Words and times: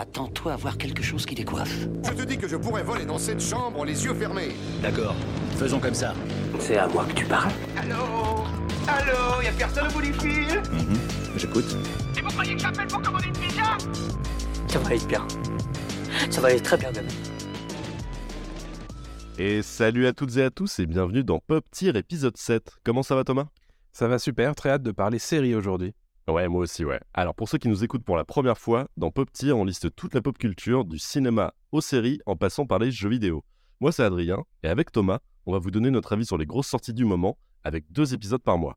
Attends-toi 0.00 0.52
à 0.52 0.56
voir 0.56 0.78
quelque 0.78 1.02
chose 1.02 1.26
qui 1.26 1.34
décoiffe. 1.34 1.88
Je 2.04 2.12
te 2.12 2.22
dis 2.22 2.38
que 2.38 2.46
je 2.46 2.54
pourrais 2.54 2.84
voler 2.84 3.04
dans 3.04 3.18
cette 3.18 3.40
chambre 3.40 3.84
les 3.84 4.04
yeux 4.04 4.14
fermés. 4.14 4.54
D'accord, 4.80 5.16
faisons 5.56 5.80
comme 5.80 5.92
ça. 5.94 6.14
C'est 6.60 6.76
à 6.76 6.86
moi 6.86 7.04
que 7.04 7.14
tu 7.14 7.24
parles 7.24 7.50
Allô? 7.76 8.44
Allô? 8.86 9.42
Y'a 9.42 9.50
personne 9.58 9.88
au 9.88 9.90
bout 9.90 10.00
du 10.02 10.12
fil? 10.12 10.62
Mhm, 10.70 10.98
J'écoute. 11.36 11.76
Et 12.16 12.20
vous 12.20 12.28
croyez 12.28 12.54
que 12.54 12.60
j'appelle 12.60 12.86
pour 12.86 13.02
commander 13.02 13.26
une 13.26 13.32
pizza? 13.32 13.76
Ça 14.68 14.78
va 14.78 14.86
aller 14.86 15.04
bien. 15.04 15.26
Ça 16.30 16.40
va 16.42 16.48
aller 16.48 16.60
très 16.60 16.76
bien, 16.76 16.92
même. 16.92 17.08
Et 19.36 19.62
salut 19.62 20.06
à 20.06 20.12
toutes 20.12 20.36
et 20.36 20.44
à 20.44 20.50
tous 20.50 20.78
et 20.78 20.86
bienvenue 20.86 21.24
dans 21.24 21.40
Pop 21.40 21.64
Tier 21.72 21.96
épisode 21.96 22.36
7. 22.36 22.70
Comment 22.84 23.02
ça 23.02 23.16
va 23.16 23.24
Thomas? 23.24 23.46
Ça 23.92 24.06
va 24.06 24.20
super, 24.20 24.54
très 24.54 24.70
hâte 24.70 24.84
de 24.84 24.92
parler 24.92 25.18
série 25.18 25.56
aujourd'hui. 25.56 25.92
Ouais, 26.28 26.46
moi 26.46 26.60
aussi, 26.60 26.84
ouais. 26.84 27.00
Alors 27.14 27.34
pour 27.34 27.48
ceux 27.48 27.56
qui 27.56 27.68
nous 27.68 27.84
écoutent 27.84 28.04
pour 28.04 28.16
la 28.18 28.24
première 28.26 28.58
fois, 28.58 28.86
dans 28.98 29.10
Pop 29.10 29.32
Tier, 29.32 29.52
on 29.52 29.64
liste 29.64 29.94
toute 29.96 30.12
la 30.12 30.20
pop 30.20 30.36
culture, 30.36 30.84
du 30.84 30.98
cinéma 30.98 31.54
aux 31.72 31.80
séries, 31.80 32.20
en 32.26 32.36
passant 32.36 32.66
par 32.66 32.78
les 32.78 32.90
jeux 32.90 33.08
vidéo. 33.08 33.44
Moi 33.80 33.92
c'est 33.92 34.02
Adrien, 34.02 34.44
et 34.62 34.68
avec 34.68 34.92
Thomas, 34.92 35.20
on 35.46 35.52
va 35.52 35.58
vous 35.58 35.70
donner 35.70 35.90
notre 35.90 36.12
avis 36.12 36.26
sur 36.26 36.36
les 36.36 36.44
grosses 36.44 36.66
sorties 36.66 36.92
du 36.92 37.06
moment, 37.06 37.38
avec 37.64 37.90
deux 37.90 38.12
épisodes 38.12 38.42
par 38.42 38.58
mois. 38.58 38.76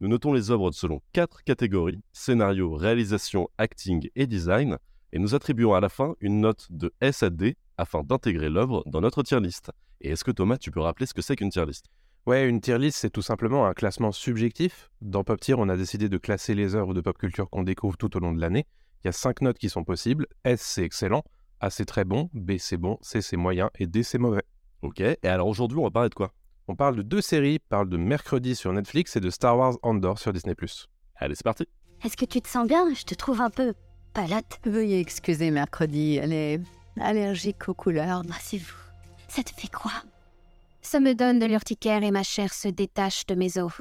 Nous 0.00 0.06
notons 0.06 0.32
les 0.32 0.52
œuvres 0.52 0.70
selon 0.70 1.00
quatre 1.12 1.42
catégories, 1.42 2.04
scénario, 2.12 2.72
réalisation, 2.72 3.48
acting 3.58 4.08
et 4.14 4.28
design, 4.28 4.78
et 5.12 5.18
nous 5.18 5.34
attribuons 5.34 5.74
à 5.74 5.80
la 5.80 5.88
fin 5.88 6.14
une 6.20 6.40
note 6.40 6.68
de 6.70 6.92
S 7.00 7.24
à 7.24 7.30
D 7.30 7.56
afin 7.78 8.04
d'intégrer 8.04 8.48
l'œuvre 8.48 8.84
dans 8.86 9.00
notre 9.00 9.24
tier 9.24 9.40
list. 9.40 9.72
Et 10.00 10.10
est-ce 10.10 10.22
que 10.22 10.30
Thomas, 10.30 10.56
tu 10.56 10.70
peux 10.70 10.80
rappeler 10.80 11.06
ce 11.06 11.14
que 11.14 11.22
c'est 11.22 11.34
qu'une 11.34 11.50
tier 11.50 11.66
list? 11.66 11.86
Ouais, 12.24 12.48
une 12.48 12.60
tier 12.60 12.78
list, 12.78 12.98
c'est 12.98 13.10
tout 13.10 13.22
simplement 13.22 13.66
un 13.66 13.72
classement 13.72 14.12
subjectif. 14.12 14.90
Dans 15.00 15.24
Pop 15.24 15.40
Tier, 15.40 15.54
on 15.58 15.68
a 15.68 15.76
décidé 15.76 16.08
de 16.08 16.18
classer 16.18 16.54
les 16.54 16.76
œuvres 16.76 16.94
de 16.94 17.00
pop 17.00 17.18
culture 17.18 17.50
qu'on 17.50 17.64
découvre 17.64 17.96
tout 17.96 18.16
au 18.16 18.20
long 18.20 18.32
de 18.32 18.40
l'année. 18.40 18.64
Il 19.02 19.06
y 19.06 19.10
a 19.10 19.12
cinq 19.12 19.40
notes 19.40 19.58
qui 19.58 19.68
sont 19.68 19.82
possibles. 19.82 20.28
S, 20.44 20.60
c'est 20.60 20.84
excellent. 20.84 21.24
A, 21.58 21.68
c'est 21.70 21.84
très 21.84 22.04
bon. 22.04 22.30
B, 22.32 22.52
c'est 22.58 22.76
bon. 22.76 22.96
C, 23.02 23.22
c'est 23.22 23.36
moyen. 23.36 23.70
Et 23.78 23.88
D, 23.88 24.04
c'est 24.04 24.18
mauvais. 24.18 24.44
Ok, 24.82 25.00
et 25.00 25.18
alors 25.24 25.46
aujourd'hui 25.46 25.78
on 25.78 25.84
va 25.84 25.90
parler 25.90 26.08
de 26.10 26.14
quoi? 26.14 26.32
On 26.68 26.76
parle 26.76 26.96
de 26.96 27.02
deux 27.02 27.20
séries, 27.20 27.58
parle 27.58 27.88
de 27.88 27.96
Mercredi 27.96 28.54
sur 28.54 28.72
Netflix 28.72 29.16
et 29.16 29.20
de 29.20 29.30
Star 29.30 29.56
Wars 29.58 29.74
Andor 29.82 30.18
sur 30.18 30.32
Disney+. 30.32 30.54
Allez, 31.16 31.34
c'est 31.34 31.44
parti 31.44 31.66
Est-ce 32.04 32.16
que 32.16 32.24
tu 32.24 32.40
te 32.40 32.48
sens 32.48 32.66
bien? 32.66 32.92
Je 32.94 33.04
te 33.04 33.14
trouve 33.14 33.40
un 33.40 33.50
peu 33.50 33.74
palate. 34.12 34.60
Veuillez 34.64 35.00
excuser 35.00 35.50
mercredi, 35.50 36.16
elle 36.16 36.32
est 36.32 36.60
allergique 37.00 37.68
aux 37.68 37.74
couleurs. 37.74 38.22
Bah, 38.24 38.34
c'est 38.40 38.58
vous. 38.58 38.74
Ça 39.28 39.42
te 39.42 39.50
fait 39.50 39.70
quoi? 39.70 39.92
Ça 40.82 41.00
me 41.00 41.14
donne 41.14 41.38
de 41.38 41.46
l'urticaire 41.46 42.02
et 42.02 42.10
ma 42.10 42.24
chair 42.24 42.52
se 42.52 42.68
détache 42.68 43.24
de 43.26 43.34
mes 43.34 43.56
os. 43.56 43.72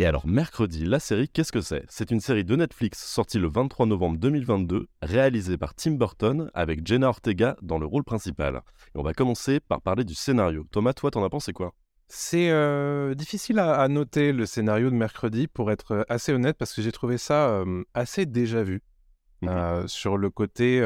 Et 0.00 0.06
alors, 0.06 0.26
mercredi, 0.26 0.84
la 0.84 1.00
série, 1.00 1.28
qu'est-ce 1.28 1.52
que 1.52 1.60
c'est? 1.60 1.84
C'est 1.88 2.10
une 2.10 2.20
série 2.20 2.44
de 2.44 2.56
Netflix 2.56 3.04
sortie 3.04 3.38
le 3.38 3.48
23 3.48 3.86
novembre 3.86 4.16
2022, 4.18 4.86
réalisée 5.02 5.58
par 5.58 5.74
Tim 5.74 5.92
Burton 5.92 6.50
avec 6.54 6.86
Jenna 6.86 7.08
Ortega 7.08 7.56
dans 7.62 7.78
le 7.78 7.86
rôle 7.86 8.04
principal. 8.04 8.62
Et 8.94 8.98
on 8.98 9.02
va 9.02 9.12
commencer 9.12 9.60
par 9.60 9.82
parler 9.82 10.04
du 10.04 10.14
scénario. 10.14 10.66
Thomas, 10.70 10.92
toi, 10.92 11.10
t'en 11.10 11.24
as 11.24 11.30
pensé 11.30 11.52
quoi? 11.52 11.74
C'est 12.06 12.50
euh, 12.50 13.14
difficile 13.14 13.58
à, 13.58 13.74
à 13.74 13.88
noter 13.88 14.32
le 14.32 14.46
scénario 14.46 14.88
de 14.88 14.94
mercredi, 14.94 15.46
pour 15.46 15.70
être 15.70 16.06
assez 16.08 16.32
honnête, 16.32 16.56
parce 16.56 16.72
que 16.72 16.80
j'ai 16.80 16.92
trouvé 16.92 17.18
ça 17.18 17.48
euh, 17.50 17.82
assez 17.92 18.24
déjà 18.24 18.62
vu. 18.62 18.82
Mhm. 19.42 19.48
Euh, 19.48 19.86
sur 19.88 20.16
le 20.16 20.30
côté 20.30 20.80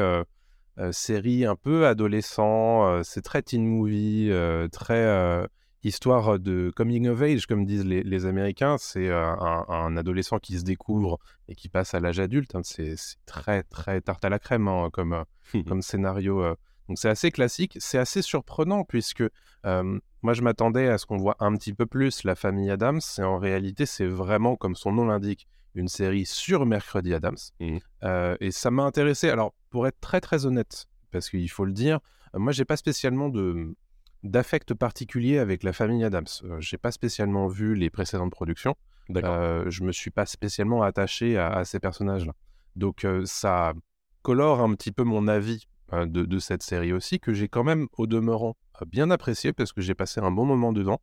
série 0.91 1.45
un 1.45 1.55
peu 1.55 1.85
adolescent, 1.87 2.87
euh, 2.87 3.01
c'est 3.03 3.21
très 3.21 3.41
teen 3.41 3.65
movie, 3.65 4.29
euh, 4.31 4.67
très 4.67 4.95
euh, 5.05 5.45
histoire 5.83 6.39
de 6.39 6.71
coming 6.75 7.07
of 7.07 7.21
age, 7.21 7.45
comme 7.45 7.65
disent 7.65 7.85
les, 7.85 8.03
les 8.03 8.25
Américains. 8.25 8.77
C'est 8.79 9.07
euh, 9.09 9.23
un, 9.25 9.65
un 9.69 9.97
adolescent 9.97 10.39
qui 10.39 10.57
se 10.57 10.63
découvre 10.63 11.19
et 11.47 11.55
qui 11.55 11.69
passe 11.69 11.93
à 11.93 11.99
l'âge 11.99 12.19
adulte. 12.19 12.55
hein. 12.55 12.61
C'est 12.63 12.95
très, 13.25 13.63
très 13.63 14.01
tarte 14.01 14.23
à 14.25 14.29
la 14.29 14.39
crème 14.39 14.67
hein, 14.67 14.89
comme, 14.91 15.13
euh, 15.13 15.63
comme 15.67 15.81
scénario. 15.81 16.41
euh. 16.43 16.55
Donc 16.89 16.97
c'est 16.97 17.09
assez 17.09 17.31
classique, 17.31 17.77
c'est 17.79 17.97
assez 17.97 18.21
surprenant 18.21 18.83
puisque 18.83 19.23
euh, 19.65 19.99
moi 20.21 20.33
je 20.33 20.41
m'attendais 20.41 20.89
à 20.89 20.97
ce 20.97 21.05
qu'on 21.05 21.15
voit 21.15 21.37
un 21.39 21.55
petit 21.55 21.73
peu 21.73 21.85
plus 21.85 22.25
la 22.25 22.35
famille 22.35 22.69
Adams 22.69 22.99
et 23.17 23.21
en 23.23 23.37
réalité 23.37 23.85
c'est 23.85 24.05
vraiment 24.05 24.57
comme 24.57 24.75
son 24.75 24.91
nom 24.91 25.05
l'indique 25.05 25.47
une 25.75 25.87
série 25.87 26.25
sur 26.25 26.65
Mercredi 26.65 27.13
Adams 27.13 27.37
Mhm. 27.59 27.79
Euh, 28.03 28.35
et 28.39 28.51
ça 28.51 28.71
m'a 28.71 28.83
intéressé. 28.83 29.29
Alors 29.29 29.53
pour 29.69 29.87
être 29.87 29.99
très 29.99 30.21
très 30.21 30.45
honnête 30.45 30.85
parce 31.11 31.29
qu'il 31.29 31.49
faut 31.49 31.65
le 31.65 31.73
dire, 31.73 31.99
euh, 32.35 32.39
moi 32.39 32.51
j'ai 32.51 32.65
pas 32.65 32.77
spécialement 32.77 33.29
de 33.29 33.75
d'affect 34.23 34.73
particulier 34.73 35.37
avec 35.37 35.63
la 35.63 35.73
famille 35.73 36.03
Adams. 36.03 36.25
Euh, 36.43 36.59
j'ai 36.61 36.77
pas 36.77 36.91
spécialement 36.91 37.47
vu 37.47 37.75
les 37.75 37.89
précédentes 37.89 38.31
productions. 38.31 38.75
Euh, 39.15 39.65
je 39.69 39.83
me 39.83 39.91
suis 39.91 40.11
pas 40.11 40.25
spécialement 40.25 40.81
attaché 40.81 41.37
à, 41.37 41.49
à 41.49 41.65
ces 41.65 41.79
personnages-là. 41.79 42.33
Donc 42.77 43.03
euh, 43.03 43.23
ça 43.25 43.73
colore 44.21 44.61
un 44.61 44.73
petit 44.75 44.93
peu 44.93 45.03
mon 45.03 45.27
avis 45.27 45.67
de, 45.91 46.05
de 46.25 46.39
cette 46.39 46.63
série 46.63 46.91
aussi, 46.91 47.19
que 47.19 47.33
j'ai 47.33 47.47
quand 47.47 47.63
même 47.63 47.87
au 47.97 48.07
demeurant 48.07 48.55
bien 48.87 49.11
apprécié 49.11 49.53
parce 49.53 49.73
que 49.73 49.81
j'ai 49.81 49.93
passé 49.93 50.21
un 50.21 50.31
bon 50.31 50.45
moment 50.45 50.73
dedans. 50.73 51.01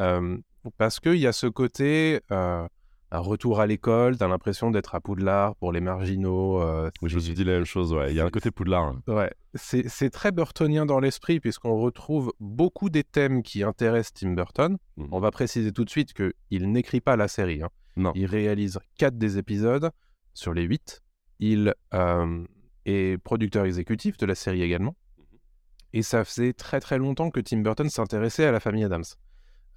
Euh, 0.00 0.36
parce 0.76 1.00
qu'il 1.00 1.16
y 1.16 1.26
a 1.26 1.32
ce 1.32 1.46
côté 1.46 2.20
euh, 2.30 2.68
un 3.10 3.20
retour 3.20 3.60
à 3.60 3.66
l'école, 3.66 4.18
t'as 4.18 4.28
l'impression 4.28 4.70
d'être 4.70 4.94
à 4.94 5.00
Poudlard 5.00 5.56
pour 5.56 5.72
les 5.72 5.80
marginaux. 5.80 6.60
euh, 6.60 6.90
Oui, 7.00 7.08
je 7.08 7.14
me 7.16 7.20
suis 7.20 7.34
dit 7.34 7.44
la 7.44 7.52
même 7.54 7.64
chose, 7.64 7.92
ouais. 7.94 8.10
Il 8.12 8.16
y 8.16 8.20
a 8.20 8.24
un 8.24 8.30
côté 8.30 8.50
Poudlard. 8.50 8.84
hein. 8.84 9.02
Ouais, 9.06 9.32
c'est 9.54 10.10
très 10.10 10.30
burtonien 10.30 10.84
dans 10.84 11.00
l'esprit 11.00 11.40
puisqu'on 11.40 11.76
retrouve 11.80 12.32
beaucoup 12.38 12.90
des 12.90 13.04
thèmes 13.04 13.42
qui 13.42 13.62
intéressent 13.62 14.12
Tim 14.14 14.32
Burton. 14.34 14.76
Mhm. 14.96 15.08
On 15.12 15.20
va 15.20 15.30
préciser 15.30 15.72
tout 15.72 15.84
de 15.84 15.90
suite 15.90 16.12
qu'il 16.12 16.70
n'écrit 16.70 17.00
pas 17.00 17.16
la 17.16 17.28
série. 17.28 17.62
hein. 17.62 17.70
Non. 17.96 18.12
Il 18.14 18.26
réalise 18.26 18.78
quatre 18.98 19.16
des 19.18 19.38
épisodes 19.38 19.90
sur 20.34 20.52
les 20.54 20.62
huit. 20.64 21.02
Il 21.40 21.74
euh, 21.94 22.44
est 22.84 23.18
producteur 23.22 23.64
exécutif 23.64 24.16
de 24.18 24.26
la 24.26 24.34
série 24.34 24.62
également. 24.62 24.94
Et 25.94 26.02
ça 26.02 26.24
faisait 26.24 26.52
très 26.52 26.80
très 26.80 26.98
longtemps 26.98 27.30
que 27.30 27.40
Tim 27.40 27.58
Burton 27.62 27.88
s'intéressait 27.88 28.44
à 28.44 28.52
la 28.52 28.60
famille 28.60 28.84
Adams. 28.84 29.04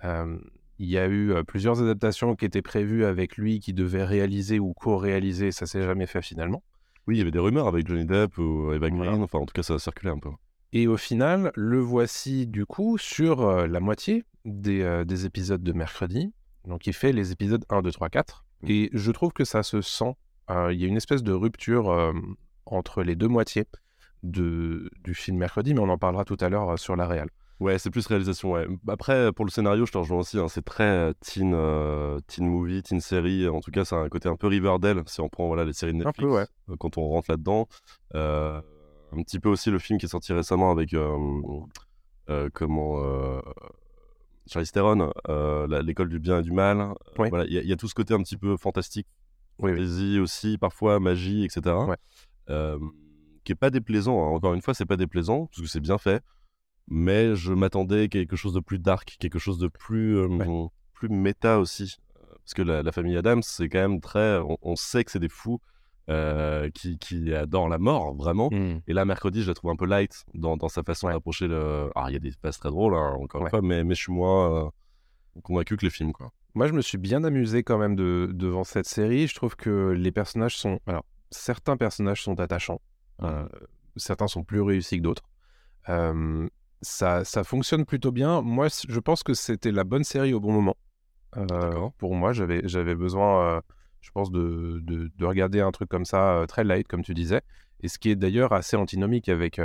Euh, 0.03 0.37
il 0.81 0.89
y 0.89 0.97
a 0.97 1.07
eu 1.07 1.33
plusieurs 1.45 1.81
adaptations 1.81 2.35
qui 2.35 2.45
étaient 2.45 2.61
prévues 2.61 3.05
avec 3.05 3.37
lui, 3.37 3.59
qui 3.59 3.73
devaient 3.73 4.03
réaliser 4.03 4.59
ou 4.59 4.73
co-réaliser. 4.73 5.51
Ça 5.51 5.65
s'est 5.65 5.83
jamais 5.83 6.07
fait 6.07 6.21
finalement. 6.21 6.63
Oui, 7.07 7.15
il 7.15 7.17
y 7.19 7.21
avait 7.21 7.31
des 7.31 7.39
rumeurs 7.39 7.67
avec 7.67 7.87
Johnny 7.87 8.05
Depp 8.05 8.37
ou 8.37 8.73
Eva. 8.73 8.89
Green, 8.89 9.21
enfin 9.21 9.39
en 9.39 9.45
tout 9.45 9.53
cas 9.53 9.63
ça 9.63 9.75
a 9.75 9.79
circulé 9.79 10.11
un 10.11 10.19
peu. 10.19 10.29
Et 10.73 10.87
au 10.87 10.97
final, 10.97 11.51
le 11.55 11.79
voici 11.79 12.47
du 12.47 12.65
coup 12.65 12.97
sur 12.97 13.67
la 13.67 13.79
moitié 13.79 14.23
des, 14.45 15.03
des 15.05 15.25
épisodes 15.25 15.63
de 15.63 15.73
mercredi. 15.73 16.33
Donc 16.67 16.87
il 16.87 16.93
fait 16.93 17.11
les 17.11 17.31
épisodes 17.31 17.65
1, 17.69 17.81
2, 17.81 17.91
3, 17.91 18.09
4. 18.09 18.45
Et 18.67 18.89
je 18.93 19.11
trouve 19.11 19.33
que 19.33 19.43
ça 19.43 19.63
se 19.63 19.81
sent. 19.81 20.15
Euh, 20.49 20.73
Il 20.73 20.81
y 20.81 20.85
a 20.85 20.87
une 20.87 20.97
espèce 20.97 21.23
de 21.23 21.31
rupture 21.31 21.89
euh, 21.89 22.13
entre 22.65 23.03
les 23.03 23.15
deux 23.15 23.27
moitiés 23.27 23.65
de, 24.23 24.89
du 25.03 25.13
film 25.13 25.37
mercredi, 25.37 25.73
mais 25.73 25.79
on 25.79 25.89
en 25.89 25.97
parlera 25.97 26.25
tout 26.25 26.37
à 26.39 26.49
l'heure 26.49 26.77
sur 26.77 26.95
la 26.95 27.07
réal. 27.07 27.29
Ouais, 27.61 27.77
c'est 27.77 27.91
plus 27.91 28.07
réalisation, 28.07 28.53
ouais. 28.53 28.65
Après, 28.87 29.31
pour 29.33 29.45
le 29.45 29.51
scénario, 29.51 29.85
je 29.85 29.91
te 29.91 29.97
rejoins 29.99 30.17
aussi, 30.19 30.39
hein, 30.39 30.47
c'est 30.47 30.65
très 30.65 30.83
euh, 30.83 31.13
teen, 31.21 31.53
euh, 31.53 32.19
teen 32.25 32.47
movie, 32.47 32.81
teen 32.81 32.99
série. 32.99 33.47
En 33.47 33.59
tout 33.61 33.69
cas, 33.69 33.85
ça 33.85 33.97
a 33.97 33.99
un 33.99 34.09
côté 34.09 34.27
un 34.27 34.35
peu 34.35 34.47
Riverdale, 34.47 35.03
si 35.05 35.21
on 35.21 35.29
prend 35.29 35.45
voilà, 35.45 35.63
les 35.63 35.73
séries 35.73 35.93
de 35.93 35.97
Un 36.01 36.05
Netflix. 36.05 36.27
peu, 36.27 36.35
ouais. 36.35 36.45
euh, 36.69 36.75
quand 36.79 36.97
on 36.97 37.07
rentre 37.07 37.29
là-dedans. 37.29 37.67
Euh, 38.15 38.59
un 39.13 39.21
petit 39.23 39.39
peu 39.39 39.49
aussi 39.49 39.69
le 39.69 39.77
film 39.77 39.99
qui 39.99 40.07
est 40.07 40.09
sorti 40.09 40.33
récemment 40.33 40.71
avec 40.71 40.95
comment 42.53 43.41
Charlize 44.47 44.71
Theron, 44.71 45.11
l'école 45.83 46.09
du 46.09 46.19
bien 46.19 46.39
et 46.39 46.41
du 46.41 46.51
mal. 46.51 46.93
Voilà, 47.17 47.45
il 47.45 47.53
y, 47.53 47.57
a- 47.57 47.61
il 47.61 47.67
y 47.67 47.73
a 47.73 47.75
tout 47.75 47.87
ce 47.87 47.93
côté 47.93 48.13
un 48.13 48.21
petit 48.23 48.37
peu 48.37 48.57
fantastique, 48.57 49.07
Oui, 49.59 50.17
aussi, 50.19 50.57
parfois 50.57 50.99
magie, 50.99 51.43
etc. 51.45 51.75
Ouais. 51.87 51.97
Qui 53.43 53.51
est 53.51 53.55
pas 53.55 53.69
déplaisant. 53.69 54.19
hein. 54.23 54.29
Encore 54.35 54.53
une 54.53 54.61
fois, 54.61 54.73
c'est 54.73 54.85
pas 54.85 54.97
déplaisant 54.97 55.45
parce 55.47 55.61
que 55.61 55.67
c'est 55.67 55.79
bien 55.79 55.97
fait, 55.97 56.23
mais 56.91 57.35
je 57.35 57.53
m'attendais 57.53 58.03
à 58.03 58.07
quelque 58.09 58.35
chose 58.35 58.53
de 58.53 58.59
plus 58.59 58.77
dark, 58.77 59.15
quelque 59.19 59.39
chose 59.39 59.57
de 59.57 59.67
plus 59.69 60.17
euh, 60.17 60.65
plus 60.93 61.09
méta 61.09 61.57
aussi. 61.59 61.97
Parce 62.43 62.53
que 62.53 62.61
la, 62.61 62.83
la 62.83 62.91
famille 62.91 63.15
Adams, 63.17 63.41
c'est 63.43 63.69
quand 63.69 63.79
même 63.79 64.01
très. 64.01 64.37
On, 64.39 64.57
on 64.61 64.75
sait 64.75 65.03
que 65.03 65.11
c'est 65.11 65.19
des 65.19 65.29
fous 65.29 65.61
euh, 66.09 66.69
qui, 66.71 66.97
qui 66.97 67.33
adorent 67.33 67.69
la 67.69 67.77
mort, 67.77 68.13
vraiment. 68.15 68.49
Et 68.87 68.93
là, 68.93 69.05
mercredi, 69.05 69.41
je 69.41 69.47
la 69.47 69.53
trouve 69.53 69.71
un 69.71 69.75
peu 69.75 69.85
light 69.85 70.25
dans, 70.33 70.57
dans 70.57 70.67
sa 70.67 70.83
façon 70.83 71.07
Ouais. 71.07 71.13
d'approcher 71.13 71.47
le. 71.47 71.89
Alors, 71.95 72.09
il 72.09 72.13
y 72.13 72.15
a 72.17 72.19
des 72.19 72.31
phases 72.31 72.57
très 72.59 72.69
drôles, 72.69 72.93
hein, 72.95 73.15
encore 73.21 73.41
Ouais. 73.41 73.47
une 73.47 73.49
fois, 73.51 73.61
mais, 73.61 73.83
mais 73.83 73.95
je 73.95 74.01
suis 74.01 74.11
moins 74.13 74.65
euh, 74.65 74.69
convaincu 75.43 75.77
que 75.77 75.85
les 75.85 75.91
films, 75.91 76.11
quoi. 76.11 76.31
Moi, 76.55 76.67
je 76.67 76.73
me 76.73 76.81
suis 76.81 76.97
bien 76.97 77.23
amusé 77.23 77.63
quand 77.63 77.77
même 77.77 77.95
de, 77.95 78.29
devant 78.33 78.65
cette 78.65 78.87
série. 78.87 79.27
Je 79.27 79.35
trouve 79.35 79.55
que 79.55 79.91
les 79.91 80.11
personnages 80.11 80.57
sont. 80.57 80.79
Alors, 80.87 81.05
certains 81.29 81.77
personnages 81.77 82.21
sont 82.23 82.37
attachants. 82.41 82.81
Euh, 83.23 83.47
certains 83.95 84.27
sont 84.27 84.43
plus 84.43 84.59
réussis 84.61 84.97
que 84.97 85.03
d'autres. 85.03 85.29
Euh, 85.87 86.47
ça, 86.81 87.23
ça 87.25 87.43
fonctionne 87.43 87.85
plutôt 87.85 88.11
bien. 88.11 88.41
Moi, 88.41 88.67
je 88.87 88.99
pense 88.99 89.23
que 89.23 89.33
c'était 89.33 89.71
la 89.71 89.83
bonne 89.83 90.03
série 90.03 90.33
au 90.33 90.39
bon 90.39 90.51
moment. 90.51 90.77
Euh, 91.37 91.89
pour 91.97 92.15
moi, 92.15 92.33
j'avais, 92.33 92.61
j'avais 92.65 92.95
besoin, 92.95 93.57
euh, 93.57 93.61
je 94.01 94.11
pense, 94.11 94.31
de, 94.31 94.79
de, 94.83 95.11
de 95.15 95.25
regarder 95.25 95.61
un 95.61 95.71
truc 95.71 95.89
comme 95.89 96.05
ça, 96.05 96.33
euh, 96.39 96.45
très 96.45 96.63
light, 96.63 96.87
comme 96.87 97.03
tu 97.03 97.13
disais. 97.13 97.41
et 97.83 97.87
ce 97.87 97.97
qui 97.97 98.09
est 98.09 98.15
d'ailleurs 98.15 98.53
assez 98.53 98.77
antinomique 98.77 99.27
avec 99.29 99.59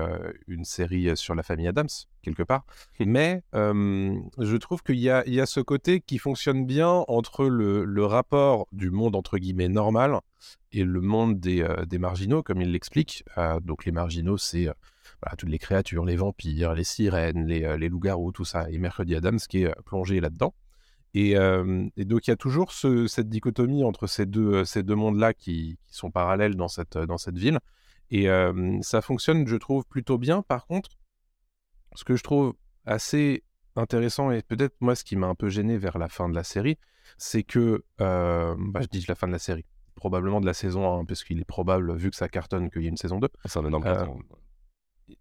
une 0.46 0.64
série 0.64 1.16
sur 1.16 1.34
la 1.34 1.42
famille 1.42 1.68
Adams, 1.68 1.88
quelque 2.22 2.42
part. 2.42 2.64
Mais 2.98 3.42
euh, 3.54 4.18
je 4.38 4.56
trouve 4.56 4.82
qu'il 4.82 4.98
y 4.98 5.10
a, 5.10 5.22
il 5.26 5.34
y 5.34 5.40
a 5.40 5.46
ce 5.46 5.60
côté 5.60 6.00
qui 6.00 6.18
fonctionne 6.18 6.66
bien 6.66 7.04
entre 7.08 7.46
le, 7.46 7.84
le 7.84 8.04
rapport 8.06 8.66
du 8.72 8.90
monde, 8.90 9.16
entre 9.16 9.38
guillemets, 9.38 9.68
normal 9.68 10.20
et 10.72 10.84
le 10.84 11.00
monde 11.00 11.38
des, 11.40 11.66
des 11.86 11.98
marginaux, 11.98 12.42
comme 12.42 12.60
il 12.62 12.72
l'explique. 12.72 13.24
Donc 13.62 13.84
les 13.84 13.92
marginaux, 13.92 14.38
c'est 14.38 14.68
voilà, 15.22 15.36
toutes 15.36 15.48
les 15.48 15.58
créatures, 15.58 16.04
les 16.04 16.16
vampires, 16.16 16.74
les 16.74 16.84
sirènes, 16.84 17.46
les, 17.46 17.64
euh, 17.64 17.76
les 17.76 17.88
loups-garous, 17.88 18.32
tout 18.32 18.44
ça. 18.44 18.70
Et 18.70 18.78
Mercredi 18.78 19.14
Adams 19.14 19.38
qui 19.38 19.62
est 19.62 19.66
euh, 19.66 19.82
plongé 19.84 20.20
là-dedans. 20.20 20.54
Et, 21.14 21.36
euh, 21.36 21.86
et 21.96 22.04
donc 22.04 22.26
il 22.26 22.30
y 22.30 22.32
a 22.32 22.36
toujours 22.36 22.72
ce- 22.72 23.06
cette 23.06 23.28
dichotomie 23.28 23.84
entre 23.84 24.06
ces 24.06 24.26
deux, 24.26 24.64
ces 24.64 24.82
deux 24.82 24.94
mondes-là 24.94 25.32
qui, 25.32 25.78
qui 25.84 25.94
sont 25.94 26.10
parallèles 26.10 26.56
dans 26.56 26.68
cette, 26.68 26.98
dans 26.98 27.16
cette 27.18 27.38
ville. 27.38 27.58
Et 28.10 28.28
euh, 28.28 28.78
ça 28.82 29.00
fonctionne, 29.00 29.46
je 29.46 29.56
trouve, 29.56 29.84
plutôt 29.86 30.18
bien. 30.18 30.42
Par 30.42 30.66
contre, 30.66 30.90
ce 31.94 32.04
que 32.04 32.16
je 32.16 32.22
trouve 32.22 32.54
assez 32.84 33.42
intéressant 33.74 34.30
et 34.30 34.42
peut-être 34.42 34.74
moi 34.80 34.94
ce 34.94 35.04
qui 35.04 35.16
m'a 35.16 35.26
un 35.26 35.34
peu 35.34 35.48
gêné 35.48 35.76
vers 35.78 35.98
la 35.98 36.08
fin 36.08 36.28
de 36.28 36.34
la 36.34 36.44
série, 36.44 36.78
c'est 37.18 37.42
que, 37.42 37.84
euh, 38.00 38.54
bah, 38.58 38.80
je 38.82 38.86
dis 38.86 39.04
la 39.08 39.14
fin 39.14 39.26
de 39.26 39.32
la 39.32 39.38
série, 39.38 39.64
probablement 39.94 40.40
de 40.40 40.46
la 40.46 40.54
saison 40.54 41.00
1, 41.00 41.04
parce 41.04 41.24
qu'il 41.24 41.40
est 41.40 41.44
probable, 41.44 41.96
vu 41.96 42.10
que 42.10 42.16
ça 42.16 42.28
cartonne, 42.28 42.70
qu'il 42.70 42.82
y 42.82 42.86
ait 42.86 42.90
une 42.90 42.96
saison 42.96 43.18
2. 43.18 43.28
C'est 43.46 43.58
un 43.58 43.66
énorme 43.66 43.84
carton. 43.96 44.18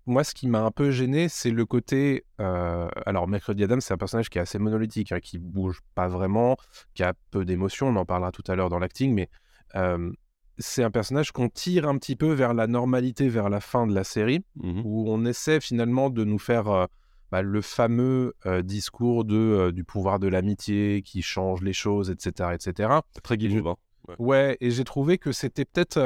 Moi, 0.06 0.24
ce 0.24 0.34
qui 0.34 0.48
m'a 0.48 0.62
un 0.64 0.72
peu 0.72 0.92
gêné, 0.92 1.30
c'est 1.30 1.52
le 1.52 1.66
côté. 1.66 2.26
euh, 2.40 2.88
alors, 3.06 3.28
Mercredi 3.28 3.64
Adam, 3.64 3.80
c'est 3.80 3.94
un 3.94 3.98
personnage 3.98 4.30
qui 4.30 4.38
est 4.38 4.42
assez 4.42 4.58
monolithique, 4.60 5.12
hein, 5.12 5.20
qui 5.20 5.38
bouge 5.38 5.82
pas 5.94 6.08
vraiment, 6.08 6.58
qui 6.94 7.04
a 7.04 7.14
peu 7.32 7.46
d'émotions. 7.46 7.88
On 7.90 7.96
en 7.96 8.06
parlera 8.06 8.32
tout 8.32 8.44
à 8.48 8.56
l'heure 8.56 8.70
dans 8.70 8.80
l'acting, 8.80 9.14
mais 9.14 9.30
euh, 9.76 10.12
c'est 10.58 10.84
un 10.84 10.92
personnage 10.92 11.32
qu'on 11.32 11.50
tire 11.50 11.88
un 11.88 11.98
petit 11.98 12.16
peu 12.16 12.32
vers 12.34 12.54
la 12.54 12.66
normalité 12.68 13.30
vers 13.30 13.50
la 13.50 13.60
fin 13.60 13.86
de 13.88 13.94
la 13.94 14.04
série, 14.04 14.44
Mhm. 14.56 14.82
où 14.86 15.06
on 15.08 15.26
essaie 15.26 15.60
finalement 15.60 16.10
de 16.10 16.24
nous 16.24 16.40
faire 16.40 16.68
euh, 16.70 16.86
bah, 17.32 17.42
le 17.42 17.62
fameux 17.62 18.34
euh, 18.46 18.62
discours 18.62 19.26
de, 19.26 19.36
euh, 19.36 19.72
du 19.72 19.84
pouvoir 19.84 20.20
de 20.20 20.28
l'amitié 20.28 21.02
qui 21.04 21.22
change 21.22 21.62
les 21.62 21.74
choses, 21.74 22.10
etc. 22.10 22.56
etc. 22.56 23.02
Très 23.22 23.36
hein. 23.36 23.76
Ouais, 24.18 24.58
et 24.62 24.72
j'ai 24.72 24.84
trouvé 24.84 25.18
que 25.18 25.32
c'était 25.32 25.66
peut-être 25.66 25.98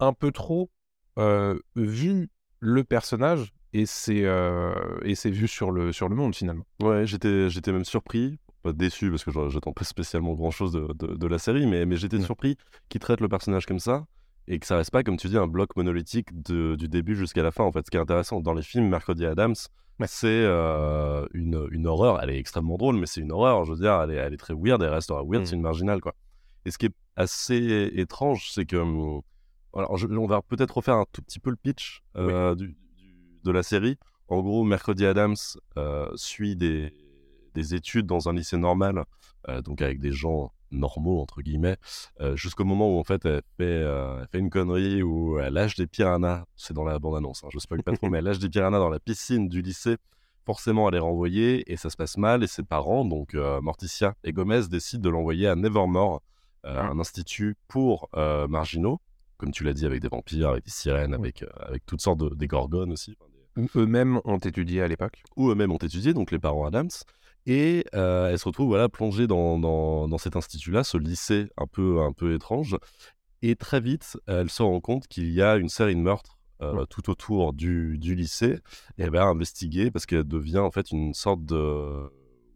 un 0.00 0.12
peu 0.14 0.32
trop 0.32 0.70
vu 1.76 2.28
le 2.60 2.84
personnage 2.84 3.52
et 3.72 3.86
c'est 3.86 4.24
euh, 4.24 4.74
et 5.02 5.14
c'est 5.14 5.30
vu 5.30 5.48
sur 5.48 5.70
le 5.70 5.92
sur 5.92 6.08
le 6.08 6.14
monde 6.16 6.34
finalement. 6.34 6.64
Ouais, 6.82 7.06
j'étais, 7.06 7.48
j'étais 7.50 7.72
même 7.72 7.84
surpris, 7.84 8.38
pas 8.62 8.72
déçu 8.72 9.10
parce 9.10 9.24
que 9.24 9.30
j'attends 9.48 9.72
pas 9.72 9.84
spécialement 9.84 10.34
grand 10.34 10.50
chose 10.50 10.72
de, 10.72 10.92
de- 10.94 11.14
de 11.16 11.26
la 11.26 11.38
série, 11.38 11.66
mais, 11.66 11.86
mais 11.86 11.96
j'étais 11.96 12.16
Ouais. 12.18 12.22
surpris 12.24 12.56
qu'il 12.88 13.00
traite 13.00 13.20
le 13.20 13.28
personnage 13.28 13.66
comme 13.66 13.78
ça 13.78 14.04
et 14.48 14.58
que 14.58 14.66
ça 14.66 14.76
reste 14.76 14.90
pas, 14.90 15.02
comme 15.02 15.16
tu 15.16 15.28
dis, 15.28 15.36
un 15.38 15.46
bloc 15.46 15.76
monolithique 15.76 16.28
de- 16.42 16.74
du 16.76 16.88
début 16.88 17.14
jusqu'à 17.16 17.42
la 17.42 17.52
fin. 17.52 17.62
En 17.64 17.70
fait, 17.72 17.86
ce 17.86 17.90
qui 17.90 17.96
est 17.96 18.00
intéressant 18.00 18.40
dans 18.40 18.52
les 18.54 18.62
films, 18.62 18.88
Mercredi 18.88 19.24
Adams, 19.24 19.54
Ouais. 20.00 20.06
c'est 20.08 20.26
euh, 20.28 21.26
une, 21.34 21.68
une 21.70 21.86
horreur. 21.86 22.20
Elle 22.22 22.30
est 22.30 22.38
extrêmement 22.38 22.76
drôle, 22.78 22.96
mais 22.96 23.06
c'est 23.06 23.20
une 23.20 23.32
horreur. 23.32 23.64
Je 23.66 23.72
veux 23.72 23.78
dire, 23.78 24.00
elle 24.02 24.10
est, 24.10 24.16
elle 24.16 24.32
est 24.34 24.38
très 24.38 24.54
weird, 24.54 24.82
elle 24.82 24.88
restera 24.88 25.22
weird, 25.22 25.42
Mm. 25.42 25.46
c'est 25.46 25.54
une 25.56 25.62
marginale, 25.62 26.00
quoi. 26.00 26.14
Et 26.64 26.70
ce 26.70 26.78
qui 26.78 26.86
est 26.86 26.94
assez 27.16 27.90
étrange, 27.94 28.50
c'est 28.52 28.64
que. 28.66 28.76
Alors, 29.74 29.96
je- 29.96 30.06
on 30.08 30.26
va 30.26 30.42
peut-être 30.42 30.76
refaire 30.76 30.94
un 30.96 31.06
tout 31.12 31.22
petit 31.22 31.38
peu 31.40 31.50
le 31.50 31.56
pitch 31.56 32.02
euh, 32.16 32.54
du- 32.54 32.68
du- 32.96 33.14
de 33.44 33.50
la 33.50 33.62
série. 33.62 33.96
En 34.28 34.40
gros, 34.42 34.64
Mercredi 34.64 35.06
Adams 35.06 35.36
euh, 35.76 36.08
suit 36.16 36.56
des, 36.56 36.92
des 37.54 37.74
études 37.74 38.06
dans 38.06 38.28
un 38.28 38.32
lycée 38.34 38.56
normal, 38.56 39.04
euh, 39.48 39.62
donc 39.62 39.82
avec 39.82 40.00
des 40.00 40.12
gens 40.12 40.52
normaux, 40.72 41.20
entre 41.20 41.42
guillemets, 41.42 41.76
euh, 42.20 42.36
jusqu'au 42.36 42.64
moment 42.64 42.94
où 42.94 42.98
en 43.00 43.02
fait 43.04 43.24
elle 43.24 43.42
fait, 43.56 43.64
euh, 43.64 44.20
elle 44.20 44.28
fait 44.30 44.38
une 44.38 44.50
connerie 44.50 45.02
où 45.02 45.38
elle 45.40 45.54
lâche 45.54 45.74
des 45.74 45.88
piranhas, 45.88 46.44
c'est 46.54 46.74
dans 46.74 46.84
la 46.84 46.98
bande-annonce, 47.00 47.42
hein, 47.42 47.48
je 47.52 47.58
spoil 47.58 47.82
pas 47.82 47.92
trop, 47.96 48.08
mais 48.08 48.18
elle 48.18 48.24
lâche 48.24 48.38
des 48.38 48.48
piranhas 48.48 48.78
dans 48.78 48.88
la 48.88 49.00
piscine 49.00 49.48
du 49.48 49.62
lycée. 49.62 49.96
Forcément, 50.46 50.88
elle 50.88 50.94
est 50.94 51.00
renvoyée 51.00 51.70
et 51.72 51.76
ça 51.76 51.90
se 51.90 51.96
passe 51.96 52.16
mal. 52.16 52.42
Et 52.42 52.46
ses 52.46 52.62
parents, 52.62 53.04
donc 53.04 53.34
euh, 53.34 53.60
Morticia 53.60 54.14
et 54.24 54.32
Gomez, 54.32 54.62
décident 54.68 55.02
de 55.02 55.10
l'envoyer 55.10 55.46
à 55.48 55.54
Nevermore, 55.56 56.22
euh, 56.66 56.80
un 56.80 56.98
institut 56.98 57.56
pour 57.68 58.08
marginaux, 58.48 59.00
comme 59.40 59.50
tu 59.52 59.64
l'as 59.64 59.72
dit, 59.72 59.86
avec 59.86 60.00
des 60.00 60.08
vampires, 60.08 60.50
avec 60.50 60.64
des 60.64 60.70
sirènes, 60.70 61.14
Oui. 61.14 61.20
avec, 61.20 61.42
euh, 61.42 61.48
avec 61.60 61.84
toutes 61.86 62.00
sortes 62.00 62.20
de, 62.20 62.34
des 62.34 62.46
gorgones 62.46 62.92
aussi. 62.92 63.16
des- 63.56 63.68
Eux-mêmes 63.76 64.20
ont 64.24 64.38
étudié 64.38 64.80
à 64.82 64.86
l'époque. 64.88 65.22
où 65.36 65.50
eux-mêmes 65.50 65.72
ont 65.72 65.78
étudié, 65.78 66.14
donc 66.14 66.30
les 66.30 66.38
parents 66.38 66.64
Adams. 66.66 66.90
Et 67.46 67.84
euh, 67.94 68.28
elle 68.30 68.38
se 68.38 68.44
retrouve 68.44 68.68
voilà, 68.68 68.88
plongée 68.88 69.26
dans, 69.26 69.58
dans, 69.58 70.06
dans 70.06 70.18
cet 70.18 70.36
institut-là, 70.36 70.84
ce 70.84 70.98
lycée 70.98 71.48
un 71.56 71.66
peu, 71.66 72.00
un 72.02 72.12
peu 72.12 72.34
étrange. 72.34 72.76
Et 73.42 73.56
très 73.56 73.80
vite, 73.80 74.18
elle 74.26 74.50
se 74.50 74.62
rend 74.62 74.80
compte 74.80 75.08
qu'il 75.08 75.30
y 75.32 75.40
a 75.42 75.56
une 75.56 75.70
série 75.70 75.96
de 75.96 76.00
meurtres 76.00 76.38
euh, 76.62 76.84
tout 76.84 77.08
autour 77.08 77.54
du, 77.54 77.96
du 77.98 78.14
lycée. 78.14 78.58
Et 78.98 79.02
elle 79.02 79.10
va 79.10 79.24
investiguer 79.24 79.90
parce 79.90 80.04
qu'elle 80.04 80.24
devient 80.24 80.58
en 80.58 80.70
fait 80.70 80.90
une 80.92 81.14
sorte 81.14 81.44
de 81.46 82.10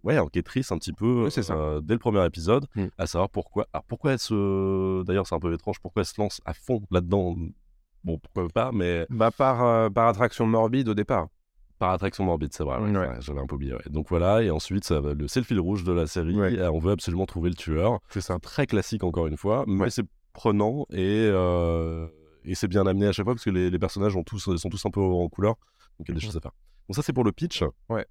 ouais, 0.04 0.18
enquêtrice 0.18 0.70
un 0.70 0.78
petit 0.78 0.92
peu 0.92 1.24
Oui, 1.24 1.30
c'est 1.32 1.42
ça. 1.42 1.54
euh, 1.54 1.80
dès 1.80 1.94
le 1.94 1.98
premier 1.98 2.24
épisode, 2.24 2.66
Mm. 2.76 2.86
à 2.98 3.06
savoir 3.06 3.28
pourquoi. 3.30 3.66
Alors 3.72 3.84
pourquoi 3.84 4.12
elle 4.12 4.18
se. 4.20 5.02
D'ailleurs, 5.04 5.26
c'est 5.26 5.34
un 5.34 5.40
peu 5.40 5.52
étrange, 5.52 5.80
pourquoi 5.80 6.02
elle 6.02 6.06
se 6.06 6.20
lance 6.20 6.40
à 6.44 6.54
fond 6.54 6.80
là-dedans? 6.90 7.34
Bon, 8.04 8.18
pourquoi 8.18 8.48
pas, 8.50 8.70
mais 8.72 9.06
Bah 9.10 9.30
par 9.30 9.64
euh, 9.64 9.88
par 9.90 10.08
attraction 10.08 10.46
morbide 10.46 10.88
au 10.90 10.94
départ. 10.94 11.26
par 11.78 11.90
attraction 11.92 12.24
morbide, 12.24 12.52
c'est 12.52 12.62
vrai. 12.64 12.78
ouais, 12.78 13.16
J'avais 13.20 13.40
un 13.40 13.46
peu 13.46 13.56
oublié. 13.56 13.74
ouais. 13.74 13.80
Donc 13.90 14.08
voilà, 14.08 14.42
et 14.42 14.50
ensuite, 14.50 14.84
ça 14.84 15.00
va- 15.00 15.12
le- 15.14 15.26
c'est 15.28 15.40
le 15.40 15.44
fil 15.44 15.58
rouge 15.58 15.84
de 15.84 15.92
la 15.92 16.06
série. 16.06 16.36
On 16.70 16.78
veut 16.78 16.92
absolument 16.92 17.26
trouver 17.26 17.48
le 17.50 17.56
tueur. 17.56 17.98
C'est 18.10 18.20
ça. 18.20 18.38
Très 18.38 18.66
classique, 18.66 19.02
encore 19.04 19.26
une 19.26 19.36
fois, 19.36 19.64
mais 19.66 19.90
c'est 19.90 20.04
prenant 20.32 20.84
et, 20.90 21.28
euh, 21.30 22.06
et 22.44 22.54
c'est 22.54 22.68
bien 22.68 22.86
amené 22.86 23.06
à 23.06 23.12
chaque 23.12 23.24
fois 23.24 23.34
parce 23.34 23.44
que 23.44 23.50
les, 23.50 23.70
les 23.70 23.78
personnages 23.78 24.16
ont 24.16 24.22
tous, 24.24 24.54
sont 24.56 24.68
tous 24.68 24.84
un 24.86 24.90
peu 24.90 25.00
en 25.00 25.28
couleur. 25.28 25.54
Donc 25.98 26.08
il 26.08 26.08
y 26.08 26.12
a 26.12 26.14
des 26.14 26.20
choses 26.20 26.36
à 26.36 26.40
faire. 26.40 26.52
Bon, 26.88 26.92
ça, 26.94 27.02
c'est 27.02 27.12
pour 27.12 27.24
le 27.24 27.32
pitch. 27.32 27.62
Ouais. 27.88 28.04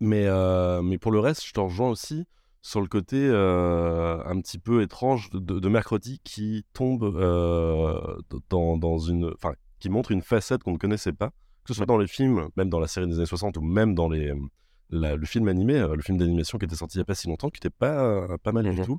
Mais, 0.00 0.26
euh, 0.26 0.82
mais 0.82 0.98
pour 0.98 1.10
le 1.12 1.18
reste, 1.20 1.44
je 1.46 1.52
te 1.52 1.60
rejoins 1.60 1.88
aussi 1.88 2.24
sur 2.62 2.80
le 2.80 2.86
côté 2.88 3.16
euh, 3.28 4.22
un 4.24 4.40
petit 4.40 4.58
peu 4.58 4.82
étrange 4.82 5.30
de, 5.30 5.38
de 5.60 5.68
mercredi 5.68 6.20
qui 6.24 6.64
tombe 6.72 7.04
euh, 7.04 8.18
dans, 8.50 8.76
dans 8.76 8.98
une. 8.98 9.32
Enfin, 9.34 9.54
qui 9.78 9.88
montre 9.88 10.10
une 10.10 10.22
facette 10.22 10.62
qu'on 10.62 10.72
ne 10.72 10.78
connaissait 10.78 11.12
pas, 11.12 11.28
que 11.64 11.68
ce 11.68 11.74
soit 11.74 11.86
dans 11.86 11.98
les 11.98 12.06
films, 12.08 12.48
même 12.56 12.68
dans 12.70 12.80
la 12.80 12.88
série 12.88 13.06
des 13.06 13.16
années 13.16 13.26
60 13.26 13.56
ou 13.58 13.60
même 13.62 13.94
dans 13.94 14.08
les, 14.08 14.32
la- 14.90 15.16
le 15.16 15.26
film 15.26 15.48
animé, 15.48 15.78
le 15.78 16.02
film 16.02 16.18
d'animation 16.18 16.58
qui 16.58 16.64
était 16.64 16.76
sorti 16.76 16.96
il 16.96 17.00
n'y 17.00 17.02
a 17.02 17.04
pas 17.06 17.14
si 17.14 17.28
longtemps, 17.28 17.50
qui 17.50 17.58
était 17.58 17.70
pas, 17.70 18.26
pas 18.38 18.52
mal 18.52 18.64
du 18.64 18.70
Mhm. 18.80 18.84
tout. 18.84 18.98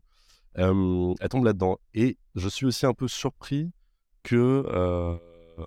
Elle 0.55 1.29
tombe 1.29 1.45
là-dedans. 1.45 1.77
Et 1.93 2.17
je 2.35 2.47
suis 2.49 2.65
aussi 2.65 2.85
un 2.85 2.93
peu 2.93 3.07
surpris 3.07 3.71
que 4.23 4.63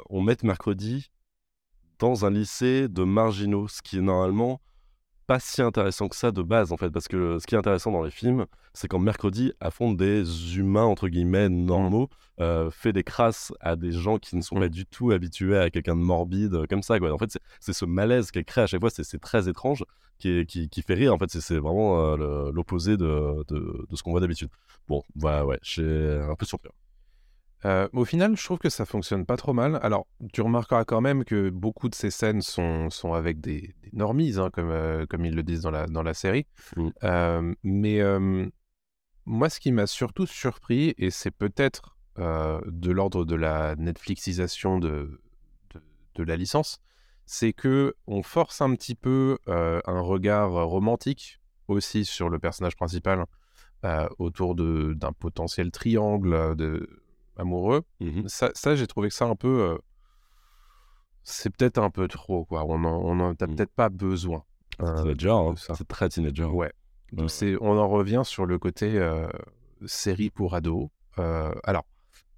on 0.09 0.23
mette 0.23 0.43
mercredi 0.45 1.11
dans 1.99 2.25
un 2.25 2.31
lycée 2.31 2.89
de 2.89 3.03
marginaux, 3.05 3.69
ce 3.69 3.83
qui 3.83 3.99
est 3.99 4.03
normalement 4.03 4.61
pas 5.31 5.39
si 5.39 5.63
intéressant 5.63 6.09
que 6.09 6.17
ça 6.17 6.33
de 6.33 6.43
base 6.43 6.73
en 6.73 6.77
fait, 6.77 6.91
parce 6.91 7.07
que 7.07 7.39
ce 7.39 7.47
qui 7.47 7.55
est 7.55 7.59
intéressant 7.59 7.93
dans 7.93 8.03
les 8.03 8.11
films, 8.11 8.47
c'est 8.75 8.89
quand 8.89 8.99
mercredi 8.99 9.53
affronte 9.61 9.97
des 9.97 10.25
humains 10.59 10.83
entre 10.83 11.07
guillemets 11.07 11.49
normaux, 11.49 12.09
euh, 12.41 12.69
fait 12.73 12.93
des 12.93 13.05
crasses 13.05 13.53
à 13.61 13.77
des 13.77 13.93
gens 13.93 14.19
qui 14.19 14.35
ne 14.35 14.41
sont 14.43 14.57
Mm. 14.57 14.61
pas 14.61 14.69
du 14.69 14.87
tout 14.87 15.13
habitués 15.13 15.57
à 15.57 15.71
quelqu'un 15.71 15.95
de 15.95 16.01
morbide 16.01 16.55
euh, 16.55 16.67
comme 16.69 16.83
ça 16.83 16.99
quoi. 16.99 17.13
En 17.13 17.19
fait, 17.19 17.39
c'est- 17.61 17.73
ce 17.73 17.85
malaise 17.85 18.33
qu'elle 18.33 18.45
crée 18.45 18.63
à 18.63 18.67
chaque 18.67 18.81
fois, 18.81 18.91
c'est 18.91 19.21
très 19.21 19.49
étrange, 19.49 19.85
qui, 20.19 20.31
est- 20.31 20.47
qui, 20.47 20.69
qui 20.69 20.83
fait 20.83 20.95
rire. 20.95 21.15
En 21.15 21.19
fait, 21.19 21.31
c'est- 21.31 21.59
vraiment 21.59 22.01
euh, 22.19 22.51
l'opposé 22.53 22.97
de, 22.97 23.45
de, 23.47 23.87
de 23.89 23.97
ce 23.97 24.03
qu'on 24.03 24.11
voit 24.11 24.21
d'habitude. 24.21 24.49
Bon, 24.89 25.05
voilà, 25.15 25.47
ouais, 25.47 25.61
suis 25.63 25.83
un 25.83 26.35
peu 26.35 26.45
surpris. 26.45 26.71
Euh, 27.67 27.89
au 27.93 28.05
final, 28.05 28.37
je 28.37 28.45
trouve 28.45 28.59
que 28.59 28.71
ça 28.71 28.87
fonctionne 28.87 29.27
pas 29.27 29.37
trop 29.37 29.53
mal. 29.53 29.79
Alors, 29.83 30.07
tu 30.33 30.41
remarqueras 30.41 30.85
quand 30.85 31.01
même 31.01 31.25
que 31.25 31.51
beaucoup 31.51 31.89
de 31.89 31.95
ces 31.95 32.11
scènes 32.11 32.41
sont, 32.41 32.89
sont 32.91 33.13
avec 33.13 33.41
des, 33.41 33.75
des 33.83 33.91
normies, 33.93 34.39
hein, 34.39 34.51
comme, 34.51 34.71
euh, 34.71 35.05
comme 35.07 35.25
ils 35.25 35.35
le 35.35 35.43
disent 35.43 35.63
dans 35.63 35.71
la, 35.71 35.87
dans 35.87 36.03
la 36.03 36.15
série. 36.15 36.47
Mm. 36.77 36.89
Euh, 37.05 37.55
mais 37.63 38.01
moi, 39.27 39.51
ce 39.51 39.61
qui 39.61 39.73
m'a 39.73 39.87
surtout 39.87 40.27
surpris, 40.27 40.95
et 40.99 41.11
c'est 41.11 41.31
peut-être 41.31 41.97
de 42.19 42.91
l'ordre 42.91 43.25
de 43.25 43.35
la 43.35 43.77
Netflixisation 43.77 44.79
de, 44.79 45.21
de, 45.73 45.83
de 46.17 46.23
la 46.23 46.37
licence, 46.37 46.81
c'est 47.25 47.53
que 47.53 47.95
on 48.07 48.23
force 48.23 48.61
un 48.61 48.75
petit 48.75 48.95
peu 48.95 49.39
un 49.47 50.01
regard 50.01 50.53
romantique 50.67 51.41
aussi 51.69 52.05
sur 52.05 52.29
le 52.29 52.39
personnage 52.39 52.77
principal 52.77 53.25
autour 54.19 54.55
d'un 54.55 55.13
potentiel 55.13 55.71
triangle 55.71 56.57
de, 56.57 57.01
amoureux. 57.37 57.83
Mhm. 58.01 58.29
Ça, 58.29 58.51
ça 58.55 58.75
j'ai 58.77 58.87
trouvé 58.87 59.09
que 59.09 59.15
ça 59.15 59.27
un 59.27 59.37
peu. 59.37 59.49
euh, 59.63 59.79
c'est 61.23 61.55
peut-être 61.55 61.79
un 61.79 61.91
peu 61.91 62.09
trop, 62.09 62.45
quoi. 62.45 62.65
On 62.65 62.83
en, 62.85 62.97
on 63.05 63.21
en- 63.21 63.35
t'as 63.35 63.47
Mm. 63.47 63.57
peut-être 63.57 63.73
pas 63.73 63.89
besoin. 63.89 64.43
euh, 64.81 65.03
Teenager, 65.03 65.31
hein, 65.31 65.55
c'est 65.57 65.87
très 65.87 66.09
teenager. 66.09 66.45
Ouais. 66.45 66.73
Donc 67.13 67.29
Ouais. 67.43 67.57
on 67.61 67.77
en 67.77 67.89
revient 67.89 68.23
sur 68.25 68.47
le 68.47 68.59
côté 68.59 68.99
euh, 68.99 69.29
série 69.85 70.31
pour 70.31 70.55
ados. 70.55 70.89
Euh, 71.19 71.53
alors, 71.65 71.85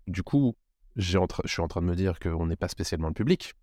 du 0.09 0.23
coup, 0.25 0.57
je 0.97 1.19
suis 1.47 1.63
en 1.63 1.69
train 1.69 1.81
de 1.83 1.87
me 1.87 1.95
dire 1.95 2.19
qu'on 2.19 2.47
n'est 2.47 2.57
pas 2.57 2.69
spécialement 2.69 3.09
le 3.09 3.15
public 3.15 3.55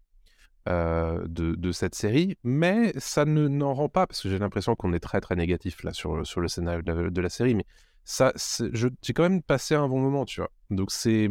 euh, 0.70 1.26
de, 1.28 1.56
de 1.56 1.72
cette 1.72 1.96
série, 1.96 2.38
mais 2.44 2.94
ça 3.00 3.26
ne 3.26 3.48
n'en 3.48 3.74
rend 3.74 3.90
pas, 3.90 4.08
parce 4.08 4.22
que 4.22 4.30
j'ai 4.30 4.40
l'impression 4.40 4.76
qu'on 4.76 4.94
est 4.94 5.00
très 5.00 5.20
très 5.20 5.36
négatif 5.36 5.84
là 5.84 5.92
sur, 5.94 6.26
sur 6.26 6.40
le 6.42 6.48
scénario 6.48 6.82
de 6.82 6.92
la, 6.94 7.10
de 7.10 7.22
la 7.22 7.30
série, 7.30 7.56
mais 7.56 7.66
ça, 8.12 8.34
j'ai 8.74 9.14
quand 9.14 9.22
même 9.22 9.44
passé 9.44 9.76
un 9.76 9.88
bon 9.88 10.00
moment, 10.00 10.26
tu 10.26 10.42
vois. 10.42 10.50
Donc 10.72 10.90
c'est, 10.90 11.30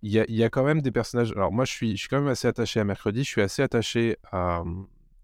il 0.00 0.10
y 0.10 0.18
a, 0.18 0.24
il 0.26 0.34
y 0.34 0.42
a 0.42 0.48
quand 0.48 0.64
même 0.64 0.80
des 0.80 0.90
personnages. 0.90 1.32
Alors, 1.32 1.52
moi, 1.52 1.66
je 1.66 1.72
suis, 1.72 1.90
je 1.92 2.00
suis 2.00 2.08
quand 2.08 2.18
même 2.20 2.28
assez 2.30 2.48
attaché 2.48 2.80
à 2.80 2.84
Mercredi. 2.84 3.24
Je 3.24 3.28
suis 3.28 3.42
assez 3.42 3.60
attaché 3.62 4.16
à, 4.32 4.62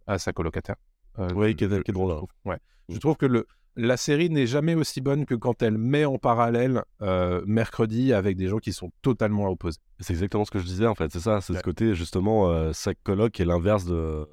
à 0.07 0.19
sa 0.19 0.33
colocataire. 0.35 0.77
Euh, 1.19 1.29
Oui, 1.35 1.57
qui 1.57 1.65
est- 1.65 1.69
drôle, 1.69 2.11
je 2.11 2.13
hein. 2.13 2.17
trouve. 2.19 2.29
Ouais. 2.45 2.59
Je 2.91 2.99
trouve 2.99 3.17
que 3.17 3.25
le, 3.25 3.47
la 3.77 3.97
série 3.97 4.29
n'est 4.29 4.47
jamais 4.47 4.75
aussi 4.75 5.01
bonne 5.01 5.25
que 5.25 5.35
quand 5.35 5.63
elle 5.63 5.79
met 5.79 6.05
en 6.05 6.19
parallèle 6.19 6.83
euh, 7.01 7.43
Mercredi 7.47 8.13
avec 8.13 8.37
des 8.37 8.49
gens 8.49 8.59
qui 8.59 8.75
sont 8.75 8.91
totalement 9.01 9.49
opposés. 9.49 9.79
C'est 10.01 10.13
exactement 10.13 10.45
ce 10.45 10.51
que 10.51 10.59
je 10.59 10.65
disais 10.67 10.87
en 10.87 10.95
fait, 10.95 11.11
c'est 11.13 11.21
ça, 11.21 11.41
c'est 11.41 11.55
Ouais. 11.55 11.61
ce 11.61 11.65
côté 11.65 11.95
justement, 11.95 12.51
euh, 12.51 12.73
sa 12.75 12.95
coloc 12.95 13.41
est 13.41 13.45
l'inverse 13.47 13.87
de, 13.87 14.27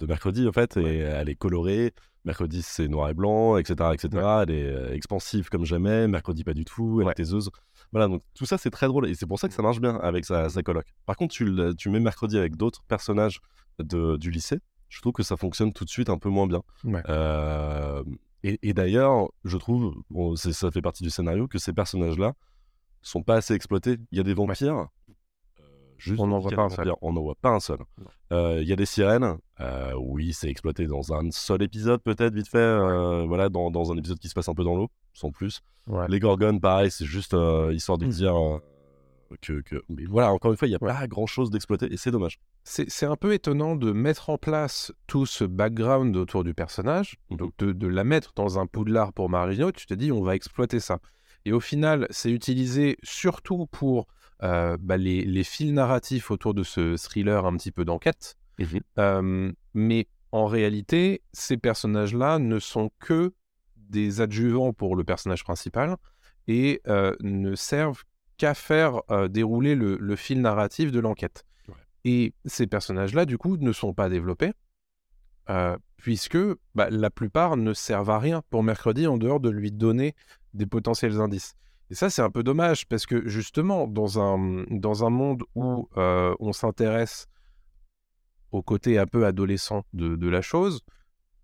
de 0.00 0.06
mercredi 0.06 0.46
en 0.46 0.52
fait, 0.52 0.76
et 0.76 0.98
elle 0.98 1.30
est 1.30 1.34
colorée. 1.34 1.94
Mercredi 2.28 2.60
c'est 2.62 2.88
noir 2.88 3.08
et 3.08 3.14
blanc, 3.14 3.56
etc. 3.56 3.90
etc. 3.94 4.08
Elle 4.42 4.50
est 4.50 4.64
euh, 4.68 4.92
expansive 4.92 5.48
comme 5.48 5.64
jamais, 5.64 6.06
mercredi 6.06 6.44
pas 6.44 6.52
du 6.52 6.64
tout, 6.66 7.00
elle 7.00 7.06
Ouais. 7.06 7.12
est 7.12 7.14
taiseuse. 7.14 7.50
Voilà, 7.90 8.06
donc 8.06 8.22
tout 8.34 8.44
ça 8.44 8.58
c'est 8.58 8.70
très 8.70 8.86
drôle 8.86 9.08
et 9.08 9.14
c'est 9.14 9.26
pour 9.26 9.38
ça 9.40 9.48
que 9.48 9.54
ça 9.54 9.62
marche 9.62 9.80
bien 9.80 9.96
avec 9.96 10.26
sa, 10.26 10.50
sa 10.50 10.62
coloc. 10.62 10.84
Par 11.06 11.16
contre, 11.16 11.34
tu, 11.34 11.88
mets 11.88 12.00
mercredi 12.00 12.36
avec 12.36 12.54
d'autres 12.54 12.82
personnages 12.86 13.40
de, 13.78 14.16
du 14.18 14.30
lycée, 14.30 14.58
je 14.90 15.00
trouve 15.00 15.14
que 15.14 15.22
ça 15.22 15.36
fonctionne 15.38 15.72
tout 15.72 15.84
de 15.86 15.90
suite 15.90 16.10
un 16.10 16.18
peu 16.18 16.28
moins 16.28 16.46
bien. 16.46 16.62
Ouais. 16.84 17.02
Euh, 17.08 18.04
et 18.42 18.58
et 18.62 18.74
d'ailleurs, 18.74 19.30
je 19.44 19.56
trouve, 19.56 19.94
bon, 20.10 20.36
ça 20.36 20.70
fait 20.70 20.82
partie 20.82 21.02
du 21.02 21.10
scénario, 21.10 21.48
que 21.48 21.58
ces 21.58 21.72
personnages-là 21.72 22.34
sont 23.00 23.22
pas 23.22 23.36
assez 23.36 23.54
exploités. 23.54 23.96
Il 24.12 24.18
y 24.18 24.20
a 24.20 24.24
des 24.24 24.34
vampires. 24.34 24.88
Juste 25.98 26.20
On 26.20 26.26
n'en 26.28 26.38
voit 26.38 26.50
pas 26.52 26.62
un 26.62 26.68
seul. 26.70 26.92
voit 27.02 27.34
pas 27.40 27.50
un. 27.50 27.58
Euh, 28.32 28.58
Il 28.62 28.68
y 28.68 28.72
a 28.72 28.76
des 28.76 28.86
sirènes. 28.86 29.36
euh, 29.60 29.92
oui, 29.98 30.32
c'est 30.32 30.48
exploité 30.48 30.86
dans 30.86 31.12
un 31.12 31.30
seul 31.30 31.62
épisode, 31.62 32.00
peut-être, 32.02 32.32
vite 32.34 32.48
fait. 32.48 32.58
euh, 32.58 33.24
voilà, 33.26 33.48
dans, 33.48 33.70
dans 33.70 33.92
un 33.92 33.96
épisode 33.96 34.18
qui 34.18 34.28
se 34.28 34.34
passe 34.34 34.48
un 34.48 34.54
peu 34.54 34.64
dans 34.64 34.74
l'eau, 34.76 34.88
sans 35.12 35.30
plus. 35.30 35.60
Ouais. 35.86 36.06
Les 36.08 36.20
gorgones, 36.20 36.60
pareil, 36.60 36.90
c'est 36.90 37.04
juste 37.06 37.36
histoire 37.72 37.98
de 37.98 38.06
Mm. 38.06 38.10
dire 38.10 38.34
que, 39.42 39.60
que- 39.60 39.82
Mais 39.90 40.04
voilà, 40.06 40.32
encore 40.32 40.50
une 40.52 40.56
fois, 40.56 40.66
il 40.68 40.70
n'y 40.70 40.74
a 40.74 40.78
pas 40.78 41.06
grand-chose 41.06 41.50
d'exploité 41.50 41.92
et 41.92 41.96
c'est 41.98 42.10
dommage. 42.10 42.38
C'est 42.64 43.06
un 43.06 43.16
peu 43.16 43.32
étonnant 43.34 43.76
de 43.76 43.92
mettre 43.92 44.30
en 44.30 44.38
place 44.38 44.92
tout 45.06 45.26
ce 45.26 45.44
background 45.44 46.16
autour 46.16 46.44
du 46.44 46.54
personnage, 46.54 47.16
Mhm. 47.30 47.36
donc 47.36 47.52
de, 47.58 47.72
de 47.72 47.86
la 47.86 48.04
mettre 48.04 48.32
dans 48.36 48.58
un 48.58 48.66
poudlard 48.66 49.12
pour 49.12 49.28
Marino, 49.28 49.70
tu 49.72 49.86
te 49.86 49.94
dis 49.94 50.12
on 50.12 50.22
va 50.22 50.34
exploiter 50.34 50.80
ça. 50.80 50.98
Et 51.44 51.52
au 51.52 51.60
final, 51.60 52.06
c'est 52.10 52.30
utilisé 52.30 52.96
surtout 53.02 53.66
pour 53.66 54.06
euh, 54.42 54.76
bah, 54.80 54.96
les, 54.96 55.24
les 55.24 55.44
fils 55.44 55.72
narratifs 55.72 56.30
autour 56.30 56.54
de 56.54 56.62
ce 56.62 56.96
thriller 56.96 57.44
un 57.46 57.56
petit 57.56 57.72
peu 57.72 57.84
d'enquête. 57.84 58.36
Mhm. 58.58 58.80
Euh, 58.98 59.52
mais 59.74 60.06
en 60.32 60.46
réalité, 60.46 61.22
ces 61.32 61.56
personnages-là 61.56 62.38
ne 62.38 62.58
sont 62.58 62.90
que 63.00 63.32
des 63.76 64.20
adjuvants 64.20 64.72
pour 64.72 64.96
le 64.96 65.04
personnage 65.04 65.44
principal 65.44 65.96
et 66.46 66.80
euh, 66.86 67.14
ne 67.20 67.54
servent 67.54 68.04
qu'à 68.36 68.54
faire 68.54 69.02
dérouler 69.30 69.74
le, 69.74 69.96
le 69.96 70.16
fil 70.16 70.40
narratif 70.40 70.92
de 70.92 71.00
l'enquête. 71.00 71.44
Ouais. 71.66 71.74
Et 72.04 72.34
ces 72.44 72.68
personnages-là, 72.68 73.24
du 73.24 73.36
coup, 73.36 73.56
ne 73.56 73.72
sont 73.72 73.94
pas 73.94 74.08
développés, 74.08 74.52
puisque 75.96 76.38
bah, 76.76 76.88
la 76.90 77.10
plupart 77.10 77.56
ne 77.56 77.74
servent 77.74 78.10
à 78.10 78.20
rien 78.20 78.42
pour 78.50 78.62
mercredi 78.62 79.08
en 79.08 79.16
dehors 79.16 79.40
de 79.40 79.50
lui 79.50 79.72
donner 79.72 80.14
des 80.54 80.66
potentiels 80.66 81.20
indices. 81.20 81.56
Et 81.90 81.94
ça, 81.94 82.10
c'est 82.10 82.22
un 82.22 82.30
peu 82.30 82.42
dommage, 82.42 82.86
parce 82.86 83.06
que 83.06 83.26
justement, 83.26 83.86
dans 83.86 84.20
un, 84.20 84.64
dans 84.70 85.04
un 85.04 85.10
monde 85.10 85.44
où 85.54 85.88
euh, 85.96 86.34
on 86.38 86.52
s'intéresse 86.52 87.26
au 88.52 88.62
côté 88.62 88.98
un 88.98 89.06
peu 89.06 89.24
adolescent 89.24 89.84
de, 89.94 90.16
de 90.16 90.28
la 90.28 90.42
chose, 90.42 90.82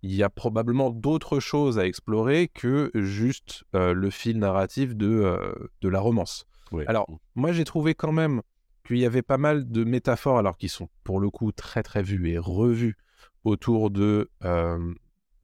il 0.03 0.13
y 0.13 0.21
a 0.21 0.29
probablement 0.29 0.91
d'autres 0.91 1.39
choses 1.39 1.79
à 1.79 1.87
explorer 1.87 2.47
que 2.47 2.91
juste 2.93 3.63
euh, 3.75 3.93
le 3.93 4.11
fil 4.11 4.37
narratif 4.37 4.95
de, 4.95 5.07
euh, 5.07 5.53
de 5.81 5.89
la 5.89 5.99
romance. 5.99 6.45
Alors, 6.87 7.07
moi, 7.33 7.51
j'ai 7.51 7.63
trouvé 7.63 7.95
quand 7.95 8.11
même 8.11 8.41
qu'il 8.85 8.97
y 8.97 9.05
avait 9.05 9.23
pas 9.23 9.37
mal 9.37 9.67
de 9.67 9.83
métaphores, 9.83 10.37
alors 10.37 10.57
qui 10.57 10.69
sont 10.69 10.89
pour 11.03 11.19
le 11.19 11.31
coup 11.31 11.51
très 11.51 11.81
très 11.81 12.03
vues 12.03 12.29
et 12.29 12.37
revues 12.37 12.97
autour 13.43 13.89
de 13.89 14.29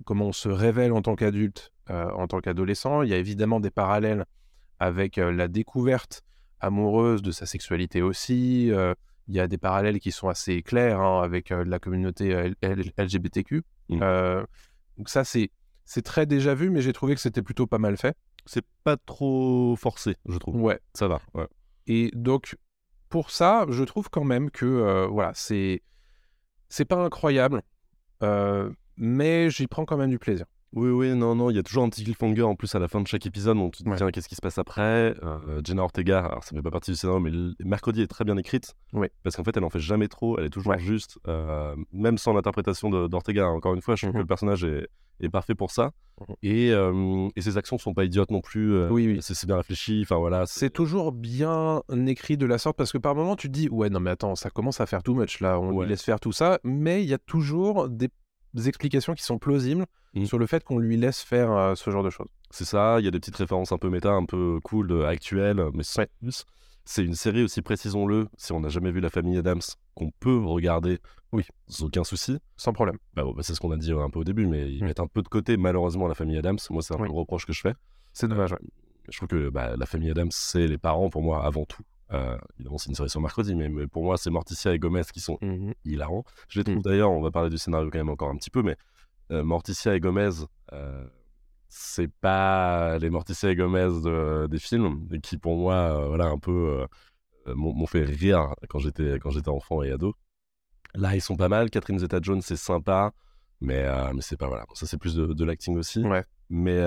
comment 0.05 0.27
on 0.27 0.31
se 0.31 0.50
révèle 0.50 0.91
en 0.91 1.01
tant 1.01 1.15
qu'adulte, 1.15 1.72
en 1.88 2.27
tant 2.27 2.39
qu'adolescent. 2.39 3.03
Il 3.03 3.10
y 3.10 3.13
a 3.13 3.17
évidemment 3.17 3.60
des 3.60 3.72
parallèles 3.72 4.25
avec 4.81 5.15
la 5.17 5.47
découverte 5.47 6.23
amoureuse 6.59 7.21
de 7.21 7.31
sa 7.31 7.45
sexualité 7.45 8.01
aussi. 8.01 8.71
Il 9.27 9.35
y 9.35 9.39
a 9.39 9.47
des 9.47 9.57
parallèles 9.57 10.00
qui 10.00 10.11
sont 10.11 10.27
assez 10.27 10.61
clairs 10.61 11.00
hein, 11.00 11.21
avec 11.23 11.51
la 11.51 11.79
communauté 11.79 12.53
LGBTQ. 12.97 13.63
Mm. 13.89 14.00
Euh, 14.01 14.43
donc 14.97 15.09
ça, 15.09 15.23
c'est 15.23 15.51
c'est 15.85 16.01
très 16.01 16.25
déjà 16.25 16.55
vu, 16.55 16.69
mais 16.69 16.81
j'ai 16.81 16.93
trouvé 16.93 17.15
que 17.15 17.21
c'était 17.21 17.41
plutôt 17.41 17.67
pas 17.67 17.77
mal 17.77 17.97
fait. 17.97 18.15
C'est 18.45 18.65
pas 18.83 18.97
trop 18.97 19.75
forcé, 19.75 20.15
je 20.27 20.38
trouve. 20.38 20.55
Ouais. 20.61 20.79
Ça 20.93 21.07
va. 21.07 21.21
ouais. 21.33 21.47
Et 21.88 22.11
donc, 22.13 22.55
pour 23.09 23.29
ça, 23.31 23.65
je 23.69 23.83
trouve 23.83 24.09
quand 24.09 24.23
même 24.23 24.50
que, 24.51 24.65
euh, 24.65 25.07
voilà, 25.07 25.31
c'est 25.33 25.81
c'est 26.69 26.85
pas 26.85 27.03
incroyable, 27.03 27.61
euh, 28.23 28.71
mais 28.95 29.50
j'y 29.50 29.67
prends 29.67 29.85
quand 29.85 29.97
même 29.97 30.09
du 30.09 30.19
plaisir. 30.19 30.45
Oui, 30.73 30.89
oui, 30.89 31.13
non, 31.15 31.35
non, 31.35 31.49
il 31.49 31.57
y 31.57 31.59
a 31.59 31.63
toujours 31.63 31.83
un 31.83 31.89
petit 31.89 32.03
cliffhanger 32.05 32.43
en 32.43 32.55
plus 32.55 32.73
à 32.75 32.79
la 32.79 32.87
fin 32.87 33.01
de 33.01 33.07
chaque 33.07 33.25
épisode. 33.25 33.57
On 33.57 33.69
te 33.69 33.83
dit, 33.83 33.89
Ouais. 33.89 33.97
tiens, 33.97 34.09
qu'est-ce 34.09 34.29
qui 34.29 34.35
se 34.35 34.41
passe 34.41 34.57
après? 34.57 35.13
Euh, 35.21 35.61
Jenna 35.65 35.83
Ortega, 35.83 36.19
alors 36.25 36.43
ça 36.45 36.55
fait 36.55 36.61
pas 36.61 36.71
partie 36.71 36.91
du 36.91 36.97
scénario, 36.97 37.19
mais 37.19 37.29
le 37.31 37.53
mercredi 37.65 38.01
est 38.01 38.07
très 38.07 38.23
bien 38.23 38.37
écrite. 38.37 38.73
Ouais. 38.93 39.11
Parce 39.23 39.35
qu'en 39.35 39.43
fait, 39.43 39.57
elle 39.57 39.65
en 39.65 39.69
fait 39.69 39.79
jamais 39.79 40.07
trop, 40.07 40.37
elle 40.39 40.45
est 40.45 40.49
toujours 40.49 40.71
Ouais. 40.71 40.79
juste, 40.79 41.17
euh, 41.27 41.75
même 41.91 42.17
sans 42.17 42.31
l'interprétation 42.33 42.89
de- 42.89 43.07
d'Ortega. 43.07 43.47
Encore 43.49 43.73
une 43.73 43.81
fois, 43.81 43.95
je 43.95 44.03
trouve 44.03 44.11
Mhm. 44.13 44.19
que 44.19 44.23
le 44.23 44.27
personnage 44.27 44.63
est, 44.63 44.87
est 45.19 45.29
parfait 45.29 45.55
pour 45.55 45.71
ça. 45.71 45.91
Mhm. 46.21 46.35
Et, 46.41 46.71
euh, 46.71 47.27
et 47.35 47.41
ses 47.41 47.57
actions 47.57 47.77
sont 47.77 47.93
pas 47.93 48.05
idiotes 48.05 48.31
non 48.31 48.39
plus. 48.41 48.85
Oui, 48.87 49.07
oui. 49.07 49.17
C'est 49.21 49.33
c'est 49.33 49.47
bien 49.47 49.57
réfléchi. 49.57 50.01
Enfin 50.03 50.17
voilà. 50.19 50.45
C'est 50.45 50.69
toujours 50.69 51.11
bien 51.11 51.81
écrit 52.07 52.37
de 52.37 52.45
la 52.45 52.57
sorte 52.57 52.77
parce 52.77 52.91
que 52.93 52.97
par 52.97 53.13
moment 53.13 53.35
tu 53.35 53.47
te 53.47 53.51
dis 53.53 53.67
ouais 53.69 53.89
non 53.89 53.99
mais 53.99 54.11
attends 54.11 54.35
ça 54.35 54.49
commence 54.49 54.79
à 54.81 54.85
faire 54.85 55.03
too 55.03 55.15
much 55.15 55.39
là 55.41 55.59
on 55.59 55.71
Ouais. 55.73 55.85
lui 55.85 55.89
laisse 55.91 56.03
faire 56.03 56.19
tout 56.19 56.31
ça 56.31 56.59
mais 56.63 57.03
il 57.03 57.09
y 57.09 57.13
a 57.13 57.17
toujours 57.17 57.87
des, 57.89 58.09
des 58.53 58.67
explications 58.67 59.13
qui 59.13 59.24
sont 59.24 59.38
plausibles 59.39 59.86
Mhm. 60.13 60.25
sur 60.25 60.38
le 60.39 60.46
fait 60.46 60.63
qu'on 60.63 60.77
lui 60.77 60.98
laisse 60.98 61.22
faire 61.22 61.51
euh, 61.51 61.75
ce 61.75 61.89
genre 61.89 62.03
de 62.03 62.10
choses. 62.10 62.27
C'est 62.50 62.65
ça, 62.65 62.98
il 63.00 63.05
y 63.05 63.08
a 63.08 63.12
des 63.12 63.20
petites 63.20 63.36
références 63.38 63.72
un 63.72 63.77
peu 63.77 63.89
méta, 63.89 64.12
un 64.12 64.25
peu 64.25 64.60
cool, 64.63 65.05
actuelles, 65.05 65.63
mais 65.74 65.84
sans 65.84 66.03
plus. 66.20 66.43
C'est 66.84 67.05
une 67.05 67.13
série 67.15 67.43
aussi, 67.43 67.62
précisons-le, 67.62 68.27
si 68.38 68.51
on 68.51 68.60
n'a 68.60 68.67
jamais 68.70 68.91
vu 68.91 69.00
La 69.00 69.10
Famille 69.10 69.38
Adams, 69.38 69.62
qu'on 69.96 70.12
peut 70.20 70.38
regarder, 70.43 71.00
Oui. 71.31 71.43
sans 71.67 71.86
aucun 71.86 72.03
souci. 72.03 72.39
Sans 72.58 72.74
problème. 72.74 72.98
Bah, 73.13 73.24
bon, 73.24 73.34
bah, 73.34 73.43
c'est 73.43 73.53
ce 73.53 73.60
qu'on 73.62 73.72
a 73.72 73.77
dit 73.77 73.91
un 73.93 74.10
peu 74.10 74.20
au 74.20 74.24
début, 74.24 74.48
mais 74.48 74.70
ils 74.70 74.84
Mm. 74.84 74.88
mettent 74.88 75.00
un 75.00 75.08
peu 75.08 75.22
de 75.22 75.27
côté, 75.29 75.55
malheureusement, 75.58 76.08
La 76.08 76.15
Famille 76.15 76.38
Adams. 76.38 76.58
Moi, 76.72 76.81
c'est 76.81 76.93
un 76.93 76.98
Oui. 76.98 77.03
peu 77.08 77.13
le 77.13 77.17
reproche 77.20 77.46
que 77.46 77.53
je 77.53 77.62
fais. 77.62 77.74
C'est 78.13 78.27
dommage. 78.27 78.51
ouais. 78.51 78.58
Je 79.10 79.15
trouve 79.17 79.29
que 79.29 79.50
bah, 79.50 79.75
La 79.77 79.86
Famille 79.86 80.10
Adams, 80.12 80.29
c'est 80.31 80.67
les 80.67 80.77
parents, 80.77 81.10
pour 81.10 81.22
moi, 81.22 81.46
avant 81.46 81.65
tout. 81.65 81.84
Euh, 82.13 82.38
évidemment, 82.56 82.77
c'est 82.77 82.89
une 82.89 82.96
série 82.96 83.10
sur 83.10 83.22
mercredi, 83.22 83.56
mais, 83.56 83.70
mais 83.70 83.88
pour 83.88 84.03
moi, 84.03 84.18
c'est 84.18 84.30
Morticia 84.30 84.74
et 84.74 84.80
Gomez 84.80 85.03
qui 85.13 85.20
sont 85.22 85.38
Mhm. 85.41 85.74
hilarants. 85.86 86.24
Je 86.50 86.60
les 86.60 86.63
trouve 86.65 86.77
Mm. 86.77 86.82
d'ailleurs, 86.82 87.12
on 87.12 87.22
va 87.22 87.32
parler 87.32 87.50
du 87.50 87.58
scénario 87.58 87.89
quand 87.89 88.00
même 88.00 88.10
encore 88.10 88.30
un 88.30 88.36
petit 88.36 88.50
peu, 88.50 88.62
mais 88.63 88.75
euh, 89.32 89.44
Morticia 89.44 89.96
et 89.96 90.00
Gomez, 90.01 90.30
euh, 90.74 91.08
c'est 91.70 92.12
pas 92.12 92.98
les 93.00 93.10
Morticia 93.10 93.50
et 93.50 93.56
Gomez 93.56 93.88
de- 94.03 94.48
des 94.48 94.60
films, 94.60 95.08
et 95.13 95.22
qui 95.22 95.38
pour 95.38 95.56
moi, 95.56 96.06
voilà, 96.08 96.25
un 96.25 96.38
peu 96.38 96.86
m'ont 97.48 97.88
fait 97.88 98.03
rire 98.03 98.53
quand 98.70 98.80
j'étais 98.80 99.18
enfant 99.50 99.82
et 99.82 99.91
ado. 99.91 100.13
Là, 100.94 101.15
ils 101.15 101.22
sont 101.22 101.38
pas 101.38 101.48
mal. 101.50 101.70
Catherine 101.70 101.98
Zeta-Jones, 101.98 102.41
c'est 102.41 102.58
sympa, 102.58 103.13
mais, 103.62 103.86
mais 104.13 104.22
c'est 104.22 104.36
pas 104.38 104.48
voilà. 104.48 104.65
Ça, 104.74 104.86
c'est 104.86 104.98
plus 104.98 105.15
de, 105.15 105.27
de 105.27 105.46
l'acting 105.46 105.77
aussi. 105.77 106.03
Ouais. 106.03 106.25
Mais, 106.50 106.82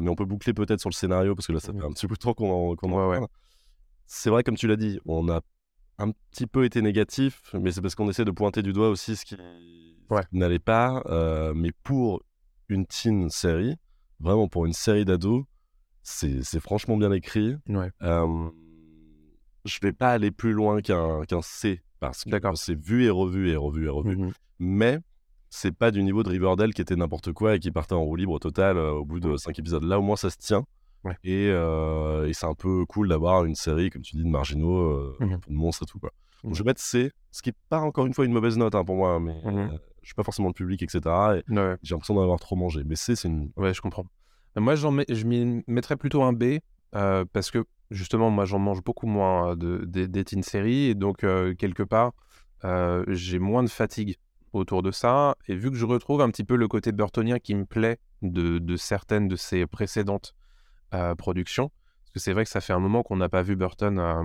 mais 0.00 0.08
on 0.08 0.14
peut 0.14 0.24
boucler 0.24 0.54
peut-être 0.54 0.80
sur 0.80 0.88
le 0.88 0.94
scénario 0.94 1.34
parce 1.34 1.46
que 1.46 1.52
là, 1.52 1.60
ça 1.60 1.72
fait 1.74 1.84
un 1.84 1.90
petit 1.90 2.06
peu 2.06 2.14
de 2.14 2.18
temps 2.20 2.32
qu'on 2.32 2.50
en, 2.72 2.74
qu'on 2.74 2.90
en 2.92 3.10
Ouais, 3.10 3.18
ouais. 3.18 3.26
C'est 4.14 4.28
vrai, 4.28 4.42
comme 4.42 4.56
tu 4.58 4.66
l'as 4.66 4.76
dit, 4.76 5.00
on 5.06 5.30
a 5.30 5.40
un 5.96 6.10
petit 6.30 6.46
peu 6.46 6.66
été 6.66 6.82
négatif, 6.82 7.40
mais 7.58 7.72
c'est 7.72 7.80
parce 7.80 7.94
qu'on 7.94 8.10
essaie 8.10 8.26
de 8.26 8.30
pointer 8.30 8.60
du 8.62 8.74
doigt 8.74 8.90
aussi 8.90 9.16
ce 9.16 9.24
qui, 9.24 9.38
Ouais. 10.10 10.20
n'allait 10.32 10.58
pas. 10.58 11.02
euh, 11.06 11.54
mais 11.54 11.70
pour 11.82 12.22
une 12.68 12.84
teen 12.84 13.30
série, 13.30 13.74
vraiment 14.20 14.48
pour 14.48 14.66
une 14.66 14.74
série 14.74 15.06
d'ados, 15.06 15.44
c'est 16.02 16.60
franchement 16.60 16.98
bien 16.98 17.10
écrit. 17.10 17.56
Ouais. 17.70 17.90
Euh, 18.02 18.50
je 19.64 19.78
vais 19.80 19.92
pas 19.92 20.10
aller 20.12 20.30
plus 20.30 20.52
loin 20.52 20.82
qu'un 20.82 21.22
C 21.40 21.80
parce 21.98 22.24
que 22.24 22.30
c'est 22.56 22.78
vu 22.78 23.04
et 23.06 23.10
revu 23.10 23.48
et 23.48 23.56
revu 23.56 23.86
et 23.86 23.88
revu. 23.88 24.16
Mhm. 24.18 24.32
Mais 24.58 24.98
c'est 25.48 25.72
pas 25.74 25.90
du 25.90 26.02
niveau 26.02 26.22
de 26.22 26.28
Riverdale 26.28 26.74
qui 26.74 26.82
était 26.82 26.96
n'importe 26.96 27.32
quoi 27.32 27.54
et 27.54 27.58
qui 27.60 27.70
partait 27.70 27.94
en 27.94 28.02
roue 28.02 28.16
libre 28.16 28.32
au 28.32 28.38
total 28.38 28.76
euh, 28.76 28.90
au 28.92 29.06
bout 29.06 29.20
de 29.20 29.38
cinq 29.38 29.58
épisodes. 29.58 29.84
Là, 29.84 29.98
au 29.98 30.02
moins, 30.02 30.16
ça 30.16 30.28
se 30.28 30.36
tient. 30.36 30.66
Ouais. 31.04 31.16
Et, 31.24 31.48
euh, 31.50 32.28
et 32.28 32.32
c'est 32.32 32.46
un 32.46 32.54
peu 32.54 32.84
cool 32.86 33.08
d'avoir 33.08 33.44
une 33.44 33.54
série, 33.54 33.90
comme 33.90 34.02
tu 34.02 34.16
dis, 34.16 34.22
de 34.24 34.28
marginaux, 34.28 34.76
euh, 34.78 35.16
un 35.20 35.38
peu 35.38 35.50
de 35.50 35.56
monstres 35.56 35.82
et 35.82 35.86
tout. 35.86 35.98
Quoi. 35.98 36.10
Donc, 36.44 36.50
Mhm. 36.52 36.54
je 36.56 36.62
vais 36.62 36.66
mettre 36.68 36.80
C, 36.80 37.10
ce 37.30 37.42
qui 37.42 37.50
est 37.50 37.56
pas 37.68 37.80
encore 37.80 38.06
une 38.06 38.14
fois 38.14 38.24
une 38.24 38.32
mauvaise 38.32 38.56
note 38.56 38.74
hein, 38.74 38.84
pour 38.84 38.96
moi, 38.96 39.18
mais 39.20 39.40
Mhm. 39.44 39.58
euh, 39.72 39.78
je 40.02 40.06
suis 40.06 40.14
pas 40.14 40.22
forcément 40.22 40.48
le 40.48 40.54
public, 40.54 40.82
etc. 40.82 41.00
Et 41.36 41.52
Ouais. 41.52 41.76
j'ai 41.82 41.94
l'impression 41.94 42.14
d'en 42.14 42.22
avoir 42.22 42.38
trop 42.40 42.56
mangé. 42.56 42.82
Mais 42.84 42.96
C, 42.96 43.16
c'est 43.16 43.28
une. 43.28 43.50
Ouais, 43.56 43.74
je 43.74 43.80
comprends. 43.80 44.04
Moi, 44.56 44.74
j'en 44.74 44.90
mets, 44.92 45.06
je 45.08 45.24
m'y 45.24 45.64
mettrais 45.66 45.96
plutôt 45.96 46.22
un 46.22 46.32
B 46.32 46.58
euh, 46.94 47.24
parce 47.32 47.50
que 47.50 47.64
justement, 47.90 48.30
moi, 48.30 48.44
j'en 48.44 48.58
mange 48.58 48.82
beaucoup 48.82 49.06
moins 49.06 49.56
de, 49.56 49.84
des- 49.86 50.08
des 50.08 50.24
teen 50.24 50.42
séries 50.42 50.86
et 50.88 50.94
donc 50.94 51.24
euh, 51.24 51.54
quelque 51.54 51.82
part, 51.82 52.12
j'ai 53.08 53.38
moins 53.38 53.62
de 53.62 53.68
fatigue 53.70 54.16
autour 54.52 54.82
de 54.82 54.90
ça. 54.90 55.34
Et 55.48 55.54
vu 55.56 55.70
que 55.70 55.76
je 55.76 55.84
retrouve 55.86 56.20
un 56.20 56.30
petit 56.30 56.44
peu 56.44 56.56
le 56.56 56.68
côté 56.68 56.92
burtonien 56.92 57.38
qui 57.38 57.54
me 57.54 57.64
plaît 57.64 57.98
de, 58.20 58.58
de 58.58 58.76
certaines 58.76 59.26
de 59.28 59.36
ses 59.36 59.66
précédentes 59.66 60.34
euh, 60.94 61.14
productions, 61.14 61.70
parce 62.02 62.12
que 62.14 62.20
c'est 62.20 62.32
vrai 62.32 62.44
que 62.44 62.50
ça 62.50 62.60
fait 62.60 62.72
un 62.72 62.78
moment 62.78 63.02
qu'on 63.02 63.16
n'a 63.16 63.28
pas 63.28 63.42
vu 63.42 63.56
Burton 63.56 63.98
euh, 63.98 64.22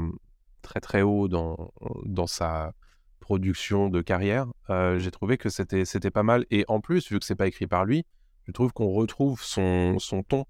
très 0.61 0.79
très 0.79 1.01
haut 1.01 1.27
dans, 1.27 1.71
dans 2.05 2.27
sa 2.27 2.73
production 3.19 3.89
de 3.89 4.01
carrière. 4.01 4.47
Euh, 4.69 4.99
j'ai 4.99 5.11
trouvé 5.11 5.37
que 5.37 5.49
c'était 5.49 5.85
c'était 5.85 6.11
pas 6.11 6.23
mal. 6.23 6.45
Et 6.51 6.65
en 6.67 6.81
plus, 6.81 7.09
vu 7.11 7.19
que 7.19 7.25
c'est 7.25 7.35
pas 7.35 7.47
écrit 7.47 7.67
par 7.67 7.85
lui, 7.85 8.05
je 8.45 8.51
trouve 8.51 8.73
qu'on 8.73 8.91
retrouve 8.91 9.41
son, 9.41 9.99
son 9.99 10.23
ton 10.23 10.45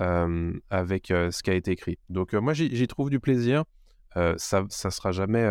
euh, 0.00 0.52
avec 0.70 1.06
ce 1.08 1.42
qui 1.42 1.50
a 1.50 1.54
été 1.54 1.72
écrit. 1.72 1.98
Donc 2.08 2.34
moi, 2.34 2.52
j'y 2.52 2.86
trouve 2.86 3.10
du 3.10 3.20
plaisir. 3.20 3.64
ça 4.36 4.64
ça 4.68 4.90
sera 4.90 5.12
jamais 5.12 5.48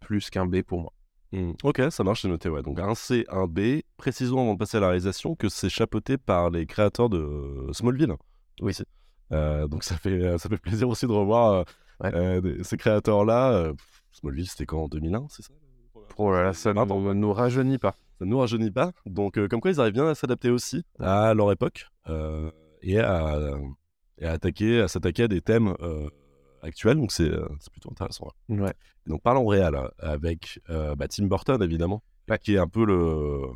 plus 0.00 0.30
qu'un 0.30 0.46
B 0.46 0.62
pour 0.62 0.80
moi. 0.80 0.92
Hmm. 1.32 1.52
Ok, 1.64 1.82
ça 1.90 2.04
marche, 2.04 2.22
c'est 2.22 2.28
noté. 2.28 2.48
Ouais. 2.48 2.62
Donc 2.62 2.78
un 2.78 2.94
C, 2.94 3.24
un 3.28 3.46
B. 3.46 3.80
Précisons 3.96 4.40
avant 4.40 4.52
de 4.52 4.58
passer 4.58 4.76
à 4.76 4.80
la 4.80 4.88
réalisation 4.88 5.34
que 5.34 5.48
c'est 5.48 5.68
chapeauté 5.68 6.16
par 6.16 6.50
les 6.50 6.64
créateurs 6.64 7.08
de 7.08 7.68
Smallville. 7.72 8.14
Oui. 8.60 8.72
Euh, 9.32 9.66
donc 9.66 9.84
ça 9.84 9.96
fait, 9.96 10.38
ça 10.38 10.48
fait 10.48 10.58
plaisir 10.58 10.88
aussi 10.88 11.06
de 11.06 11.12
revoir 11.12 11.66
euh, 12.04 12.10
euh, 12.12 12.62
ces 12.62 12.76
créateurs-là. 12.76 13.72
Smallville, 14.12 14.48
c'était 14.48 14.66
quand 14.66 14.84
En 14.84 14.88
2001, 14.88 15.26
c'est 15.30 15.42
ça? 15.42 15.52
Oh 16.16 16.30
là 16.30 16.44
là, 16.44 16.52
ça 16.52 16.72
ne 16.72 16.84
nous, 16.84 17.14
nous 17.14 17.32
rajeunit 17.32 17.78
pas. 17.78 17.96
Ça 18.18 18.24
ne 18.24 18.30
nous 18.30 18.38
rajeunit 18.38 18.70
pas. 18.70 18.92
Donc 19.06 19.34
comme 19.48 19.60
quoi, 19.60 19.70
ils 19.70 19.80
arrivent 19.80 19.94
bien 19.94 20.06
à 20.06 20.14
s'adapter 20.14 20.50
aussi 20.50 20.84
à 21.00 21.34
leur 21.34 21.50
époque 21.50 21.86
et 22.82 23.00
à, 23.00 23.58
et, 24.18 24.26
à, 24.26 24.32
attaquer, 24.32 24.82
à 24.82 24.88
s'attaquer 24.88 25.24
à 25.24 25.28
des 25.28 25.40
thèmes 25.40 25.74
actuels. 26.62 26.98
Donc 26.98 27.10
c'est 27.10 27.30
plutôt 27.72 27.90
intéressant. 27.90 28.28
Ouais. 28.48 28.74
donc 29.06 29.22
parlons 29.22 29.46
réel 29.46 29.76
avec 29.98 30.60
bah, 30.68 31.08
Tim 31.08 31.26
Burton, 31.26 31.60
évidemment, 31.62 32.02
qui 32.42 32.54
est 32.54 32.58
un 32.58 32.68
peu 32.68 32.84
le 32.84 33.48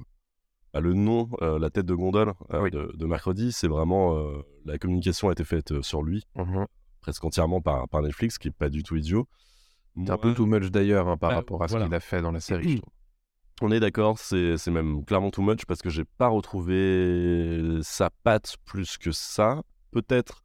bah, 0.72 0.80
le 0.80 0.94
nom, 0.94 1.28
euh, 1.42 1.58
la 1.58 1.70
tête 1.70 1.86
de 1.86 1.94
gondole 1.94 2.34
euh, 2.52 2.70
de, 2.70 3.06
mercredi, 3.06 3.52
c'est 3.52 3.68
vraiment 3.68 4.16
euh, 4.16 4.42
la 4.64 4.78
communication 4.78 5.28
a 5.28 5.32
été 5.32 5.44
faite 5.44 5.80
sur 5.82 6.02
lui, 6.02 6.24
mmh 6.36 6.64
presque 7.00 7.24
entièrement 7.24 7.62
par, 7.62 7.88
par 7.88 8.02
Netflix, 8.02 8.34
ce 8.34 8.38
qui 8.38 8.48
est 8.48 8.50
pas 8.50 8.68
du 8.68 8.82
tout 8.82 8.96
idiot. 8.96 9.26
C'est 9.96 10.10
un 10.10 10.18
peu 10.18 10.34
too 10.34 10.44
much 10.44 10.70
d'ailleurs 10.70 11.08
hein, 11.08 11.16
par 11.16 11.30
bah, 11.30 11.36
rapport 11.36 11.62
à 11.62 11.68
ce 11.68 11.76
qu'il 11.76 11.94
a 11.94 12.00
fait 12.00 12.20
dans 12.20 12.32
la 12.32 12.40
série. 12.40 12.82
On 13.62 13.70
est 13.70 13.80
d'accord, 13.80 14.18
c'est 14.18 14.66
même 14.68 15.04
clairement 15.04 15.30
too 15.30 15.40
much 15.40 15.64
parce 15.64 15.80
que 15.80 15.88
j'ai 15.88 16.04
pas 16.04 16.28
retrouvé 16.28 17.78
sa 17.82 18.10
patte 18.10 18.56
plus 18.64 18.98
que 18.98 19.10
ça. 19.10 19.62
Peut-être 19.90 20.44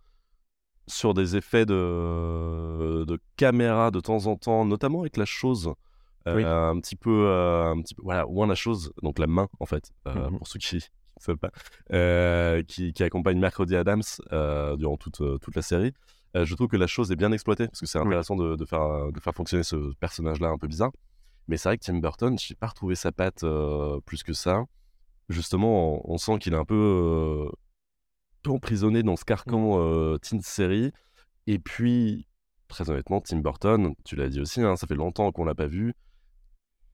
sur 0.88 1.13
des 1.13 1.36
effets 1.36 1.65
de, 1.65 3.03
de 3.03 3.20
caméra 3.36 3.92
de 3.92 4.00
temps 4.00 4.25
en 4.27 4.38
temps, 4.38 4.63
notamment 4.63 5.01
avec 5.01 5.18
la 5.18 5.25
chose 5.25 5.74
euh, 6.27 6.70
un 6.70 6.80
petit 6.80 6.96
peu, 6.96 7.27
euh, 7.27 7.72
un 7.72 7.82
petit 7.82 7.96
peu, 7.96 8.01
voilà, 8.03 8.25
moins 8.25 8.48
la 8.48 8.56
chose, 8.56 8.94
donc 9.01 9.20
la 9.20 9.27
main 9.27 9.50
en 9.60 9.65
fait, 9.65 9.92
euh, 10.08 10.30
mmh 10.30 10.38
pour 10.38 10.48
ceux 10.48 10.60
qui 10.60 10.75
ne 10.77 10.82
savent 11.20 11.38
pas, 11.38 11.51
qui, 12.63 12.94
qui, 12.94 13.03
accompagne 13.03 13.39
Mercredi 13.39 13.75
Adams 13.75 14.03
durant 14.77 14.98
toute, 14.98 15.22
toute 15.42 15.56
la 15.56 15.62
série. 15.62 15.94
je 16.34 16.56
trouve 16.56 16.68
que 16.68 16.77
la 16.77 16.88
chose 16.88 17.12
est 17.12 17.15
bien 17.15 17.32
exploitée 17.32 17.68
parce 17.68 17.80
que 17.80 17.86
c'est 17.86 18.00
intéressant 18.00 18.36
de, 18.36 18.56
de, 18.56 18.65
faire, 18.65 19.12
de 19.12 19.20
faire 19.20 19.34
fonctionner 19.34 19.63
ce 19.63 19.94
personnage-là 19.96 20.50
un 20.50 20.58
peu 20.58 20.68
bizarre. 20.68 20.92
Mais 21.50 21.58
c'est 21.58 21.68
vrai 21.68 21.77
que 21.77 21.84
Tim 21.84 21.98
Burton, 21.98 22.39
je 22.39 22.53
n'ai 22.53 22.56
pas 22.56 22.68
retrouvé 22.68 22.96
sa 22.96 23.12
patte 23.12 23.46
plus 24.06 24.24
que 24.24 24.34
ça. 24.34 24.63
Justement, 25.30 26.01
on, 26.10 26.18
sent 26.18 26.39
qu'il 26.39 26.53
est 26.53 26.58
un 26.58 26.65
peu, 26.65 27.50
emprisonné 28.48 29.03
dans 29.03 29.18
ce 29.18 29.25
carcan 29.25 30.13
mmh. 30.13 30.20
teen 30.20 30.42
série. 30.42 30.92
Et 31.48 31.60
puis, 31.60 32.27
très 32.70 32.89
honnêtement, 32.89 33.20
Tim 33.20 33.39
Burton, 33.39 33.94
tu 34.06 34.15
l'as 34.15 34.30
dit 34.30 34.39
aussi, 34.39 34.62
hein, 34.62 34.77
ça 34.77 34.88
fait 34.88 34.96
longtemps 34.96 35.32
qu'on 35.34 35.44
l'a 35.44 35.56
pas 35.56 35.68
vu 35.68 35.94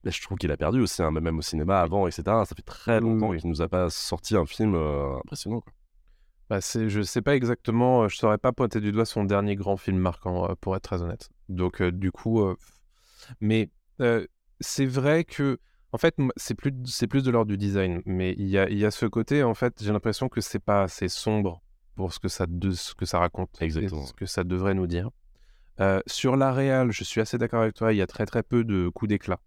je 0.04 0.22
trouve 0.22 0.38
qu'il 0.38 0.50
a 0.50 0.56
perdu 0.56 0.80
aussi, 0.80 1.02
hein, 1.02 1.10
même 1.10 1.38
au 1.38 1.42
cinéma 1.42 1.80
avant, 1.80 2.06
etc. 2.06 2.22
Ça 2.46 2.54
fait 2.56 2.62
très 2.62 3.00
longtemps 3.00 3.36
qu'il 3.36 3.48
nous 3.48 3.60
a 3.60 3.68
pas 3.68 3.90
sorti 3.90 4.36
un 4.36 4.46
film 4.46 4.74
euh, 4.74 5.16
impressionnant. 5.18 5.60
Quoi. 5.60 5.72
Bah 6.48 6.58
je 6.60 7.02
sais 7.02 7.22
pas 7.22 7.36
exactement, 7.36 8.02
euh, 8.02 8.08
je 8.08 8.16
saurais 8.16 8.38
pas 8.38 8.52
pointer 8.52 8.80
du 8.80 8.92
doigt 8.92 9.04
son 9.04 9.24
dernier 9.24 9.54
grand 9.56 9.76
film 9.76 9.98
marquant, 9.98 10.50
euh, 10.50 10.54
pour 10.60 10.74
être 10.74 10.82
très 10.82 11.02
honnête. 11.02 11.28
Donc 11.48 11.82
du 11.82 12.10
coup, 12.12 12.42
mais 13.40 13.70
c'est 14.60 14.86
vrai 14.86 15.24
que, 15.24 15.58
en 15.92 15.98
fait, 15.98 16.16
c'est 16.36 16.54
plus, 16.54 16.72
c'est 16.86 17.06
plus 17.06 17.22
de 17.22 17.30
l'ordre 17.30 17.50
du 17.50 17.58
design, 17.58 18.02
mais 18.06 18.34
il 18.38 18.46
y 18.46 18.58
a, 18.58 18.70
y 18.70 18.84
a 18.84 18.90
ce 18.90 19.06
côté, 19.06 19.42
en 19.42 19.54
fait, 19.54 19.82
j'ai 19.82 19.92
l'impression 19.92 20.28
que 20.28 20.40
c'est 20.40 20.60
pas 20.60 20.82
assez 20.82 21.08
sombre 21.08 21.60
pour 21.96 22.12
ce 22.12 22.18
que 22.18 22.28
ça, 22.28 22.46
de, 22.48 22.70
ce 22.70 22.94
que 22.94 23.04
ça 23.04 23.18
raconte, 23.18 23.50
exactement, 23.60 24.06
ce 24.06 24.12
que 24.12 24.26
ça 24.26 24.44
devrait 24.44 24.74
nous 24.74 24.86
dire. 24.86 25.10
sur 26.06 26.36
la 26.36 26.52
réal, 26.52 26.90
je 26.92 27.04
suis 27.04 27.20
assez 27.20 27.36
d'accord 27.36 27.62
avec 27.62 27.74
toi, 27.74 27.92
il 27.92 27.96
y 27.96 28.02
a 28.02 28.06
très 28.06 28.26
très 28.26 28.42
peu 28.42 28.64
de 28.64 28.88
coups 28.88 29.08
d'éclat 29.10 29.40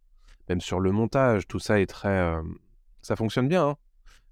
même 0.49 0.61
sur 0.61 0.79
le 0.79 0.91
montage, 0.91 1.47
tout 1.47 1.59
ça 1.59 1.79
est 1.79 1.85
très. 1.85 2.09
Euh, 2.09 2.41
ça 3.01 3.15
fonctionne 3.15 3.47
bien, 3.47 3.69
hein. 3.69 3.75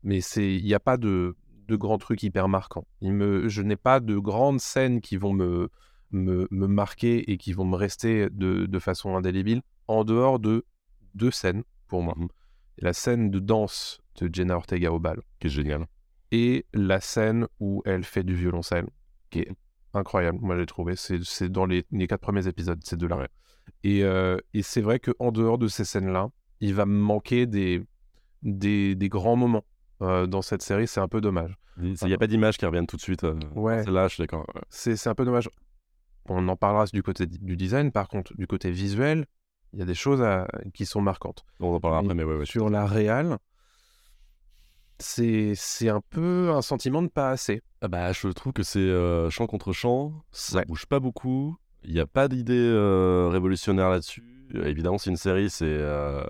mais 0.03 0.19
il 0.19 0.63
n'y 0.63 0.73
a 0.73 0.79
pas 0.79 0.97
de, 0.97 1.35
de 1.67 1.75
grands 1.75 1.97
trucs 1.97 2.23
hyper 2.23 2.47
marquants. 2.47 2.87
Il 3.01 3.13
me, 3.13 3.47
je 3.49 3.61
n'ai 3.61 3.75
pas 3.75 3.99
de 3.99 4.17
grandes 4.17 4.59
scènes 4.59 5.01
qui 5.01 5.17
vont 5.17 5.33
me, 5.33 5.69
me, 6.11 6.47
me 6.51 6.67
marquer 6.67 7.31
et 7.31 7.37
qui 7.37 7.53
vont 7.53 7.65
me 7.65 7.75
rester 7.75 8.29
de, 8.29 8.65
de, 8.65 8.79
façon 8.79 9.15
indélébile, 9.15 9.61
en 9.87 10.03
dehors 10.03 10.39
de 10.39 10.65
deux 11.15 11.31
scènes 11.31 11.63
pour 11.87 12.01
moi. 12.01 12.15
Mmh 12.17 12.27
la 12.77 12.93
scène 12.93 13.29
de 13.29 13.39
danse 13.39 14.01
de 14.19 14.29
Jenna 14.33 14.55
Ortega 14.55 14.91
au 14.91 14.99
bal, 14.99 15.21
qui 15.39 15.47
est 15.47 15.49
géniale, 15.49 15.87
et 16.31 16.65
la 16.73 16.99
scène 16.99 17.47
où 17.59 17.81
elle 17.85 18.03
fait 18.03 18.23
du 18.23 18.35
violoncelle, 18.35 18.87
qui 19.29 19.39
est 19.39 19.51
incroyable. 19.93 20.39
Moi, 20.41 20.57
j'ai 20.57 20.65
trouvé. 20.65 20.95
C'est 20.95 21.49
dans 21.49 21.65
les, 21.65 21.85
les, 21.91 22.07
quatre 22.07 22.21
premiers 22.21 22.47
épisodes, 22.47 22.79
ces 22.83 22.97
deux-là. 22.97 23.27
Et, 23.83 24.03
euh, 24.03 24.37
et 24.53 24.63
c'est 24.63 24.81
vrai 24.81 24.99
qu'en 24.99 25.31
dehors 25.31 25.57
de 25.57 25.67
ces 25.67 25.85
scènes-là, 25.85 26.29
il 26.59 26.73
va 26.73 26.85
me 26.85 26.97
manquer 26.97 27.45
des, 27.45 27.83
des, 28.43 28.95
des 28.95 29.09
grands 29.09 29.35
moments 29.35 29.65
euh, 30.01 30.27
dans 30.27 30.41
cette 30.41 30.61
série. 30.61 30.87
C'est 30.87 30.99
un 30.99 31.07
peu 31.07 31.21
dommage. 31.21 31.57
Il 31.81 31.95
n'y 32.03 32.13
a 32.13 32.17
pas 32.17 32.27
d'image 32.27 32.57
qui 32.57 32.65
reviennent 32.65 32.87
tout 32.87 32.97
de 32.97 33.01
suite. 33.01 33.23
Euh, 33.23 33.39
ouais. 33.55 33.83
Là, 33.85 34.07
je 34.07 34.15
suis 34.15 34.21
d'accord. 34.21 34.45
C'est 34.69 35.07
un 35.07 35.15
peu 35.15 35.25
dommage. 35.25 35.49
On 36.29 36.47
en 36.47 36.55
parlera 36.55 36.85
du 36.85 37.01
côté 37.01 37.25
du 37.25 37.55
design. 37.55 37.91
Par 37.91 38.07
contre, 38.07 38.35
du 38.35 38.45
côté 38.45 38.71
visuel, 38.71 39.25
il 39.73 39.79
y 39.79 39.81
a 39.81 39.85
des 39.85 39.95
choses 39.95 40.23
qui 40.73 40.85
sont 40.85 41.01
marquantes. 41.01 41.45
On 41.59 41.73
en 41.73 41.79
parlera 41.79 42.01
après, 42.01 42.13
mais 42.13 42.23
ouais, 42.23 42.35
ouais 42.35 42.45
Sur 42.45 42.69
la 42.69 42.85
réal, 42.85 43.37
c'est 44.99 45.55
un 45.89 46.01
peu 46.09 46.51
un 46.51 46.61
sentiment 46.61 47.01
de 47.01 47.07
pas 47.07 47.31
assez. 47.31 47.61
Ah 47.81 47.87
bah, 47.87 48.11
je 48.11 48.27
trouve 48.27 48.53
que 48.53 48.63
c'est 48.63 49.29
champ 49.31 49.47
contre 49.47 49.73
champ, 49.73 50.13
ça 50.31 50.63
bouge 50.65 50.85
pas 50.85 50.99
beaucoup. 50.99 51.57
Il 51.83 51.93
n'y 51.93 51.99
a 51.99 52.05
pas 52.05 52.27
d'idée 52.27 52.53
euh, 52.53 53.29
révolutionnaire 53.29 53.89
là-dessus. 53.89 54.23
évidemment, 54.53 54.97
c'est 54.97 55.09
une 55.09 55.17
série, 55.17 55.49
c'est 55.49 55.65
euh, 55.65 56.23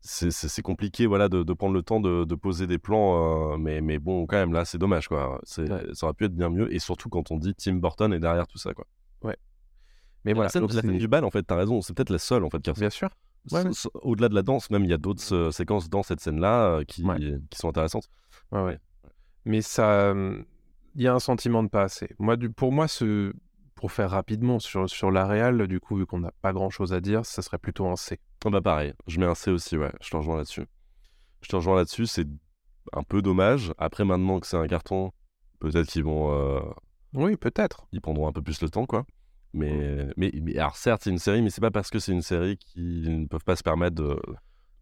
c'est 0.00 0.62
compliqué 0.62 1.06
voilà, 1.06 1.28
de, 1.28 1.52
prendre 1.52 1.74
le 1.74 1.82
temps 1.82 2.00
de, 2.00 2.34
poser 2.34 2.66
des 2.66 2.78
plans. 2.78 3.52
Euh, 3.52 3.56
mais, 3.58 3.80
mais 3.80 3.98
bon, 3.98 4.26
quand 4.26 4.36
même, 4.36 4.52
là, 4.52 4.64
c'est 4.64 4.78
dommage. 4.78 5.08
Quoi. 5.08 5.40
Ça 5.44 5.62
aurait 6.02 6.14
pu 6.14 6.24
être 6.24 6.34
bien 6.34 6.50
mieux. 6.50 6.72
Et 6.74 6.78
surtout 6.78 7.08
quand 7.08 7.30
on 7.30 7.36
dit 7.36 7.54
Tim 7.54 7.74
Burton 7.74 8.12
est 8.12 8.18
derrière 8.20 8.46
tout 8.46 8.58
ça. 8.58 8.74
Quoi. 8.74 8.86
Ouais. 9.22 9.36
Mais 10.24 10.32
voilà. 10.32 10.50
La 10.52 10.68
scène, 10.80 10.98
du 10.98 11.08
bal, 11.08 11.24
en 11.24 11.30
fait, 11.30 11.42
t'as 11.42 11.56
raison. 11.56 11.80
C'est 11.80 11.94
peut-être 11.94 12.10
la 12.10 12.18
seule 12.18 12.44
en 12.44 12.50
fait, 12.50 12.60
qui 12.60 12.72
Bien 12.72 12.90
sûr. 12.90 13.10
Au-delà 14.02 14.28
de 14.28 14.34
la 14.34 14.42
danse, 14.42 14.70
même, 14.70 14.84
il 14.84 14.90
y 14.90 14.94
a 14.94 14.98
d'autres 14.98 15.50
séquences 15.50 15.88
dans 15.88 16.02
cette 16.02 16.20
scène-là 16.20 16.80
qui, 16.88 17.04
qui 17.50 17.58
sont 17.58 17.68
intéressantes. 17.68 18.08
Ouais, 18.50 18.62
ouais. 18.62 18.78
Mais 19.44 19.62
ça. 19.62 20.14
Il 20.96 21.02
y 21.02 21.06
a 21.06 21.14
un 21.14 21.20
sentiment 21.20 21.62
de 21.62 21.68
pas 21.68 21.82
assez. 21.84 22.08
Moi, 22.18 22.36
du, 22.36 22.50
pour 22.50 22.72
moi, 22.72 22.88
ce, 22.88 23.32
pour 23.80 23.92
faire 23.92 24.10
rapidement 24.10 24.58
sur, 24.58 24.90
sur 24.90 25.10
la 25.10 25.26
réal, 25.26 25.66
du 25.66 25.80
coup, 25.80 25.96
vu 25.96 26.04
qu'on 26.04 26.18
n'a 26.18 26.32
pas 26.42 26.52
grand 26.52 26.68
chose 26.68 26.92
à 26.92 27.00
dire, 27.00 27.24
ça 27.24 27.40
serait 27.40 27.56
plutôt 27.56 27.86
un 27.88 27.96
C. 27.96 28.20
Oh 28.44 28.50
bah 28.50 28.60
pareil, 28.60 28.92
je 29.06 29.18
mets 29.18 29.24
un 29.24 29.34
C 29.34 29.50
aussi, 29.50 29.78
ouais, 29.78 29.90
je 30.02 30.10
te 30.10 30.16
rejoins 30.18 30.36
là-dessus. 30.36 30.66
Je 31.40 31.48
te 31.48 31.56
rejoins 31.56 31.76
là-dessus, 31.76 32.04
c'est 32.04 32.26
un 32.92 33.02
peu 33.02 33.22
dommage. 33.22 33.72
Après, 33.78 34.04
maintenant 34.04 34.38
que 34.38 34.46
c'est 34.46 34.58
un 34.58 34.66
carton, 34.66 35.12
peut-être 35.60 35.86
qu'ils 35.86 36.04
vont. 36.04 36.30
Euh, 36.30 36.60
oui, 37.14 37.36
peut-être. 37.38 37.86
Ils 37.92 38.02
prendront 38.02 38.28
un 38.28 38.32
peu 38.32 38.42
plus 38.42 38.60
le 38.60 38.68
temps, 38.68 38.84
quoi. 38.84 39.06
Mais, 39.54 40.08
mais, 40.18 40.30
mais 40.42 40.58
alors, 40.58 40.76
certes, 40.76 41.00
c'est 41.04 41.10
une 41.10 41.18
série, 41.18 41.40
mais 41.40 41.48
c'est 41.48 41.62
pas 41.62 41.70
parce 41.70 41.88
que 41.88 41.98
c'est 41.98 42.12
une 42.12 42.20
série 42.20 42.58
qu'ils 42.58 43.22
ne 43.22 43.26
peuvent 43.28 43.44
pas 43.44 43.56
se 43.56 43.62
permettre 43.62 43.96
de 43.96 44.20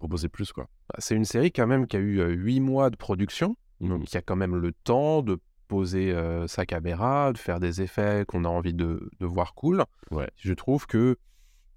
proposer 0.00 0.28
plus, 0.28 0.50
quoi. 0.50 0.64
Bah, 0.88 0.96
c'est 0.98 1.14
une 1.14 1.24
série, 1.24 1.52
quand 1.52 1.68
même, 1.68 1.86
qui 1.86 1.96
a 1.96 2.00
eu 2.00 2.20
8 2.32 2.58
mois 2.58 2.90
de 2.90 2.96
production. 2.96 3.56
Donc, 3.80 4.10
il 4.10 4.14
y 4.16 4.18
a 4.18 4.22
quand 4.22 4.34
même 4.34 4.56
le 4.56 4.72
temps 4.72 5.22
de 5.22 5.38
poser 5.68 6.14
sa 6.46 6.66
caméra, 6.66 7.32
de 7.32 7.38
faire 7.38 7.60
des 7.60 7.82
effets 7.82 8.24
qu'on 8.26 8.44
a 8.44 8.48
envie 8.48 8.74
de, 8.74 9.10
de 9.20 9.26
voir 9.26 9.54
cool. 9.54 9.84
Ouais. 10.10 10.28
Je 10.36 10.52
trouve 10.54 10.86
que 10.86 11.16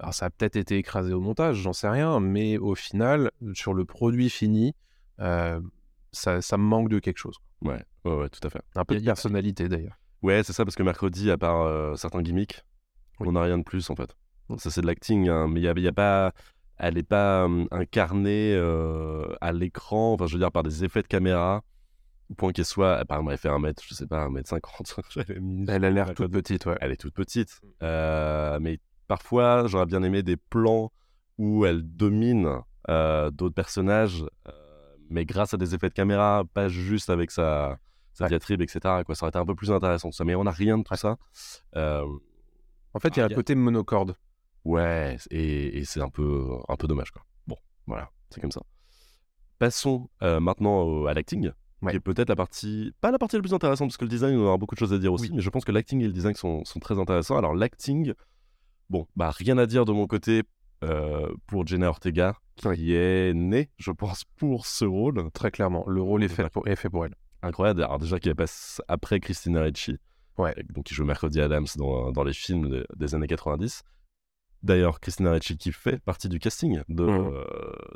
alors 0.01 0.15
ça 0.15 0.25
a 0.25 0.29
peut-être 0.31 0.55
été 0.55 0.77
écrasé 0.77 1.13
au 1.13 1.19
montage, 1.19 1.57
j'en 1.57 1.73
sais 1.73 1.87
rien, 1.87 2.19
mais 2.19 2.57
au 2.57 2.73
final, 2.73 3.29
sur 3.53 3.75
le 3.75 3.85
produit 3.85 4.31
fini, 4.31 4.73
ça, 5.19 5.61
ça, 6.41 6.57
me 6.57 6.63
manque 6.63 6.89
de 6.89 6.97
quelque 6.97 7.19
chose. 7.19 7.37
Ouais, 7.61 7.83
ouais, 8.05 8.15
ouais 8.15 8.29
tout 8.29 8.39
à 8.45 8.49
fait. 8.49 8.61
Un 8.75 8.83
peu 8.83 8.95
de 8.99 9.05
personnalité 9.05 9.69
d'ailleurs. 9.69 9.99
Ouais, 10.23 10.41
c'est 10.43 10.53
ça, 10.53 10.65
parce 10.65 10.75
que 10.75 10.81
mercredi, 10.81 11.29
à 11.29 11.37
part 11.37 11.97
certains 11.99 12.23
gimmicks, 12.23 12.65
on 13.19 13.31
n'a 13.31 13.43
rien 13.43 13.59
de 13.59 13.63
plus 13.63 13.91
en 13.91 13.95
fait. 13.95 14.15
Ça, 14.57 14.71
c'est 14.71 14.81
de 14.81 14.87
l'acting, 14.87 15.29
hein, 15.29 15.47
mais 15.47 15.61
il 15.61 15.73
n'y 15.75 15.87
a, 15.87 15.89
a, 15.89 15.93
pas. 15.93 16.33
Elle 16.77 16.95
n'est 16.95 17.03
pas 17.03 17.47
incarnée 17.69 18.55
à 19.39 19.51
l'écran, 19.51 20.13
enfin, 20.13 20.25
je 20.25 20.33
veux 20.33 20.39
dire, 20.39 20.51
par 20.51 20.63
des 20.63 20.83
effets 20.83 21.03
de 21.03 21.07
caméra 21.07 21.63
point 22.35 22.51
qu'elle 22.51 22.65
soit, 22.65 23.03
par 23.05 23.17
exemple, 23.17 23.31
elle 23.33 23.37
fait 23.37 23.49
un 23.49 23.59
mètre, 23.59 23.83
je 23.85 23.93
sais 23.93 24.07
pas, 24.07 24.21
un 24.21 24.29
mètre 24.29 24.49
cinquante. 24.49 24.99
elle 25.27 25.85
a 25.85 25.89
l'air 25.89 26.13
toute 26.13 26.31
petite, 26.31 26.65
ouais. 26.65 26.77
Elle 26.81 26.91
est 26.91 26.97
toute 26.97 27.13
petite. 27.13 27.59
Mm. 27.63 27.67
Euh, 27.83 28.59
mais 28.61 28.79
parfois, 29.07 29.67
j'aurais 29.67 29.85
bien 29.85 30.03
aimé 30.03 30.23
des 30.23 30.37
plans 30.37 30.91
où 31.37 31.65
elle 31.65 31.83
domine 31.83 32.59
euh, 32.89 33.31
d'autres 33.31 33.55
personnages, 33.55 34.23
euh, 34.47 34.51
mais 35.09 35.25
grâce 35.25 35.53
à 35.53 35.57
des 35.57 35.75
effets 35.75 35.89
de 35.89 35.93
caméra, 35.93 36.43
pas 36.53 36.67
juste 36.69 37.09
avec 37.09 37.31
sa, 37.31 37.79
sa 38.13 38.27
diatribe, 38.27 38.61
etc. 38.61 38.79
Quoi. 39.05 39.15
Ça 39.15 39.25
aurait 39.25 39.29
été 39.29 39.39
un 39.39 39.45
peu 39.45 39.55
plus 39.55 39.71
intéressant, 39.71 40.11
ça. 40.11 40.23
Mais 40.23 40.35
on 40.35 40.43
n'a 40.43 40.51
rien 40.51 40.77
de 40.77 40.83
tout 40.83 40.95
ça. 40.95 41.17
en 41.75 42.99
fait, 42.99 43.15
il 43.15 43.19
y 43.19 43.21
a 43.21 43.25
un 43.25 43.29
côté 43.29 43.55
monocorde. 43.55 44.15
Ouais, 44.63 45.17
et, 45.31 45.79
et 45.79 45.85
c'est 45.85 46.01
un 46.01 46.09
peu, 46.09 46.49
un 46.67 46.75
peu 46.75 46.87
dommage, 46.87 47.09
quoi. 47.11 47.23
Bon, 47.47 47.57
voilà, 47.87 48.11
c'est 48.29 48.39
comme 48.41 48.51
ça. 48.51 48.61
Passons 49.57 50.09
maintenant 50.21 50.81
au- 50.83 51.07
à 51.07 51.13
l'acting, 51.15 51.51
Ouais. 51.81 51.91
qui 51.91 51.97
est 51.97 51.99
peut-être 52.01 52.29
la 52.29 52.35
partie, 52.35 52.93
pas 53.01 53.09
la 53.11 53.17
partie 53.17 53.35
la 53.37 53.41
plus 53.41 53.53
intéressante, 53.53 53.87
parce 53.89 53.97
que 53.97 54.05
le 54.05 54.09
design, 54.09 54.37
on 54.37 54.45
aura 54.45 54.57
beaucoup 54.57 54.75
de 54.75 54.79
choses 54.79 54.93
à 54.93 54.99
dire 54.99 55.11
aussi, 55.13 55.31
mais 55.33 55.41
je 55.41 55.49
pense 55.49 55.65
que 55.65 55.71
l'acting 55.71 55.99
et 56.01 56.07
le 56.07 56.13
design 56.13 56.35
sont, 56.35 56.63
sont 56.65 56.79
très 56.79 56.99
intéressants. 56.99 57.37
Alors, 57.37 57.55
l'acting, 57.55 58.13
bon, 58.89 59.07
bah, 59.15 59.31
rien 59.31 59.57
à 59.57 59.65
dire 59.65 59.85
de 59.85 59.91
mon 59.91 60.05
côté 60.05 60.43
euh, 60.83 61.31
pour 61.47 61.65
Jenna 61.65 61.89
Ortega, 61.89 62.35
qui 62.75 62.93
est 62.93 63.33
née, 63.33 63.69
je 63.77 63.91
pense, 63.91 64.23
pour 64.37 64.65
ce 64.67 64.85
rôle. 64.85 65.29
Très 65.31 65.49
clairement, 65.51 65.83
le 65.87 66.01
rôle 66.01 66.23
est 66.23 66.27
fait 66.27 66.49
pour, 66.49 66.67
est 66.67 66.75
fait 66.75 66.89
pour 66.89 67.05
elle. 67.05 67.15
Incroyable. 67.41 67.83
Alors, 67.83 67.97
déjà, 67.97 68.19
qui 68.19 68.31
passe 68.35 68.81
après 68.87 69.19
Christina 69.19 69.61
Ricci, 69.63 69.97
Ouais. 70.37 70.55
donc 70.73 70.85
qui 70.85 70.93
joue 70.93 71.03
Mercredi 71.05 71.41
Adams 71.41 71.65
dans, 71.77 72.11
dans 72.11 72.23
les 72.23 72.33
films 72.33 72.69
de- 72.69 72.87
des 72.95 73.15
années 73.15 73.27
90. 73.27 73.81
D'ailleurs, 74.63 74.99
Christina 74.99 75.31
Ricci 75.31 75.57
qui 75.57 75.71
fait 75.71 75.99
partie 76.03 76.29
du 76.29 76.37
casting 76.39 76.81
de, 76.87 77.03
Mhm. 77.03 77.31
euh, 77.33 77.43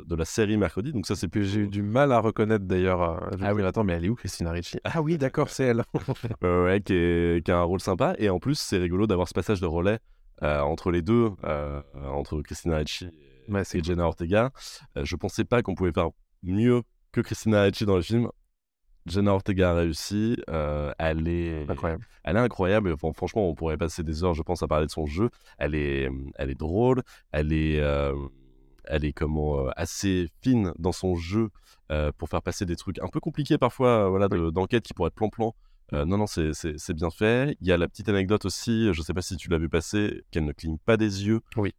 de 0.04 0.14
la 0.16 0.24
série 0.24 0.56
Mercredi. 0.56 0.92
Donc 0.92 1.06
ça, 1.06 1.14
c'est 1.14 1.26
Que 1.26 1.32
plus 1.32 1.44
j'ai 1.52 1.60
eu 1.60 1.68
du 1.68 1.82
mal 1.82 2.10
à 2.12 2.18
reconnaître 2.18 2.64
d'ailleurs. 2.64 3.02
euh, 3.02 3.30
Ah 3.40 3.54
oui. 3.54 3.62
Attends, 3.62 3.84
mais 3.84 3.92
elle 3.92 4.04
est 4.04 4.08
où 4.08 4.16
Christina 4.16 4.50
Ricci? 4.50 4.78
Ah 4.84 5.00
oui, 5.00 5.16
d'accord, 5.16 5.48
c'est 5.48 5.64
elle. 5.64 5.84
Euh, 6.44 6.64
ouais, 6.64 6.80
qui, 6.80 6.94
est- 6.94 7.44
qui 7.44 7.50
a 7.52 7.58
un 7.58 7.62
rôle 7.62 7.80
sympa. 7.80 8.14
Et 8.18 8.28
en 8.30 8.38
plus, 8.40 8.58
c'est 8.58 8.78
rigolo 8.78 9.06
d'avoir 9.06 9.28
ce 9.28 9.34
passage 9.34 9.60
de 9.60 9.66
relais 9.66 9.98
euh, 10.42 10.60
entre 10.60 10.90
les 10.90 11.02
deux, 11.02 11.30
euh, 11.44 11.80
entre 11.94 12.42
Christina 12.42 12.78
Ricci 12.78 13.06
et, 13.48 13.52
Ouais, 13.52 13.62
et 13.74 13.82
Jenna 13.82 14.04
Ortega. 14.06 14.50
Euh, 14.96 15.04
je 15.04 15.14
pensais 15.16 15.44
pas 15.44 15.62
qu'on 15.62 15.74
pouvait 15.76 15.92
faire 15.92 16.08
mieux 16.42 16.82
que 17.12 17.20
Christina 17.20 17.62
Ricci 17.62 17.86
dans 17.86 17.96
le 17.96 18.02
film. 18.02 18.28
Jenna 19.06 19.32
Ortega 19.32 19.70
a 19.70 19.74
réussi. 19.74 20.36
euh, 20.50 20.92
elle 20.98 21.28
est 21.28 21.68
Incroyable. 21.70 22.06
Elle 22.24 22.36
est 22.36 22.40
incroyable. 22.40 22.92
Enfin, 22.92 23.12
franchement, 23.12 23.48
on 23.48 23.54
pourrait 23.54 23.76
passer 23.76 24.02
des 24.02 24.24
heures, 24.24 24.34
je 24.34 24.42
pense, 24.42 24.62
à 24.62 24.68
parler 24.68 24.86
de 24.86 24.90
son 24.90 25.06
jeu. 25.06 25.30
Elle 25.58 25.74
est, 25.74 26.10
elle 26.36 26.50
est 26.50 26.58
drôle. 26.58 27.02
Elle 27.30 27.52
est, 27.52 27.80
euh, 27.80 28.14
elle 28.84 29.04
est 29.04 29.12
comment 29.12 29.66
euh, 29.66 29.70
assez 29.76 30.28
fine 30.42 30.72
dans 30.78 30.92
son 30.92 31.14
jeu 31.14 31.50
euh, 31.92 32.10
pour 32.18 32.28
faire 32.28 32.42
passer 32.42 32.66
des 32.66 32.74
trucs 32.76 32.98
un 33.00 33.06
peu 33.08 33.20
compliqués 33.20 33.58
parfois, 33.58 34.08
voilà, 34.08 34.26
de- 34.28 34.50
d'enquête 34.50 34.82
qui 34.84 34.92
pourraient 34.92 35.08
être 35.08 35.14
plan-plan. 35.14 35.54
Non, 35.92 36.18
non, 36.18 36.26
c'est- 36.26 36.92
bien 36.94 37.10
fait. 37.10 37.56
Il 37.60 37.66
y 37.68 37.70
a 37.72 37.76
la 37.76 37.86
petite 37.86 38.08
anecdote 38.08 38.44
aussi, 38.44 38.92
je 38.92 39.02
sais 39.02 39.14
pas 39.14 39.22
si 39.22 39.36
tu 39.36 39.48
l'as 39.48 39.58
vu 39.58 39.68
passer, 39.68 40.24
qu'elle 40.32 40.44
ne 40.44 40.50
cligne 40.52 40.78
pas 40.78 40.96
des 40.96 41.24
yeux. 41.28 41.40
Oui. 41.56 41.72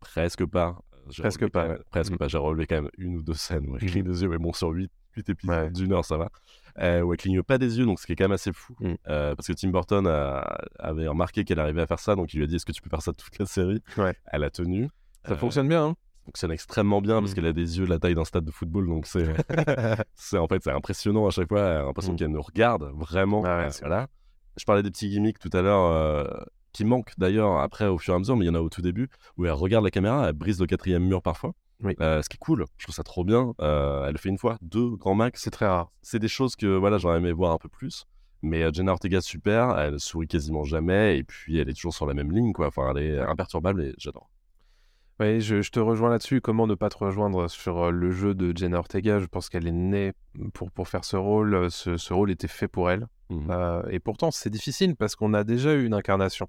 Presque 0.00 0.46
pas. 0.46 0.78
Presque 1.18 1.46
pas, 1.48 1.62
quand 1.64 1.68
même- 1.68 1.76
ouais. 1.78 1.84
Presque 1.90 2.12
Mm. 2.12 2.16
pas. 2.16 2.28
J'ai 2.28 2.38
relevé 2.38 2.66
quand 2.66 2.76
même 2.76 2.90
une 2.96 3.16
ou 3.16 3.22
deux 3.22 3.34
scènes 3.34 3.68
où 3.68 3.76
elle 3.76 3.82
Mhm. 3.84 3.90
cligne 3.90 4.04
des 4.04 4.22
yeux, 4.22 4.28
mais 4.30 4.38
bon, 4.38 4.54
sur 4.54 4.72
8, 5.16 5.28
épisodes 5.30 5.54
Ouais. 5.56 5.70
d'une 5.70 5.92
heure, 5.92 6.04
ça 6.04 6.16
va. 6.16 6.28
Euh, 6.80 7.02
où 7.02 7.12
elle 7.12 7.18
cligne 7.18 7.42
pas 7.42 7.58
des 7.58 7.78
yeux, 7.78 7.84
donc 7.84 8.00
ce 8.00 8.06
qui 8.06 8.12
est 8.12 8.16
quand 8.16 8.24
même 8.24 8.32
assez 8.32 8.52
fou. 8.52 8.74
Mm. 8.80 8.94
Euh, 9.08 9.34
parce 9.34 9.46
que 9.48 9.52
Tim 9.52 9.68
Burton 9.70 10.06
a- 10.06 10.58
avait 10.78 11.06
remarqué 11.06 11.44
qu'elle 11.44 11.60
arrivait 11.60 11.82
à 11.82 11.86
faire 11.86 11.98
ça, 11.98 12.14
donc 12.16 12.32
il 12.32 12.38
lui 12.38 12.44
a 12.44 12.46
dit 12.46 12.56
Est-ce 12.56 12.64
que 12.64 12.72
tu 12.72 12.80
peux 12.80 12.88
faire 12.90 13.02
ça 13.02 13.12
toute 13.12 13.38
la 13.38 13.44
série? 13.46 13.82
Ouais. 13.98 14.14
Elle 14.26 14.42
a 14.44 14.50
tenu. 14.50 14.88
Ça 15.26 15.32
Euh, 15.32 15.36
fonctionne 15.36 15.68
bien, 15.68 15.84
hein 15.84 15.96
ça 16.20 16.24
fonctionne 16.26 16.52
extrêmement 16.52 17.00
bien 17.02 17.20
parce 17.20 17.32
Mm. 17.32 17.34
qu'elle 17.34 17.46
a 17.46 17.52
des 17.52 17.78
yeux 17.78 17.84
de 17.84 17.90
la 17.90 17.98
taille 17.98 18.14
d'un 18.14 18.24
stade 18.24 18.44
de 18.44 18.50
football, 18.50 18.86
donc 18.88 19.06
c'est, 19.06 19.24
c'est 20.14 20.38
en 20.38 20.46
fait 20.48 20.62
c'est 20.62 20.70
impressionnant 20.72 21.26
à 21.26 21.30
chaque 21.30 21.48
fois. 21.48 21.60
Elle 21.60 21.76
a 21.78 21.82
l'impression 21.84 22.12
Mm. 22.12 22.16
qu'elle 22.16 22.28
nous 22.30 22.42
regarde 22.42 22.84
vraiment. 22.96 23.42
Ah 23.44 23.58
ouais, 23.58 23.64
Euh, 23.66 23.70
voilà. 23.82 24.06
Je 24.56 24.64
parlais 24.64 24.82
des 24.82 24.90
petits 24.90 25.08
gimmicks 25.10 25.38
tout 25.38 25.50
à 25.52 25.62
l'heure 25.62 25.84
euh, 25.90 26.24
qui 26.72 26.84
manquent 26.86 27.12
d'ailleurs 27.18 27.58
après 27.58 27.86
au 27.86 27.98
fur 27.98 28.14
et 28.14 28.16
à 28.16 28.18
mesure, 28.18 28.36
mais 28.36 28.44
il 28.44 28.48
y 28.48 28.50
en 28.50 28.54
a 28.54 28.60
au 28.60 28.68
tout 28.70 28.82
début 28.82 29.08
où 29.36 29.44
elle 29.44 29.52
regarde 29.52 29.84
la 29.84 29.90
caméra, 29.90 30.26
elle 30.28 30.32
brise 30.34 30.58
le 30.60 30.66
quatrième 30.66 31.04
mur 31.04 31.20
parfois. 31.22 31.52
Oui. 31.82 31.94
Euh, 32.00 32.22
ce 32.22 32.28
qui 32.28 32.36
est 32.36 32.38
cool, 32.38 32.64
je 32.78 32.84
trouve 32.84 32.94
ça 32.94 33.02
trop 33.02 33.24
bien. 33.24 33.54
Euh, 33.60 34.04
elle 34.06 34.12
le 34.12 34.18
fait 34.18 34.28
une 34.28 34.38
fois, 34.38 34.56
deux, 34.62 34.90
grand 34.96 35.14
max. 35.14 35.42
C'est 35.42 35.50
très 35.50 35.66
rare. 35.66 35.90
C'est 36.02 36.18
des 36.18 36.28
choses 36.28 36.56
que 36.56 36.66
voilà, 36.66 36.98
j'aurais 36.98 37.18
aimé 37.18 37.32
voir 37.32 37.52
un 37.52 37.58
peu 37.58 37.68
plus. 37.68 38.04
Mais 38.42 38.62
euh, 38.62 38.70
Jenna 38.72 38.92
Ortega, 38.92 39.20
super, 39.20 39.78
elle 39.78 40.00
sourit 40.00 40.26
quasiment 40.26 40.64
jamais, 40.64 41.18
et 41.18 41.24
puis 41.24 41.58
elle 41.58 41.68
est 41.68 41.74
toujours 41.74 41.94
sur 41.94 42.06
la 42.06 42.14
même 42.14 42.32
ligne, 42.32 42.52
quoi. 42.52 42.68
Enfin, 42.68 42.92
elle 42.94 43.02
est 43.02 43.18
imperturbable 43.18 43.82
et 43.82 43.94
j'adore. 43.98 44.30
Oui, 45.20 45.40
je, 45.40 45.62
je 45.62 45.70
te 45.70 45.78
rejoins 45.78 46.10
là-dessus. 46.10 46.40
Comment 46.40 46.66
ne 46.66 46.74
pas 46.74 46.88
te 46.88 46.98
rejoindre 46.98 47.48
sur 47.48 47.92
le 47.92 48.10
jeu 48.10 48.34
de 48.34 48.56
Jenna 48.56 48.78
Ortega? 48.78 49.20
Je 49.20 49.26
pense 49.26 49.48
qu'elle 49.48 49.66
est 49.66 49.72
née 49.72 50.12
pour, 50.54 50.72
pour 50.72 50.88
faire 50.88 51.04
ce 51.04 51.16
rôle. 51.16 51.70
Ce, 51.70 51.96
ce 51.96 52.12
rôle 52.12 52.30
était 52.30 52.48
fait 52.48 52.66
pour 52.66 52.90
elle. 52.90 53.06
Euh, 53.50 53.82
et 53.90 54.00
pourtant, 54.00 54.30
c'est 54.30 54.50
difficile 54.50 54.96
parce 54.96 55.14
qu'on 55.14 55.34
a 55.34 55.44
déjà 55.44 55.74
eu 55.74 55.84
une 55.84 55.94
incarnation 55.94 56.48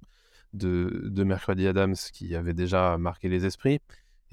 de, 0.53 1.03
de 1.05 1.23
Mercredi 1.23 1.67
Adams 1.67 1.95
qui 2.13 2.35
avait 2.35 2.53
déjà 2.53 2.97
marqué 2.97 3.29
les 3.29 3.45
esprits. 3.45 3.79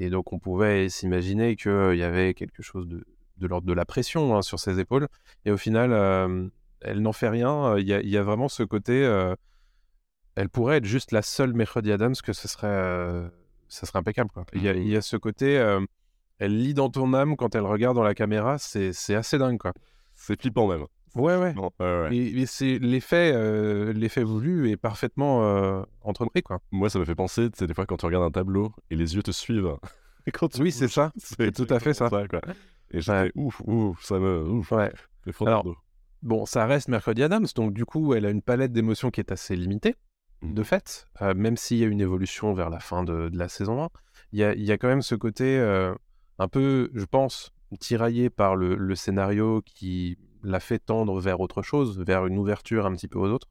Et 0.02 0.08
donc, 0.08 0.32
on 0.32 0.38
pouvait 0.38 0.88
s'imaginer 0.88 1.56
qu'il 1.56 1.94
y 1.94 2.02
avait 2.02 2.32
quelque 2.32 2.62
chose 2.62 2.88
de, 2.88 3.04
de 3.36 3.46
l'ordre 3.46 3.66
de 3.66 3.74
la 3.74 3.84
pression 3.84 4.34
hein, 4.34 4.40
sur 4.40 4.58
ses 4.58 4.80
épaules. 4.80 5.08
Et 5.44 5.50
au 5.50 5.58
final, 5.58 5.92
euh, 5.92 6.48
elle 6.80 7.02
n'en 7.02 7.12
fait 7.12 7.28
rien. 7.28 7.76
Il 7.76 7.86
y, 7.86 7.92
a, 7.92 8.00
il 8.00 8.08
y 8.08 8.16
a 8.16 8.22
vraiment 8.22 8.48
ce 8.48 8.62
côté. 8.62 9.04
euh, 9.04 9.36
elle 10.36 10.48
pourrait 10.48 10.78
être 10.78 10.86
juste 10.86 11.12
la 11.12 11.20
seule 11.20 11.52
Mercredi 11.52 11.92
Adams 11.92 12.14
que 12.24 12.32
ce 12.32 12.48
serait, 12.48 12.66
euh, 12.66 13.28
ça 13.68 13.84
serait 13.84 13.98
impeccable. 13.98 14.30
Quoi. 14.30 14.46
Il, 14.54 14.62
y 14.62 14.70
a, 14.70 14.72
il 14.72 14.88
y 14.88 14.96
a 14.96 15.02
ce 15.02 15.18
côté. 15.18 15.52
elle 16.38 16.56
lit 16.62 16.72
dans 16.72 16.88
ton 16.88 17.12
âme 17.12 17.36
quand 17.36 17.54
elle 17.54 17.66
regarde 17.66 17.94
dans 17.94 18.02
la 18.02 18.14
caméra. 18.14 18.56
C'est 18.56 18.94
c'est 18.94 19.14
assez 19.14 19.36
dingue. 19.36 19.58
Quoi. 19.58 19.74
C'est 20.14 20.40
flippant 20.40 20.66
même. 20.66 20.86
Ouais, 21.16 21.36
ouais. 21.36 21.54
Ouais, 21.56 21.70
ouais. 21.80 22.16
Et, 22.16 22.40
et 22.40 22.46
c'est 22.46 22.78
l'effet, 22.78 23.32
euh, 23.34 23.92
l'effet 23.92 24.22
voulu 24.22 24.70
est 24.70 24.76
parfaitement 24.76 25.42
euh, 25.44 25.82
entrepris, 26.02 26.42
quoi. 26.42 26.60
Moi, 26.70 26.88
ça 26.90 26.98
me 26.98 27.04
fait 27.04 27.14
penser, 27.14 27.50
tu 27.50 27.58
sais, 27.58 27.66
des 27.66 27.74
fois 27.74 27.86
quand 27.86 27.96
tu 27.96 28.06
regardes 28.06 28.24
un 28.24 28.30
tableau 28.30 28.72
et 28.90 28.96
les 28.96 29.14
yeux 29.16 29.22
te 29.22 29.30
suivent. 29.32 29.76
Et 30.26 30.30
quand 30.32 30.48
tu 30.48 30.60
Oui, 30.62 30.70
c'est 30.70 30.88
ça. 30.88 31.12
C'est 31.16 31.50
tout 31.52 31.66
à 31.70 31.80
fait 31.80 31.94
ça. 31.94 32.08
quoi. 32.10 32.40
Et 32.90 33.00
j'ai 33.00 33.32
ouf, 33.34 33.60
ouf, 33.66 34.02
ça 34.04 34.18
me. 34.18 34.42
Ouf, 34.44 34.70
Ouais. 34.70 34.92
Alors. 35.46 35.64
Bon, 36.22 36.44
ça 36.44 36.66
reste 36.66 36.88
Mercredi 36.88 37.22
Adams, 37.22 37.46
donc 37.56 37.72
du 37.72 37.86
coup, 37.86 38.12
elle 38.14 38.26
a 38.26 38.30
une 38.30 38.42
palette 38.42 38.72
d'émotions 38.72 39.10
qui 39.10 39.20
est 39.20 39.32
assez 39.32 39.56
limitée, 39.56 39.94
Mhm. 40.42 40.54
de 40.54 40.62
fait, 40.62 41.06
euh, 41.22 41.32
même 41.34 41.56
s'il 41.56 41.78
y 41.78 41.84
a 41.84 41.86
une 41.86 42.00
évolution 42.02 42.52
vers 42.52 42.68
la 42.70 42.78
fin 42.80 43.02
de, 43.04 43.30
de 43.30 43.38
la 43.38 43.48
saison 43.48 43.82
1. 43.84 43.88
Il 44.32 44.38
y 44.38 44.44
a, 44.44 44.54
y 44.54 44.70
a 44.70 44.76
quand 44.78 44.88
même 44.88 45.00
ce 45.02 45.14
côté 45.14 45.58
euh, 45.58 45.94
un 46.38 46.48
peu, 46.48 46.90
je 46.94 47.04
pense, 47.06 47.52
tiraillé 47.80 48.28
par 48.30 48.54
le, 48.56 48.74
le 48.76 48.94
scénario 48.94 49.62
qui 49.64 50.18
l'a 50.42 50.60
fait 50.60 50.78
tendre 50.78 51.20
vers 51.20 51.40
autre 51.40 51.62
chose, 51.62 51.98
vers 51.98 52.26
une 52.26 52.38
ouverture 52.38 52.86
un 52.86 52.92
petit 52.94 53.08
peu 53.08 53.18
aux 53.18 53.28
autres. 53.28 53.48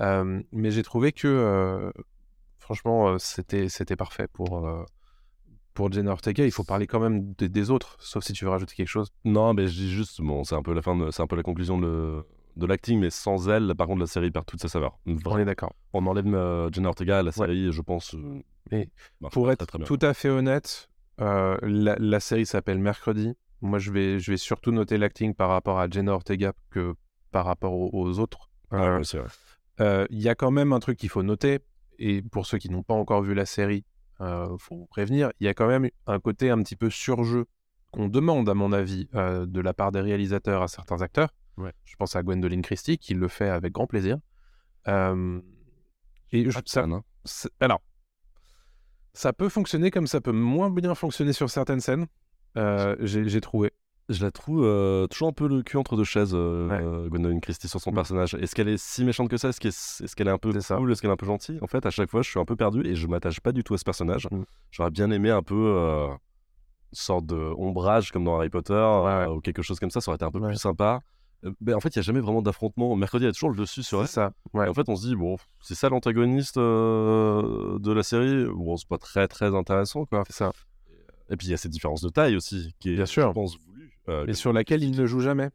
Euh, 0.00 0.42
mais 0.52 0.70
j'ai 0.70 0.82
trouvé 0.82 1.12
que, 1.12 1.28
euh, 1.28 1.90
franchement, 2.58 3.18
c'était, 3.18 3.68
c'était 3.68 3.96
parfait 3.96 4.26
pour, 4.32 4.66
euh, 4.66 4.84
pour 5.74 5.92
Jenna 5.92 6.10
Ortega. 6.12 6.44
Il 6.44 6.50
faut 6.50 6.64
parler 6.64 6.86
quand 6.86 7.00
même 7.00 7.32
des- 7.34 7.48
des 7.48 7.70
autres, 7.70 7.96
sauf 8.00 8.24
si 8.24 8.32
tu 8.32 8.44
veux 8.44 8.50
rajouter 8.50 8.74
quelque 8.74 8.88
chose. 8.88 9.08
Non, 9.24 9.54
mais 9.54 9.66
je 9.68 9.72
dis 9.74 9.90
juste, 9.90 10.20
bon, 10.20 10.42
c'est 10.44 10.54
un 10.56 10.62
peu 10.62 10.72
la 10.74 10.82
fin, 10.82 10.96
de- 10.96 11.10
c'est 11.10 11.22
un 11.22 11.26
peu 11.26 11.36
la 11.36 11.42
conclusion 11.44 11.78
de, 11.78 12.24
de 12.56 12.66
l'acting, 12.66 12.98
mais 12.98 13.10
sans 13.10 13.48
elle, 13.48 13.72
par 13.76 13.86
contre, 13.86 14.00
la 14.00 14.06
série 14.06 14.30
perd 14.32 14.44
toute 14.46 14.60
sa 14.60 14.68
saveur. 14.68 14.98
On 15.06 15.38
est 15.38 15.44
d'accord. 15.44 15.74
On 15.92 16.04
enlève 16.06 16.26
Jenna 16.72 16.88
Ortega, 16.88 17.22
la 17.22 17.30
série, 17.32 17.70
je 17.72 17.80
pense. 17.82 18.14
marche 19.20 19.32
Pour 19.34 19.50
être 19.52 19.66
très 19.66 19.78
tout 19.84 19.98
à 20.02 20.14
fait 20.14 20.28
honnête, 20.28 20.88
la, 21.18 21.56
la 21.62 22.20
série 22.20 22.46
s'appelle 22.46 22.78
Mercredi. 22.78 23.34
Moi, 23.62 23.78
je 23.78 23.90
vais, 23.92 24.18
je 24.18 24.30
vais 24.30 24.36
surtout 24.36 24.72
noter 24.72 24.98
l'acting 24.98 25.34
par 25.34 25.50
rapport 25.50 25.78
à 25.78 25.88
Jenna 25.88 26.12
Ortega 26.12 26.52
que 26.70 26.94
par 27.30 27.44
rapport 27.44 27.72
aux, 27.72 27.90
aux 27.92 28.18
autres. 28.18 28.50
Ouais, 28.70 28.78
Euh, 28.80 29.02
euh, 29.80 30.06
Il 30.10 30.20
y 30.20 30.28
a 30.28 30.34
quand 30.34 30.50
même 30.50 30.72
un 30.72 30.80
truc 30.80 30.98
qu'il 30.98 31.08
faut 31.08 31.22
noter, 31.22 31.60
et 31.98 32.22
pour 32.22 32.46
ceux 32.46 32.58
qui 32.58 32.70
n'ont 32.70 32.82
pas 32.82 32.94
encore 32.94 33.22
vu 33.22 33.34
la 33.34 33.46
série, 33.46 33.84
il 34.20 34.56
faut 34.58 34.76
vous 34.76 34.86
prévenir, 34.86 35.30
il 35.40 35.46
y 35.46 35.48
a 35.48 35.54
quand 35.54 35.66
même 35.66 35.88
un 36.06 36.20
côté 36.20 36.50
un 36.50 36.62
petit 36.62 36.76
peu 36.76 36.90
surjeu 36.90 37.46
qu'on 37.90 38.08
demande, 38.08 38.48
à 38.48 38.54
mon 38.54 38.72
avis, 38.72 39.08
euh, 39.14 39.46
de 39.46 39.60
la 39.60 39.74
part 39.74 39.92
des 39.92 40.00
réalisateurs 40.00 40.62
à 40.62 40.68
certains 40.68 41.02
acteurs. 41.02 41.30
Ouais. 41.56 41.72
Je 41.84 41.96
pense 41.96 42.16
à 42.16 42.22
Gwendoline 42.22 42.62
Christie, 42.62 42.98
qui 42.98 43.14
le 43.14 43.28
fait 43.28 43.48
avec 43.48 43.72
grand 43.72 43.86
plaisir. 43.86 44.18
Euh, 44.88 45.40
et 46.32 46.50
je, 46.50 46.58
ça, 46.66 46.84
hein. 46.84 47.02
alors, 47.58 47.80
ça 49.12 49.32
peut 49.32 49.48
fonctionner 49.48 49.90
comme 49.90 50.06
ça 50.06 50.20
peut 50.20 50.32
moins 50.32 50.70
bien 50.70 50.94
fonctionner 50.94 51.32
sur 51.32 51.50
certaines 51.50 51.80
scènes. 51.80 52.06
Euh, 52.56 52.96
J'ai 53.00 53.40
trouvé. 53.40 53.70
Je 54.08 54.24
la 54.24 54.32
trouve 54.32 54.64
euh, 54.64 55.06
toujours 55.06 55.28
un 55.28 55.32
peu 55.32 55.46
le 55.46 55.62
cul 55.62 55.76
entre 55.76 55.96
deux 55.96 56.02
chaises, 56.02 56.32
euh, 56.34 56.68
Ouais. 56.68 56.80
euh, 56.82 57.08
Gwendoline 57.08 57.40
Christie, 57.40 57.68
sur 57.68 57.80
son 57.80 57.92
Mm. 57.92 57.94
personnage. 57.94 58.34
Est-ce 58.34 58.56
qu'elle 58.56 58.68
est 58.68 58.76
si 58.76 59.04
méchante 59.04 59.28
que 59.28 59.36
ça? 59.36 59.50
Est-ce 59.50 59.60
qu'elle 59.60 59.68
est, 59.70 60.04
est-ce 60.04 60.16
qu'elle 60.16 60.26
est 60.26 60.32
un 60.32 60.38
peu 60.38 60.50
C'est 60.52 60.62
ça. 60.62 60.76
cool? 60.78 60.90
Est-ce 60.90 61.00
qu'elle 61.00 61.10
est 61.10 61.12
un 61.12 61.16
peu 61.16 61.26
gentille? 61.26 61.60
En 61.62 61.68
fait, 61.68 61.86
à 61.86 61.90
chaque 61.90 62.10
fois, 62.10 62.22
je 62.22 62.28
suis 62.28 62.40
un 62.40 62.44
peu 62.44 62.56
perdu 62.56 62.84
et 62.84 62.96
je 62.96 63.06
m'attache 63.06 63.38
pas 63.40 63.52
du 63.52 63.62
tout 63.62 63.74
à 63.74 63.78
ce 63.78 63.84
personnage. 63.84 64.26
Mm. 64.32 64.42
J'aurais 64.72 64.90
bien 64.90 65.12
aimé 65.12 65.30
un 65.30 65.44
peu 65.44 65.54
euh, 65.54 66.08
une 66.08 66.16
sorte 66.90 67.26
de 67.26 67.36
ombrage 67.56 68.10
comme 68.10 68.24
dans 68.24 68.36
Harry 68.36 68.50
Potter 68.50 68.72
euh, 68.74 69.28
ou 69.28 69.40
quelque 69.40 69.62
chose 69.62 69.78
comme 69.78 69.90
ça. 69.90 70.00
Ça 70.00 70.10
aurait 70.10 70.16
été 70.16 70.24
un 70.24 70.32
peu 70.32 70.40
Ouais. 70.40 70.48
plus 70.48 70.56
sympa. 70.58 71.02
Ben, 71.60 71.74
en 71.76 71.80
fait, 71.80 71.90
il 71.90 71.96
y 71.96 71.98
a 72.00 72.02
jamais 72.02 72.20
vraiment 72.20 72.42
d'affrontement. 72.42 72.94
Mercredi, 72.96 73.24
il 73.24 73.28
y 73.28 73.30
a 73.30 73.32
toujours 73.32 73.50
le 73.50 73.56
dessus 73.56 73.84
sur 73.84 74.00
elle. 74.00 74.08
C'est 74.08 74.14
ça. 74.14 74.32
Ouais. 74.54 74.66
Et 74.66 74.68
en 74.68 74.74
fait, 74.74 74.88
on 74.88 74.96
se 74.96 75.06
dit, 75.06 75.14
bon, 75.14 75.36
c'est 75.60 75.76
ça 75.76 75.88
l'antagoniste 75.88 76.56
euh, 76.58 77.78
de 77.78 77.92
la 77.92 78.02
série. 78.02 78.44
Bon, 78.52 78.76
c'est 78.76 78.88
pas 78.88 78.98
très 78.98 79.28
très 79.28 79.54
intéressant, 79.54 80.04
quoi. 80.04 80.24
C'est 80.26 80.34
ça. 80.36 80.50
Et 81.30 81.36
puis, 81.36 81.46
il 81.46 81.50
y 81.50 81.54
a 81.54 81.56
cette 81.56 81.70
différence 81.72 82.00
de 82.02 82.08
taille 82.08 82.36
aussi, 82.36 82.74
qui 82.80 82.90
est, 82.90 82.96
Bien 82.96 83.06
sûr. 83.06 83.28
je 83.28 83.32
pense, 83.34 83.58
voulue. 83.66 83.90
Euh, 84.08 84.26
Et 84.26 84.34
sur 84.34 84.52
laquelle 84.52 84.82
il 84.82 84.96
ne 84.96 85.06
joue 85.06 85.20
jamais. 85.20 85.50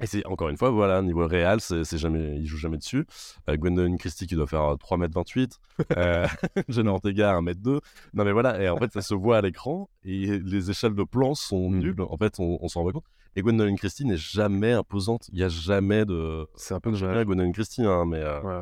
et 0.00 0.06
c'est 0.06 0.26
encore 0.26 0.48
une 0.48 0.56
fois, 0.56 0.70
voilà, 0.70 1.02
niveau 1.02 1.26
réel, 1.26 1.60
c'est 1.60 1.98
jamais, 1.98 2.36
il 2.38 2.46
joue 2.46 2.56
jamais 2.56 2.78
dessus. 2.78 3.06
Euh, 3.48 3.56
Gwendoline 3.56 3.98
Christie 3.98 4.26
qui 4.26 4.34
doit 4.34 4.46
faire 4.46 4.74
3m28, 4.78 5.58
euh, 5.96 6.26
Jenna 6.68 6.90
Ortega 6.92 7.34
1m2. 7.40 7.80
Non 8.14 8.24
mais 8.24 8.32
voilà, 8.32 8.60
et 8.62 8.68
en 8.70 8.78
fait 8.78 8.90
ça 8.92 9.02
se 9.02 9.14
voit 9.14 9.36
à 9.38 9.40
l'écran 9.42 9.88
et 10.02 10.38
les 10.38 10.70
échelles 10.70 10.94
de 10.94 11.04
plan 11.04 11.34
sont 11.34 11.68
Mm. 11.70 11.78
nulles. 11.78 12.00
En 12.00 12.16
fait, 12.16 12.40
on, 12.40 12.58
on 12.62 12.68
s'en 12.68 12.82
rend 12.82 12.90
compte. 12.92 13.04
Et 13.36 13.42
Gwendoline 13.42 13.76
Christie 13.76 14.04
n'est 14.06 14.16
jamais 14.16 14.72
imposante. 14.72 15.28
Il 15.32 15.38
y 15.38 15.44
a 15.44 15.48
jamais 15.50 16.04
de. 16.06 16.48
C'est 16.56 16.74
un 16.74 16.80
peu 16.80 16.90
dommage. 16.90 17.24
Gwendoline 17.26 17.52
Christie, 17.52 17.84
hein, 17.84 18.04
mais 18.06 18.18
euh, 18.18 18.40
Ouais, 18.40 18.56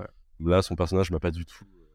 ouais. 0.44 0.50
là 0.50 0.60
son 0.62 0.74
personnage 0.74 1.10
m'a 1.12 1.20
pas 1.20 1.30
du 1.30 1.46
tout 1.46 1.64
euh, 1.64 1.86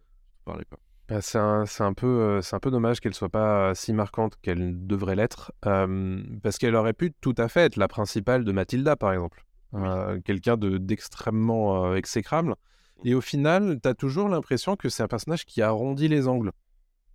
parlé 0.45 0.63
quoi. 0.69 0.79
Ah, 1.13 1.21
C'est 1.21 1.37
un, 1.83 1.93
peu, 1.93 2.41
c'est 2.41 2.55
un 2.55 2.59
peu 2.59 2.71
dommage 2.71 2.99
qu'elle 2.99 3.13
soit 3.13 3.29
pas 3.29 3.75
si 3.75 3.93
marquante 3.93 4.37
qu'elle 4.41 4.87
devrait 4.87 5.15
l'être, 5.15 5.51
euh, 5.65 6.23
parce 6.41 6.57
qu'elle 6.57 6.75
aurait 6.75 6.93
pu 6.93 7.13
tout 7.21 7.35
à 7.37 7.47
fait 7.47 7.61
être 7.61 7.75
la 7.75 7.87
principale 7.87 8.43
de 8.43 8.51
Mathilda, 8.51 8.95
par 8.95 9.13
exemple. 9.13 9.43
Euh, 9.75 10.19
Quelqu'un 10.23 10.57
de, 10.57 10.77
d'extrêmement 10.77 11.85
euh, 11.85 11.95
exécrable. 11.95 12.55
Et 13.03 13.13
au 13.15 13.21
final, 13.21 13.79
tu 13.81 13.89
as 13.89 13.93
toujours 13.95 14.29
l'impression 14.29 14.75
que 14.75 14.87
c'est 14.89 15.03
un 15.03 15.07
personnage 15.07 15.45
qui 15.45 15.61
arrondit 15.61 16.07
les 16.07 16.27
angles, 16.27 16.51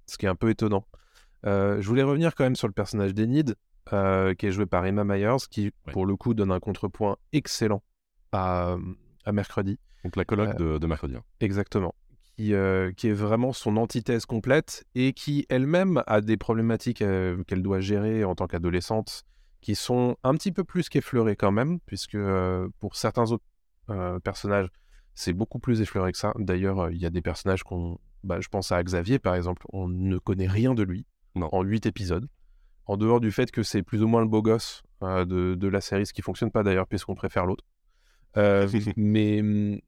ce 0.07 0.19
qui 0.19 0.27
est 0.27 0.29
un 0.29 0.35
peu 0.35 0.51
étonnant. 0.51 0.85
Je 1.45 1.81
voulais 1.87 2.03
revenir 2.03 2.35
quand 2.35 2.45
même 2.45 2.57
sur 2.57 2.67
le 2.69 2.75
personnage 2.75 3.15
d'Enid, 3.15 3.55
qui 3.91 4.47
est 4.47 4.51
joué 4.53 4.67
par 4.67 4.85
Emma 4.85 5.05
Myers, 5.05 5.47
qui, 5.51 5.73
pour 5.93 6.05
le 6.05 6.15
coup, 6.17 6.35
donne 6.35 6.53
un 6.53 6.61
contrepoint 6.61 7.17
excellent 7.33 7.83
à, 8.33 8.77
à 9.25 9.33
Mercredi. 9.33 9.79
Donc 10.05 10.17
la 10.17 10.25
colloque 10.25 10.57
de, 10.57 10.79
de 10.79 10.87
mercredi. 10.87 11.17
hein. 11.17 11.23
Exactement. 11.41 11.95
Qui, 12.39 12.55
euh, 12.55 12.93
qui 12.93 13.09
est 13.09 13.13
vraiment 13.13 13.53
son 13.53 13.77
antithèse 13.77 14.25
complète 14.25 14.85
et 14.95 15.13
qui 15.13 15.45
elle-même 15.49 16.05
a 16.07 16.21
des 16.21 16.37
problématiques 16.37 17.03
euh, 17.03 17.43
qu'elle 17.49 17.65
doit 17.65 17.81
gérer 17.81 18.23
en 18.23 18.37
tant 18.37 18.47
qu'adolescente 18.47 19.25
qui 19.61 19.75
sont 19.75 20.17
un 20.23 20.35
petit 20.35 20.53
peu 20.53 20.63
plus 20.63 20.89
qu'effleurées 20.89 21.35
quand 21.35 21.51
même, 21.51 21.81
puisque 21.81 22.15
euh, 22.15 22.69
pour 22.79 22.95
certains 22.95 23.33
autres 23.33 23.43
personnages, 24.23 24.69
c'est 25.17 25.33
beaucoup 25.33 25.59
plus 25.59 25.81
effleuré 25.81 26.13
que 26.13 26.19
ça. 26.19 26.33
D'ailleurs, 26.39 26.91
il 26.93 26.99
y 26.99 27.07
a 27.07 27.11
des 27.11 27.23
personnages 27.23 27.65
qu'on. 27.65 27.99
bah, 28.23 28.41
je 28.41 28.47
pense 28.47 28.71
à 28.71 28.81
Xavier 28.85 29.19
par 29.19 29.35
exemple, 29.35 29.67
on 29.73 29.89
ne 29.89 30.19
connaît 30.19 30.47
rien 30.47 30.75
de 30.75 30.85
lui 30.85 31.07
Non. 31.35 31.49
en 31.51 31.63
huit 31.65 31.87
épisodes. 31.87 32.29
En 32.87 32.97
dehors 32.97 33.19
du 33.19 33.33
fait 33.33 33.51
que 33.51 33.65
c'est 33.65 33.83
plus 33.83 34.01
ou 34.05 34.07
moins 34.07 34.21
le 34.21 34.29
beau 34.29 34.43
gosse 34.43 34.85
de, 35.03 35.57
de 35.57 35.69
la 35.69 35.81
série, 35.81 36.07
ce 36.07 36.13
qui 36.13 36.23
fonctionne 36.23 36.53
pas 36.53 36.63
d'ailleurs, 36.63 36.87
puisqu'on 36.87 37.17
préfère 37.17 37.47
l'autre. 37.47 37.65
Mais 38.97 39.41
hum, 39.41 39.81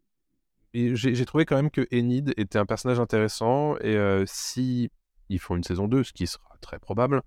j'ai 0.74 1.24
trouvé 1.24 1.44
quand 1.44 1.56
même 1.56 1.70
que 1.70 1.87
Enid 1.92 2.33
était 2.37 2.59
un 2.59 2.66
personnage 2.66 3.00
intéressant 3.00 3.76
et 3.78 3.96
euh, 3.96 4.24
si 4.26 4.90
ils 5.30 5.38
font 5.38 5.56
une 5.56 5.64
saison 5.64 5.88
2, 5.88 6.02
ce 6.02 6.12
qui 6.12 6.26
sera 6.26 6.56
très 6.61 6.78
probable, 6.78 7.22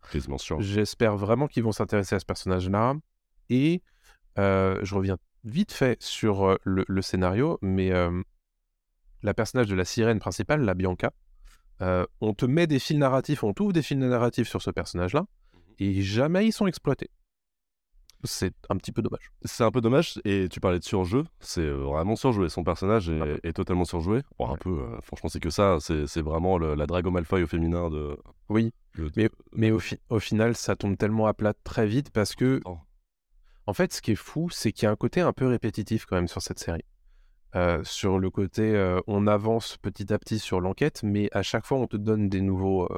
j'espère 0.59 1.15
vraiment 1.15 1.47
qu'ils 1.47 1.63
vont 1.63 1.71
s'intéresser 1.71 2.15
à 2.15 2.19
ce 2.19 2.25
personnage-là. 2.25 2.95
Et 3.49 3.81
euh, 4.37 4.79
je 4.83 4.93
reviens 4.93 5.17
vite 5.43 5.71
fait 5.71 6.01
sur 6.03 6.45
euh, 6.45 6.57
le, 6.63 6.85
le 6.87 7.01
scénario, 7.01 7.57
mais 7.61 7.91
euh, 7.91 8.21
la 9.21 9.33
personnage 9.33 9.67
de 9.67 9.75
la 9.75 9.85
sirène 9.85 10.19
principale, 10.19 10.61
la 10.61 10.73
Bianca, 10.73 11.11
on 12.21 12.33
te 12.33 12.45
met 12.45 12.65
des 12.65 12.79
fils 12.79 12.97
narratifs, 12.97 13.43
on 13.43 13.53
t'ouvre 13.53 13.73
des 13.73 13.81
fils 13.81 13.97
narratifs 13.97 14.47
sur 14.47 14.61
ce 14.61 14.71
personnage-là, 14.71 15.25
et 15.79 16.01
jamais 16.01 16.47
ils 16.47 16.53
sont 16.53 16.65
exploités. 16.65 17.09
C'est 18.25 18.53
un 18.69 18.77
petit 18.77 18.91
peu 18.91 19.01
dommage. 19.01 19.31
C'est 19.43 19.63
un 19.63 19.71
peu 19.71 19.81
dommage, 19.81 20.19
et 20.23 20.47
tu 20.49 20.59
parlais 20.59 20.79
de 20.79 20.83
surjeu, 20.83 21.25
c'est 21.39 21.61
euh, 21.61 21.75
vraiment 21.83 22.15
surjoué. 22.15 22.47
Son 22.49 22.63
personnage 22.63 23.09
est, 23.09 23.19
Un 23.19 23.25
peu. 23.25 23.39
est 23.43 23.53
totalement 23.53 23.85
surjoué. 23.85 24.21
Bon, 24.39 24.49
un 24.49 24.55
peu, 24.57 24.69
euh, 24.69 24.99
franchement, 25.01 25.29
c'est 25.29 25.39
que 25.41 25.49
ça, 25.49 25.77
c'est 25.79 26.21
vraiment 26.21 26.57
le- 26.57 26.75
la 26.75 26.85
Drago 26.87 27.11
Malfoy 27.11 27.43
au 27.43 27.47
féminin 27.47 27.89
de. 27.89 28.17
Oui, 28.49 28.71
de- 28.97 29.11
Mais, 29.17 29.23
de- 29.25 29.31
mais 29.53 29.71
au, 29.71 29.79
fi- 29.79 29.99
au 30.09 30.19
final, 30.19 30.55
ça 30.55 30.75
tombe 30.75 30.97
tellement 30.97 31.27
à 31.27 31.33
plat 31.33 31.53
très 31.63 31.85
vite 31.85 32.11
parce 32.11 32.33
que, 32.35 32.61
Oh. 32.65 32.77
en 33.67 33.73
fait, 33.73 33.91
ce 33.93 34.01
qui 34.01 34.11
est 34.11 34.15
fou, 34.15 34.49
c'est 34.49 34.71
qu'il 34.71 34.83
y 34.83 34.87
a 34.87 34.91
un 34.91 34.95
côté 34.95 35.21
un 35.21 35.33
peu 35.33 35.47
répétitif 35.47 36.05
quand 36.05 36.15
même 36.15 36.27
sur 36.27 36.41
cette 36.41 36.59
série. 36.59 36.83
Euh, 37.55 37.83
sur 37.83 38.17
le 38.17 38.31
côté, 38.31 38.63
euh, 38.75 38.99
on 39.05 39.27
avance 39.27 39.77
petit 39.77 40.11
à 40.11 40.17
petit 40.17 40.39
sur 40.39 40.59
l'enquête, 40.59 41.01
mais 41.03 41.29
à 41.33 41.43
chaque 41.43 41.65
fois, 41.67 41.77
on 41.77 41.85
te 41.87 41.97
donne 41.97 42.27
des 42.27 42.41
nouveaux, 42.41 42.89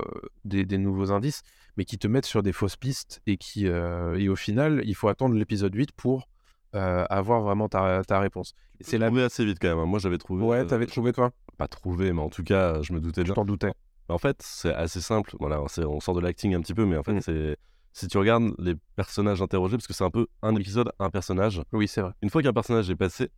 des, 0.46 0.64
des 0.66 0.78
nouveaux 0.78 1.12
indices, 1.12 1.42
mais 1.78 1.86
qui 1.86 1.98
te 1.98 2.08
mettent 2.08 2.26
sur 2.26 2.44
des 2.44 2.54
fausses 2.54 2.78
pistes 2.78 3.22
et 3.28 3.38
qui, 3.38 3.68
euh, 3.68 4.18
et 4.18 4.30
au 4.30 4.36
final, 4.36 4.82
il 4.86 4.96
faut 4.96 5.08
attendre 5.08 5.36
l'épisode 5.36 5.74
8 5.76 5.92
pour 5.92 6.28
euh, 6.76 7.06
avoir 7.10 7.42
vraiment 7.42 7.70
ta, 7.70 8.04
ta 8.04 8.20
réponse. 8.20 8.54
C'est 8.82 8.98
la. 8.98 9.08
trouvé 9.08 9.24
assez 9.24 9.46
vite 9.46 9.58
quand 9.62 9.70
même. 9.70 9.80
hein. 9.80 9.86
Moi, 9.86 10.00
j'avais 10.00 10.18
trouvé. 10.18 10.44
Ouais, 10.44 10.58
euh, 10.60 10.66
t'avais 10.66 10.86
trouvé 10.88 11.14
toi? 11.14 11.32
Pas 11.58 11.68
trouvé, 11.68 12.12
mais 12.12 12.22
en 12.22 12.30
tout 12.30 12.44
cas, 12.44 12.82
je 12.82 12.92
me 12.94 13.00
doutais 13.00 13.22
Je 13.22 13.26
bien. 13.28 13.34
t'en 13.36 13.46
doutais. 13.46 13.72
En 14.10 14.18
fait, 14.18 14.38
c'est 14.42 14.74
assez 14.74 15.00
simple. 15.02 15.36
Voilà, 15.40 15.62
c'est- 15.68 15.86
on 15.86 16.00
sort 16.00 16.14
de 16.16 16.22
l'acting 16.22 16.54
un 16.54 16.62
petit 16.62 16.74
peu, 16.74 16.86
mais 16.86 16.98
en 16.98 17.04
fait, 17.04 17.14
Mm. 17.14 17.22
c'est 17.22 17.58
si 17.94 18.08
tu 18.10 18.18
regardes 18.18 18.54
les 18.60 18.76
personnages 18.98 19.42
interrogés, 19.42 19.78
parce 19.78 19.88
que 19.88 19.94
c'est 19.94 20.04
un 20.04 20.12
peu 20.12 20.28
un 20.42 20.54
épisode, 20.56 20.92
un 21.00 21.10
personnage. 21.10 21.62
Oui, 21.72 21.88
c'est 21.88 22.02
vrai. 22.02 22.12
Une 22.22 22.30
fois 22.30 22.44
qu'un 22.44 22.52
personnage 22.52 22.90
est 22.90 22.96
passé, 22.98 23.30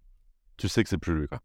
tu 0.58 0.68
sais 0.68 0.82
que 0.84 0.90
c'est 0.90 0.98
plus 0.98 1.14
lui. 1.16 1.28
Quoi. 1.28 1.40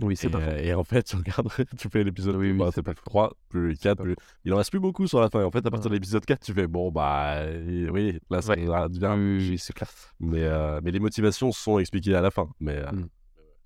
Oui, 0.00 0.16
c'est 0.16 0.28
et, 0.28 0.30
pas 0.30 0.38
euh, 0.40 0.56
et 0.58 0.74
en 0.74 0.84
fait, 0.84 1.02
tu 1.02 1.16
regardes, 1.16 1.48
tu 1.78 1.88
fais 1.88 2.02
l'épisode 2.02 2.36
Oui, 2.36 2.52
oui, 2.52 2.58
bah, 2.58 2.66
c'est 2.70 2.76
c'est 2.76 2.82
pas 2.82 2.94
plus 2.94 3.04
3, 3.04 3.32
plus 3.48 3.68
lui 3.68 3.78
4, 3.78 3.98
pas 3.98 4.04
plus... 4.04 4.16
il 4.44 4.52
en 4.52 4.56
reste 4.56 4.70
plus 4.70 4.80
beaucoup 4.80 5.06
sur 5.06 5.20
la 5.20 5.28
fin. 5.28 5.40
Et 5.40 5.44
en 5.44 5.50
fait, 5.50 5.64
à 5.66 5.70
partir 5.70 5.90
de 5.90 5.94
l'épisode 5.94 6.24
4, 6.24 6.40
tu 6.40 6.54
fais 6.54 6.66
bon, 6.66 6.90
bah 6.90 7.34
euh, 7.36 7.88
oui, 7.90 8.18
là, 8.30 8.40
ça 8.42 8.56
bien. 8.56 9.16
Oui, 9.16 9.58
c'est 9.58 9.74
clair. 9.74 9.90
Mais, 10.18 10.42
euh, 10.44 10.80
mais 10.82 10.90
les 10.90 11.00
motivations 11.00 11.52
sont 11.52 11.78
expliquées 11.78 12.14
à 12.14 12.22
la 12.22 12.30
fin. 12.30 12.48
Mais 12.58 12.76
euh, 12.76 12.90
Mm. 12.92 13.08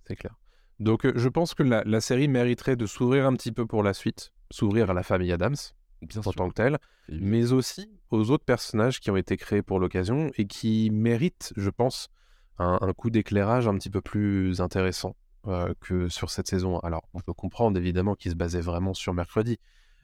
C'est 0.07 0.17
clair. 0.17 0.35
Donc, 0.79 1.05
euh, 1.05 1.13
je 1.17 1.29
pense 1.29 1.55
que 1.55 1.63
la, 1.63 1.83
la 1.85 2.01
série 2.01 2.29
mériterait 2.29 2.77
de 2.77 2.87
s'ouvrir 2.87 3.27
un 3.27 3.35
petit 3.35 3.53
peu 3.53 3.67
pour 3.67 3.83
la 3.83 3.95
suite, 3.95 4.33
s'ouvrir 4.51 4.91
à 4.91 4.95
la 4.95 5.03
famille 5.03 5.33
Adams 5.33 5.57
bien 6.03 6.21
en 6.21 6.23
sûr. 6.23 6.35
tant 6.35 6.49
que 6.49 6.55
telle, 6.55 6.79
mais 7.09 7.53
aussi 7.53 7.91
aux 8.11 8.31
autres 8.31 8.45
personnages 8.45 9.01
qui 9.01 9.11
ont 9.11 9.17
été 9.17 9.37
créés 9.37 9.63
pour 9.63 9.81
l'occasion 9.81 10.31
et 10.37 10.47
qui 10.47 10.91
méritent, 10.93 11.53
je 11.57 11.71
pense, 11.71 12.09
un, 12.59 12.79
un 12.81 12.93
coup 12.93 13.11
d'éclairage 13.11 13.67
un 13.67 13.75
petit 13.77 13.91
peu 13.91 14.03
plus 14.03 14.61
intéressant 14.61 15.17
euh, 15.49 15.73
que 15.81 16.09
sur 16.09 16.31
cette 16.31 16.49
saison. 16.49 16.79
Alors, 16.81 17.03
on 17.15 17.21
peut 17.21 17.33
comprendre 17.33 17.79
évidemment 17.79 18.15
qu'il 18.15 18.31
se 18.31 18.37
basait 18.37 18.61
vraiment 18.61 18.95
sur 18.95 19.15
mercredi, 19.15 19.59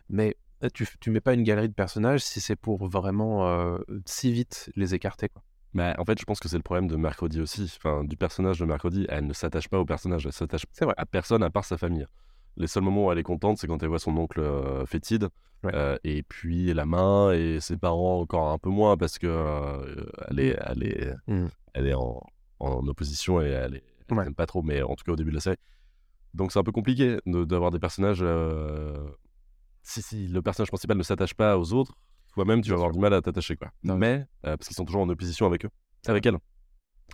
mais 0.09 0.37
euh, 0.62 0.68
tu, 0.72 0.87
tu 1.00 1.11
mets 1.11 1.20
pas 1.20 1.35
une 1.35 1.42
galerie 1.42 1.68
de 1.68 1.74
personnages 1.74 2.20
si 2.22 2.40
c'est 2.40 2.57
pour 2.57 2.87
vraiment 2.88 3.46
euh, 3.48 3.78
si 4.07 4.33
vite 4.33 4.70
les 4.76 4.94
écarter. 4.94 5.28
Quoi. 5.28 5.42
Mais 5.74 5.94
en 5.98 6.05
fait, 6.05 6.18
je 6.20 6.24
pense 6.24 6.38
que 6.38 6.48
c'est 6.48 6.59
le 6.59 6.62
problème 6.62 6.87
de 6.87 6.96
Mercredi 6.96 7.40
aussi. 7.40 7.72
Enfin, 7.78 8.05
du 8.05 8.16
personnage 8.16 8.59
de 8.59 8.66
Mercredi, 8.66 9.07
elle 9.09 9.26
ne 9.26 9.33
s'attache 9.33 9.68
pas 9.68 9.78
au 9.81 9.87
personnage, 9.87 10.26
elle 10.26 10.33
s'attache 10.33 10.64
à 10.96 11.07
personne 11.07 11.42
à 11.42 11.48
part 11.50 11.64
sa 11.64 11.78
famille. 11.78 12.05
Les 12.59 12.66
seuls 12.66 12.83
moments 12.83 13.07
où 13.07 13.12
elle 13.12 13.18
est 13.18 13.22
contente, 13.22 13.57
c'est 13.57 13.66
quand 13.66 13.83
elle 13.83 13.88
voit 13.88 13.98
son 13.98 14.14
oncle 14.18 14.40
euh, 14.40 14.85
fétide, 14.87 15.28
Ouais. 15.64 15.70
euh, 15.74 15.96
et 16.02 16.24
puis 16.24 16.74
la 16.74 16.85
main, 16.85 17.33
et 17.33 17.61
ses 17.61 17.76
parents 17.76 18.20
encore 18.20 18.50
un 18.50 18.59
peu 18.59 18.68
moins 18.68 18.96
parce 18.96 19.16
que 19.18 19.28
euh, 19.28 20.05
elle 20.28 20.40
est, 20.40 20.59
elle 20.66 20.83
est, 20.83 21.14
Mm. 21.28 21.46
elle 21.74 21.87
est 21.87 21.94
en, 21.94 22.20
en 22.59 22.87
opposition 22.88 23.40
et 23.40 23.46
elle, 23.46 23.76
est, 23.76 23.85
Ouais. 24.18 24.31
pas 24.33 24.46
trop, 24.46 24.62
mais 24.62 24.83
en 24.83 24.94
tout 24.94 25.05
cas 25.05 25.12
au 25.12 25.16
début 25.16 25.31
de 25.31 25.37
la 25.37 25.40
série. 25.40 25.57
Donc 26.35 26.53
c'est 26.53 26.59
un 26.59 26.62
peu 26.64 26.72
compliqué 26.72 27.18
de- 27.27 27.44
d'avoir 27.44 27.70
des 27.70 27.79
personnages. 27.79 28.20
euh, 28.22 29.11
Si, 29.83 30.01
si 30.03 30.29
le 30.29 30.40
personnage 30.42 30.68
principal 30.68 30.96
ne 30.96 31.03
s'attache 31.03 31.35
pas 31.35 31.59
aux 31.59 31.72
autres, 31.72 31.94
toi-même 32.35 32.62
tu 32.62 32.70
vas 32.70 32.77
avoir 32.77 32.92
du 32.92 32.98
mal 33.01 33.12
à 33.14 33.20
t'attacher 33.20 33.57
quoi. 33.57 33.72
Non, 33.83 33.96
mais 33.98 34.25
euh, 34.46 34.57
parce 34.57 34.68
qu'ils 34.68 34.77
sont 34.77 34.85
toujours 34.85 35.03
en 35.03 35.09
opposition 35.09 35.44
avec 35.46 35.64
eux, 35.64 35.70
avec 36.07 36.25
elle. 36.25 36.38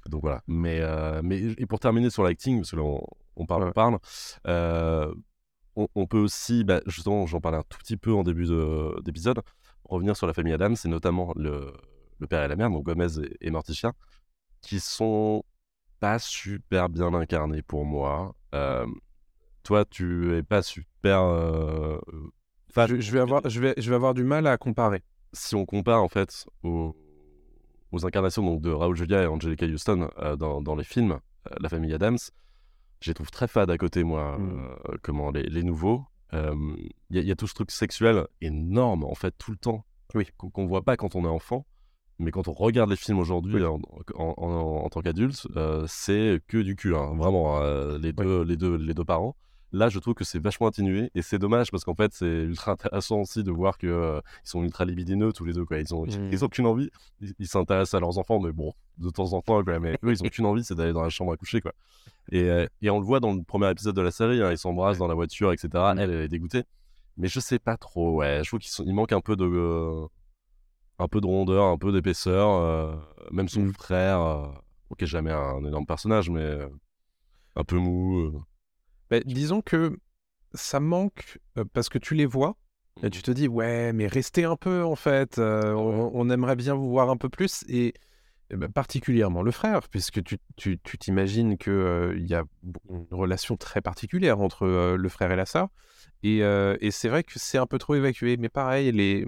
Donc 0.07 0.21
voilà. 0.23 0.43
Mais 0.47 0.79
euh, 0.81 1.21
mais 1.25 1.41
et 1.57 1.67
pour 1.67 1.81
terminer 1.81 2.11
sur 2.11 2.23
l'acting, 2.25 2.59
parce 2.61 2.71
que 2.73 2.77
là 2.77 2.83
on, 2.83 3.03
on 3.37 3.47
parle, 3.47 3.63
Ouais. 3.65 3.69
on 3.71 3.73
parle. 3.73 3.99
euh, 4.47 5.13
on, 5.77 5.89
on 5.95 6.07
peut 6.07 6.19
aussi, 6.19 6.63
bah, 6.65 6.81
justement, 6.87 7.25
j'en 7.27 7.41
parlais 7.41 7.59
un 7.59 7.63
tout 7.69 7.79
petit 7.79 7.97
peu 7.97 8.13
en 8.13 8.23
début 8.25 8.47
de- 8.47 9.01
d'épisode, 9.03 9.41
revenir 9.85 10.17
sur 10.17 10.27
la 10.27 10.35
famille 10.35 10.53
Adams, 10.53 10.77
et 10.85 10.89
notamment 10.89 11.33
le, 11.37 11.73
le 12.19 12.27
père 12.27 12.43
et 12.43 12.49
la 12.49 12.57
mère, 12.57 12.69
donc 12.71 12.85
Gomez 12.85 13.19
et, 13.21 13.47
et 13.47 13.51
Morticia, 13.51 13.93
qui 14.61 14.79
sont 14.81 15.45
pas 16.01 16.19
super 16.19 16.89
bien 16.89 17.13
incarnés 17.15 17.63
pour 17.63 17.85
moi. 17.85 18.35
Euh, 18.55 18.87
toi, 19.63 19.85
tu 19.85 20.35
es 20.37 20.43
pas 20.43 20.63
super. 20.63 21.21
euh. 21.23 21.99
Je, 22.77 23.01
je 23.01 23.13
vais 23.13 23.21
avoir, 23.21 23.49
je, 23.49 23.61
vais, 23.61 23.75
je 23.77 23.89
vais 23.91 23.97
avoir 23.97 24.15
du 24.15 24.23
mal 24.25 24.47
à 24.47 24.57
comparer. 24.57 25.03
Si 25.33 25.55
on 25.55 25.67
compare 25.67 26.03
en 26.03 26.09
fait 26.09 26.47
aux, 26.63 26.95
aux 27.93 28.07
incarnations 28.07 28.45
donc, 28.45 28.61
de 28.61 28.71
Raoul 28.71 28.97
Julia 28.97 29.23
et 29.23 29.27
Angelica 29.27 29.67
Houston 29.67 30.09
euh, 30.19 30.37
dans, 30.37 30.63
dans 30.63 30.77
les 30.77 30.85
films, 30.85 31.13
euh, 31.51 31.55
la 31.61 31.69
famille 31.69 31.93
Adams, 31.93 32.19
je 33.01 33.11
les 33.11 33.15
trouve 33.15 33.31
très 33.31 33.49
fades 33.49 33.71
à 33.71 33.79
côté, 33.79 34.05
moi, 34.05 34.39
Mm. 34.39 34.69
euh, 34.91 34.97
comment, 35.03 35.31
les, 35.31 35.43
les 35.45 35.63
nouveaux. 35.63 36.05
Il 36.33 36.39
y, 37.11 37.19
a- 37.19 37.23
il 37.23 37.27
y 37.27 37.33
a 37.33 37.37
tout 37.37 37.47
ce 37.47 37.55
truc 37.55 37.71
sexuel 37.71 38.27
énorme, 38.43 39.03
en 39.05 39.15
fait, 39.15 39.35
tout 39.39 39.51
le 39.51 39.57
temps, 39.57 39.85
Oui. 40.15 40.29
qu'on 40.37 40.51
qu'on 40.51 40.67
voit 40.67 40.83
pas 40.83 40.97
quand 40.99 41.15
on 41.17 41.25
est 41.25 41.29
enfant. 41.29 41.65
Mais 42.19 42.31
quand 42.33 42.49
on 42.49 42.53
regarde 42.53 42.91
les 42.91 42.97
films 42.97 43.19
aujourd'hui 43.21 43.65
en, 43.65 43.79
en- 44.17 44.35
en- 44.37 44.85
en 44.85 44.89
tant 44.89 45.01
qu'adulte, 45.03 45.47
euh, 45.57 45.85
c'est 45.87 46.41
que 46.49 46.59
du 46.59 46.75
cul, 46.75 46.95
hein, 46.97 47.15
vraiment, 47.17 47.61
euh, 47.61 47.97
les, 47.99 48.13
deux, 48.13 48.43
les, 48.43 48.57
deux, 48.57 48.77
les 48.77 48.95
deux 48.95 49.05
parents. 49.05 49.37
Là, 49.71 49.91
je 49.91 49.99
trouve 49.99 50.15
que 50.15 50.25
c'est 50.25 50.39
vachement 50.39 50.67
atténué 50.67 51.11
et 51.15 51.21
c'est 51.21 51.39
dommage 51.39 51.71
parce 51.71 51.85
qu'en 51.85 51.95
fait, 51.95 52.13
c'est 52.15 52.25
ultra 52.45 52.73
intéressant 52.73 53.21
aussi 53.21 53.45
de 53.45 53.51
voir 53.53 53.77
que 53.77 53.87
euh, 53.87 54.21
ils 54.45 54.49
sont 54.49 54.63
ultra 54.65 54.87
libidineux 54.87 55.31
tous 55.35 55.45
les 55.45 55.53
deux. 55.53 55.67
Quoi. 55.67 55.79
Ils 55.79 55.95
ont, 55.95 56.07
Mm. 56.07 56.31
ils 56.33 56.43
ont 56.45 56.49
qu'une 56.49 56.65
envie, 56.67 56.91
ils 57.39 57.47
s'intéressent 57.47 57.95
à 57.95 58.01
leurs 58.01 58.17
enfants, 58.19 58.41
mais 58.41 58.51
bon, 58.51 58.73
de 58.97 59.11
temps 59.11 59.33
en 59.35 59.43
temps, 59.43 59.63
quoi. 59.63 59.79
Mais 59.79 59.93
eux, 60.03 60.11
ils 60.11 60.23
ont 60.25 60.29
qu'une 60.29 60.47
envie, 60.47 60.65
c'est 60.65 60.75
d'aller 60.75 60.95
dans 60.95 61.03
la 61.03 61.11
chambre 61.11 61.33
à 61.35 61.37
coucher, 61.37 61.61
quoi. 61.61 61.73
Et, 62.33 62.45
euh, 62.45 62.67
et 62.81 62.89
on 62.91 62.99
le 62.99 63.05
voit 63.05 63.21
dans 63.21 63.33
le 63.35 63.43
premier 63.43 63.71
épisode 63.71 63.95
de 63.95 64.01
la 64.03 64.11
série, 64.11 64.43
hein, 64.43 64.51
ils 64.51 64.59
s'embrassent 64.59 64.99
dans 64.99 65.07
la 65.07 65.15
voiture, 65.15 65.53
etc. 65.53 65.69
Elle, 65.99 66.11
elle 66.11 66.21
est 66.23 66.29
dégoûtée. 66.29 66.65
Mais 67.19 67.29
je 67.29 67.39
sais 67.39 67.59
pas 67.59 67.77
trop, 67.77 68.17
ouais. 68.17 68.41
Je 68.45 68.49
trouve 68.49 68.61
qu'il 68.61 68.87
il 68.89 68.95
manque 68.95 69.13
un 69.13 69.21
peu 69.21 69.37
de. 69.37 70.07
Un 70.99 71.09
peu 71.09 71.21
de 71.21 71.27
rondeur, 71.27 71.65
un 71.65 71.79
peu 71.79 71.93
d'épaisseur. 71.93 72.51
euh, 72.51 72.97
même 73.31 73.49
son 73.49 73.63
Mm. 73.63 73.73
frère, 73.73 74.21
euh, 74.21 74.47
ok, 74.91 75.05
jamais 75.05 75.31
un 75.33 75.65
énorme 75.65 75.87
personnage, 75.87 76.31
mais 76.31 76.41
euh, 76.43 76.69
un 77.57 77.65
peu 77.65 77.77
mou. 77.77 78.43
disons 79.25 79.61
que 79.63 79.99
ça 80.55 80.81
manque 80.81 81.39
parce 81.73 81.89
que 81.89 81.99
tu 81.99 82.15
les 82.15 82.27
vois 82.27 82.57
et 83.03 83.11
tu 83.11 83.23
te 83.23 83.31
dis 83.31 83.47
ouais 83.49 83.93
mais 83.93 84.07
restez 84.07 84.45
un 84.45 84.57
peu 84.57 84.83
en 84.83 84.97
fait 84.97 85.39
euh, 85.39 85.73
on, 85.75 86.11
on 86.15 86.31
aimerait 86.31 86.57
bien 86.57 86.75
vous 86.75 86.89
voir 86.89 87.11
un 87.11 87.17
peu 87.17 87.29
plus 87.29 87.65
et 87.69 87.93
Eh 88.51 88.57
ben, 88.57 88.71
particulièrement 88.73 89.43
le 89.43 89.51
frère, 89.51 89.81
puisque 89.91 90.23
tu 90.25 90.39
tu 90.57 90.79
tu 90.83 90.97
t'imagines 90.97 91.59
qu'il 91.59 92.25
y 92.27 92.35
a 92.35 92.45
une 92.89 93.07
relation 93.11 93.57
très 93.59 93.83
particulière 93.83 94.41
entre, 94.41 94.67
le 94.97 95.09
frère 95.11 95.31
et 95.33 95.37
la 95.37 95.45
sœur 95.47 95.69
et 96.23 96.39
et 96.81 96.91
c'est 96.91 97.09
vrai 97.11 97.23
que 97.25 97.39
c'est 97.39 97.59
un 97.59 97.67
peu 97.67 97.79
trop 97.79 97.95
évacué. 97.95 98.37
Mais 98.39 98.49
pareil, 98.49 98.91
les 98.93 99.27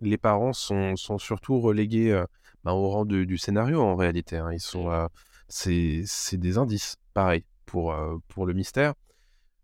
les 0.00 0.18
parents 0.18 0.52
sont 0.52 0.96
sont 0.96 1.18
surtout 1.18 1.60
relégués, 1.60 2.10
heu, 2.12 2.26
ben, 2.64 2.72
au 2.72 2.88
rang 2.90 3.04
du 3.04 3.38
scénario 3.38 3.80
en 3.80 3.96
réalité, 3.96 4.36
hein. 4.36 4.50
Ils 4.52 4.60
sont, 4.60 4.90
heu, 4.90 5.08
c'est 5.48 6.36
des 6.36 6.58
indices, 6.58 6.96
pareil, 7.14 7.44
pour, 7.64 7.92
heu, 7.92 8.18
pour 8.28 8.46
le 8.46 8.52
mystère. 8.54 8.94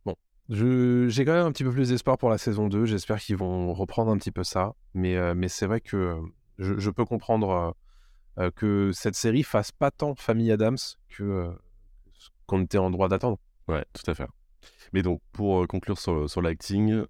Bon, 0.04 0.14
j'ai 0.48 1.24
quand 1.24 1.32
même 1.32 1.46
un 1.46 1.52
petit 1.52 1.64
peu 1.64 1.72
plus 1.72 1.88
d'espoir 1.90 2.18
pour 2.18 2.30
la 2.30 2.38
saison 2.38 2.68
2. 2.68 2.84
J'espère 2.86 3.18
qu'ils 3.18 3.36
vont 3.36 3.72
reprendre 3.74 4.10
un 4.10 4.16
petit 4.18 4.32
peu 4.32 4.44
ça, 4.44 4.74
mais 4.94 5.34
mais 5.34 5.48
c'est 5.48 5.66
vrai 5.66 5.80
que, 5.80 6.20
je 6.58 6.90
peux 6.90 7.04
comprendre, 7.04 7.74
que 8.56 8.90
cette 8.92 9.16
série 9.16 9.42
fasse 9.42 9.72
pas 9.72 9.90
tant 9.90 10.14
famille 10.14 10.52
Adams 10.52 10.78
que, 11.08 11.50
qu'on 12.46 12.62
était 12.62 12.78
en 12.78 12.90
droit 12.90 13.08
d'attendre. 13.08 13.38
Ouais, 13.68 13.84
tout 13.92 14.10
à 14.10 14.14
fait. 14.14 14.26
Mais 14.92 15.02
donc 15.02 15.20
pour, 15.32 15.66
conclure 15.66 15.98
sur 15.98 16.30
sur 16.30 16.42
l'acting, 16.42 17.04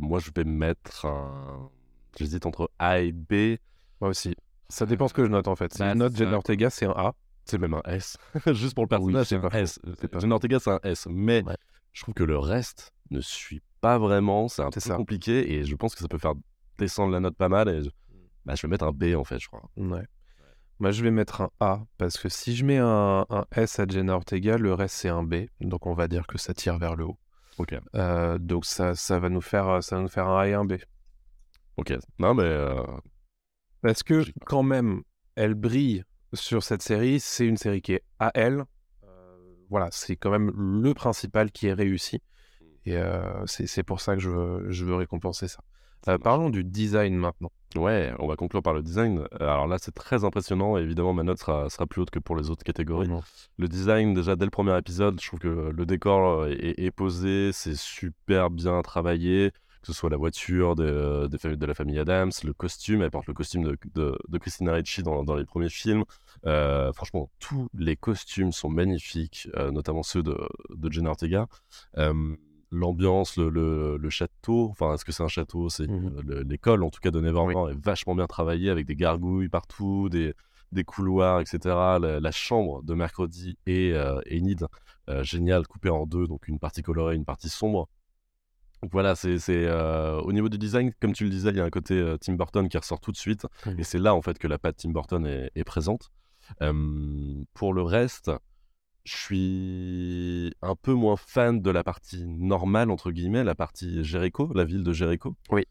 moi 0.00 0.18
je 0.18 0.30
vais 0.34 0.44
mettre 0.44 1.04
un 1.06 1.70
j'hésite 2.18 2.46
entre 2.46 2.70
A 2.78 3.00
et 3.00 3.12
B. 3.12 3.56
Moi 4.00 4.10
aussi. 4.10 4.34
Ça 4.68 4.86
dépend 4.86 5.08
ce 5.08 5.14
que 5.14 5.24
je 5.24 5.30
note 5.30 5.48
en 5.48 5.56
fait. 5.56 5.72
Si 5.72 5.78
Bah, 5.80 5.90
je 5.92 5.96
note 5.98 6.16
Jenna. 6.16 6.36
Ortega, 6.36 6.70
c'est 6.70 6.86
un 6.86 6.92
A. 6.96 7.14
C'est 7.44 7.58
même 7.58 7.74
un 7.74 7.82
S. 7.86 8.16
Juste 8.52 8.74
pour 8.74 8.84
le 8.84 8.88
Ah 8.92 8.98
oui, 9.00 9.12
personnage, 9.12 9.26
c'est 9.26 9.40
c'est 9.40 9.56
un. 9.56 9.60
S. 9.60 9.78
Jenna 10.20 10.34
Ortega, 10.34 10.58
c'est 10.60 10.70
un 10.70 10.80
S. 10.84 11.06
Mais 11.10 11.42
Ouais. 11.44 11.56
je 11.92 12.02
trouve 12.02 12.14
que 12.14 12.22
le 12.24 12.38
reste 12.38 12.92
ne 13.10 13.20
suit 13.20 13.62
pas 13.80 13.98
vraiment. 13.98 14.48
C'est 14.48 14.62
un 14.62 14.70
peu 14.70 14.80
ça. 14.80 14.96
compliqué 14.96 15.54
et 15.54 15.64
je 15.64 15.74
pense 15.74 15.94
que 15.94 16.00
ça 16.00 16.08
peut 16.08 16.18
faire 16.18 16.34
descendre 16.78 17.12
la 17.12 17.20
note 17.20 17.36
pas 17.36 17.48
mal. 17.48 17.68
Et 17.68 17.82
je, 17.82 17.90
bah, 18.44 18.54
je 18.54 18.62
vais 18.62 18.68
mettre 18.70 18.84
un 18.84 18.92
B 18.92 19.14
en 19.16 19.24
fait, 19.24 19.38
je 19.40 19.48
crois. 19.48 19.62
Ouais. 19.76 20.04
Moi, 20.78 20.92
je 20.92 21.02
vais 21.02 21.10
mettre 21.10 21.42
un 21.42 21.50
A 21.60 21.82
parce 21.98 22.16
que 22.16 22.28
si 22.30 22.56
je 22.56 22.64
mets 22.64 22.78
un, 22.78 23.26
un 23.28 23.44
S 23.54 23.78
à 23.80 23.86
Jenna 23.86 24.14
Ortega, 24.14 24.56
le 24.56 24.72
reste 24.72 24.94
c'est 24.96 25.08
un 25.10 25.22
B. 25.24 25.46
Donc 25.60 25.86
on 25.86 25.92
va 25.94 26.08
dire 26.08 26.26
que 26.26 26.38
ça 26.38 26.54
tire 26.54 26.78
vers 26.78 26.94
le 26.96 27.04
haut. 27.04 27.18
Ok. 27.58 27.74
Euh, 27.96 28.38
donc 28.38 28.64
ça, 28.64 28.94
ça 28.94 29.18
va 29.18 29.28
nous 29.28 29.42
faire, 29.42 29.82
ça 29.82 29.96
va 29.96 30.02
nous 30.02 30.08
faire 30.08 30.26
un 30.28 30.38
A 30.40 30.48
et 30.48 30.54
un 30.54 30.64
B. 30.64 30.74
Ok. 31.76 31.92
Non, 32.18 32.34
mais. 32.34 32.42
euh, 32.44 32.82
Parce 33.82 34.02
que 34.02 34.24
quand 34.46 34.62
même, 34.62 35.02
elle 35.36 35.54
brille 35.54 36.04
sur 36.32 36.62
cette 36.62 36.82
série. 36.82 37.20
C'est 37.20 37.46
une 37.46 37.56
série 37.56 37.80
qui 37.82 37.94
est 37.94 38.04
à 38.18 38.30
elle. 38.34 38.64
Euh, 39.04 39.36
voilà, 39.70 39.88
c'est 39.90 40.16
quand 40.16 40.30
même 40.30 40.50
le 40.54 40.94
principal 40.94 41.50
qui 41.50 41.66
est 41.68 41.72
réussi. 41.72 42.20
Et 42.86 42.96
euh, 42.96 43.44
c'est 43.46 43.82
pour 43.82 44.00
ça 44.00 44.14
que 44.14 44.20
je 44.20 44.30
veux, 44.30 44.70
je 44.70 44.84
veux 44.84 44.94
récompenser 44.94 45.48
ça. 45.48 45.60
Euh, 46.08 46.16
parlons 46.16 46.48
du 46.48 46.64
design 46.64 47.14
maintenant. 47.14 47.52
Ouais, 47.76 48.12
on 48.18 48.26
va 48.26 48.34
conclure 48.34 48.62
par 48.62 48.72
le 48.72 48.82
design. 48.82 49.22
Alors 49.38 49.66
là, 49.68 49.76
c'est 49.78 49.94
très 49.94 50.24
impressionnant. 50.24 50.76
Évidemment, 50.78 51.12
ma 51.12 51.22
note 51.22 51.38
sera, 51.38 51.68
sera 51.68 51.86
plus 51.86 52.00
haute 52.00 52.10
que 52.10 52.18
pour 52.18 52.36
les 52.36 52.48
autres 52.50 52.64
catégories. 52.64 53.08
Le 53.58 53.68
design, 53.68 54.14
déjà 54.14 54.34
dès 54.34 54.46
le 54.46 54.50
premier 54.50 54.76
épisode, 54.78 55.20
je 55.20 55.26
trouve 55.26 55.38
que 55.40 55.48
le 55.48 55.86
décor 55.86 56.46
est, 56.46 56.74
est 56.78 56.90
posé, 56.90 57.52
c'est 57.52 57.76
super 57.76 58.48
bien 58.50 58.80
travaillé, 58.82 59.52
que 59.80 59.86
ce 59.86 59.92
soit 59.92 60.10
la 60.10 60.16
voiture 60.16 60.74
de, 60.76 61.28
la 61.66 61.74
famille 61.74 61.98
Adams, 61.98 62.30
le 62.44 62.52
costume, 62.52 63.02
elle 63.02 63.10
porte 63.10 63.26
le 63.26 63.34
costume 63.34 63.64
de, 63.64 63.76
de, 63.94 64.18
de 64.28 64.38
Christina 64.38 64.72
Ricci 64.74 65.02
dans, 65.02 65.24
dans 65.24 65.34
les 65.34 65.44
premiers 65.46 65.68
films. 65.70 66.04
Euh, 66.46 66.92
franchement, 66.92 67.30
tous 67.38 67.68
les 67.74 67.96
costumes 67.96 68.52
sont 68.52 68.68
magnifiques, 68.68 69.48
euh, 69.56 69.70
notamment 69.70 70.02
ceux 70.02 70.22
de, 70.22 70.36
de 70.70 70.92
Jenna 70.92 71.10
Ortega. 71.10 71.46
Euh, 71.98 72.36
L'ambiance, 72.72 73.36
le, 73.36 73.48
le, 73.48 73.96
le 73.96 74.10
château, 74.10 74.68
enfin, 74.70 74.94
est-ce 74.94 75.04
que 75.04 75.10
c'est 75.10 75.24
un 75.24 75.28
château? 75.28 75.68
C'est 75.70 75.88
le- 75.88 76.42
l'école, 76.42 76.84
en 76.84 76.90
tout 76.90 77.00
cas, 77.00 77.10
de 77.10 77.20
Nevermore 77.20 77.70
est 77.70 77.74
vachement 77.84 78.14
bien 78.14 78.28
travaillée 78.28 78.70
avec 78.70 78.86
des 78.86 78.94
gargouilles 78.94 79.48
partout, 79.48 80.08
des, 80.08 80.34
des 80.70 80.84
couloirs, 80.84 81.40
etc. 81.40 81.98
La, 81.98 82.20
la 82.20 82.30
chambre 82.30 82.84
de 82.84 82.94
mercredi 82.94 83.58
et 83.66 83.92
euh, 83.94 84.20
Enid, 84.30 84.66
euh, 85.08 85.24
génial, 85.24 85.66
coupée 85.66 85.90
en 85.90 86.06
deux, 86.06 86.28
donc 86.28 86.46
une 86.46 86.60
partie 86.60 86.82
colorée, 86.82 87.16
une 87.16 87.24
partie 87.24 87.48
sombre. 87.48 87.88
Donc 88.82 88.92
voilà, 88.92 89.14
c'est 89.14 89.36
euh, 89.48 90.18
au 90.22 90.32
niveau 90.32 90.48
du 90.48 90.56
design, 90.58 90.92
comme 91.00 91.12
tu 91.12 91.24
le 91.24 91.30
disais, 91.30 91.50
il 91.50 91.56
y 91.56 91.60
a 91.60 91.64
un 91.64 91.70
côté 91.70 91.94
euh, 91.94 92.16
Tim 92.16 92.32
Burton 92.34 92.68
qui 92.68 92.78
ressort 92.78 93.00
tout 93.00 93.12
de 93.12 93.16
suite, 93.18 93.46
et 93.78 93.84
c'est 93.84 93.98
là 93.98 94.14
en 94.14 94.22
fait 94.22 94.38
que 94.38 94.48
la 94.48 94.58
patte 94.58 94.76
Tim 94.78 94.90
Burton 94.90 95.26
est, 95.26 95.50
est 95.54 95.64
présente. 95.64 96.10
Euh, 96.62 97.44
pour 97.52 97.74
le 97.74 97.82
reste, 97.82 98.30
je 99.04 99.16
suis 99.16 100.54
un 100.62 100.74
peu 100.76 100.94
moins 100.94 101.16
fan 101.16 101.60
de 101.60 101.70
la 101.70 101.84
partie 101.84 102.24
normale 102.26 102.90
entre 102.90 103.10
guillemets, 103.10 103.44
la 103.44 103.54
partie 103.54 104.02
Jericho, 104.02 104.50
la 104.54 104.64
ville 104.64 104.82
de 104.82 104.92
Jericho. 104.92 105.36
Oui. 105.50 105.64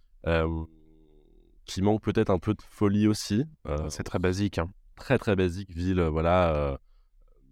Qui 1.66 1.82
manque 1.82 2.02
peut-être 2.02 2.30
un 2.32 2.40
peu 2.40 2.54
de 2.54 2.62
folie 2.62 3.08
aussi. 3.08 3.44
Euh, 3.68 3.90
C'est 3.90 4.04
très 4.04 4.20
basique. 4.20 4.58
hein. 4.58 4.70
très 4.96 5.18
très 5.18 5.36
basique 5.36 5.72
ville, 5.72 6.02
voilà, 6.02 6.80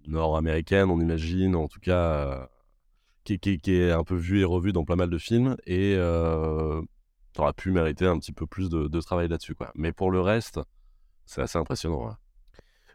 nord-américaine, 0.08 0.90
on 0.90 1.00
imagine, 1.00 1.56
en 1.56 1.68
tout 1.68 1.80
cas, 1.80 2.50
qui, 3.28 3.40
qui- 3.40 3.58
qui 3.60 3.74
est 3.76 3.92
un 3.92 4.06
peu 4.06 4.16
vue 4.16 4.40
et 4.40 4.46
revue 4.46 4.72
dans 4.72 4.86
pas 4.86 4.96
mal 4.96 5.10
de 5.10 5.18
films, 5.18 5.58
et 5.66 5.96
euh, 5.98 6.82
t'aurais 7.34 7.52
pu 7.52 7.72
mériter 7.72 8.06
un 8.06 8.18
petit 8.18 8.32
peu 8.32 8.48
plus 8.48 8.70
de, 8.70 8.88
de 8.88 9.02
travail 9.02 9.28
là-dessus, 9.28 9.54
quoi. 9.54 9.70
Mais 9.76 9.92
pour 9.92 10.12
le 10.12 10.22
reste, 10.22 10.62
c'est 11.26 11.42
assez 11.42 11.58
impressionnant. 11.58 12.08
hein. 12.10 12.18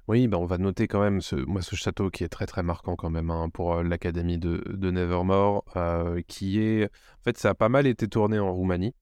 Oui, 0.09 0.27
bah, 0.29 0.39
on 0.39 0.47
va 0.47 0.57
noter 0.59 0.89
quand 0.89 1.01
même 1.01 1.21
ce, 1.21 1.37
moi, 1.37 1.61
ce 1.61 1.77
château 1.77 2.09
qui 2.11 2.25
est 2.25 2.29
très 2.29 2.47
très 2.47 2.63
marquant 2.63 2.97
quand 2.97 3.11
même 3.11 3.31
hein, 3.31 3.51
pour 3.51 3.75
euh, 3.75 3.83
l'académie 3.83 4.39
de, 4.39 4.65
de 4.67 4.91
Nevermore, 4.91 5.65
euh, 5.77 6.23
qui 6.27 6.61
est... 6.61 6.87
En 6.87 7.23
fait, 7.25 7.37
ça 7.37 7.51
a 7.51 7.55
pas 7.55 7.69
mal 7.69 7.87
été 7.87 8.09
tourné 8.09 8.39
en 8.39 8.53
Roumanie, 8.55 8.95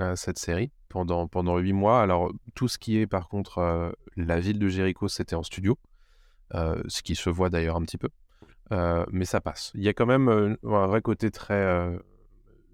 euh, 0.00 0.16
cette 0.16 0.38
série, 0.38 0.72
pendant, 0.88 1.28
pendant 1.28 1.56
huit 1.58 1.72
mois. 1.72 2.02
Alors, 2.02 2.32
tout 2.54 2.68
ce 2.68 2.78
qui 2.78 2.98
est 2.98 3.06
par 3.06 3.28
contre 3.28 3.58
euh, 3.58 3.92
la 4.16 4.40
ville 4.40 4.58
de 4.58 4.68
Jéricho, 4.68 5.08
c'était 5.08 5.36
en 5.36 5.44
studio, 5.44 5.78
ce 6.52 7.02
qui 7.02 7.14
se 7.14 7.30
voit 7.30 7.48
d'ailleurs 7.48 7.76
un 7.76 7.82
petit 7.82 7.98
peu. 7.98 8.08
Euh, 8.72 9.04
mais 9.10 9.24
ça 9.24 9.40
passe. 9.40 9.72
Il 9.74 9.82
y 9.82 9.88
a 9.88 9.92
quand 9.92 10.06
même 10.06 10.28
euh, 10.28 10.56
un 10.64 10.86
vrai 10.86 11.02
côté 11.02 11.30
très 11.30 11.54
euh, 11.54 11.98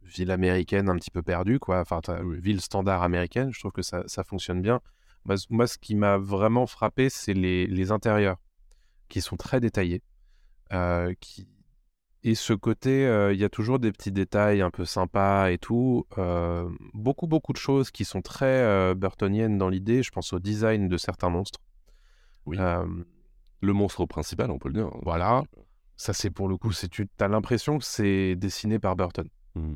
ville 0.04 0.30
américaine, 0.30 0.88
un 0.88 0.96
petit 0.96 1.10
peu 1.10 1.22
perdue, 1.22 1.58
quoi. 1.58 1.80
Enfin, 1.80 2.00
ville 2.38 2.60
standard 2.60 3.02
américaine, 3.02 3.52
je 3.52 3.58
trouve 3.58 3.72
que 3.72 3.82
ça, 3.82 4.04
ça 4.06 4.24
fonctionne 4.24 4.62
bien. 4.62 4.80
Moi, 5.24 5.36
moi, 5.50 5.66
ce 5.66 5.78
qui 5.78 5.94
m'a 5.94 6.16
vraiment 6.16 6.66
frappé, 6.66 7.10
c'est 7.10 7.34
les, 7.34 7.66
les 7.66 7.90
intérieurs, 7.90 8.36
qui 9.08 9.20
sont 9.20 9.36
très 9.36 9.60
détaillés. 9.60 10.02
qui... 11.20 11.48
Et 12.22 12.34
ce 12.34 12.52
côté, 12.52 13.04
il 13.32 13.40
y 13.40 13.44
a 13.44 13.48
toujours 13.48 13.78
des 13.78 13.92
petits 13.92 14.12
détails 14.12 14.60
un 14.60 14.70
peu 14.70 14.84
sympas 14.84 15.50
et 15.50 15.58
tout. 15.58 16.06
beaucoup, 16.92 17.26
beaucoup 17.26 17.52
de 17.52 17.58
choses 17.58 17.90
qui 17.90 18.04
sont 18.04 18.20
très 18.20 18.94
burtoniennes 18.94 19.58
dans 19.58 19.68
l'idée. 19.68 20.02
Je 20.02 20.10
pense 20.10 20.32
au 20.32 20.38
design 20.38 20.88
de 20.88 20.96
certains 20.96 21.30
monstres. 21.30 21.60
Oui. 22.46 22.58
Le 23.62 23.72
monstre 23.72 24.06
principal, 24.06 24.50
on 24.50 24.58
peut 24.58 24.68
le 24.68 24.74
dire. 24.74 24.90
voilà. 25.02 25.44
Ça, 26.00 26.14
c'est 26.14 26.30
pour 26.30 26.48
le 26.48 26.56
coup, 26.56 26.72
c'est 26.72 26.88
tu 26.88 27.06
as 27.18 27.28
l'impression 27.28 27.76
que 27.76 27.84
c'est 27.84 28.34
dessiné 28.34 28.78
par 28.78 28.96
Burton. 28.96 29.28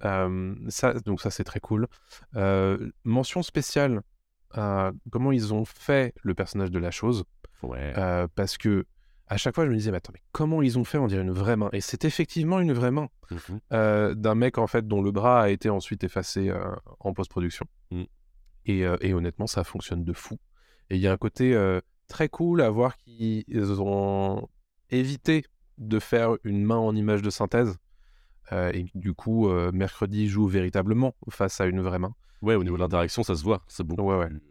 Euh, 0.06 0.54
ça, 0.68 0.94
donc 0.94 1.20
ça, 1.20 1.30
c'est 1.30 1.44
très 1.44 1.60
cool. 1.60 1.86
Euh, 2.34 2.90
mention 3.04 3.42
spéciale 3.42 4.00
à 4.50 4.92
comment 5.10 5.32
ils 5.32 5.52
ont 5.52 5.66
fait 5.66 6.14
le 6.22 6.32
personnage 6.32 6.70
de 6.70 6.78
la 6.78 6.90
chose. 6.90 7.24
Ouais. 7.62 7.92
Euh, 7.98 8.26
parce 8.36 8.56
que 8.56 8.86
à 9.26 9.36
chaque 9.36 9.54
fois, 9.54 9.66
je 9.66 9.70
me 9.70 9.76
disais, 9.76 9.90
mais 9.90 9.98
attends, 9.98 10.12
mais 10.14 10.22
comment 10.32 10.62
ils 10.62 10.78
ont 10.78 10.84
fait 10.84 10.96
On 10.96 11.08
dirait 11.08 11.20
une 11.20 11.30
vraie 11.30 11.56
main? 11.56 11.68
Et 11.74 11.82
c'est 11.82 12.06
effectivement 12.06 12.58
une 12.58 12.72
vraie 12.72 12.90
main 12.90 13.10
euh, 13.74 14.14
d'un 14.14 14.34
mec 14.34 14.56
en 14.56 14.66
fait 14.66 14.88
dont 14.88 15.02
le 15.02 15.10
bras 15.10 15.42
a 15.42 15.50
été 15.50 15.68
ensuite 15.68 16.04
effacé 16.04 16.50
en 17.00 17.12
post-production. 17.12 17.66
Mm. 17.90 18.04
Et, 18.64 18.78
et 18.78 19.12
honnêtement, 19.12 19.46
ça 19.46 19.62
fonctionne 19.62 20.04
de 20.04 20.12
fou. 20.14 20.38
Et 20.88 20.96
il 20.96 21.02
y 21.02 21.06
a 21.06 21.12
un 21.12 21.18
côté 21.18 21.54
très 22.08 22.30
cool 22.30 22.62
à 22.62 22.70
voir 22.70 22.96
qu'ils 22.96 23.82
ont 23.82 24.48
évité 24.88 25.44
de 25.78 25.98
faire 25.98 26.36
une 26.44 26.64
main 26.64 26.76
en 26.76 26.94
image 26.94 27.22
de 27.22 27.30
synthèse. 27.30 27.76
Euh, 28.52 28.70
et 28.74 28.84
du 28.94 29.14
coup, 29.14 29.48
euh, 29.48 29.70
mercredi 29.72 30.28
joue 30.28 30.46
véritablement 30.46 31.14
face 31.30 31.60
à 31.60 31.66
une 31.66 31.80
vraie 31.80 31.98
main. 31.98 32.14
Ouais, 32.42 32.54
au 32.56 32.62
niveau 32.64 32.76
de 32.76 32.82
l'interaction, 32.82 33.22
ça 33.22 33.34
se 33.36 33.42
voit. 33.42 33.62
C'est 33.68 33.84
beaucoup. 33.84 34.02
Ouais, 34.02 34.16
ouais. 34.18 34.28
plus- 34.28 34.42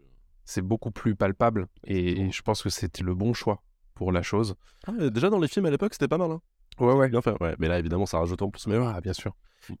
C'est 0.44 0.62
beaucoup 0.62 0.90
plus 0.90 1.14
palpable. 1.14 1.68
Et, 1.84 2.20
et 2.20 2.30
je 2.32 2.42
pense 2.42 2.62
que 2.62 2.70
c'était 2.70 3.04
le 3.04 3.14
bon 3.14 3.32
choix 3.34 3.62
pour 3.94 4.10
la 4.12 4.22
chose. 4.22 4.56
Ah, 4.86 4.92
déjà 5.10 5.30
dans 5.30 5.38
les 5.38 5.48
films 5.48 5.66
à 5.66 5.70
l'époque, 5.70 5.94
c'était 5.94 6.08
pas 6.08 6.18
mal. 6.18 6.30
Hein. 6.32 6.40
Ouais, 6.80 6.92
ouais. 6.92 7.08
Bien 7.08 7.22
fait. 7.22 7.40
Ouais. 7.40 7.54
Mais 7.60 7.68
là, 7.68 7.78
évidemment, 7.78 8.04
ça 8.06 8.18
rajoute 8.18 8.42
en 8.42 8.50
plus. 8.50 8.66
Mais 8.66 8.76
ouais. 8.78 9.00
Bien 9.00 9.12
sûr. 9.12 9.34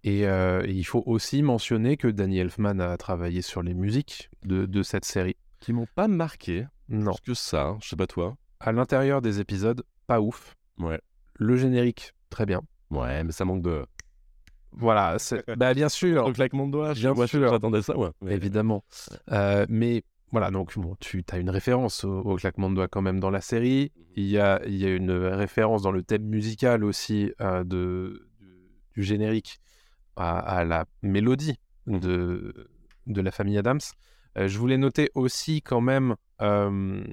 Et, 0.04 0.26
euh, 0.28 0.62
et 0.64 0.70
il 0.72 0.84
faut 0.84 1.02
aussi 1.06 1.42
mentionner 1.42 1.96
que 1.96 2.06
Danny 2.08 2.38
Elfman 2.38 2.78
a 2.80 2.96
travaillé 2.96 3.42
sur 3.42 3.62
les 3.62 3.74
musiques 3.74 4.30
de, 4.44 4.64
de 4.64 4.82
cette 4.82 5.04
série. 5.04 5.36
Qui 5.60 5.72
m'ont 5.72 5.88
pas 5.94 6.08
marqué. 6.08 6.66
Non. 6.88 7.12
Plus 7.14 7.32
que 7.32 7.34
ça. 7.34 7.66
hein. 7.66 7.78
Je 7.82 7.88
sais 7.88 7.96
pas 7.96 8.06
toi. 8.06 8.36
À 8.60 8.70
l'intérieur 8.72 9.20
des 9.22 9.40
épisodes, 9.40 9.82
pas 10.06 10.20
ouf. 10.20 10.54
Ouais. 10.78 11.00
Le 11.34 11.56
générique, 11.56 12.12
très 12.30 12.46
bien. 12.46 12.62
Ouais, 12.90 13.24
mais 13.24 13.32
ça 13.32 13.44
manque 13.44 13.62
de. 13.62 13.84
Voilà, 14.72 15.18
c'est- 15.18 15.44
bah 15.56 15.74
bien 15.74 15.88
sûr, 15.88 16.26
Le 16.28 16.32
claquement 16.34 16.66
de 16.66 16.72
doigts. 16.72 16.94
je- 16.94 17.00
Bien 17.00 17.14
moi, 17.14 17.26
sûr. 17.26 17.48
J'attendais 17.48 17.82
ça, 17.82 17.96
ouais. 17.96 18.10
Mais- 18.22 18.34
évidemment. 18.34 18.84
Euh, 19.32 19.66
mais 19.68 20.04
voilà, 20.32 20.50
donc 20.50 20.76
bon, 20.78 20.96
tu 21.00 21.24
as 21.30 21.38
une 21.38 21.50
référence 21.50 22.04
au, 22.04 22.20
au 22.20 22.36
claquement 22.36 22.70
de 22.70 22.74
doigts 22.76 22.88
quand 22.88 23.02
même 23.02 23.20
dans 23.20 23.30
la 23.30 23.40
série. 23.40 23.92
Il 24.16 24.26
y 24.26 24.38
a, 24.38 24.60
il 24.66 24.74
y 24.76 24.84
a 24.84 24.94
une 24.94 25.12
référence 25.12 25.82
dans 25.82 25.92
le 25.92 26.02
thème 26.02 26.24
musical 26.24 26.82
aussi 26.84 27.32
euh, 27.40 27.62
de, 27.62 28.26
du, 28.40 28.48
du 28.94 29.02
générique 29.04 29.60
à, 30.16 30.38
à 30.38 30.64
la 30.64 30.86
mélodie 31.02 31.58
de, 31.86 32.68
de 33.06 33.20
la 33.20 33.30
famille 33.30 33.58
Adams. 33.58 33.80
Euh, 34.36 34.48
je 34.48 34.58
voulais 34.58 34.78
noter 34.78 35.10
aussi 35.14 35.62
quand 35.62 35.80
même 35.80 36.16
euh, 36.42 37.04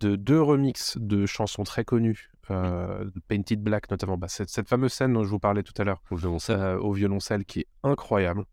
de 0.00 0.16
deux 0.16 0.40
remixes 0.40 0.96
de 0.98 1.26
chansons 1.26 1.64
très 1.64 1.84
connues, 1.84 2.30
euh, 2.50 3.04
Painted 3.28 3.60
Black 3.62 3.90
notamment. 3.90 4.16
Bah, 4.16 4.28
cette, 4.28 4.50
cette 4.50 4.68
fameuse 4.68 4.92
scène 4.92 5.12
dont 5.12 5.24
je 5.24 5.28
vous 5.28 5.38
parlais 5.38 5.62
tout 5.62 5.74
à 5.78 5.84
l'heure 5.84 6.02
Au 6.10 6.16
violoncelle. 6.16 6.58
euh, 6.60 6.78
au 6.78 6.92
violoncelle 6.92 7.44
qui 7.44 7.60
est 7.60 7.66
incroyable. 7.82 8.44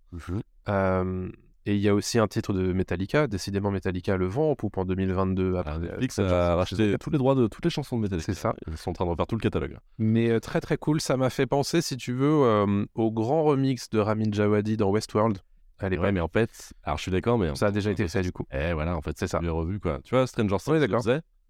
Euh, 0.69 1.29
et 1.65 1.75
il 1.75 1.81
y 1.81 1.87
a 1.87 1.95
aussi 1.95 2.19
un 2.19 2.27
titre 2.27 2.51
de 2.53 2.73
Metallica, 2.73 3.27
décidément 3.27 3.71
Metallica 3.71 4.17
le 4.17 4.25
vent 4.25 4.51
en 4.51 4.55
poupe 4.55 4.77
en 4.77 4.83
2022. 4.83 5.55
après, 5.55 5.75
euh, 5.75 5.79
Netflix 5.79 6.19
a 6.19 6.55
racheté 6.55 6.97
tous 6.99 7.09
les 7.09 7.17
droits 7.17 7.35
de 7.35 7.47
toutes 7.47 7.63
les 7.63 7.69
chansons 7.71 7.95
de 7.97 8.01
Metallica. 8.01 8.25
C'est 8.25 8.37
ça. 8.39 8.53
Ils 8.67 8.75
sont 8.77 8.89
en 8.89 8.93
train 8.93 9.05
de 9.05 9.09
refaire 9.11 9.27
tout 9.27 9.35
le 9.35 9.41
catalogue. 9.41 9.77
Mais 9.97 10.29
euh, 10.29 10.39
très 10.41 10.59
très 10.59 10.77
cool, 10.77 10.99
ça 10.99 11.15
m'a 11.15 11.29
fait 11.29 11.45
penser, 11.45 11.81
si 11.81 11.95
tu 11.95 12.11
veux, 12.13 12.65
au 12.95 13.11
grand 13.11 13.43
remix 13.43 13.89
de 13.89 13.99
Ramin 13.99 14.29
Djawadi 14.31 14.75
dans 14.77 14.89
Westworld. 14.89 15.39
L'époque. 15.81 16.05
Ouais, 16.05 16.11
mais 16.13 16.21
en 16.21 16.29
fait, 16.29 16.71
alors 16.83 16.97
je 16.97 17.01
suis 17.01 17.11
d'accord, 17.11 17.37
mais 17.37 17.53
Ça 17.55 17.67
a 17.67 17.71
déjà 17.71 17.91
été 17.91 18.07
fait 18.07 18.21
du 18.21 18.31
coup. 18.31 18.45
Eh 18.53 18.71
voilà, 18.71 18.95
en 18.95 19.01
fait, 19.01 19.17
C'est 19.17 19.27
ça. 19.27 19.41
L'as 19.41 19.51
revu 19.51 19.81
quoi. 19.81 19.99
Tu 20.05 20.15
vois, 20.15 20.25
Stranger 20.27 20.55
Things, 20.57 20.73
Oui, 20.75 20.79
d'accord. 20.79 21.03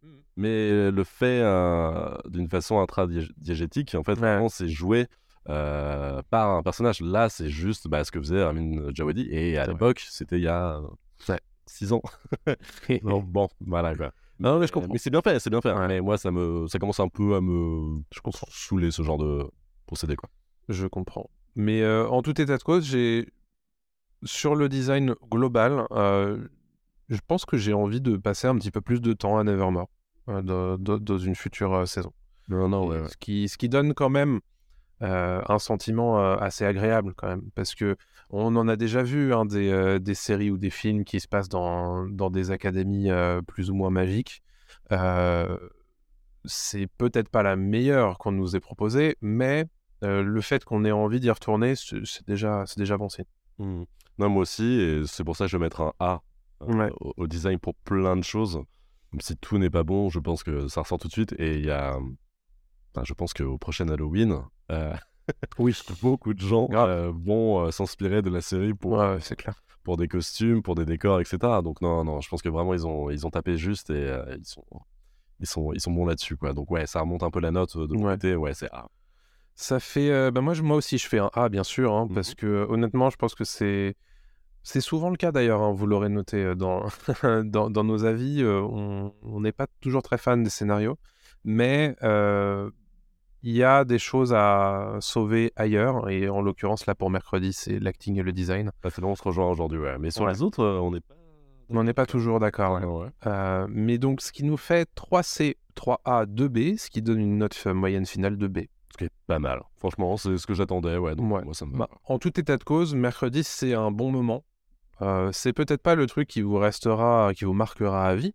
Faisait, 0.04 0.18
mais 0.36 0.92
le 0.92 1.04
fait 1.04 1.42
euh, 1.42 2.16
d'une 2.26 2.50
façon 2.50 2.80
intradiégétique, 2.80 3.96
en 3.96 4.04
fait, 4.04 4.16
vraiment, 4.16 4.50
c'est 4.50 4.68
joué 4.68 5.08
euh, 5.50 6.22
par 6.30 6.50
un 6.52 6.64
personnage. 6.64 7.02
Là, 7.02 7.30
c'est 7.30 7.50
juste 7.50 7.88
bah, 7.88 8.04
ce 8.04 8.12
que 8.12 8.20
faisait 8.20 8.44
Ramin 8.44 8.92
Djawadi, 8.94 9.28
et 9.32 9.58
à 9.58 9.66
l'époque, 9.66 10.00
c'était 10.08 10.38
il 10.38 10.44
y 10.44 10.48
a 10.48 10.80
Ouais. 11.30 11.40
6 11.68 11.94
ans. 11.94 12.02
Donc, 13.04 13.26
bon, 13.28 13.48
voilà 13.62 13.96
quoi. 13.96 14.12
Non, 14.40 14.60
mais 14.60 14.68
je 14.68 14.72
comprends. 14.74 14.92
Mais 14.92 15.00
c'est 15.00 15.10
bien 15.10 15.22
fait, 15.22 15.40
c'est 15.40 15.50
bien 15.50 15.62
fait. 15.62 15.74
Mais 15.88 16.02
moi, 16.02 16.18
ça 16.18 16.32
me, 16.32 16.68
ça 16.68 16.80
commence 16.80 17.00
un 17.00 17.08
peu 17.08 17.36
à 17.36 17.42
me, 17.42 18.02
je 18.14 18.20
comprends, 18.20 18.48
saouler 18.50 18.92
ce 18.92 19.04
genre 19.04 19.18
de 19.18 19.46
procédé 19.86 20.16
quoi. 20.16 20.30
Je 20.70 20.88
comprends. 20.88 21.30
Mais 21.56 21.82
euh, 21.82 22.08
en 22.08 22.22
tout 22.22 22.40
état 22.42 22.58
de 22.58 22.64
cause, 22.64 22.86
j'ai 22.86 23.30
sur 24.24 24.56
le 24.56 24.70
design 24.70 25.16
global, 25.32 25.86
euh, 25.92 26.48
je 27.14 27.22
pense 27.28 27.46
que 27.46 27.58
j'ai 27.58 27.74
envie 27.74 28.02
de 28.02 28.18
passer 28.18 28.48
un 28.48 28.56
petit 28.56 28.72
peu 28.72 28.82
plus 28.82 29.02
de 29.02 29.14
temps 29.14 29.38
à 29.38 29.44
Nevermore 29.44 29.90
euh, 30.30 30.78
dans, 30.78 31.18
une 31.18 31.36
future 31.36 31.74
euh, 31.74 31.86
saison. 31.86 32.12
Non, 32.50 32.68
non, 32.68 32.94
Et 32.94 33.08
Ce, 33.08 33.18
qui, 33.18 33.48
ce 33.48 33.58
qui 33.58 33.70
donne 33.70 33.94
quand 33.94 34.10
même 34.10 34.40
euh, 35.02 35.42
un 35.48 35.60
sentiment 35.60 36.20
assez 36.36 36.66
agréable 36.66 37.14
quand 37.16 37.28
même, 37.28 37.50
parce 37.56 37.76
que 37.76 37.96
on 38.30 38.56
en 38.56 38.68
a 38.68 38.76
déjà 38.76 39.04
vu 39.04 39.34
hein, 39.34 39.46
des, 39.46 40.00
des 40.00 40.14
séries 40.16 40.50
ou 40.50 40.58
des 40.58 40.70
films 40.70 41.04
qui 41.04 41.20
se 41.20 41.28
passent 41.28 41.50
dans, 41.50 42.08
dans 42.08 42.30
des 42.30 42.52
académies 42.52 43.10
plus 43.48 43.70
ou 43.70 43.76
moins 43.76 43.92
magiques. 43.92 44.42
C'est 46.46 46.88
peut-être 46.98 47.30
pas 47.30 47.44
la 47.44 47.56
meilleure 47.56 48.18
qu'on 48.18 48.32
nous 48.32 48.56
ait 48.56 48.60
proposée, 48.60 49.16
mais 49.22 49.66
le 50.02 50.42
fait 50.42 50.66
qu'on 50.66 50.84
ait 50.84 50.92
envie 50.92 51.20
d'y 51.20 51.30
retourner, 51.30 51.76
c'est 51.76 52.28
déjà, 52.28 52.66
déjà 52.76 52.98
bon 52.98 53.08
signe. 53.08 53.26
Hmm. 53.60 53.84
Non, 54.18 54.30
moi 54.30 54.42
aussi, 54.42 54.64
et 54.64 55.04
c'est 55.06 55.24
pour 55.24 55.36
ça 55.36 55.46
que 55.46 55.52
je 55.52 55.58
vais 55.58 55.64
mettre 55.64 55.82
un 55.82 55.94
A 56.00 56.22
Ouais. 56.68 56.92
au, 57.00 57.14
au 57.18 57.28
design 57.28 57.60
pour 57.60 57.76
plein 57.76 58.16
de 58.18 58.24
choses. 58.24 58.58
Même 59.12 59.22
si 59.22 59.36
tout 59.38 59.58
n'est 59.58 59.70
pas 59.70 59.84
bon, 59.84 60.10
je 60.10 60.20
pense 60.20 60.44
que 60.44 60.68
ça 60.68 60.82
ressort 60.82 60.98
tout 61.00 61.08
de 61.08 61.14
suite. 61.14 61.34
Et 61.40 61.56
il 61.60 61.66
y 61.66 61.72
a. 61.72 61.98
enfin, 62.94 63.04
je 63.04 63.14
pense 63.14 63.34
qu'au 63.34 63.58
prochain 63.58 63.88
Halloween, 63.90 64.42
euh, 64.72 64.94
Oui, 65.60 65.76
beaucoup 66.02 66.34
de 66.34 66.40
gens 66.40 66.68
euh, 66.72 67.12
vont 67.14 67.66
euh, 67.66 67.72
s'inspirer 67.72 68.22
de 68.22 68.30
la 68.30 68.42
série 68.42 68.74
pour, 68.74 68.94
ouais, 68.94 69.18
c'est 69.22 69.36
clair. 69.36 69.62
pour 69.84 69.98
des 69.98 70.08
costumes, 70.08 70.62
pour 70.64 70.76
des 70.76 70.86
décors, 70.86 71.20
etc. 71.20 71.38
Donc, 71.64 71.82
non, 71.82 72.04
non, 72.04 72.22
je 72.22 72.30
pense 72.30 72.42
que 72.42 72.50
vraiment, 72.50 72.74
ils 72.74 72.88
ont, 72.88 73.10
ils 73.10 73.26
ont 73.28 73.30
tapé 73.30 73.56
juste 73.58 73.90
et 73.92 73.94
euh, 73.94 74.36
ils, 74.38 74.46
sont, 74.46 74.66
ils, 75.40 75.48
sont, 75.48 75.74
ils 75.74 75.80
sont 75.82 75.92
bons 75.92 76.06
là-dessus. 76.06 76.36
quoi. 76.38 76.54
Donc, 76.54 76.72
ouais, 76.72 76.88
ça 76.88 77.02
remonte 77.02 77.24
un 77.24 77.30
peu 77.32 77.40
la 77.40 77.52
note 77.52 77.78
de 77.78 77.94
mon 77.96 78.06
Ouais. 78.08 78.14
côté. 78.14 78.36
Ouais, 78.36 78.54
c'est 78.54 78.72
A. 78.72 78.88
Ça 79.56 79.80
fait. 79.80 80.32
bah 80.32 80.42
moi, 80.42 80.56
je- 80.56 80.64
moi 80.64 80.76
aussi, 80.78 80.98
je 80.98 81.08
fais 81.08 81.20
un 81.20 81.30
A, 81.34 81.48
bien 81.50 81.64
sûr, 81.64 81.94
hein, 81.94 82.08
Mhm. 82.10 82.16
parce 82.16 82.34
que 82.34 82.66
honnêtement, 82.70 83.12
je 83.12 83.18
pense 83.18 83.36
que 83.36 83.44
c'est. 83.44 83.96
C'est 84.64 84.82
souvent 84.82 85.10
le 85.10 85.18
cas 85.18 85.32
d'ailleurs, 85.32 85.62
hein, 85.62 85.74
vous 85.74 85.86
l'aurez 85.86 86.10
noté 86.10 86.38
euh, 86.44 86.56
dans, 86.56 86.86
dans, 87.44 87.70
dans 87.70 87.84
nos 87.84 88.06
avis. 88.06 88.42
euh, 88.42 88.62
on 88.62 89.42
n'est 89.42 89.52
pas 89.52 89.68
toujours 89.82 90.02
très 90.04 90.18
fan 90.18 90.42
des 90.44 90.50
scénarios, 90.50 90.98
mais 91.44 91.96
euh, 92.04 92.70
il 93.42 93.52
y 93.52 93.64
a 93.64 93.84
des 93.84 94.00
choses 94.00 94.34
à 94.34 94.98
sauver 95.02 95.52
ailleurs. 95.58 96.10
Et 96.10 96.30
en 96.30 96.42
l'occurrence, 96.42 96.86
là 96.86 96.96
pour 96.96 97.10
mercredi, 97.10 97.52
c'est 97.52 97.78
l'acting 97.80 98.18
et 98.20 98.24
le 98.24 98.32
design. 98.32 98.72
Bah, 98.82 98.90
c'est 98.90 99.04
on 99.04 99.16
se 99.16 99.24
rejoint 99.24 99.50
aujourd'hui. 99.50 99.80
Ouais. 99.80 99.98
Mais 100.00 100.12
sur 100.12 100.24
Ouais. 100.24 100.32
les 100.32 100.42
autres, 100.42 100.64
on 100.66 100.92
n'est 100.92 101.02
pas. 101.02 101.16
On 101.70 101.84
n'est 101.84 101.94
pas 101.94 102.06
toujours 102.06 102.40
d'accord. 102.40 102.80
ouais. 102.82 103.08
Euh, 103.26 103.66
mais 103.70 103.98
donc, 103.98 104.22
ce 104.22 104.32
qui 104.32 104.44
nous 104.44 104.58
fait 104.58 104.88
3C, 104.96 105.56
3A, 105.76 106.26
2B, 106.26 106.78
ce 106.78 106.90
qui 106.90 107.02
donne 107.02 107.20
une 107.20 107.38
note 107.38 107.66
moyenne 107.66 108.06
finale 108.06 108.38
de 108.38 108.48
B. 108.48 108.60
Ce 108.92 108.98
qui 108.98 109.06
est 109.06 109.12
pas 109.28 109.40
mal. 109.40 109.62
Franchement, 109.78 110.16
c'est 110.18 110.38
ce 110.38 110.46
que 110.46 110.54
j'attendais. 110.54 110.98
Ouais, 110.98 111.16
donc 111.16 111.32
Ouais. 111.34 111.42
moi, 111.44 111.54
ça 111.54 111.66
me 111.66 111.72
va. 111.72 111.78
Bah, 111.80 111.90
en 112.06 112.20
tout 112.20 112.38
état 112.40 112.58
de 112.58 112.64
cause, 112.64 112.94
mercredi, 112.96 113.44
c'est 113.44 113.74
un 113.74 113.92
bon 113.92 114.12
moment. 114.12 114.44
Euh, 115.02 115.30
c'est 115.34 115.54
peut-être 115.54 115.82
pas 115.82 115.96
le 115.96 116.06
truc 116.08 116.28
qui 116.28 116.42
vous 116.42 116.58
restera, 116.58 117.34
qui 117.34 117.46
vous 117.46 117.54
marquera 117.54 118.08
à 118.08 118.16
vie, 118.16 118.34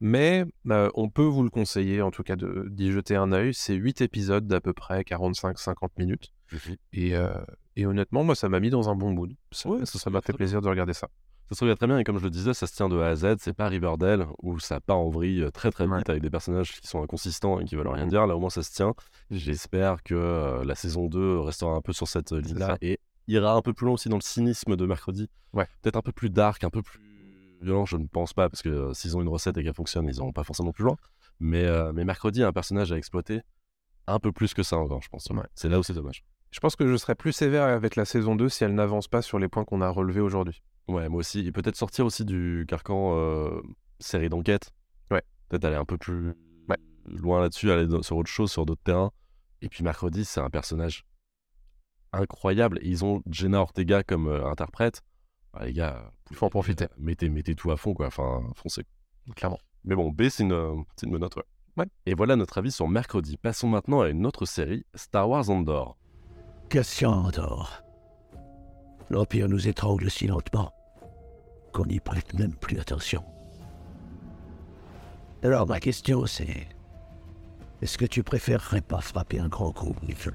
mais 0.00 0.44
euh, 0.70 0.90
on 0.94 1.08
peut 1.08 1.22
vous 1.24 1.42
le 1.42 1.50
conseiller, 1.50 2.02
en 2.02 2.10
tout 2.10 2.22
cas, 2.22 2.36
d'y 2.36 2.92
jeter 2.92 3.16
un 3.16 3.32
œil. 3.32 3.54
C'est 3.54 3.74
8 3.74 4.00
épisodes 4.02 4.46
d'à 4.46 4.60
peu 4.60 4.72
près 4.72 5.00
45-50 5.02 5.74
minutes. 5.98 6.32
Et, 6.92 7.16
euh, 7.16 7.32
et 7.76 7.86
honnêtement, 7.86 8.22
moi, 8.22 8.34
ça 8.34 8.48
m'a 8.48 8.60
mis 8.60 8.70
dans 8.70 8.88
un 8.88 8.94
bon 8.94 9.12
mood. 9.12 9.32
Ça 9.50 9.68
Ouais, 9.68 9.80
ça 9.80 9.86
ça 9.98 9.98
se 9.98 10.10
m'a 10.10 10.20
fait 10.20 10.32
très 10.32 10.32
plaisir 10.34 10.60
de 10.60 10.68
regarder 10.68 10.92
ça. 10.92 11.08
Ça 11.50 11.56
se 11.56 11.64
regarde 11.64 11.78
très 11.78 11.86
bien 11.86 11.98
et 11.98 12.04
comme 12.04 12.18
je 12.18 12.24
le 12.24 12.30
disais, 12.30 12.54
ça 12.54 12.66
se 12.66 12.74
tient 12.74 12.88
de 12.88 12.98
A 12.98 13.08
à 13.08 13.16
Z. 13.16 13.36
C'est 13.38 13.52
pas 13.52 13.68
Riverdale 13.68 14.26
où 14.42 14.58
ça 14.58 14.80
part 14.80 14.98
en 14.98 15.10
vrille 15.10 15.46
très 15.52 15.70
très 15.70 15.84
vite 15.84 15.92
Ouais. 15.94 16.10
avec 16.10 16.22
des 16.22 16.30
personnages 16.30 16.80
qui 16.80 16.86
sont 16.86 17.02
inconsistants 17.02 17.60
et 17.60 17.64
qui 17.66 17.76
veulent 17.76 17.88
rien 17.88 18.06
dire. 18.06 18.26
Là 18.26 18.34
au 18.34 18.40
moins 18.40 18.48
ça 18.48 18.62
se 18.62 18.72
tient. 18.72 18.94
J'espère 19.30 20.02
que 20.02 20.14
euh, 20.14 20.64
la 20.64 20.74
saison 20.74 21.06
2 21.06 21.40
restera 21.40 21.72
un 21.74 21.82
peu 21.82 21.92
sur 21.92 22.08
cette 22.08 22.32
ligne-là 22.32 22.78
et 22.80 22.98
ira 23.28 23.54
un 23.54 23.62
peu 23.62 23.72
plus 23.72 23.86
loin 23.86 23.94
aussi 23.94 24.08
dans 24.08 24.16
le 24.16 24.22
cynisme 24.22 24.76
de 24.76 24.86
mercredi. 24.86 25.28
Ouais. 25.52 25.66
Peut-être 25.82 25.96
un 25.96 26.02
peu 26.02 26.12
plus 26.12 26.30
dark, 26.30 26.62
un 26.64 26.70
peu 26.70 26.82
plus 26.82 27.00
violent. 27.62 27.86
Je 27.86 27.96
ne 27.96 28.06
pense 28.06 28.32
pas 28.32 28.48
parce 28.48 28.62
que 28.62 28.68
euh, 28.68 28.94
s'ils 28.94 29.16
ont 29.16 29.22
une 29.22 29.28
recette 29.28 29.56
et 29.56 29.64
qu'elle 29.64 29.74
fonctionne, 29.74 30.06
ils 30.06 30.12
n'iront 30.14 30.32
pas 30.32 30.44
forcément 30.44 30.72
plus 30.72 30.84
loin. 30.84 30.96
Mais, 31.40 31.64
euh, 31.64 31.92
mais 31.92 32.04
mercredi, 32.04 32.42
un 32.42 32.52
personnage 32.52 32.92
à 32.92 32.96
exploiter 32.96 33.42
un 34.06 34.18
peu 34.18 34.32
plus 34.32 34.52
que 34.54 34.62
ça 34.62 34.76
encore, 34.76 35.02
je 35.02 35.08
pense. 35.08 35.26
Ouais. 35.30 35.42
C'est 35.54 35.68
là 35.68 35.78
où 35.78 35.82
c'est 35.82 35.94
dommage. 35.94 36.24
Je 36.50 36.60
pense 36.60 36.76
que 36.76 36.86
je 36.86 36.96
serais 36.96 37.14
plus 37.14 37.32
sévère 37.32 37.64
avec 37.64 37.96
la 37.96 38.04
saison 38.04 38.36
2 38.36 38.48
si 38.48 38.62
elle 38.64 38.74
n'avance 38.74 39.08
pas 39.08 39.22
sur 39.22 39.38
les 39.38 39.48
points 39.48 39.64
qu'on 39.64 39.80
a 39.80 39.88
relevés 39.88 40.20
aujourd'hui. 40.20 40.62
Ouais, 40.86 41.08
moi 41.08 41.20
aussi. 41.20 41.46
Et 41.46 41.50
peut-être 41.52 41.76
sortir 41.76 42.04
aussi 42.06 42.24
du 42.24 42.66
carcan 42.68 43.16
euh, 43.16 43.62
série 43.98 44.28
d'enquête. 44.28 44.70
Ouais. 45.10 45.22
Peut-être 45.48 45.64
aller 45.64 45.76
un 45.76 45.84
peu 45.86 45.96
plus 45.96 46.34
Ouais. 46.68 46.76
loin 47.06 47.40
là-dessus, 47.40 47.70
aller 47.72 47.88
sur 48.02 48.16
autre 48.18 48.30
chose, 48.30 48.52
sur 48.52 48.66
d'autres 48.66 48.82
terrains. 48.84 49.10
Et 49.62 49.68
puis 49.68 49.82
mercredi, 49.82 50.24
c'est 50.24 50.40
un 50.40 50.50
personnage 50.50 51.04
incroyable. 52.16 52.78
Et 52.82 52.88
ils 52.88 53.04
ont 53.04 53.22
Jenna 53.30 53.60
Ortega 53.60 54.02
comme 54.02 54.28
euh, 54.28 54.46
interprète. 54.46 55.02
Bah, 55.52 55.64
les 55.64 55.72
gars, 55.72 56.10
Il 56.30 56.36
faut 56.36 56.46
en 56.46 56.50
profiter. 56.50 56.84
euh, 56.84 56.88
mettez, 56.98 57.28
mettez 57.28 57.54
tout 57.54 57.70
à 57.70 57.76
fond, 57.76 57.94
quoi. 57.94 58.06
Enfin, 58.06 58.42
foncez. 58.56 58.82
Clairement. 59.36 59.60
Mais 59.84 59.94
bon, 59.94 60.10
B, 60.10 60.28
c'est 60.28 60.42
une, 60.42 60.52
euh, 60.52 60.74
c'est 60.96 61.06
une 61.06 61.12
bonne 61.12 61.20
note, 61.20 61.36
ouais. 61.36 61.44
Ouais. 61.76 61.86
Et 62.06 62.14
voilà 62.14 62.36
notre 62.36 62.58
avis 62.58 62.70
sur 62.70 62.86
mercredi. 62.88 63.36
Passons 63.36 63.68
maintenant 63.68 64.00
à 64.00 64.08
une 64.08 64.26
autre 64.26 64.46
série, 64.46 64.84
Star 64.94 65.28
Wars 65.28 65.50
Andor. 65.50 65.96
Question 66.68 67.10
Andorre. 67.10 67.82
L'Empire 69.10 69.48
nous 69.48 69.68
étrangle 69.68 70.10
si 70.10 70.26
lentement 70.26 70.72
qu'on 71.72 71.86
n'y 71.86 71.98
prête 71.98 72.32
même 72.34 72.54
plus 72.54 72.78
attention. 72.78 73.24
Alors 75.42 75.66
ma 75.66 75.80
question 75.80 76.24
c'est... 76.26 76.68
Est-ce 77.82 77.98
que 77.98 78.06
tu 78.06 78.22
préférerais 78.22 78.80
pas 78.80 79.00
frapper 79.00 79.40
un 79.40 79.48
grand 79.48 79.72
coup 79.72 79.94
Nifl, 80.06 80.32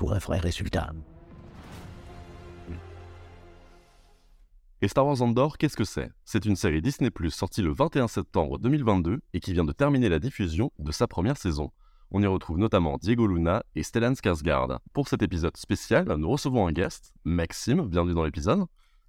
pour 0.00 0.14
un 0.14 0.18
vrai 0.18 0.38
résultat 0.38 0.92
Et 4.80 4.88
Star 4.88 5.04
Wars 5.06 5.20
Andor, 5.20 5.58
qu'est-ce 5.58 5.76
que 5.76 5.84
c'est? 5.84 6.10
C'est 6.24 6.46
une 6.46 6.56
série 6.56 6.80
Disney 6.80 7.10
Plus 7.10 7.30
sortie 7.30 7.60
le 7.60 7.70
21 7.70 8.08
septembre 8.08 8.58
2022 8.58 9.20
et 9.34 9.40
qui 9.40 9.52
vient 9.52 9.66
de 9.66 9.72
terminer 9.72 10.08
la 10.08 10.18
diffusion 10.18 10.72
de 10.78 10.90
sa 10.90 11.06
première 11.06 11.36
saison. 11.36 11.70
On 12.12 12.22
y 12.22 12.26
retrouve 12.26 12.56
notamment 12.56 12.96
Diego 12.96 13.26
Luna 13.26 13.62
et 13.74 13.82
Stellan 13.82 14.14
Skarsgård. 14.14 14.78
Pour 14.94 15.06
cet 15.06 15.20
épisode 15.20 15.58
spécial, 15.58 16.06
nous 16.16 16.30
recevons 16.30 16.66
un 16.66 16.72
guest, 16.72 17.12
Maxime, 17.24 17.86
bienvenue 17.86 18.14
dans 18.14 18.24
l'épisode, 18.24 18.64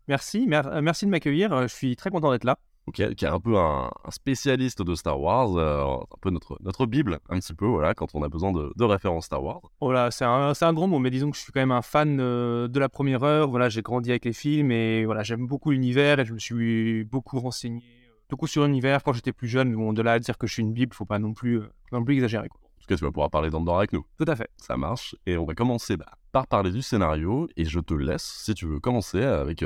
Merci, 0.10 0.46
mer- 0.46 0.68
euh, 0.68 0.82
merci 0.82 1.06
de 1.06 1.12
m'accueillir. 1.12 1.54
euh, 1.54 1.68
Je 1.70 1.74
suis 1.74 1.96
très 1.96 2.10
content 2.10 2.32
d'être 2.32 2.44
là. 2.44 2.60
Qui 2.94 3.04
est, 3.04 3.24
un 3.24 3.40
peu 3.40 3.58
un, 3.58 3.90
un 4.04 4.12
spécialiste 4.12 4.82
de 4.82 4.96
Star 4.96 5.20
Wars, 5.22 5.56
euh, 5.56 5.84
un 5.84 6.18
peu 6.20 6.30
notre, 6.30 6.58
notre 6.62 6.86
Bible, 6.86 7.20
un 7.30 7.40
petit 7.40 7.54
peu, 7.54 7.66
voilà, 7.66 7.94
quand 7.94 8.14
on 8.16 8.24
a 8.24 8.28
besoin 8.28 8.52
de, 8.52 8.74
de 8.76 8.84
références 8.84 9.26
Star 9.26 9.44
Wars. 9.44 9.62
Oh 9.80 9.92
là, 9.92 10.12
c'est 10.12 10.26
un, 10.26 10.52
un 10.60 10.74
grand 10.74 10.88
mot, 10.88 11.00
mais 11.00 11.10
disons 11.10 11.30
que 11.30 11.38
je 11.38 11.42
suis 11.42 11.52
quand 11.52 11.60
même 11.60 11.72
un 11.72 11.82
fan 11.84 12.20
euh, 12.20 12.68
de 12.68 12.80
la 12.80 12.90
première 12.90 13.24
heure. 13.24 13.50
Voilà, 13.50 13.70
j'ai 13.70 13.82
grandi 13.82 14.10
avec 14.10 14.26
les 14.26 14.34
films 14.34 14.72
et 14.72 15.06
voilà, 15.06 15.24
j'aime 15.24 15.48
beaucoup 15.48 15.72
l'univers 15.72 16.20
et 16.20 16.26
je 16.26 16.34
me 16.34 16.40
suis 16.40 17.06
beaucoup 17.06 17.40
renseigné, 17.40 17.84
euh, 18.10 18.14
beaucoup 18.30 18.48
sur 18.48 18.66
l'univers 18.66 19.04
quand 19.04 19.14
j'étais 19.14 19.32
plus 19.32 19.48
jeune. 19.48 19.74
Bon, 19.76 19.94
de 19.94 20.02
là 20.02 20.14
à 20.14 20.20
dire 20.20 20.38
que 20.38 20.48
je 20.48 20.54
suis 20.54 20.64
une 20.64 20.74
bible, 20.74 20.94
faut 20.94 21.06
pas 21.06 21.20
non 21.20 21.34
plus, 21.34 21.60
euh, 21.60 21.64
faut 21.84 21.92
pas 21.92 22.00
non 22.00 22.04
plus 22.04 22.16
exagérer. 22.16 22.50
Quoi. 22.50 22.60
En 22.64 22.82
tout 22.82 22.88
cas, 22.88 22.96
tu 22.96 23.06
vas 23.06 23.12
pouvoir 23.12 23.30
parler 23.30 23.52
d'Andor 23.52 23.78
avec 23.78 23.94
nous. 23.94 24.04
Tout 24.18 24.26
à 24.28 24.36
fait. 24.36 24.50
Ça 24.58 24.76
marche. 24.76 25.16
Et 25.28 25.38
on 25.38 25.46
va 25.46 25.54
commencer 25.54 25.98
bah, 25.98 26.12
par 26.32 26.48
parler 26.48 26.72
du 26.72 26.82
scénario. 26.82 27.48
Et 27.56 27.66
je 27.66 27.80
te 27.80 27.94
laisse, 27.94 28.24
si 28.44 28.56
tu 28.56 28.66
veux, 28.66 28.80
commencer 28.80 29.22
avec, 29.22 29.64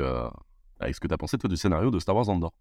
avec 0.78 0.94
ce 0.94 1.00
que 1.00 1.08
tu 1.08 1.14
as 1.14 1.16
pensé, 1.16 1.38
toi, 1.38 1.48
du 1.48 1.56
scénario 1.56 1.90
de 1.90 1.98
Star 1.98 2.14
Wars 2.14 2.28
Andor. 2.28 2.52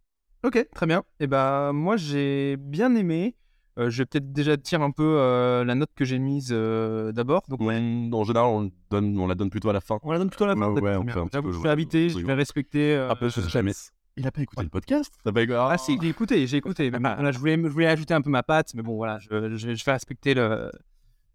Ok, 0.46 0.64
très 0.76 0.86
bien. 0.86 1.04
Et 1.20 1.26
ben 1.26 1.74
moi 1.74 1.98
j'ai 1.98 2.56
bien 2.58 2.94
aimé. 2.96 3.36
Euh, 3.80 3.90
je 3.90 3.98
vais 4.04 4.06
peut-être 4.06 4.32
déjà 4.32 4.56
dire 4.56 4.82
un 4.84 4.92
peu 4.92 5.18
euh, 5.18 5.66
la 5.66 5.74
note 5.76 5.90
que 5.96 6.06
j'ai 6.06 6.20
mise 6.20 6.50
euh, 6.52 7.12
d'abord. 7.12 7.42
Donc 7.50 7.60
Ouais, 7.62 7.76
en 7.78 8.24
général, 8.24 8.48
on, 8.48 8.72
donne, 8.92 9.20
on 9.20 9.28
la 9.28 9.34
donne 9.36 9.50
plutôt 9.50 9.70
à 9.70 9.74
la 9.74 9.82
fin. 9.82 9.98
on 10.04 10.12
la 10.12 10.18
donne 10.20 10.30
plutôt 10.30 10.46
à 10.46 10.48
la 10.48 10.56
fin. 10.56 10.72
Ouais, 10.72 10.82
ouais, 10.82 10.96
on 10.96 11.04
Très 11.04 11.14
fait 11.14 11.20
un 11.20 11.24
bien. 11.24 11.26
petit 11.26 11.34
J'avoue, 11.34 11.48
peu, 11.48 11.54
je 11.56 11.60
suis 11.60 11.68
habité, 11.68 12.10
je 12.10 12.20
vais 12.20 12.34
respecter. 12.36 13.08
peu, 13.20 13.28
je 13.28 13.42
sais 13.42 13.50
jamais. 13.50 13.74
Il 14.18 14.26
a 14.26 14.32
pas 14.32 14.42
écouté 14.42 14.64
le 14.64 14.70
podcast? 14.70 15.12
pas 15.24 15.42
écouté 15.42 15.58
Ah 15.60 15.78
si, 15.78 15.98
j'ai 16.02 16.08
écouté, 16.10 16.48
j'ai 16.48 16.58
écouté. 16.58 16.90
Mais 16.92 17.00
voilà, 17.00 17.32
je, 17.32 17.40
voulais, 17.40 17.56
je 17.62 17.68
voulais 17.68 17.88
ajouter 17.88 18.14
un 18.14 18.22
peu 18.22 18.30
ma 18.30 18.44
patte, 18.44 18.74
mais 18.76 18.82
bon, 18.84 18.96
voilà, 18.96 19.18
je, 19.20 19.58
je, 19.58 19.74
je 19.74 19.84
vais 19.84 19.92
respecter 19.92 20.34
le, 20.36 20.72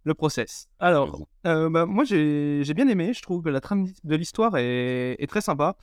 le 0.04 0.14
process. 0.14 0.66
Alors, 0.78 1.26
bah, 1.44 1.84
moi, 1.84 2.04
j'ai 2.04 2.62
bien 2.74 2.88
aimé. 2.88 3.12
Je 3.12 3.20
trouve 3.20 3.42
que 3.42 3.50
la 3.50 3.60
trame 3.60 3.86
de 4.04 4.16
l'histoire 4.16 4.56
est, 4.56 5.16
est 5.18 5.26
très 5.26 5.42
sympa, 5.42 5.76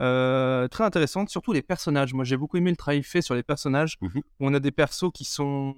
euh, 0.00 0.68
très 0.68 0.84
intéressante, 0.84 1.28
surtout 1.30 1.52
les 1.52 1.62
personnages. 1.62 2.14
Moi, 2.14 2.24
j'ai 2.24 2.36
beaucoup 2.36 2.56
aimé 2.56 2.70
le 2.70 2.76
travail 2.76 3.02
fait 3.02 3.22
sur 3.22 3.34
les 3.34 3.42
personnages. 3.42 3.96
Où 4.02 4.20
on 4.40 4.54
a 4.54 4.60
des 4.60 4.70
persos 4.72 5.10
qui 5.12 5.24
sont... 5.24 5.74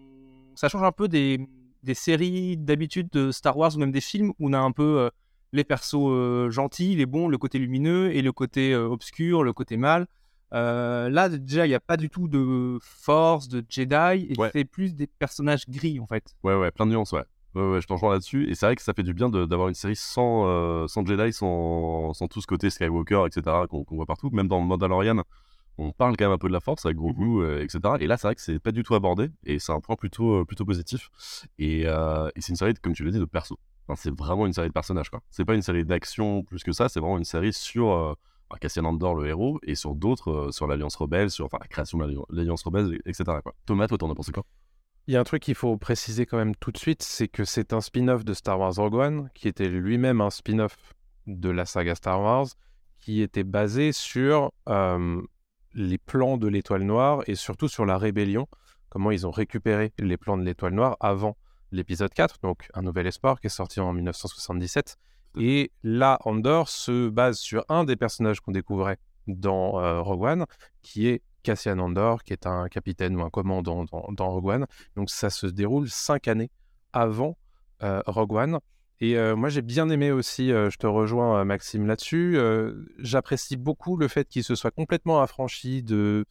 Ça 0.54 0.68
change 0.68 0.82
un 0.82 0.92
peu 0.92 1.08
des, 1.08 1.46
des 1.82 1.94
séries 1.94 2.56
d'habitude 2.56 3.08
de 3.12 3.30
Star 3.30 3.56
Wars 3.56 3.74
ou 3.76 3.78
même 3.78 3.92
des 3.92 4.00
films 4.00 4.30
où 4.38 4.48
on 4.48 4.52
a 4.52 4.58
un 4.58 4.72
peu 4.72 5.00
euh, 5.00 5.10
les 5.52 5.64
persos 5.64 5.94
euh, 5.96 6.50
gentils, 6.50 6.96
les 6.96 7.06
bons, 7.06 7.28
le 7.28 7.38
côté 7.38 7.58
lumineux 7.58 8.14
et 8.14 8.22
le 8.22 8.32
côté 8.32 8.74
obscur, 8.74 9.44
le 9.44 9.52
côté 9.52 9.76
mal. 9.76 10.06
Là, 10.52 11.28
déjà, 11.28 11.66
il 11.66 11.68
n'y 11.68 11.74
a 11.74 11.80
pas 11.80 11.98
du 11.98 12.08
tout 12.08 12.28
de 12.28 12.78
force, 12.80 13.48
de 13.48 13.62
Jedi, 13.68 14.26
et 14.30 14.34
Ouais. 14.38 14.48
c'est 14.52 14.64
plus 14.64 14.94
des 14.94 15.06
personnages 15.06 15.68
gris, 15.68 16.00
en 16.00 16.06
fait. 16.06 16.34
Ouais, 16.42 16.54
ouais, 16.54 16.70
plein 16.70 16.86
de 16.86 16.92
nuances, 16.92 17.12
ouais. 17.12 17.24
Ouais, 17.56 17.62
ouais, 17.62 17.80
je 17.80 17.86
t'en 17.86 17.94
rejoins 17.94 18.12
là-dessus. 18.12 18.50
Et 18.50 18.54
c'est 18.54 18.66
vrai 18.66 18.76
que 18.76 18.82
ça 18.82 18.92
fait 18.92 19.02
du 19.02 19.14
bien 19.14 19.30
de- 19.30 19.46
d'avoir 19.46 19.68
une 19.68 19.74
série 19.74 19.96
sans, 19.96 20.46
euh, 20.46 20.86
sans 20.88 21.06
Jedi, 21.06 21.32
sans, 21.32 22.12
sans 22.12 22.28
tout 22.28 22.42
ce 22.42 22.46
côté 22.46 22.68
Skywalker, 22.68 23.24
etc., 23.26 23.66
qu'on 23.66 23.82
qu'on 23.84 23.96
voit 23.96 24.04
partout. 24.06 24.28
Même 24.30 24.46
dans 24.48 24.60
Mandalorian, 24.60 25.22
on 25.78 25.92
parle 25.92 26.16
quand 26.18 26.26
même 26.26 26.32
un 26.34 26.38
peu 26.38 26.48
de 26.48 26.52
la 26.54 26.60
force 26.60 26.86
avec 26.86 26.96
Grogu, 26.98 27.42
euh, 27.42 27.62
etc. 27.64 27.96
Et 28.00 28.06
là, 28.08 28.16
c'est 28.18 28.28
vrai 28.28 28.34
que 28.34 28.42
c'est 28.42 28.58
pas 28.58 28.72
du 28.72 28.82
tout 28.82 28.94
abordé. 28.94 29.30
Et 29.44 29.58
c'est 29.60 29.72
un 29.72 29.80
point 29.80 29.96
plutôt, 29.96 30.40
euh, 30.42 30.44
plutôt 30.46 30.66
positif. 30.66 31.10
Et, 31.58 31.84
euh, 31.86 32.28
et 32.36 32.40
c'est 32.42 32.50
une 32.50 32.56
série, 32.56 32.74
comme 32.74 32.94
tu 32.94 33.04
l'as 33.04 33.12
dit, 33.12 33.20
de 33.20 33.26
perso. 33.26 33.58
Enfin, 33.88 33.96
c'est 34.02 34.14
vraiment 34.18 34.46
une 34.46 34.54
série 34.54 34.68
de 34.68 34.72
personnages, 34.74 35.10
quoi. 35.10 35.22
C'est 35.30 35.44
pas 35.46 35.54
une 35.54 35.62
série 35.62 35.84
d'action 35.84 36.42
plus 36.44 36.64
que 36.64 36.72
ça, 36.72 36.88
c'est 36.90 37.00
vraiment 37.00 37.18
une 37.18 37.24
série 37.24 37.52
sur 37.54 38.16
bah, 38.50 38.56
Cassian 38.60 38.84
Andor, 38.86 39.14
le 39.16 39.28
héros, 39.28 39.60
et 39.64 39.74
sur 39.76 39.94
d'autres, 39.94 40.48
sur 40.52 40.66
l'Alliance 40.66 40.96
Rebelle, 40.96 41.30
sur 41.30 41.46
enfin, 41.46 41.58
la 41.60 41.68
création 41.68 41.98
de 41.98 42.04
l'Alli- 42.04 42.18
l'Alliance 42.30 42.62
Rebelle, 42.64 43.00
etc. 43.06 43.40
Quoi. 43.42 43.54
Thomas, 43.66 43.86
toi, 43.88 43.98
t'en 43.98 44.10
as 44.10 44.14
pensé 44.14 44.32
quoi? 44.32 44.44
Il 45.08 45.14
y 45.14 45.16
a 45.16 45.20
un 45.20 45.24
truc 45.24 45.42
qu'il 45.42 45.54
faut 45.54 45.76
préciser 45.76 46.26
quand 46.26 46.36
même 46.36 46.56
tout 46.56 46.72
de 46.72 46.78
suite, 46.78 47.02
c'est 47.02 47.28
que 47.28 47.44
c'est 47.44 47.72
un 47.72 47.80
spin-off 47.80 48.24
de 48.24 48.34
Star 48.34 48.58
Wars 48.58 48.74
Rogue 48.74 48.94
One, 48.94 49.30
qui 49.34 49.46
était 49.46 49.68
lui-même 49.68 50.20
un 50.20 50.30
spin-off 50.30 50.76
de 51.28 51.48
la 51.48 51.64
saga 51.64 51.94
Star 51.94 52.20
Wars, 52.20 52.46
qui 52.98 53.22
était 53.22 53.44
basé 53.44 53.92
sur 53.92 54.50
euh, 54.68 55.22
les 55.74 55.98
plans 55.98 56.38
de 56.38 56.48
l'Étoile 56.48 56.82
Noire 56.82 57.22
et 57.28 57.36
surtout 57.36 57.68
sur 57.68 57.86
la 57.86 57.98
rébellion, 57.98 58.48
comment 58.88 59.12
ils 59.12 59.28
ont 59.28 59.30
récupéré 59.30 59.92
les 59.98 60.16
plans 60.16 60.36
de 60.36 60.42
l'Étoile 60.42 60.74
Noire 60.74 60.96
avant 60.98 61.36
l'épisode 61.70 62.12
4, 62.12 62.38
donc 62.42 62.68
Un 62.74 62.82
Nouvel 62.82 63.06
Espoir, 63.06 63.40
qui 63.40 63.46
est 63.46 63.50
sorti 63.50 63.78
en 63.78 63.92
1977. 63.92 64.96
Et 65.38 65.70
là, 65.84 66.18
Andor 66.24 66.68
se 66.68 67.08
base 67.08 67.38
sur 67.38 67.64
un 67.68 67.84
des 67.84 67.94
personnages 67.94 68.40
qu'on 68.40 68.52
découvrait 68.52 68.98
dans 69.28 69.78
euh, 69.78 70.00
Rogue 70.00 70.22
One, 70.22 70.46
qui 70.82 71.06
est 71.06 71.22
Cassian 71.46 71.78
Andor, 71.78 72.24
qui 72.24 72.32
est 72.32 72.44
un 72.44 72.68
capitaine 72.68 73.14
ou 73.16 73.22
un 73.22 73.30
commandant 73.30 73.84
dans, 73.84 74.30
Rogue 74.30 74.46
One. 74.46 74.66
Donc 74.96 75.10
ça 75.10 75.30
se 75.30 75.46
déroule 75.46 75.88
cinq 75.88 76.26
années 76.26 76.50
avant 76.92 77.38
euh, 77.84 78.02
Rogue 78.06 78.32
One. 78.32 78.58
Et 79.00 79.16
euh, 79.16 79.36
moi 79.36 79.48
j'ai 79.48 79.62
bien 79.62 79.88
aimé 79.88 80.10
aussi, 80.10 80.50
euh, 80.50 80.70
je 80.70 80.78
te 80.78 80.88
rejoins 80.88 81.44
Maxime 81.44 81.86
là-dessus, 81.86 82.36
j'apprécie 82.98 83.56
beaucoup 83.56 83.96
le 83.96 84.08
fait 84.08 84.28
qu'il 84.28 84.42
se 84.42 84.56
soit 84.56 84.72
complètement 84.72 85.22
affranchi 85.22 85.84
de, 85.84 86.24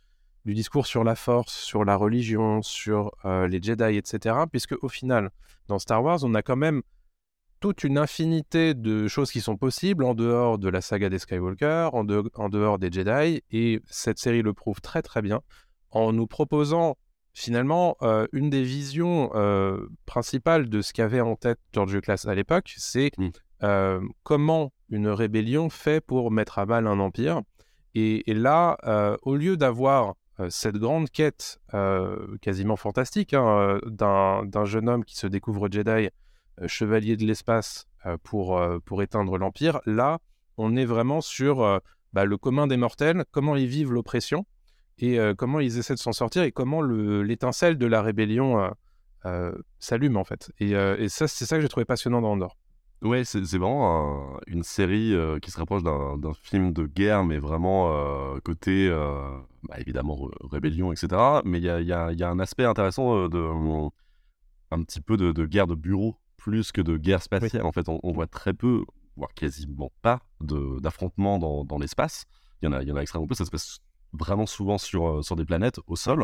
du 0.43 0.53
discours 0.53 0.85
sur 0.85 1.05
la 1.05 1.15
force, 1.15 1.53
sur 1.53 1.85
la 1.85 1.95
religion, 1.95 2.61
sur 2.61 3.11
les 3.23 3.61
Jedi, 3.61 3.95
etc. 3.95 4.35
Puisque 4.51 4.75
au 4.83 4.89
final, 4.89 5.29
dans 5.69 5.79
Star 5.79 6.03
Wars, 6.03 6.19
on 6.23 6.33
a 6.33 6.41
quand 6.41 6.57
même 6.57 6.81
toute 7.59 7.83
une 7.83 7.97
infinité 7.97 8.73
de 8.73 9.07
choses 9.07 9.31
qui 9.31 9.41
sont 9.41 9.57
possibles 9.57 10.03
en 10.03 10.13
dehors 10.13 10.57
de 10.57 10.69
la 10.69 10.81
saga 10.81 11.09
des 11.09 11.19
Skywalker, 11.19 11.89
en, 11.93 12.03
de- 12.03 12.29
en 12.35 12.49
dehors 12.49 12.77
des 12.79 12.91
Jedi, 12.91 13.41
et 13.51 13.81
cette 13.87 14.19
série 14.19 14.41
le 14.41 14.53
prouve 14.53 14.81
très 14.81 15.01
très 15.01 15.21
bien 15.21 15.41
en 15.91 16.11
nous 16.13 16.27
proposant 16.27 16.97
finalement 17.33 17.97
euh, 18.01 18.27
une 18.31 18.49
des 18.49 18.63
visions 18.63 19.29
euh, 19.35 19.87
principales 20.05 20.69
de 20.69 20.81
ce 20.81 20.93
qu'avait 20.93 21.21
en 21.21 21.35
tête 21.35 21.59
George 21.73 21.93
Lucas 21.93 22.23
à 22.27 22.35
l'époque, 22.35 22.73
c'est 22.77 23.11
euh, 23.63 23.99
comment 24.23 24.71
une 24.89 25.07
rébellion 25.07 25.69
fait 25.69 26.01
pour 26.01 26.31
mettre 26.31 26.59
à 26.59 26.65
mal 26.65 26.87
un 26.87 26.99
empire. 26.99 27.41
Et, 27.93 28.29
et 28.29 28.33
là, 28.33 28.77
au 29.23 29.35
lieu 29.35 29.55
d'avoir 29.55 30.15
cette 30.49 30.75
grande 30.75 31.09
quête 31.09 31.59
quasiment 32.41 32.75
fantastique 32.75 33.33
hein, 33.33 33.79
d'un 33.85 34.65
jeune 34.65 34.89
homme 34.89 35.05
qui 35.05 35.15
se 35.15 35.27
découvre 35.27 35.69
Jedi, 35.71 36.09
chevalier 36.67 37.17
de 37.17 37.25
l'espace 37.25 37.87
euh, 38.05 38.17
pour, 38.23 38.57
euh, 38.57 38.79
pour 38.85 39.01
éteindre 39.01 39.37
l'Empire. 39.37 39.79
Là, 39.85 40.19
on 40.57 40.75
est 40.75 40.85
vraiment 40.85 41.21
sur 41.21 41.61
euh, 41.61 41.79
bah, 42.13 42.25
le 42.25 42.37
commun 42.37 42.67
des 42.67 42.77
mortels, 42.77 43.25
comment 43.31 43.55
ils 43.55 43.67
vivent 43.67 43.91
l'oppression 43.91 44.45
et 44.97 45.19
euh, 45.19 45.33
comment 45.35 45.59
ils 45.59 45.77
essaient 45.77 45.95
de 45.95 45.99
s'en 45.99 46.13
sortir 46.13 46.43
et 46.43 46.51
comment 46.51 46.81
le- 46.81 47.23
l'étincelle 47.23 47.77
de 47.77 47.85
la 47.85 48.01
rébellion 48.01 48.59
euh, 48.61 48.69
euh, 49.25 49.53
s'allume 49.79 50.17
en 50.17 50.23
fait. 50.23 50.51
Et, 50.59 50.75
euh, 50.75 51.07
ça, 51.09 51.27
c'est 51.27 51.45
ça 51.45 51.57
que 51.57 51.61
j'ai 51.61 51.67
trouvé 51.67 51.85
passionnant 51.85 52.21
dans 52.21 52.31
Andorre. 52.31 52.55
Ouais, 53.01 53.25
c'est 53.25 53.41
vraiment 53.57 54.35
un- 54.35 54.39
une 54.47 54.63
série 54.63 55.13
euh, 55.13 55.37
qui 55.39 55.51
se 55.51 55.57
rapproche 55.57 55.83
d'un 55.83 56.33
film 56.41 56.71
de 56.71 56.85
guerre, 56.85 57.23
mais 57.25 57.37
vraiment 57.37 57.91
euh, 57.91 58.39
côté, 58.43 58.87
euh, 58.87 59.37
bah, 59.63 59.75
évidemment, 59.79 60.29
rébellion, 60.49 60.93
etc. 60.93 61.41
Mais 61.43 61.57
il 61.59 61.65
y 61.65 61.69
a, 61.91 62.29
un 62.29 62.39
aspect 62.39 62.63
intéressant 62.63 63.15
euh, 63.17 63.27
de 63.27 63.37
euh, 63.37 63.89
un 64.71 64.83
petit 64.83 65.01
peu 65.01 65.17
de 65.17 65.45
guerre 65.45 65.67
de 65.67 65.75
bureau, 65.75 66.17
plus 66.45 66.71
que 66.71 66.81
de 66.81 66.95
guerre 66.95 67.23
spatiale. 67.23 67.65
En 67.65 67.71
fait, 67.71 67.89
on, 67.89 67.99
on 68.03 68.11
voit 68.11 68.27
très 68.27 68.53
peu, 68.53 68.85
voire 69.17 69.33
quasiment 69.33 69.91
pas, 70.03 70.21
d'affrontements 70.39 71.39
dans, 71.39 71.65
dans 71.65 71.79
l'espace. 71.79 72.25
Il 72.61 72.65
y, 72.65 72.67
en 72.67 72.71
a, 72.71 72.83
il 72.83 72.87
y 72.87 72.91
en 72.91 72.95
a 72.95 73.01
extrêmement 73.01 73.25
peu, 73.25 73.33
ça 73.33 73.45
se 73.45 73.49
passe 73.49 73.79
vraiment 74.13 74.45
souvent 74.45 74.77
sur, 74.77 75.07
euh, 75.07 75.21
sur 75.23 75.35
des 75.35 75.43
planètes, 75.43 75.79
au 75.87 75.95
sol. 75.95 76.23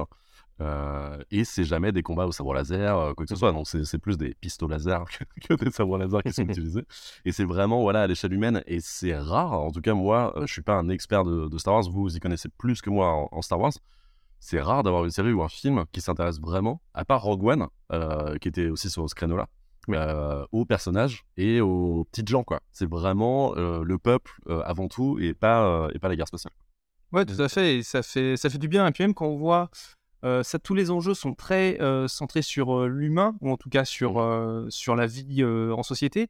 Euh, 0.59 1.17
et 1.31 1.43
c'est 1.43 1.63
jamais 1.63 1.91
des 1.91 2.03
combats 2.03 2.27
au 2.27 2.31
sabre 2.31 2.53
laser, 2.53 2.95
euh, 2.95 3.13
quoi 3.15 3.25
que 3.25 3.29
ce 3.29 3.35
soit. 3.35 3.51
Donc 3.51 3.67
c'est 3.67 3.97
plus 3.97 4.15
des 4.15 4.35
pistolets 4.35 4.75
laser 4.75 5.05
que, 5.41 5.47
que 5.47 5.53
des 5.55 5.71
sabres 5.71 5.97
laser 5.97 6.21
qui 6.21 6.33
sont 6.33 6.43
utilisés. 6.49 6.85
Et 7.25 7.31
c'est 7.31 7.45
vraiment 7.45 7.81
voilà 7.81 8.03
à 8.03 8.07
l'échelle 8.07 8.31
humaine. 8.31 8.61
Et 8.67 8.79
c'est 8.79 9.17
rare. 9.17 9.53
En 9.53 9.71
tout 9.71 9.81
cas 9.81 9.95
moi, 9.95 10.35
je 10.41 10.53
suis 10.53 10.61
pas 10.61 10.75
un 10.75 10.89
expert 10.89 11.23
de, 11.23 11.47
de 11.47 11.57
Star 11.57 11.73
Wars. 11.73 11.89
Vous, 11.89 12.03
vous 12.03 12.15
y 12.15 12.19
connaissez 12.19 12.49
plus 12.59 12.79
que 12.83 12.91
moi 12.91 13.07
en, 13.07 13.29
en 13.31 13.41
Star 13.41 13.59
Wars. 13.59 13.73
C'est 14.43 14.59
rare 14.59 14.81
d'avoir 14.81 15.05
une 15.05 15.11
série 15.11 15.33
ou 15.33 15.43
un 15.43 15.49
film 15.49 15.85
qui 15.91 16.01
s'intéresse 16.01 16.39
vraiment, 16.39 16.81
à 16.95 17.05
part 17.05 17.21
Rogue 17.21 17.43
One, 17.43 17.67
euh, 17.91 18.39
qui 18.39 18.47
était 18.47 18.69
aussi 18.69 18.89
sur 18.89 19.07
ce 19.07 19.13
créneau-là, 19.13 19.47
euh, 19.89 20.45
aux 20.51 20.65
personnages 20.65 21.25
et 21.37 21.61
aux 21.61 22.05
petites 22.05 22.27
gens 22.27 22.43
quoi. 22.43 22.61
C'est 22.71 22.89
vraiment 22.89 23.55
euh, 23.55 23.83
le 23.83 23.97
peuple 23.97 24.31
euh, 24.47 24.61
avant 24.65 24.87
tout 24.87 25.17
et 25.19 25.33
pas 25.33 25.65
euh, 25.65 25.89
et 25.93 25.99
pas 25.99 26.09
la 26.09 26.15
guerre 26.15 26.27
spatiale. 26.27 26.53
Ouais, 27.11 27.25
tout 27.25 27.41
à 27.41 27.49
fait. 27.49 27.77
Et 27.77 27.83
ça 27.83 28.03
fait, 28.03 28.37
ça 28.37 28.49
fait 28.49 28.57
du 28.57 28.67
bien. 28.67 28.87
Et 28.87 28.91
puis 28.91 29.03
même 29.03 29.13
quand 29.13 29.27
on 29.27 29.37
voit 29.37 29.69
euh, 30.23 30.43
ça, 30.43 30.59
tous 30.59 30.75
les 30.75 30.91
enjeux 30.91 31.13
sont 31.13 31.33
très 31.33 31.81
euh, 31.81 32.07
centrés 32.07 32.43
sur 32.43 32.77
euh, 32.77 32.87
l'humain, 32.87 33.35
ou 33.41 33.51
en 33.51 33.57
tout 33.57 33.69
cas 33.69 33.85
sur, 33.85 34.19
euh, 34.19 34.67
sur 34.69 34.95
la 34.95 35.07
vie 35.07 35.41
euh, 35.41 35.73
en 35.73 35.83
société. 35.83 36.29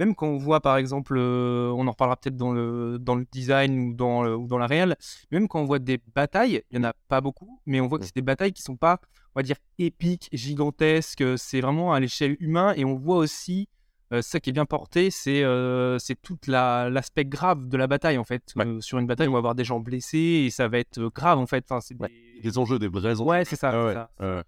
Même 0.00 0.14
quand 0.14 0.26
on 0.26 0.38
voit, 0.38 0.60
par 0.60 0.78
exemple, 0.78 1.14
euh, 1.18 1.70
on 1.76 1.86
en 1.86 1.90
reparlera 1.90 2.16
peut-être 2.16 2.36
dans 2.36 2.52
le, 2.52 2.98
dans 2.98 3.14
le 3.14 3.26
design 3.30 3.78
ou 3.78 3.94
dans, 3.94 4.22
le- 4.22 4.34
ou 4.34 4.46
dans 4.46 4.56
la 4.58 4.66
réelle, 4.66 4.96
même 5.30 5.46
quand 5.46 5.60
on 5.60 5.66
voit 5.66 5.78
des 5.78 6.00
batailles, 6.14 6.62
il 6.70 6.78
n'y 6.80 6.84
en 6.86 6.88
a 6.88 6.94
pas 7.08 7.20
beaucoup, 7.20 7.60
mais 7.66 7.80
on 7.82 7.86
voit 7.86 7.98
que 7.98 8.06
c'est 8.06 8.14
des 8.16 8.22
batailles 8.22 8.52
qui 8.52 8.62
sont 8.62 8.76
pas, 8.76 8.98
on 9.34 9.40
va 9.40 9.42
dire, 9.42 9.56
épiques, 9.78 10.30
gigantesques. 10.32 11.22
C'est 11.36 11.60
vraiment 11.60 11.92
à 11.92 12.00
l'échelle 12.00 12.36
humaine. 12.40 12.72
Et 12.76 12.84
on 12.86 12.96
voit 12.96 13.18
aussi, 13.18 13.68
euh, 14.14 14.22
ça 14.22 14.40
qui 14.40 14.48
est 14.48 14.52
bien 14.54 14.64
porté, 14.64 15.10
c'est 15.10 15.44
euh, 15.44 15.98
c'est 15.98 16.20
tout 16.20 16.38
l'aspect 16.48 17.26
grave 17.26 17.68
de 17.68 17.76
la 17.76 17.86
bataille, 17.86 18.16
en 18.16 18.24
fait. 18.24 18.54
Euh, 18.58 18.80
sur 18.80 18.98
une 18.98 19.06
bataille, 19.06 19.28
on 19.28 19.32
va 19.32 19.38
avoir 19.38 19.54
des 19.54 19.64
gens 19.64 19.80
blessés 19.80 20.44
et 20.46 20.50
ça 20.50 20.66
va 20.66 20.78
être 20.78 20.98
euh, 20.98 21.10
grave, 21.14 21.38
en 21.38 21.46
fait. 21.46 21.62
Enfin, 21.68 21.82
c'est 21.82 21.96
des... 21.96 22.40
Les 22.42 22.56
enjeux, 22.58 22.78
des 22.78 22.88
vrais 22.88 23.20
enjeux. 23.20 23.22
Ouais, 23.22 23.44
c'est 23.44 23.56
ça. 23.56 23.70
Ah 23.74 23.84
ouais, 23.84 23.94
ça. 23.94 24.44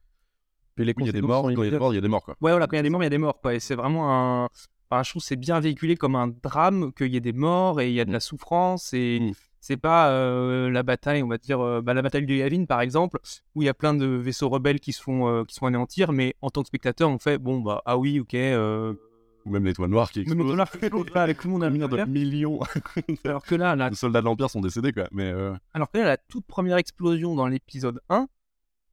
Puis 0.75 0.87
les 0.87 0.95
il 0.99 1.05
y 1.05 1.11
a 1.11 1.13
des 1.13 1.21
conséquences 1.21 1.29
morts, 1.29 1.37
sont 1.37 1.43
quand 1.43 1.51
il 1.51 1.53
y 1.53 1.53
a 1.53 1.57
des 1.57 1.61
immédiates. 1.69 1.81
morts, 1.81 1.93
il 1.93 1.97
y 1.97 1.99
a 1.99 2.01
des 2.01 2.09
morts 2.09 2.25
quoi. 2.25 2.35
Ouais, 2.41 2.51
voilà, 2.53 2.67
quand 2.67 2.73
il 2.73 2.79
y 2.79 2.81
a 2.81 2.83
des 2.83 2.89
morts, 2.89 3.03
il 3.03 3.05
y 3.05 3.07
a 3.07 3.11
des 3.11 3.19
morts, 3.19 3.39
quoi. 3.43 3.55
Et 3.55 3.61
c'est 3.61 3.75
vraiment 3.75 4.11
un. 4.11 4.49
Enfin, 4.93 5.03
je 5.05 5.09
trouve 5.09 5.23
que 5.23 5.27
c'est 5.27 5.37
bien 5.37 5.59
véhiculé 5.59 5.97
comme 5.97 6.17
un 6.17 6.29
drame, 6.29 6.93
qu'il 6.93 7.07
y 7.07 7.17
ait 7.17 7.21
des 7.21 7.33
morts 7.33 7.81
et 7.81 7.89
il 7.89 7.95
y 7.95 8.01
a 8.01 8.05
de 8.05 8.13
la 8.13 8.21
souffrance. 8.21 8.93
Et 8.93 9.33
c'est 9.59 9.79
pas 9.79 10.11
euh, 10.11 10.69
la 10.71 10.83
bataille, 10.83 11.23
on 11.23 11.29
va 11.29 11.39
dire, 11.39 11.61
euh, 11.61 11.81
bah, 11.81 11.95
la 11.95 12.03
bataille 12.03 12.27
de 12.27 12.35
Yavin, 12.35 12.67
par 12.67 12.83
exemple, 12.83 13.19
où 13.55 13.63
il 13.63 13.65
y 13.65 13.71
a 13.71 13.75
plein 13.75 13.95
de 13.95 14.05
vaisseaux 14.05 14.51
rebelles 14.51 14.81
qui 14.81 14.93
se 14.93 15.01
font, 15.01 15.29
euh, 15.29 15.45
qui 15.45 15.55
se 15.55 15.61
font 15.61 15.67
anéantir, 15.67 16.13
mais 16.13 16.37
en 16.43 16.51
tant 16.51 16.61
que 16.61 16.67
spectateur, 16.69 17.09
on 17.09 17.19
fait, 17.19 17.39
bon, 17.39 17.61
bah, 17.61 17.81
ah 17.87 17.97
oui, 17.97 18.21
ok. 18.21 18.35
Ou 18.35 19.51
même 19.51 19.65
l'étoile 19.65 19.89
noire 19.89 20.11
qui 20.11 20.19
Même 20.19 20.27
explose. 20.27 20.39
l'étoile 20.41 20.57
noire 20.57 20.71
qui 20.71 20.77
explose, 20.77 21.11
là, 21.15 21.23
avec 21.23 21.39
tout 21.39 21.49
le 21.49 21.53
monde 21.53 21.65
à 21.65 21.71
de 21.71 22.05
millions 22.11 22.61
Alors 23.25 23.45
que 23.45 23.55
là, 23.55 23.75
Les 23.89 23.97
soldats 23.97 24.21
de 24.21 24.27
l'Empire 24.27 24.51
sont 24.51 24.61
décédés 24.61 24.93
quoi. 24.93 25.09
Mais 25.11 25.33
Alors 25.73 25.91
que 25.91 25.97
là, 25.97 26.05
la 26.05 26.17
toute 26.19 26.45
première 26.45 26.77
explosion 26.77 27.35
dans 27.35 27.47
l'épisode 27.47 28.03
1, 28.11 28.29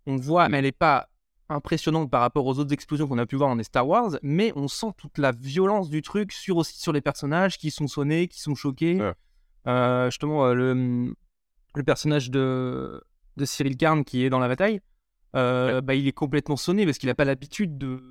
on 0.07 0.15
voit, 0.15 0.47
mais 0.47 0.59
elle 0.59 0.63
n'est 0.63 0.71
pas 0.71 1.08
impressionnante 1.49 2.09
par 2.09 2.21
rapport 2.21 2.45
aux 2.45 2.59
autres 2.59 2.73
explosions 2.73 3.07
qu'on 3.07 3.17
a 3.17 3.25
pu 3.25 3.35
voir 3.35 3.49
dans 3.49 3.55
les 3.55 3.63
Star 3.63 3.87
Wars, 3.87 4.11
mais 4.21 4.53
on 4.55 4.67
sent 4.67 4.91
toute 4.97 5.17
la 5.17 5.31
violence 5.31 5.89
du 5.89 6.01
truc 6.01 6.31
sur 6.31 6.57
aussi 6.57 6.79
sur 6.79 6.93
les 6.93 7.01
personnages 7.01 7.57
qui 7.57 7.71
sont 7.71 7.87
sonnés, 7.87 8.27
qui 8.27 8.39
sont 8.39 8.55
choqués. 8.55 8.99
Euh, 9.67 10.05
justement, 10.09 10.45
euh, 10.45 10.53
le, 10.53 11.13
le 11.75 11.83
personnage 11.83 12.31
de, 12.31 13.03
de 13.37 13.45
Cyril 13.45 13.77
Karn 13.77 14.03
qui 14.03 14.23
est 14.23 14.29
dans 14.29 14.39
la 14.39 14.47
bataille, 14.47 14.79
euh, 15.35 15.81
bah, 15.81 15.95
il 15.95 16.07
est 16.07 16.13
complètement 16.13 16.55
sonné 16.55 16.85
parce 16.85 16.97
qu'il 16.97 17.07
n'a 17.07 17.15
pas 17.15 17.25
l'habitude 17.25 17.77
de, 17.77 18.01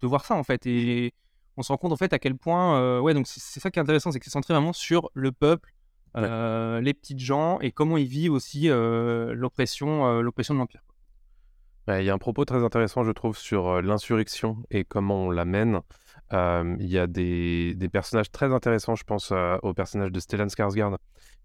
de 0.00 0.06
voir 0.06 0.24
ça 0.24 0.34
en 0.36 0.44
fait. 0.44 0.66
Et 0.66 1.12
on 1.56 1.62
se 1.62 1.72
rend 1.72 1.76
compte 1.78 1.92
en 1.92 1.96
fait 1.96 2.12
à 2.12 2.18
quel 2.18 2.36
point, 2.36 3.00
ouais, 3.00 3.14
donc 3.14 3.26
c'est 3.26 3.60
ça 3.60 3.70
qui 3.70 3.78
est 3.78 3.82
intéressant, 3.82 4.12
c'est 4.12 4.18
que 4.18 4.24
c'est 4.24 4.30
centré 4.30 4.54
vraiment 4.54 4.72
sur 4.72 5.10
le 5.14 5.32
peuple, 5.32 5.72
les 6.16 6.94
petites 6.94 7.20
gens 7.20 7.58
et 7.60 7.72
comment 7.72 7.96
ils 7.96 8.06
vivent 8.06 8.32
aussi 8.32 8.68
l'oppression, 8.68 10.20
l'oppression 10.20 10.54
de 10.54 10.58
l'empire. 10.60 10.82
Ouais, 11.88 12.02
Il 12.02 12.06
y 12.06 12.10
a 12.10 12.14
un 12.14 12.18
propos 12.18 12.44
très 12.44 12.64
intéressant, 12.64 13.02
je 13.04 13.12
trouve, 13.12 13.36
sur 13.36 13.68
euh, 13.68 13.82
l'insurrection 13.82 14.62
et 14.70 14.84
comment 14.84 15.26
on 15.26 15.30
la 15.30 15.44
mène. 15.44 15.80
Euh, 16.32 16.76
Il 16.80 16.88
y 16.88 16.98
a 16.98 17.06
des, 17.06 17.74
des 17.74 17.88
personnages 17.88 18.30
très 18.30 18.52
intéressants, 18.52 18.94
je 18.94 19.04
pense 19.04 19.30
euh, 19.32 19.56
au 19.62 19.74
personnage 19.74 20.10
de 20.10 20.20
Stellan 20.20 20.46
Skarsgård, 20.46 20.96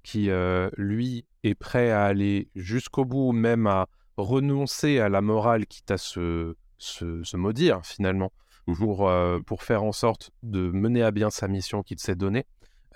qui, 0.03 0.29
euh, 0.29 0.69
lui, 0.77 1.25
est 1.43 1.55
prêt 1.55 1.91
à 1.91 2.05
aller 2.05 2.49
jusqu'au 2.55 3.03
bout, 3.03 3.33
même 3.33 3.67
à 3.67 3.87
renoncer 4.15 4.99
à 4.99 5.09
la 5.09 5.21
morale, 5.21 5.65
quitte 5.65 5.91
à 5.91 5.97
se, 5.97 6.55
se, 6.77 7.21
se 7.23 7.37
maudire, 7.37 7.81
finalement, 7.83 8.31
pour, 8.77 9.09
euh, 9.09 9.39
pour 9.39 9.63
faire 9.63 9.83
en 9.83 9.91
sorte 9.91 10.31
de 10.43 10.71
mener 10.71 11.03
à 11.03 11.11
bien 11.11 11.29
sa 11.29 11.47
mission 11.49 11.83
qu'il 11.83 11.99
s'est 11.99 12.15
donnée. 12.15 12.45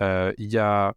Il 0.01 0.51
y 0.51 0.57
a 0.57 0.93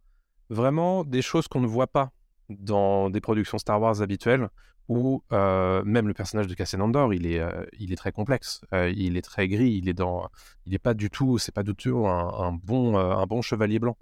vraiment 0.49 1.05
des 1.05 1.21
choses 1.21 1.47
qu'on 1.47 1.61
ne 1.61 1.67
voit 1.67 1.87
pas 1.87 2.11
dans 2.49 3.09
des 3.09 3.21
productions 3.21 3.57
Star 3.57 3.79
Wars 3.81 4.01
habituelles, 4.01 4.49
où 4.89 5.23
euh, 5.33 5.83
même 5.83 6.07
le 6.07 6.13
personnage 6.13 6.47
de 6.47 6.53
Cassian 6.53 6.79
Andor, 6.81 7.13
il 7.13 7.25
est, 7.27 7.39
euh, 7.39 7.65
il 7.79 7.91
est 7.91 7.97
très 7.97 8.11
complexe, 8.11 8.61
Euh, 8.73 8.89
il 8.89 9.17
est 9.17 9.21
très 9.21 9.47
gris, 9.47 9.71
il 9.71 9.89
est 9.89 9.93
dans, 9.93 10.27
il 10.65 10.73
est 10.73 10.79
pas 10.79 10.93
du 10.93 11.09
tout, 11.09 11.37
c'est 11.37 11.53
pas 11.53 11.63
du 11.63 11.75
tout 11.75 12.07
un, 12.07 12.33
un 12.47 12.51
bon, 12.53 12.97
un 12.97 13.25
bon 13.25 13.41
chevalier 13.41 13.79
blanc. 13.79 13.97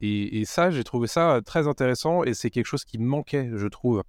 Et, 0.00 0.40
et 0.40 0.44
ça, 0.44 0.70
j'ai 0.70 0.84
trouvé 0.84 1.06
ça 1.08 1.40
très 1.44 1.66
intéressant 1.66 2.22
et 2.24 2.34
c'est 2.34 2.50
quelque 2.50 2.66
chose 2.66 2.84
qui 2.84 2.98
manquait, 2.98 3.50
je 3.54 3.66
trouve, 3.66 4.02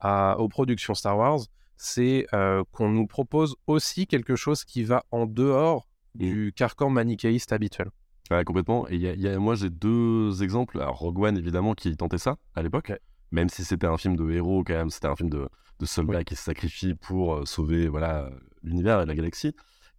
à- 0.00 0.36
aux 0.38 0.48
productions 0.48 0.94
Star 0.94 1.16
Wars, 1.18 1.40
c'est 1.76 2.26
qu'on 2.72 2.88
nous 2.88 3.06
propose 3.06 3.56
aussi 3.66 4.06
quelque 4.06 4.36
chose 4.36 4.64
qui 4.64 4.82
va 4.84 5.04
en 5.10 5.26
dehors 5.26 5.86
du 6.14 6.52
carcan 6.56 6.90
manichéiste 6.90 7.52
habituel. 7.52 7.90
Ouais, 8.30 8.44
complètement. 8.44 8.88
Et 8.88 8.94
il 8.94 9.00
y 9.00 9.08
a- 9.08 9.12
il 9.12 9.20
y 9.20 9.28
a- 9.28 9.38
moi, 9.38 9.54
j'ai 9.54 9.70
deux 9.70 10.42
exemples. 10.42 10.80
Alors, 10.80 10.96
Rogue 10.98 11.18
One, 11.20 11.36
évidemment, 11.36 11.74
qui 11.74 11.96
tentait 11.96 12.18
ça 12.18 12.36
à 12.54 12.62
l'époque. 12.62 12.92
Même 13.32 13.48
si 13.48 13.64
c'était 13.64 13.86
un 13.86 13.96
film 13.96 14.16
de 14.16 14.30
héros, 14.30 14.64
quand 14.64 14.74
même, 14.74 14.90
c'était 14.90 15.06
un 15.08 15.16
film 15.16 15.30
de, 15.30 15.48
de 15.78 15.86
soldats 15.86 16.24
qui 16.24 16.34
se 16.36 16.42
sacrifient 16.42 16.94
pour 16.94 17.34
euh, 17.34 17.44
sauver 17.46 17.88
voilà, 17.88 18.30
l'univers 18.62 19.00
et 19.00 19.06
la 19.06 19.14
galaxie. 19.14 19.54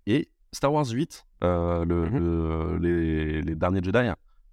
Et 0.06 0.30
Star 0.52 0.74
Wars 0.74 0.86
8, 0.90 1.26
euh, 1.44 1.86
le- 1.86 2.08
le- 2.10 2.78
les, 2.80 3.42
les 3.42 3.56
derniers 3.56 3.82
Jedi, 3.82 4.10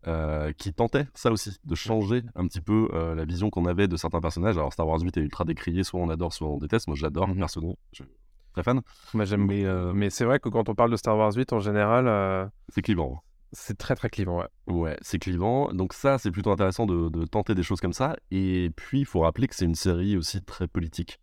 euh, 0.06 0.52
qui 0.52 0.72
tentait 0.72 1.06
ça 1.14 1.32
aussi, 1.32 1.56
de 1.64 1.74
changer 1.74 2.22
un 2.36 2.46
petit 2.46 2.60
peu 2.60 2.88
euh, 2.92 3.14
la 3.16 3.24
vision 3.24 3.50
qu'on 3.50 3.66
avait 3.66 3.88
de 3.88 3.96
certains 3.96 4.20
personnages. 4.20 4.56
Alors, 4.56 4.72
Star 4.72 4.86
Wars 4.86 5.00
8 5.00 5.16
est 5.16 5.20
ultra 5.20 5.44
décrié, 5.44 5.82
soit 5.82 6.00
on 6.00 6.08
adore, 6.08 6.32
soit 6.32 6.48
on 6.48 6.58
déteste. 6.58 6.86
Moi, 6.86 6.96
j'adore, 6.96 7.26
personnellement. 7.34 7.76
Je 7.92 8.04
suis 8.04 8.12
très 8.52 8.62
fan. 8.62 8.80
Moi, 9.12 9.24
j'aime 9.24 9.44
Mais, 9.46 9.64
Mais 9.92 10.08
c'est 10.10 10.24
vrai 10.24 10.38
que 10.38 10.48
quand 10.48 10.68
on 10.68 10.74
parle 10.76 10.92
de 10.92 10.96
Star 10.96 11.16
Wars 11.18 11.32
8, 11.34 11.52
en 11.52 11.58
général, 11.58 12.50
c'est 12.68 12.82
clivant. 12.82 13.22
C'est 13.52 13.78
très 13.78 13.94
très 13.94 14.10
clivant. 14.10 14.38
Ouais. 14.38 14.48
Ouais, 14.66 14.96
c'est 15.00 15.18
clivant. 15.18 15.72
Donc 15.72 15.92
ça, 15.92 16.18
c'est 16.18 16.30
plutôt 16.30 16.50
intéressant 16.50 16.86
de, 16.86 17.08
de 17.08 17.24
tenter 17.24 17.54
des 17.54 17.62
choses 17.62 17.80
comme 17.80 17.92
ça. 17.92 18.16
Et 18.30 18.70
puis, 18.76 19.00
il 19.00 19.06
faut 19.06 19.20
rappeler 19.20 19.48
que 19.48 19.54
c'est 19.54 19.64
une 19.64 19.74
série 19.74 20.16
aussi 20.16 20.42
très 20.42 20.68
politique. 20.68 21.20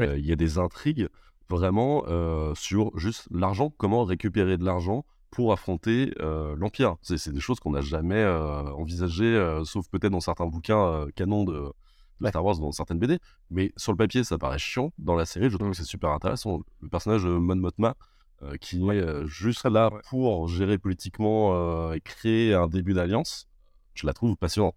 Euh, 0.00 0.18
Il 0.18 0.26
y 0.26 0.32
a 0.32 0.36
des 0.36 0.58
intrigues 0.58 1.08
vraiment 1.48 2.04
euh, 2.08 2.54
sur 2.54 2.96
juste 2.98 3.28
l'argent, 3.30 3.70
comment 3.76 4.04
récupérer 4.04 4.56
de 4.56 4.64
l'argent 4.64 5.04
pour 5.30 5.52
affronter 5.52 6.12
euh, 6.20 6.54
l'Empire. 6.56 6.96
C'est 7.02 7.32
des 7.32 7.40
choses 7.40 7.60
qu'on 7.60 7.72
n'a 7.72 7.80
jamais 7.80 8.24
envisagées, 8.24 9.60
sauf 9.64 9.88
peut-être 9.88 10.12
dans 10.12 10.20
certains 10.20 10.46
bouquins 10.46 11.06
canons 11.16 11.44
de, 11.44 11.72
de 12.20 12.28
Star 12.28 12.44
Wars, 12.44 12.58
dans 12.58 12.70
certaines 12.70 13.00
BD. 13.00 13.18
Mais 13.50 13.72
sur 13.76 13.92
le 13.92 13.96
papier, 13.96 14.22
ça 14.22 14.38
paraît 14.38 14.58
chiant. 14.58 14.92
Dans 14.98 15.16
la 15.16 15.26
série, 15.26 15.50
je 15.50 15.56
trouve 15.56 15.70
que 15.70 15.76
c'est 15.76 15.82
super 15.82 16.10
intéressant. 16.10 16.60
Le 16.80 16.88
personnage 16.88 17.24
de 17.24 17.30
Mon 17.30 17.56
Mothma, 17.56 17.96
euh, 18.44 18.56
qui 18.60 18.76
est 18.76 18.90
euh, 18.90 19.26
juste 19.26 19.64
là 19.64 19.90
pour 20.10 20.48
gérer 20.48 20.76
politiquement 20.76 21.54
euh, 21.54 21.94
et 21.94 22.00
créer 22.00 22.52
un 22.52 22.66
début 22.66 22.92
d'alliance, 22.92 23.48
je 23.94 24.06
la 24.06 24.12
trouve 24.12 24.36
passionnante. 24.36 24.74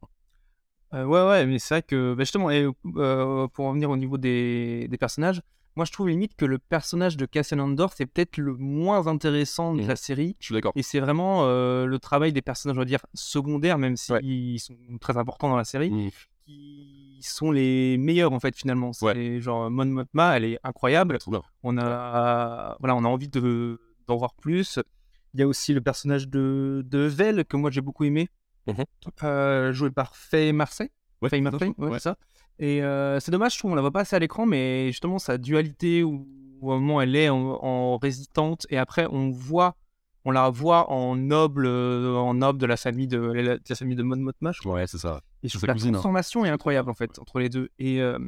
Ouais, 0.93 1.03
ouais, 1.03 1.45
mais 1.45 1.59
c'est 1.59 1.76
vrai 1.76 1.82
que 1.82 2.13
bah, 2.13 2.24
justement, 2.24 2.49
et, 2.49 2.65
pour 2.84 3.65
revenir 3.65 3.89
au 3.89 3.97
niveau 3.97 4.18
des, 4.18 4.88
des 4.88 4.97
personnages, 4.97 5.41
moi 5.76 5.84
je 5.84 5.91
trouve 5.91 6.07
limite 6.07 6.36
que 6.36 6.45
le 6.45 6.59
personnage 6.59 7.18
de 7.18 7.26
Cassian 7.26 7.59
Andor 7.59 7.91
c'est 7.93 8.05
peut-être 8.05 8.38
le 8.38 8.55
moins 8.55 9.07
intéressant 9.07 9.76
de 9.76 9.86
la 9.86 9.97
série. 9.97 10.38
Je 10.39 10.45
suis 10.45 10.53
d'accord. 10.53 10.72
Et 10.76 10.84
c'est 10.84 11.01
vraiment 11.01 11.45
le 11.45 11.97
travail 11.97 12.32
des 12.32 12.41
personnages, 12.41 12.78
on 12.78 12.82
va 12.82 12.86
dire, 12.86 13.05
secondaires, 13.13 13.78
même 13.78 13.97
s'ils 13.97 14.61
sont 14.61 14.78
très 15.01 15.18
importants 15.18 15.49
dans 15.49 15.57
la 15.57 15.65
série, 15.65 15.91
Mmh. 15.91 16.09
Qui 16.48 17.20
sont 17.22 17.52
les 17.52 17.98
meilleurs 17.98 18.32
en 18.32 18.39
fait 18.39 18.56
finalement. 18.56 18.93
C'est 18.93 19.41
genre 19.41 19.70
Mon 19.70 19.86
Mothma, 19.86 20.38
elle 20.38 20.45
est 20.45 20.60
incroyable. 20.64 21.18
On 21.64 21.78
a, 21.78 22.78
voilà, 22.80 22.95
on 22.95 23.04
a 23.04 23.08
envie 23.08 23.28
de 23.28 23.80
d'en 24.08 24.16
voir 24.16 24.34
plus. 24.34 24.80
Il 25.34 25.41
y 25.41 25.43
a 25.43 25.48
aussi 25.48 25.74
le 25.74 25.82
personnage 25.82 26.30
de, 26.30 26.84
de 26.86 27.00
Vel 27.00 27.43
que 27.45 27.58
moi 27.58 27.70
j'ai 27.70 27.82
beaucoup 27.82 28.06
aimé, 28.06 28.30
euh, 29.24 29.74
joué 29.74 29.91
par 29.91 30.16
Faye 30.16 30.54
Marseille. 30.54 30.89
Ouais, 31.22 31.30
Faye 31.30 31.41
Marseille, 31.41 31.74
ouais, 31.78 32.00
ça. 32.00 32.16
Et 32.60 32.82
euh, 32.82 33.20
c'est 33.20 33.32
dommage, 33.32 33.54
je 33.54 33.60
trouve, 33.60 33.72
on 33.72 33.76
la 33.76 33.82
voit 33.82 33.91
pas 33.91 34.02
assez 34.02 34.16
à 34.16 34.20
l'écran, 34.20 34.45
mais 34.45 34.88
justement 34.88 35.20
sa 35.20 35.38
dualité 35.38 36.04
où, 36.04 36.28
où 36.62 36.72
à 36.72 36.76
un 36.76 36.80
moment 36.80 37.02
elle 37.02 37.16
est 37.16 37.30
en, 37.30 37.38
en 37.38 37.98
résistante 37.98 38.66
et 38.70 38.78
après 38.78 39.06
on 39.12 39.30
voit, 39.30 39.76
on 40.28 40.32
la 40.32 40.49
voit 40.49 40.91
en 40.91 41.15
noble, 41.15 41.65
euh, 41.65 42.15
en 42.15 42.34
noble 42.34 42.59
de 42.59 42.65
la 42.65 42.75
famille 42.75 43.07
de 43.07 43.17
la, 43.17 43.55
de 43.57 43.63
la 43.69 43.75
famille 43.75 43.95
de 43.95 44.03
Mon 44.03 44.17
Mothma, 44.17 44.51
je 44.51 44.59
crois. 44.59 44.73
Ouais, 44.73 44.86
c'est 44.88 44.97
ça. 44.97 45.21
Et 45.41 45.47
je 45.47 45.53
C'est 45.53 45.57
trouve 45.59 45.67
la 45.67 45.73
cousine, 45.73 45.89
hein. 45.89 45.91
transformation 45.93 46.43
est 46.45 46.49
incroyable 46.49 46.89
en 46.89 46.93
fait 46.93 47.17
entre 47.19 47.39
les 47.39 47.49
deux. 47.49 47.69
Et, 47.80 48.01
euh, 48.01 48.19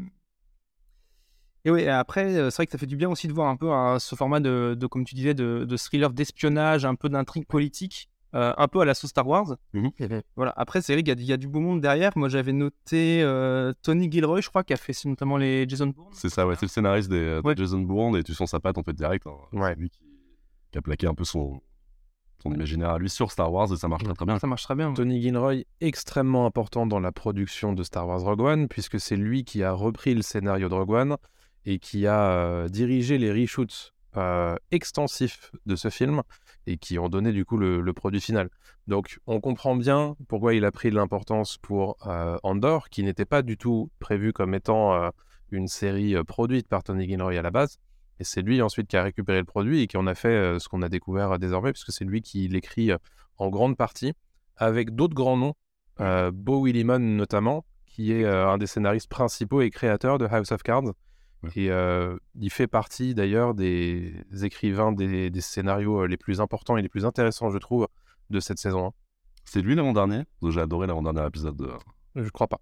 et 1.66 1.72
ouais, 1.72 1.88
après, 1.90 2.36
euh, 2.38 2.50
c'est 2.50 2.58
vrai 2.58 2.66
que 2.68 2.72
ça 2.72 2.78
fait 2.78 2.86
du 2.86 2.96
bien 2.96 3.10
aussi 3.10 3.28
de 3.28 3.34
voir 3.34 3.50
un 3.50 3.58
peu 3.58 3.70
hein, 3.72 4.00
ce 4.00 4.16
format 4.16 4.40
de, 4.40 4.78
de, 4.80 4.88
comme 4.88 5.04
tu 5.04 5.14
disais, 5.14 5.34
de, 5.34 5.66
de 5.68 5.78
thriller 5.78 6.10
d'espionnage, 6.12 6.86
un 6.86 6.96
peu 6.96 7.10
d'intrigue 7.10 7.46
politique, 7.46 8.10
euh, 8.34 8.54
un 8.58 8.68
peu 8.70 8.80
à 8.80 8.86
la 8.86 8.94
sauce 8.94 9.10
Star 9.10 9.28
Wars. 9.28 9.58
Voilà. 10.38 10.54
Après, 10.56 10.82
c'est 10.82 10.94
vrai 10.94 11.04
qu'il 11.04 11.10
y, 11.10 11.18
a- 11.20 11.22
il 11.22 11.28
y 11.28 11.34
a 11.34 11.38
du 11.38 11.50
beau 11.50 11.60
monde 11.60 11.82
derrière. 11.82 12.14
Moi, 12.16 12.30
j'avais 12.30 12.54
noté 12.54 13.22
euh, 13.24 13.74
Tony 13.82 14.10
Gilroy, 14.10 14.40
je 14.40 14.48
crois, 14.48 14.64
qui 14.64 14.72
a 14.72 14.78
fait 14.78 14.94
notamment 15.06 15.36
les 15.36 15.68
Jason 15.68 15.88
Bourne. 15.88 16.14
C'est 16.14 16.30
ça, 16.30 16.48
ouais, 16.48 16.56
c'est 16.56 16.66
le 16.66 16.70
scénariste 16.70 17.10
des, 17.10 17.42
de 17.44 17.54
Jason 17.58 17.80
Bourne 17.82 18.16
et 18.16 18.24
tu 18.24 18.34
sens 18.34 18.52
sa 18.52 18.62
patte 18.62 18.78
en 18.78 18.84
fait 18.84 18.94
direct. 18.94 19.28
hein. 19.28 19.34
C'est 19.52 19.76
lui 19.76 19.90
qui, 19.90 20.00
qui 20.72 20.78
a 20.78 20.82
plaqué 20.82 21.08
un 21.08 21.14
peu 21.16 21.26
son, 21.26 21.60
son 22.42 22.52
imaginaire 22.52 22.92
à 22.92 23.00
lui 23.00 23.10
sur 23.10 23.32
Star 23.32 23.52
Wars 23.52 23.72
et 23.74 23.78
ça 23.78 23.88
marche 23.88 24.04
très 24.04 24.14
très 24.14 24.26
bien. 24.26 24.40
Ça 24.40 24.48
marche 24.48 24.64
très 24.64 24.76
bien. 24.76 24.94
Tony 24.94 25.22
Gilroy, 25.22 25.64
extrêmement 25.82 26.46
important 26.46 26.86
dans 26.86 27.00
la 27.00 27.12
production 27.12 27.74
de 27.74 27.84
Star 27.84 28.08
Wars 28.08 28.22
Rogue 28.22 28.42
One, 28.42 28.68
puisque 28.68 29.00
c'est 29.00 29.18
lui 29.18 29.44
qui 29.44 29.64
a 29.64 29.72
repris 29.72 30.16
le 30.16 30.22
scénario 30.22 30.70
de 30.70 30.74
Rogue 30.74 30.92
One 30.92 31.18
et 31.66 31.80
qui 31.80 32.08
a 32.08 32.32
euh, 32.32 32.70
dirigé 32.70 33.18
les 33.18 33.32
reshoots 33.32 33.94
euh, 34.18 34.56
extensifs 34.72 35.52
de 35.66 35.76
ce 35.76 35.90
film 35.90 36.22
et 36.66 36.78
qui 36.78 36.98
ont 36.98 37.10
donné 37.10 37.32
du 37.32 37.46
coup 37.46 37.58
le, 37.58 37.82
le 37.82 37.94
produit 37.94 38.22
final. 38.22 38.50
Donc 38.88 39.20
on 39.28 39.40
comprend 39.40 39.76
bien 39.76 40.16
pourquoi 40.28 40.56
il 40.56 40.66
a 40.66 40.72
pris 40.72 40.90
de 40.90 40.96
l'importance 40.96 41.58
pour 41.58 41.98
euh, 42.08 42.38
Andor, 42.44 42.90
qui 42.90 43.04
n'était 43.04 43.26
pas 43.26 43.42
du 43.42 43.56
tout 43.56 43.92
prévu 44.00 44.34
comme 44.34 44.56
étant 44.56 44.94
euh, 44.94 45.10
une 45.52 45.68
série 45.68 46.16
euh, 46.16 46.24
produite 46.24 46.68
par 46.68 46.84
Tony 46.84 47.08
Gilroy 47.08 47.38
à 47.38 47.42
la 47.42 47.52
base. 47.52 47.78
Et 48.20 48.24
c'est 48.24 48.42
lui 48.42 48.62
ensuite 48.62 48.88
qui 48.88 48.98
a 48.98 49.04
récupéré 49.04 49.40
le 49.40 49.46
produit 49.46 49.82
et 49.82 49.88
qui 49.88 49.98
en 49.98 50.08
a 50.08 50.16
fait 50.16 50.30
euh, 50.30 50.60
ce 50.60 50.68
qu'on 50.68 50.82
a 50.82 50.90
découvert 50.90 51.32
euh, 51.32 51.38
désormais, 51.38 51.72
puisque 51.72 51.92
c'est 51.92 52.06
lui 52.06 52.22
qui 52.22 52.48
l'écrit 52.48 52.92
euh, 52.92 52.98
en 53.38 53.50
grande 53.50 53.78
partie, 53.78 54.14
avec 54.58 54.94
d'autres 54.94 55.16
grands 55.16 55.38
noms, 55.38 55.54
euh, 56.02 56.32
Bo 56.34 56.66
Willimon 56.66 57.00
notamment, 57.00 57.66
qui 57.86 58.14
est 58.14 58.24
euh, 58.24 58.48
un 58.48 58.58
des 58.58 58.68
scénaristes 58.68 59.10
principaux 59.10 59.62
et 59.62 59.70
créateurs 59.70 60.18
de 60.18 60.26
House 60.26 60.52
of 60.52 60.64
Cards. 60.64 60.94
Et 61.56 61.72
euh, 61.72 62.18
il 62.36 62.50
fait 62.50 62.68
partie 62.68 63.16
d'ailleurs 63.16 63.54
des 63.54 64.14
écrivains 64.44 64.92
des, 64.92 65.30
des 65.30 65.42
scénarios 65.42 66.02
euh, 66.02 66.08
les 66.08 66.18
plus 66.18 66.42
importants 66.42 66.76
et 66.76 66.82
les 66.82 66.90
plus 66.90 67.06
intéressants, 67.06 67.50
je 67.50 67.58
trouve, 67.58 67.88
de 68.30 68.40
cette 68.42 68.60
saison 68.60 68.88
1. 68.88 68.92
C'est 69.46 69.62
lui 69.62 69.74
l'avant-dernier 69.74 70.24
J'ai 70.48 70.60
adoré 70.60 70.86
l'avant-dernier 70.88 71.26
épisode 71.26 71.56
de. 71.56 71.70
Je 72.16 72.30
crois 72.30 72.48
pas. 72.48 72.60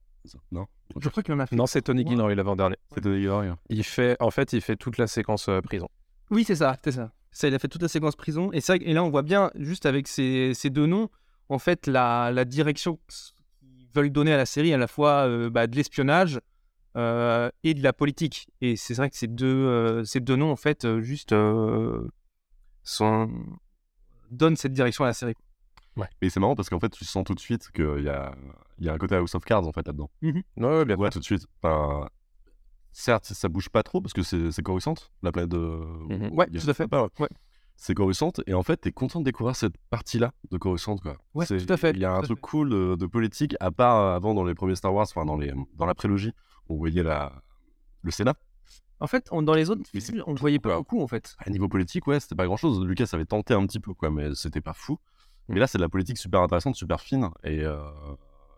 Non? 0.51 0.68
Je 0.99 1.09
crois 1.09 1.23
qu'il 1.23 1.33
en 1.33 1.39
a 1.39 1.45
fait. 1.45 1.55
Non, 1.55 1.67
c'est 1.67 1.81
Tony 1.81 2.05
Gilroy 2.07 2.35
l'avant-dernier. 2.35 2.77
C'est 2.93 3.01
Tony 3.01 3.21
Gilroy. 3.21 3.55
Il 3.69 3.83
fait, 3.83 4.17
en 4.19 4.31
fait, 4.31 4.53
il 4.53 4.61
fait 4.61 4.75
toute 4.75 4.97
la 4.97 5.07
séquence 5.07 5.49
euh, 5.49 5.61
prison. 5.61 5.88
Oui, 6.29 6.43
c'est 6.43 6.55
ça, 6.55 6.77
c'est 6.83 6.91
ça. 6.91 7.11
Ça, 7.31 7.47
il 7.47 7.53
a 7.53 7.59
fait 7.59 7.67
toute 7.67 7.81
la 7.81 7.88
séquence 7.88 8.15
prison. 8.15 8.51
Et, 8.51 8.61
ça, 8.61 8.75
et 8.75 8.93
là, 8.93 9.03
on 9.03 9.09
voit 9.09 9.21
bien, 9.21 9.51
juste 9.55 9.85
avec 9.85 10.07
ces, 10.07 10.53
ces 10.53 10.69
deux 10.69 10.88
noms, 10.88 11.09
en 11.49 11.59
fait, 11.59 11.88
la, 11.88 12.31
la 12.31 12.45
direction 12.45 12.99
qu'ils 13.07 13.88
veulent 13.93 14.11
donner 14.11 14.33
à 14.33 14.38
la 14.38 14.45
série, 14.45 14.73
à 14.73 14.77
la 14.77 14.88
fois 14.88 15.27
euh, 15.27 15.49
bah, 15.49 15.67
de 15.67 15.75
l'espionnage 15.75 16.39
euh, 16.95 17.49
et 17.63 17.73
de 17.73 17.83
la 17.83 17.93
politique. 17.93 18.47
Et 18.61 18.75
c'est 18.75 18.95
vrai 18.95 19.09
que 19.09 19.15
ces 19.15 19.27
deux, 19.27 19.45
euh, 19.45 20.03
ces 20.03 20.19
deux 20.19 20.35
noms, 20.35 20.51
en 20.51 20.55
fait, 20.55 20.85
euh, 20.85 21.01
juste 21.01 21.31
euh, 21.31 22.07
sont... 22.83 23.29
donnent 24.31 24.57
cette 24.57 24.73
direction 24.73 25.03
à 25.03 25.07
la 25.07 25.13
série. 25.13 25.35
Ouais. 25.98 26.08
Et 26.22 26.30
c'est 26.30 26.39
marrant 26.39 26.56
parce 26.56 26.70
qu'en 26.70 26.80
fait, 26.80 26.89
tu 26.89 27.04
sens 27.06 27.24
tout 27.24 27.34
de 27.34 27.39
suite 27.39 27.70
qu'il 27.72 28.04
y 28.04 28.10
a, 28.10 28.34
il 28.80 28.86
y 28.86 28.89
a 28.89 28.93
un 28.93 28.98
côté 28.98 29.16
House 29.16 29.34
of 29.36 29.43
Cards 29.43 29.68
en 29.68 29.72
fait 29.72 29.86
là-dedans. 29.88 30.10
Mhm. 30.22 30.43
Ouais, 30.58 30.86
bien 30.86 30.95
Ouais, 30.98 31.10
tout 31.10 31.20
de 31.20 31.24
suite. 31.24 31.45
Enfin, 31.62 32.08
certes, 32.91 33.26
ça 33.26 33.50
bouge 33.50 33.70
pas 33.70 33.84
trop 33.84 34.02
parce 34.02 34.14
que 34.14 34.22
c'est 34.24 34.52
c'est 34.52 34.64
Coruscant, 34.64 34.95
la 35.24 35.32
planète 35.32 35.50
de. 35.50 35.58
Ouais, 36.32 36.48
y 36.52 36.58
a- 36.58 36.62
tout 36.62 36.70
à 36.70 36.74
fait. 36.74 36.93
ouais. 36.93 37.08
Ouais. 37.20 37.30
C'est 37.76 37.93
Coruscant 37.93 38.32
et 38.48 38.54
en 38.56 38.64
fait, 38.64 38.78
t'es 38.78 38.91
content 38.91 39.20
de 39.20 39.26
découvrir 39.26 39.56
cette 39.56 39.78
partie-là 39.91 40.32
de 40.50 40.58
Coruscant 40.58 40.98
quoi. 40.98 41.18
Ouais, 41.36 41.45
C'est- 41.45 41.64
tout 41.66 41.72
à 41.72 41.78
fait, 41.78 41.91
Il 41.91 42.00
y 42.00 42.06
a 42.06 42.12
un 42.14 42.22
truc 42.22 42.41
cool 42.41 42.70
de, 42.70 42.95
de 42.95 43.06
politique 43.06 43.56
à 43.60 43.70
part 43.72 43.98
euh, 44.00 44.16
avant 44.16 44.34
dans 44.34 44.43
les 44.43 44.56
premiers 44.56 44.76
Star 44.76 44.93
Wars, 44.93 45.06
enfin 45.10 45.26
dans 45.26 45.38
les 45.38 45.54
dans 45.76 45.86
la 45.86 45.93
prélogie, 45.93 46.34
on 46.70 46.76
voyait 46.78 47.04
la 47.04 47.32
le 48.02 48.12
Sénat. 48.12 48.36
En 49.00 49.06
fait, 49.06 49.28
on- 49.32 49.43
dans 49.43 49.54
les 49.54 49.70
autres 49.70 49.84
films, 49.91 50.24
on 50.26 50.34
ne 50.34 50.39
voyait 50.39 50.58
pas 50.58 50.76
beaucoup, 50.78 51.02
en 51.04 51.08
fait. 51.08 51.36
À 51.38 51.52
niveau 51.52 51.68
politique, 51.68 52.08
ouais, 52.08 52.20
c'était 52.20 52.34
pas 52.34 52.45
grand 52.48 52.58
chose. 52.58 52.84
Lucas 52.84 53.06
avait 53.14 53.26
tenté 53.26 53.54
un 53.54 53.64
petit 53.68 53.80
peu, 53.80 53.93
quoi, 53.93 54.10
mais 54.10 54.34
c'était 54.34 54.62
pas 54.62 54.74
fou. 54.74 54.98
Mais 55.50 55.60
là, 55.60 55.68
c'est 55.68 55.78
de 55.78 55.84
la 55.84 55.89
politique 55.89 56.18
super 56.18 56.41
intéressante, 56.41 56.76
super 56.76 57.00
fine. 57.02 57.30
Et, 57.43 57.62
euh, 57.64 57.78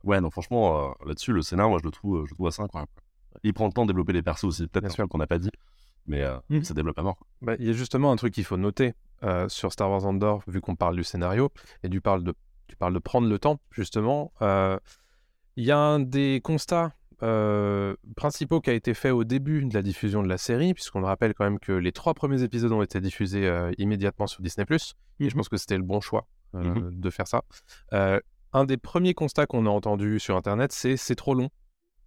Ouais, 0.05 0.21
non, 0.21 0.29
franchement, 0.31 0.91
euh, 0.91 1.05
là-dessus, 1.05 1.33
le 1.33 1.41
scénar, 1.41 1.67
moi, 1.69 1.77
je 1.81 1.85
le 1.85 1.91
trouve, 1.91 2.25
je 2.25 2.29
le 2.31 2.35
trouve 2.35 2.47
assez 2.47 2.61
incroyable. 2.61 2.89
Il 3.43 3.53
prend 3.53 3.65
le 3.67 3.73
temps 3.73 3.83
de 3.85 3.91
développer 3.91 4.13
les 4.13 4.21
persos 4.21 4.45
aussi, 4.45 4.65
peut-être 4.67 5.05
qu'on 5.07 5.17
n'a 5.17 5.27
pas 5.27 5.39
dit, 5.39 5.51
mais 6.07 6.23
euh, 6.23 6.37
Mhm. 6.49 6.63
ça 6.63 6.73
développe 6.73 6.97
à 6.97 7.03
mort. 7.03 7.17
Bah, 7.41 7.55
Il 7.59 7.65
y 7.67 7.69
a 7.69 7.73
justement 7.73 8.11
un 8.11 8.15
truc 8.15 8.33
qu'il 8.33 8.45
faut 8.45 8.55
noter 8.55 8.93
euh, 9.23 9.49
sur 9.49 9.73
Star 9.73 9.89
Wars 9.91 10.05
Andor, 10.05 10.41
vu 10.47 10.61
qu'on 10.61 10.77
parle 10.77 10.95
du 10.95 11.03
scénario, 11.03 11.51
et 11.83 11.89
tu 11.89 11.99
parles 11.99 12.23
de, 12.23 12.33
tu 12.67 12.77
parles 12.77 12.93
de 12.93 12.99
prendre 12.99 13.27
le 13.27 13.37
temps, 13.39 13.59
justement. 13.71 14.31
euh, 14.41 14.79
Il 15.57 15.65
y 15.65 15.71
a 15.71 15.77
un 15.77 15.99
des 15.99 16.39
constats 16.41 16.93
euh, 17.21 17.93
principaux 18.15 18.61
qui 18.61 18.69
a 18.69 18.73
été 18.73 18.93
fait 18.93 19.11
au 19.11 19.25
début 19.25 19.65
de 19.65 19.73
la 19.73 19.81
diffusion 19.81 20.23
de 20.23 20.29
la 20.29 20.37
série, 20.37 20.73
puisqu'on 20.73 21.01
rappelle 21.01 21.33
quand 21.33 21.43
même 21.43 21.59
que 21.59 21.73
les 21.73 21.91
trois 21.91 22.13
premiers 22.13 22.41
épisodes 22.43 22.71
ont 22.71 22.81
été 22.81 23.01
diffusés 23.01 23.45
euh, 23.45 23.73
immédiatement 23.77 24.27
sur 24.27 24.41
Disney+, 24.41 24.65
et 25.19 25.29
je 25.29 25.35
pense 25.35 25.49
que 25.49 25.57
c'était 25.57 25.75
le 25.77 25.83
bon 25.83 25.99
choix 25.99 26.25
euh, 26.55 26.61
Mhm. 26.63 26.99
de 26.99 27.09
faire 27.09 27.27
ça. 27.27 27.43
Euh, 27.93 28.19
un 28.53 28.65
des 28.65 28.77
premiers 28.77 29.13
constats 29.13 29.45
qu'on 29.45 29.65
a 29.65 29.69
entendu 29.69 30.19
sur 30.19 30.35
Internet, 30.35 30.71
c'est 30.71 30.97
c'est 30.97 31.15
trop 31.15 31.33
long, 31.35 31.49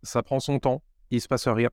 ça 0.03 0.23
prend 0.23 0.41
son 0.41 0.59
temps, 0.59 0.83
il 1.11 1.21
se 1.21 1.29
passe 1.29 1.47
rien. 1.49 1.71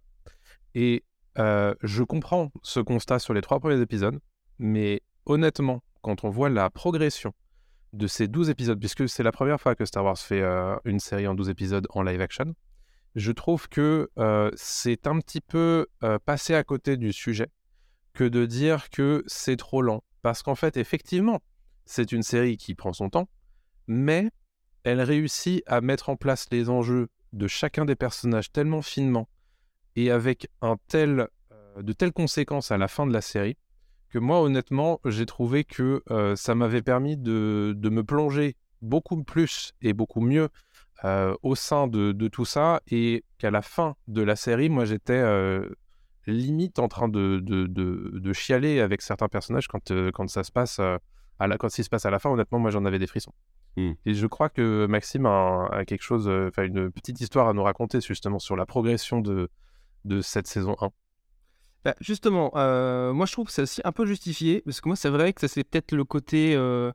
Et 0.76 1.04
euh, 1.38 1.74
je 1.82 2.04
comprends 2.04 2.52
ce 2.64 2.80
constat 2.80 3.20
sur 3.20 3.34
les 3.34 3.42
trois 3.42 3.60
premiers 3.60 3.82
épisodes, 3.82 4.20
mais 4.60 5.02
honnêtement, 5.26 5.82
quand 6.02 6.24
on 6.24 6.30
voit 6.30 6.50
la 6.50 6.70
progression 6.70 7.34
de 7.94 8.06
ces 8.08 8.28
12 8.28 8.50
épisodes, 8.52 8.80
puisque 8.80 9.10
c'est 9.10 9.24
la 9.24 9.32
première 9.32 9.60
fois 9.60 9.74
que 9.76 9.84
Star 9.86 10.04
Wars 10.06 10.18
fait 10.18 10.42
euh, 10.42 10.76
une 10.86 11.00
série 11.00 11.28
en 11.28 11.34
12 11.34 11.50
épisodes 11.50 11.88
en 11.90 12.04
live 12.04 12.22
action, 12.22 12.54
je 13.16 13.32
trouve 13.32 13.68
que 13.68 14.10
euh, 14.20 14.52
c'est 14.56 15.08
un 15.08 15.20
petit 15.20 15.42
peu 15.42 15.88
euh, 16.04 16.20
passé 16.24 16.54
à 16.54 16.64
côté 16.64 16.98
du 16.98 17.12
sujet 17.12 17.48
que 18.14 18.24
de 18.24 18.46
dire 18.46 18.90
que 18.92 19.24
c'est 19.26 19.56
trop 19.56 19.82
lent. 19.82 20.04
Parce 20.22 20.44
qu'en 20.44 20.56
fait, 20.56 20.78
effectivement, 20.78 21.40
c'est 21.90 22.12
une 22.12 22.22
série 22.22 22.56
qui 22.56 22.76
prend 22.76 22.94
son 22.94 23.10
temps, 23.10 23.28
mais 23.88 24.30
elle 24.84 25.02
réussit 25.02 25.64
à 25.66 25.82
mettre 25.82 26.10
en 26.10 26.16
place 26.16 26.46
les 26.52 26.70
enjeux 26.70 27.10
de 27.34 27.48
chacun 27.48 27.84
des 27.84 27.96
personnages 27.96 28.52
tellement 28.52 28.84
finement 28.84 29.28
et 29.96 30.12
avec 30.12 30.50
euh, 30.64 30.76
de 31.82 31.94
telles 31.94 32.12
conséquences 32.14 32.70
à 32.70 32.78
la 32.78 32.88
fin 32.88 33.08
de 33.08 33.12
la 33.12 33.22
série 33.22 33.58
que 34.10 34.20
moi, 34.20 34.40
honnêtement, 34.40 35.00
j'ai 35.04 35.26
trouvé 35.26 35.64
que 35.64 36.04
euh, 36.12 36.36
ça 36.36 36.54
m'avait 36.54 36.84
permis 36.84 37.18
de, 37.18 37.76
me 37.82 38.04
plonger 38.04 38.56
beaucoup 38.84 39.24
plus 39.24 39.74
et 39.82 39.94
beaucoup 39.94 40.22
mieux 40.22 40.50
euh, 41.06 41.36
au 41.42 41.56
sein 41.56 41.88
de, 41.88 42.28
tout 42.28 42.46
ça 42.46 42.82
et 42.92 43.24
qu'à 43.40 43.50
la 43.50 43.64
fin 43.64 43.96
de 44.08 44.22
la 44.22 44.36
série, 44.36 44.70
moi, 44.70 44.86
j'étais 44.86 45.24
limite 46.28 46.78
en 46.78 46.88
train 46.88 47.10
de, 47.10 48.34
chialer 48.34 48.80
avec 48.80 49.02
certains 49.02 49.28
personnages 49.28 49.68
quand, 49.68 50.28
ça 50.28 50.44
se 50.44 50.52
passe 50.52 50.80
à 51.40 51.48
la, 51.48 51.58
quand 51.58 51.76
il 51.78 51.84
se 51.84 51.90
passe 51.90 52.06
à 52.06 52.10
la 52.10 52.20
fin. 52.20 52.30
Honnêtement, 52.30 52.60
moi, 52.60 52.70
j'en 52.72 52.86
avais 52.86 53.00
des 53.00 53.08
frissons. 53.08 53.34
Mm. 53.78 53.92
Et 54.06 54.14
je 54.14 54.28
crois 54.28 54.50
que 54.50 54.86
Maxime 54.88 55.26
a, 55.26 55.68
a 55.72 55.86
quelque 55.86 56.04
chose, 56.04 56.28
euh, 56.28 56.50
enfin 56.50 56.64
une 56.64 56.92
petite 56.92 57.20
histoire 57.22 57.48
à 57.48 57.54
nous 57.54 57.64
raconter 57.64 58.02
justement 58.02 58.40
sur 58.40 58.56
la 58.56 58.66
progression 58.66 59.22
de, 59.22 59.50
de 60.06 60.22
cette 60.22 60.48
saison 60.48 60.76
1. 60.80 60.92
Bah, 61.86 61.96
justement, 62.02 62.52
euh, 62.56 63.14
moi 63.14 63.26
je 63.26 63.32
trouve 63.32 63.48
que 63.48 63.54
c'est 63.54 63.62
aussi 63.62 63.82
un 63.86 63.92
peu 63.92 64.06
justifié, 64.06 64.62
parce 64.66 64.82
que 64.82 64.90
moi 64.90 64.96
c'est 64.96 65.10
vrai 65.10 65.32
que 65.32 65.40
ça 65.40 65.48
c'est 65.48 65.64
peut-être 65.64 65.94
le 65.94 66.04
côté 66.04 66.54
euh, 66.56 66.92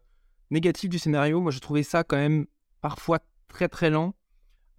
négatif 0.51 0.91
du 0.91 0.99
scénario. 0.99 1.41
Moi 1.41 1.51
je 1.53 1.59
trouvais 1.59 1.83
ça 1.83 2.05
quand 2.05 2.17
même 2.17 2.47
parfois 2.83 3.21
très 3.49 3.69
très 3.69 3.89
lent. 3.89 4.15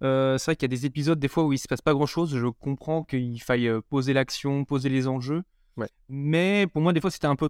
Euh, 0.02 0.38
c'est 0.38 0.46
vrai 0.46 0.56
qu'il 0.56 0.70
y 0.70 0.72
a 0.72 0.76
des 0.76 0.86
épisodes 0.86 1.18
des 1.18 1.28
fois 1.28 1.44
où 1.44 1.52
il 1.52 1.58
se 1.58 1.66
passe 1.66 1.80
pas 1.80 1.92
grand-chose. 1.92 2.36
Je 2.36 2.46
comprends 2.46 3.02
qu'il 3.02 3.42
faille 3.42 3.70
poser 3.88 4.12
l'action, 4.12 4.64
poser 4.64 4.90
les 4.90 5.08
enjeux. 5.08 5.42
Ouais. 5.76 5.88
Mais 6.08 6.68
pour 6.72 6.82
moi 6.82 6.92
des 6.92 7.00
fois 7.00 7.10
c'était 7.10 7.26
un 7.26 7.36
peu 7.36 7.48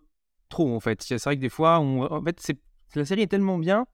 trop 0.49 0.75
en 0.75 0.81
fait. 0.81 1.03
C'est 1.03 1.23
vrai 1.23 1.37
que 1.37 1.41
des 1.41 1.49
fois, 1.49 1.81
on... 1.81 2.03
en 2.11 2.23
fait, 2.23 2.39
c'est... 2.41 2.59
la 2.95 3.05
série 3.05 3.23
est 3.23 3.27
tellement 3.27 3.59
bien 3.59 3.87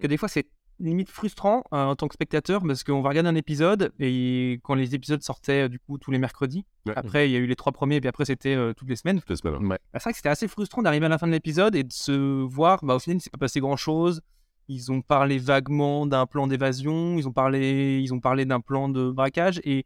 que 0.00 0.06
des 0.06 0.16
fois 0.18 0.28
c'est 0.28 0.46
limite 0.80 1.08
frustrant 1.10 1.64
euh, 1.72 1.86
en 1.86 1.96
tant 1.96 2.06
que 2.06 2.14
spectateur 2.14 2.62
parce 2.64 2.84
qu'on 2.84 3.00
va 3.02 3.08
regarder 3.08 3.28
un 3.30 3.34
épisode 3.34 3.92
et 3.98 4.60
quand 4.62 4.74
les 4.74 4.94
épisodes 4.94 5.20
sortaient 5.22 5.62
euh, 5.64 5.68
du 5.68 5.80
coup 5.80 5.98
tous 5.98 6.10
les 6.12 6.18
mercredis, 6.18 6.64
Ouais. 6.86 6.92
après 6.94 7.28
il 7.28 7.32
y 7.32 7.36
a 7.36 7.38
eu 7.40 7.46
les 7.46 7.56
trois 7.56 7.72
premiers 7.72 7.96
et 7.96 8.00
puis 8.00 8.08
après 8.08 8.24
c'était 8.24 8.54
euh, 8.54 8.72
toutes 8.74 8.88
les 8.88 8.94
semaines. 8.96 9.18
Toutes 9.18 9.30
les 9.30 9.36
semaines, 9.36 9.56
Ouais. 9.66 9.68
Bah, 9.70 9.78
c'est 9.94 10.02
vrai 10.04 10.10
que 10.12 10.16
c'était 10.18 10.28
assez 10.28 10.46
frustrant 10.46 10.82
d'arriver 10.82 11.06
à 11.06 11.08
la 11.08 11.18
fin 11.18 11.26
de 11.26 11.32
l'épisode 11.32 11.74
et 11.74 11.82
de 11.82 11.92
se 11.92 12.12
voir, 12.44 12.84
bah, 12.84 12.94
au 12.94 12.98
final 13.00 13.16
il 13.16 13.20
s'est 13.20 13.30
pas 13.30 13.38
passé 13.38 13.58
grand 13.60 13.76
chose. 13.76 14.20
Ils 14.68 14.92
ont 14.92 15.00
parlé 15.00 15.38
vaguement 15.38 16.06
d'un 16.06 16.26
plan 16.26 16.46
d'évasion, 16.46 17.18
ils 17.18 17.26
ont 17.26 17.32
parlé, 17.32 18.00
ils 18.02 18.12
ont 18.14 18.20
parlé 18.20 18.44
d'un 18.44 18.60
plan 18.60 18.88
de 18.90 19.10
braquage 19.10 19.60
et 19.64 19.84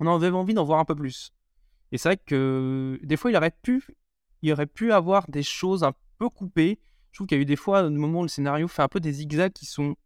on 0.00 0.12
avait 0.12 0.28
envie 0.30 0.54
d'en 0.54 0.64
voir 0.64 0.80
un 0.80 0.84
peu 0.84 0.96
plus. 0.96 1.32
Et 1.92 1.98
c'est 1.98 2.08
vrai 2.08 2.16
que 2.18 2.98
des 3.02 3.16
fois 3.16 3.30
il 3.30 3.36
aurait 3.36 3.54
pu, 3.62 3.84
il 4.42 4.52
aurait 4.52 4.66
pu 4.66 4.92
avoir 4.92 5.28
des 5.30 5.42
choses 5.42 5.84
un 5.84 5.92
peu 6.18 6.28
coupées. 6.28 6.80
Je 7.12 7.18
trouve 7.18 7.26
qu'il 7.26 7.38
y 7.38 7.40
a 7.40 7.42
eu 7.42 7.46
des 7.46 7.56
fois, 7.56 7.84
au 7.84 7.90
moment 7.90 8.20
où 8.20 8.22
le 8.22 8.28
scénario 8.28 8.68
fait 8.68 8.82
un 8.82 8.88
peu 8.88 9.00
des 9.00 9.12
zigzags 9.12 9.52
qui 9.52 9.66
sont 9.66 9.96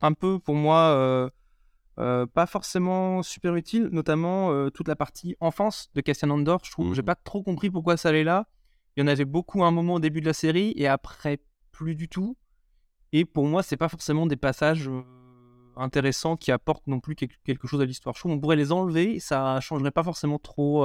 un 0.00 0.12
peu 0.12 0.38
pour 0.38 0.54
moi 0.54 0.78
euh, 0.78 1.30
euh, 1.98 2.26
pas 2.26 2.46
forcément 2.46 3.22
super 3.22 3.54
utiles, 3.54 3.88
notamment 3.92 4.50
euh, 4.50 4.70
toute 4.70 4.88
la 4.88 4.96
partie 4.96 5.36
enfance 5.40 5.90
de 5.94 6.00
Cassian 6.00 6.30
Andor. 6.30 6.60
Je 6.64 6.70
trouve, 6.70 6.94
j'ai 6.94 7.02
pas 7.02 7.14
trop 7.14 7.42
compris 7.42 7.70
pourquoi 7.70 7.96
ça 7.96 8.10
allait 8.10 8.24
là. 8.24 8.48
Il 8.96 9.00
y 9.00 9.02
en 9.04 9.06
avait 9.06 9.24
beaucoup 9.24 9.64
à 9.64 9.68
un 9.68 9.70
moment 9.70 9.94
au 9.94 10.00
début 10.00 10.20
de 10.20 10.26
la 10.26 10.32
série 10.34 10.74
et 10.76 10.86
après 10.86 11.40
plus 11.70 11.94
du 11.94 12.08
tout. 12.08 12.36
Et 13.12 13.24
pour 13.24 13.46
moi, 13.46 13.62
c'est 13.62 13.76
pas 13.76 13.88
forcément 13.88 14.26
des 14.26 14.36
passages 14.36 14.90
intéressants 15.76 16.36
qui 16.36 16.52
apportent 16.52 16.86
non 16.86 17.00
plus 17.00 17.14
quelque 17.14 17.66
chose 17.66 17.80
à 17.80 17.86
l'histoire. 17.86 18.14
Je 18.14 18.20
trouve 18.20 18.32
qu'on 18.32 18.40
pourrait 18.40 18.56
les 18.56 18.72
enlever, 18.72 19.20
ça 19.20 19.60
changerait 19.60 19.90
pas 19.90 20.02
forcément 20.02 20.38
trop, 20.38 20.84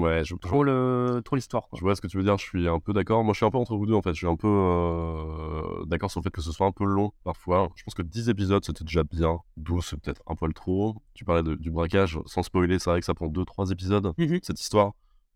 Ouais, 0.00 0.24
je, 0.24 0.34
trop 0.36 0.64
le, 0.64 1.20
trop 1.24 1.36
l'histoire. 1.36 1.68
Je 1.74 1.80
vois 1.80 1.94
ce 1.94 2.00
que 2.00 2.06
tu 2.06 2.16
veux 2.16 2.22
dire, 2.22 2.38
je 2.38 2.44
suis 2.44 2.66
un 2.68 2.78
peu 2.80 2.92
d'accord. 2.94 3.22
Moi, 3.22 3.34
je 3.34 3.38
suis 3.38 3.44
un 3.46 3.50
peu 3.50 3.58
entre 3.58 3.76
vous 3.76 3.84
deux, 3.84 3.92
en 3.94 4.00
fait. 4.00 4.12
Je 4.12 4.18
suis 4.18 4.26
un 4.26 4.36
peu 4.36 4.48
euh, 4.48 5.84
d'accord 5.84 6.10
sur 6.10 6.20
le 6.20 6.24
fait 6.24 6.30
que 6.30 6.40
ce 6.40 6.52
soit 6.52 6.66
un 6.66 6.72
peu 6.72 6.84
long, 6.84 7.12
parfois. 7.22 7.68
Je 7.76 7.82
pense 7.84 7.94
que 7.94 8.02
10 8.02 8.28
épisodes, 8.30 8.64
c'était 8.64 8.84
déjà 8.84 9.02
bien. 9.04 9.40
12, 9.58 9.84
c'est 9.84 10.00
peut-être 10.00 10.22
un 10.26 10.34
poil 10.36 10.54
trop. 10.54 10.96
Tu 11.12 11.24
parlais 11.26 11.42
de- 11.42 11.54
du 11.54 11.70
braquage, 11.70 12.18
sans 12.26 12.42
spoiler, 12.42 12.78
c'est 12.78 12.88
vrai 12.90 13.00
que 13.00 13.06
ça 13.06 13.14
prend 13.14 13.26
2-3 13.26 13.70
épisodes, 13.70 14.12
cette 14.42 14.60
histoire. 14.60 14.92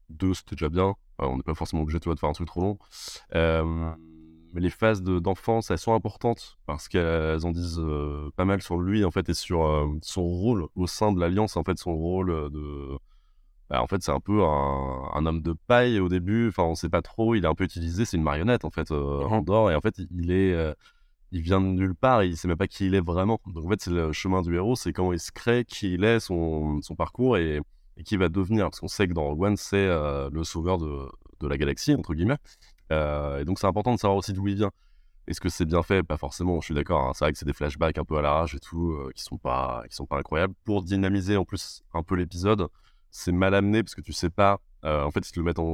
2, 0.08 0.32
c'était 0.34 0.56
déjà 0.56 0.68
bien. 0.70 0.94
On 1.18 1.36
n'est 1.36 1.42
pas 1.42 1.54
forcément 1.54 1.82
obligé, 1.82 2.00
tu 2.00 2.06
vois, 2.08 2.14
de 2.14 2.20
faire 2.20 2.30
un 2.30 2.32
truc 2.32 2.48
trop 2.48 2.60
long. 2.62 2.78
Euh, 3.34 3.92
mais 4.54 4.60
les 4.60 4.70
phases 4.70 5.02
de- 5.02 5.18
d'enfance, 5.18 5.70
elles 5.70 5.78
sont 5.78 5.94
importantes, 5.94 6.58
parce 6.66 6.88
qu'elles 6.88 7.44
en 7.44 7.50
disent 7.50 7.80
euh, 7.80 8.30
pas 8.36 8.44
mal 8.44 8.62
sur 8.62 8.78
lui, 8.78 9.04
en 9.04 9.10
fait, 9.10 9.28
et 9.28 9.34
sur 9.34 9.88
son 10.02 10.22
rôle 10.22 10.68
au 10.76 10.86
sein 10.86 11.12
de 11.12 11.20
l'Alliance, 11.20 11.56
en 11.56 11.64
fait, 11.64 11.78
son 11.78 11.94
rôle 11.96 12.50
de... 12.50 12.96
Bah, 13.70 13.82
en 13.82 13.86
fait, 13.86 14.02
c'est 14.02 14.12
un 14.12 14.20
peu 14.20 14.42
un, 14.44 15.10
un 15.14 15.26
homme 15.26 15.40
de 15.42 15.54
paille 15.66 15.98
au 16.00 16.08
début. 16.08 16.48
Enfin, 16.48 16.64
on 16.64 16.74
sait 16.74 16.88
pas 16.88 17.02
trop. 17.02 17.34
Il 17.34 17.44
est 17.44 17.48
un 17.48 17.54
peu 17.54 17.64
utilisé. 17.64 18.04
C'est 18.04 18.16
une 18.16 18.22
marionnette 18.22 18.64
en 18.64 18.70
fait, 18.70 18.90
euh, 18.90 19.22
Andorre. 19.24 19.70
Et 19.70 19.74
en 19.74 19.80
fait, 19.80 19.94
il 20.10 20.30
est, 20.30 20.52
euh, 20.52 20.74
il 21.32 21.40
vient 21.40 21.60
de 21.60 21.66
nulle 21.66 21.94
part. 21.94 22.22
Et 22.22 22.28
il 22.28 22.36
sait 22.36 22.46
même 22.48 22.56
pas 22.58 22.66
qui 22.68 22.86
il 22.86 22.94
est 22.94 23.00
vraiment. 23.00 23.40
Donc 23.46 23.64
en 23.64 23.68
fait, 23.68 23.80
c'est 23.80 23.90
le 23.90 24.12
chemin 24.12 24.42
du 24.42 24.54
héros. 24.54 24.76
C'est 24.76 24.92
comment 24.92 25.12
il 25.12 25.18
se 25.20 25.32
crée, 25.32 25.64
qui 25.64 25.94
il 25.94 26.04
est, 26.04 26.20
son, 26.20 26.80
son 26.82 26.94
parcours 26.94 27.38
et, 27.38 27.60
et 27.96 28.02
qui 28.02 28.14
il 28.14 28.18
va 28.18 28.28
devenir. 28.28 28.66
Parce 28.66 28.80
qu'on 28.80 28.88
sait 28.88 29.08
que 29.08 29.14
dans 29.14 29.24
Rogue 29.24 29.42
One, 29.42 29.56
c'est 29.56 29.76
euh, 29.76 30.28
le 30.30 30.44
sauveur 30.44 30.78
de, 30.78 31.08
de 31.40 31.48
la 31.48 31.56
galaxie 31.56 31.94
entre 31.94 32.14
guillemets. 32.14 32.38
Euh, 32.92 33.40
et 33.40 33.46
donc 33.46 33.58
c'est 33.58 33.66
important 33.66 33.94
de 33.94 33.98
savoir 33.98 34.18
aussi 34.18 34.34
d'où 34.34 34.46
il 34.46 34.56
vient. 34.56 34.70
Est-ce 35.26 35.40
que 35.40 35.48
c'est 35.48 35.64
bien 35.64 35.82
fait? 35.82 36.02
Pas 36.02 36.18
forcément. 36.18 36.60
Je 36.60 36.66
suis 36.66 36.74
d'accord. 36.74 37.00
hein. 37.00 37.12
C'est 37.14 37.24
vrai 37.24 37.32
que 37.32 37.38
c'est 37.38 37.46
des 37.46 37.54
flashbacks 37.54 37.96
un 37.96 38.04
peu 38.04 38.18
à 38.18 38.20
l'arrache 38.20 38.54
et 38.54 38.60
tout, 38.60 38.90
euh, 38.90 39.10
qui 39.14 39.22
sont 39.22 39.38
pas, 39.38 39.82
qui 39.88 39.96
sont 39.96 40.04
pas 40.04 40.18
incroyables. 40.18 40.52
Pour 40.64 40.82
dynamiser 40.82 41.38
en 41.38 41.46
plus 41.46 41.82
un 41.94 42.02
peu 42.02 42.14
l'épisode, 42.14 42.68
c'est 43.16 43.32
mal 43.32 43.54
amené 43.54 43.82
parce 43.82 43.94
que 43.94 44.00
tu 44.00 44.12
sais 44.12 44.30
pas. 44.30 44.60
en 44.82 45.10
fait, 45.10 45.26
ils 45.28 45.32
te 45.32 45.38
le 45.38 45.44
mettent 45.44 45.58
en, 45.60 45.64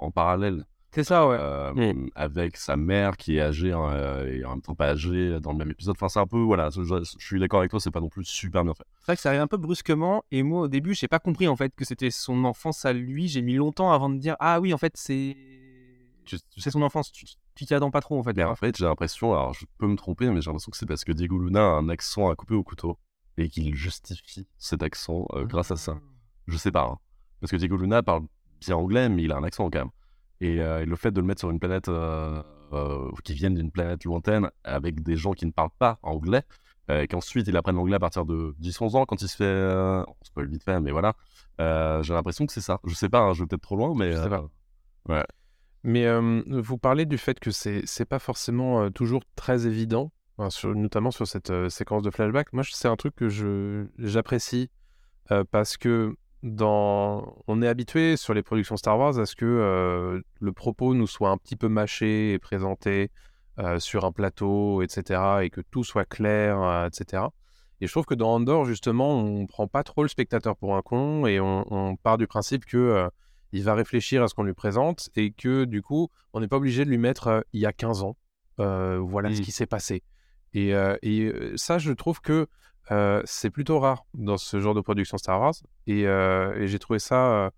en 0.00 0.10
parallèle. 0.10 0.64
C'est 0.92 1.04
ça, 1.04 1.28
ouais. 1.28 1.36
Euh, 1.38 1.92
Avec 2.14 2.56
sa 2.56 2.76
mère 2.78 3.18
qui 3.18 3.36
est 3.36 3.42
âgée 3.42 3.70
hein, 3.72 4.24
et 4.26 4.42
en 4.46 4.52
même 4.52 4.62
temps 4.62 4.74
pas 4.74 4.88
âgée 4.88 5.38
dans 5.40 5.52
le 5.52 5.58
même 5.58 5.70
épisode. 5.70 5.94
Enfin, 5.94 6.08
c'est 6.08 6.20
un 6.20 6.26
peu. 6.26 6.38
Voilà, 6.40 6.70
je, 6.70 6.82
je 6.82 7.26
suis 7.26 7.38
d'accord 7.38 7.58
avec 7.58 7.70
toi, 7.70 7.80
c'est 7.80 7.90
pas 7.90 8.00
non 8.00 8.08
plus 8.08 8.24
super 8.24 8.64
bien 8.64 8.72
fait. 8.72 8.84
C'est 9.00 9.06
vrai 9.06 9.16
que 9.16 9.20
ça 9.20 9.28
arrive 9.28 9.42
un 9.42 9.46
peu 9.46 9.58
brusquement 9.58 10.24
et 10.30 10.42
moi 10.42 10.62
au 10.62 10.68
début 10.68 10.94
j'ai 10.94 11.06
pas 11.06 11.18
compris 11.18 11.48
en 11.48 11.56
fait 11.56 11.74
que 11.76 11.84
c'était 11.84 12.10
son 12.10 12.44
enfance 12.46 12.86
à 12.86 12.94
lui. 12.94 13.28
J'ai 13.28 13.42
mis 13.42 13.56
longtemps 13.56 13.92
avant 13.92 14.08
de 14.08 14.16
dire 14.16 14.36
ah 14.40 14.58
oui 14.58 14.72
en 14.72 14.78
fait 14.78 14.92
c'est 14.96 15.36
c'est 16.56 16.70
son 16.70 16.80
enfance. 16.80 17.12
Tu 17.12 17.26
tu 17.54 17.64
t'y 17.66 17.74
attends 17.74 17.90
pas 17.90 18.00
trop 18.00 18.18
en 18.18 18.22
fait. 18.22 18.34
Mais 18.34 18.44
en 18.44 18.56
fait, 18.56 18.76
j'ai 18.76 18.84
l'impression, 18.84 19.32
alors 19.32 19.52
je 19.54 19.66
peux 19.78 19.86
me 19.86 19.96
tromper, 19.96 20.30
mais 20.30 20.40
j'ai 20.40 20.46
l'impression 20.46 20.70
que 20.70 20.76
c'est 20.78 20.86
parce 20.86 21.04
que 21.04 21.12
Diego 21.12 21.38
Luna 21.38 21.60
a 21.60 21.70
un 21.72 21.88
accent 21.88 22.30
à 22.30 22.34
couper 22.36 22.54
au 22.54 22.62
couteau 22.62 22.98
et 23.36 23.48
qu'il 23.50 23.74
justifie 23.74 24.46
cet 24.56 24.82
accent 24.82 25.26
euh, 25.34 25.44
grâce 25.44 25.70
à 25.70 25.76
ça. 25.76 25.98
Je 26.46 26.56
sais 26.56 26.72
pas. 26.72 26.84
hein. 26.84 26.98
Parce 27.40 27.50
que 27.50 27.56
Diego 27.56 27.76
Luna 27.76 28.02
parle 28.02 28.22
bien 28.60 28.76
anglais, 28.76 29.08
mais 29.08 29.24
il 29.24 29.32
a 29.32 29.36
un 29.36 29.44
accent 29.44 29.68
quand 29.70 29.78
même. 29.80 29.90
Et, 30.40 30.60
euh, 30.60 30.82
et 30.82 30.86
le 30.86 30.96
fait 30.96 31.10
de 31.10 31.20
le 31.20 31.26
mettre 31.26 31.40
sur 31.40 31.50
une 31.50 31.58
planète 31.58 31.88
euh, 31.88 32.42
euh, 32.72 33.10
qui 33.24 33.34
vienne 33.34 33.54
d'une 33.54 33.70
planète 33.70 34.04
lointaine 34.04 34.50
avec 34.64 35.02
des 35.02 35.16
gens 35.16 35.32
qui 35.32 35.46
ne 35.46 35.50
parlent 35.52 35.70
pas 35.78 35.98
anglais, 36.02 36.42
et 36.88 37.08
qu'ensuite 37.08 37.48
il 37.48 37.56
apprenne 37.56 37.74
l'anglais 37.76 37.96
à 37.96 37.98
partir 37.98 38.24
de 38.24 38.54
10-11 38.60 38.96
ans 38.96 39.06
quand 39.06 39.20
il 39.20 39.28
se 39.28 39.36
fait. 39.36 39.44
Euh, 39.44 40.02
on 40.06 40.24
se 40.24 40.30
peut 40.32 40.44
vite 40.46 40.62
fait, 40.62 40.78
mais 40.80 40.92
voilà. 40.92 41.14
Euh, 41.60 42.02
j'ai 42.02 42.12
l'impression 42.14 42.46
que 42.46 42.52
c'est 42.52 42.60
ça. 42.60 42.80
Je 42.84 42.94
sais 42.94 43.08
pas, 43.08 43.20
hein, 43.20 43.32
je 43.32 43.42
vais 43.42 43.46
peut-être 43.48 43.62
trop 43.62 43.76
loin, 43.76 43.92
mais. 43.96 44.12
Je 44.12 44.22
sais 44.22 44.28
pas. 44.28 44.44
euh, 45.10 45.14
ouais. 45.14 45.24
Mais 45.82 46.06
vous 46.60 46.78
parlez 46.78 47.06
du 47.06 47.16
fait 47.18 47.38
que 47.40 47.50
c'est 47.50 47.82
c'est 47.86 48.04
pas 48.04 48.18
forcément 48.18 48.90
toujours 48.90 49.22
très 49.36 49.66
évident, 49.66 50.10
enfin, 50.38 50.50
sur- 50.50 50.74
notamment 50.74 51.10
sur 51.12 51.26
cette 51.26 51.52
séquence 51.70 52.02
de 52.02 52.10
flashback. 52.10 52.52
Moi, 52.52 52.62
c'est 52.70 52.88
un 52.88 52.96
truc 52.96 53.14
que 53.16 53.28
je 53.28 53.86
j'apprécie 53.98 54.70
parce 55.50 55.76
que 55.76 56.16
dans 56.46 57.36
on 57.48 57.60
est 57.60 57.68
habitué 57.68 58.16
sur 58.16 58.32
les 58.32 58.42
productions 58.42 58.76
Star 58.76 58.98
Wars 58.98 59.18
à 59.18 59.26
ce 59.26 59.34
que 59.34 59.44
euh, 59.44 60.20
le 60.40 60.52
propos 60.52 60.94
nous 60.94 61.06
soit 61.06 61.30
un 61.30 61.36
petit 61.36 61.56
peu 61.56 61.68
mâché 61.68 62.32
et 62.32 62.38
présenté 62.38 63.10
euh, 63.58 63.78
sur 63.78 64.04
un 64.04 64.12
plateau, 64.12 64.82
etc., 64.82 65.20
et 65.42 65.50
que 65.50 65.60
tout 65.60 65.82
soit 65.82 66.04
clair, 66.04 66.60
euh, 66.60 66.86
etc. 66.86 67.24
Et 67.80 67.86
je 67.86 67.92
trouve 67.92 68.06
que 68.06 68.14
dans 68.14 68.34
Andorre, 68.34 68.64
justement, 68.64 69.18
on 69.18 69.46
prend 69.46 69.66
pas 69.66 69.82
trop 69.82 70.02
le 70.02 70.08
spectateur 70.08 70.56
pour 70.56 70.76
un 70.76 70.82
con 70.82 71.26
et 71.26 71.40
on, 71.40 71.64
on 71.72 71.96
part 71.96 72.16
du 72.16 72.26
principe 72.26 72.64
que 72.64 73.08
il 73.52 73.62
va 73.62 73.74
réfléchir 73.74 74.22
à 74.22 74.28
ce 74.28 74.34
qu'on 74.34 74.42
lui 74.42 74.54
présente 74.54 75.10
et 75.16 75.30
que 75.30 75.64
du 75.64 75.82
coup, 75.82 76.08
on 76.32 76.40
n'est 76.40 76.48
pas 76.48 76.56
obligé 76.56 76.84
de 76.84 76.90
lui 76.90 76.98
mettre 76.98 77.44
il 77.52 77.60
y 77.60 77.66
a 77.66 77.72
15 77.72 78.02
ans. 78.02 78.16
voilà 78.58 79.34
ce 79.34 79.40
Mm. 79.40 79.44
qui 79.44 79.52
s'est 79.52 79.66
passé. 79.66 80.02
Et, 80.54 80.72
et, 81.02 81.32
ça, 81.56 81.78
je 81.78 81.92
trouve 81.92 82.20
que 82.20 82.46
euh, 82.90 83.20
c'est 83.24 83.50
plutôt 83.50 83.78
rare 83.80 84.04
dans 84.14 84.36
ce 84.38 84.60
genre 84.60 84.74
de 84.74 84.80
production 84.80 85.18
Star 85.18 85.40
Wars. 85.40 85.54
Et, 85.86 86.06
euh, 86.06 86.54
et 86.60 86.68
j'ai 86.68 86.78
trouvé 86.78 86.98
ça. 86.98 87.46
euh, 87.46 87.50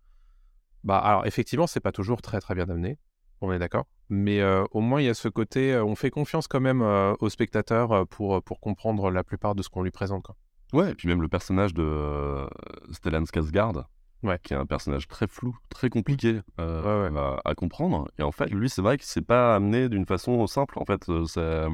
bah, 0.84 0.98
alors, 0.98 1.26
effectivement, 1.26 1.66
c'est 1.66 1.80
pas 1.80 1.92
toujours 1.92 2.22
très 2.22 2.40
très 2.40 2.54
bien 2.54 2.68
amené. 2.68 2.98
On 3.40 3.52
est 3.52 3.58
d'accord. 3.58 3.84
Mais 4.08 4.42
au 4.72 4.80
moins, 4.80 5.00
il 5.00 5.04
y 5.04 5.08
a 5.08 5.14
ce 5.14 5.28
côté. 5.28 5.76
on 5.76 5.94
fait 5.94 6.10
confiance 6.10 6.48
quand 6.48 6.60
même 6.60 6.80
au 6.82 7.28
spectateur 7.28 8.06
pour, 8.08 8.42
pour 8.42 8.58
comprendre 8.58 9.10
la 9.10 9.22
plupart 9.22 9.54
de 9.54 9.62
ce 9.62 9.68
qu'on 9.68 9.82
lui 9.82 9.90
présente. 9.90 10.24
Quoi. 10.24 10.34
Ouais, 10.72 10.90
et 10.92 10.94
puis 10.94 11.08
même 11.08 11.20
le 11.22 11.28
personnage 11.28 11.72
de 11.74 12.46
Stellan 12.90 13.22
Skarsgård, 13.24 13.84
Ouais. 14.24 14.40
qui 14.42 14.54
est 14.54 14.56
un 14.56 14.66
personnage 14.66 15.06
très 15.06 15.28
flou, 15.28 15.56
très 15.68 15.88
compliqué 15.90 16.40
Ouais, 16.58 16.64
ouais. 16.64 17.10
À, 17.16 17.40
à 17.44 17.54
comprendre. 17.54 18.08
Et 18.18 18.22
en 18.22 18.32
fait, 18.32 18.46
lui, 18.50 18.68
c'est 18.68 18.82
vrai 18.82 18.96
que 18.98 19.04
c'est 19.04 19.22
pas 19.24 19.54
amené 19.54 19.88
d'une 19.88 20.06
façon 20.06 20.44
simple. 20.48 20.76
En 20.78 20.84
fait, 20.84 21.08
euh, 21.08 21.68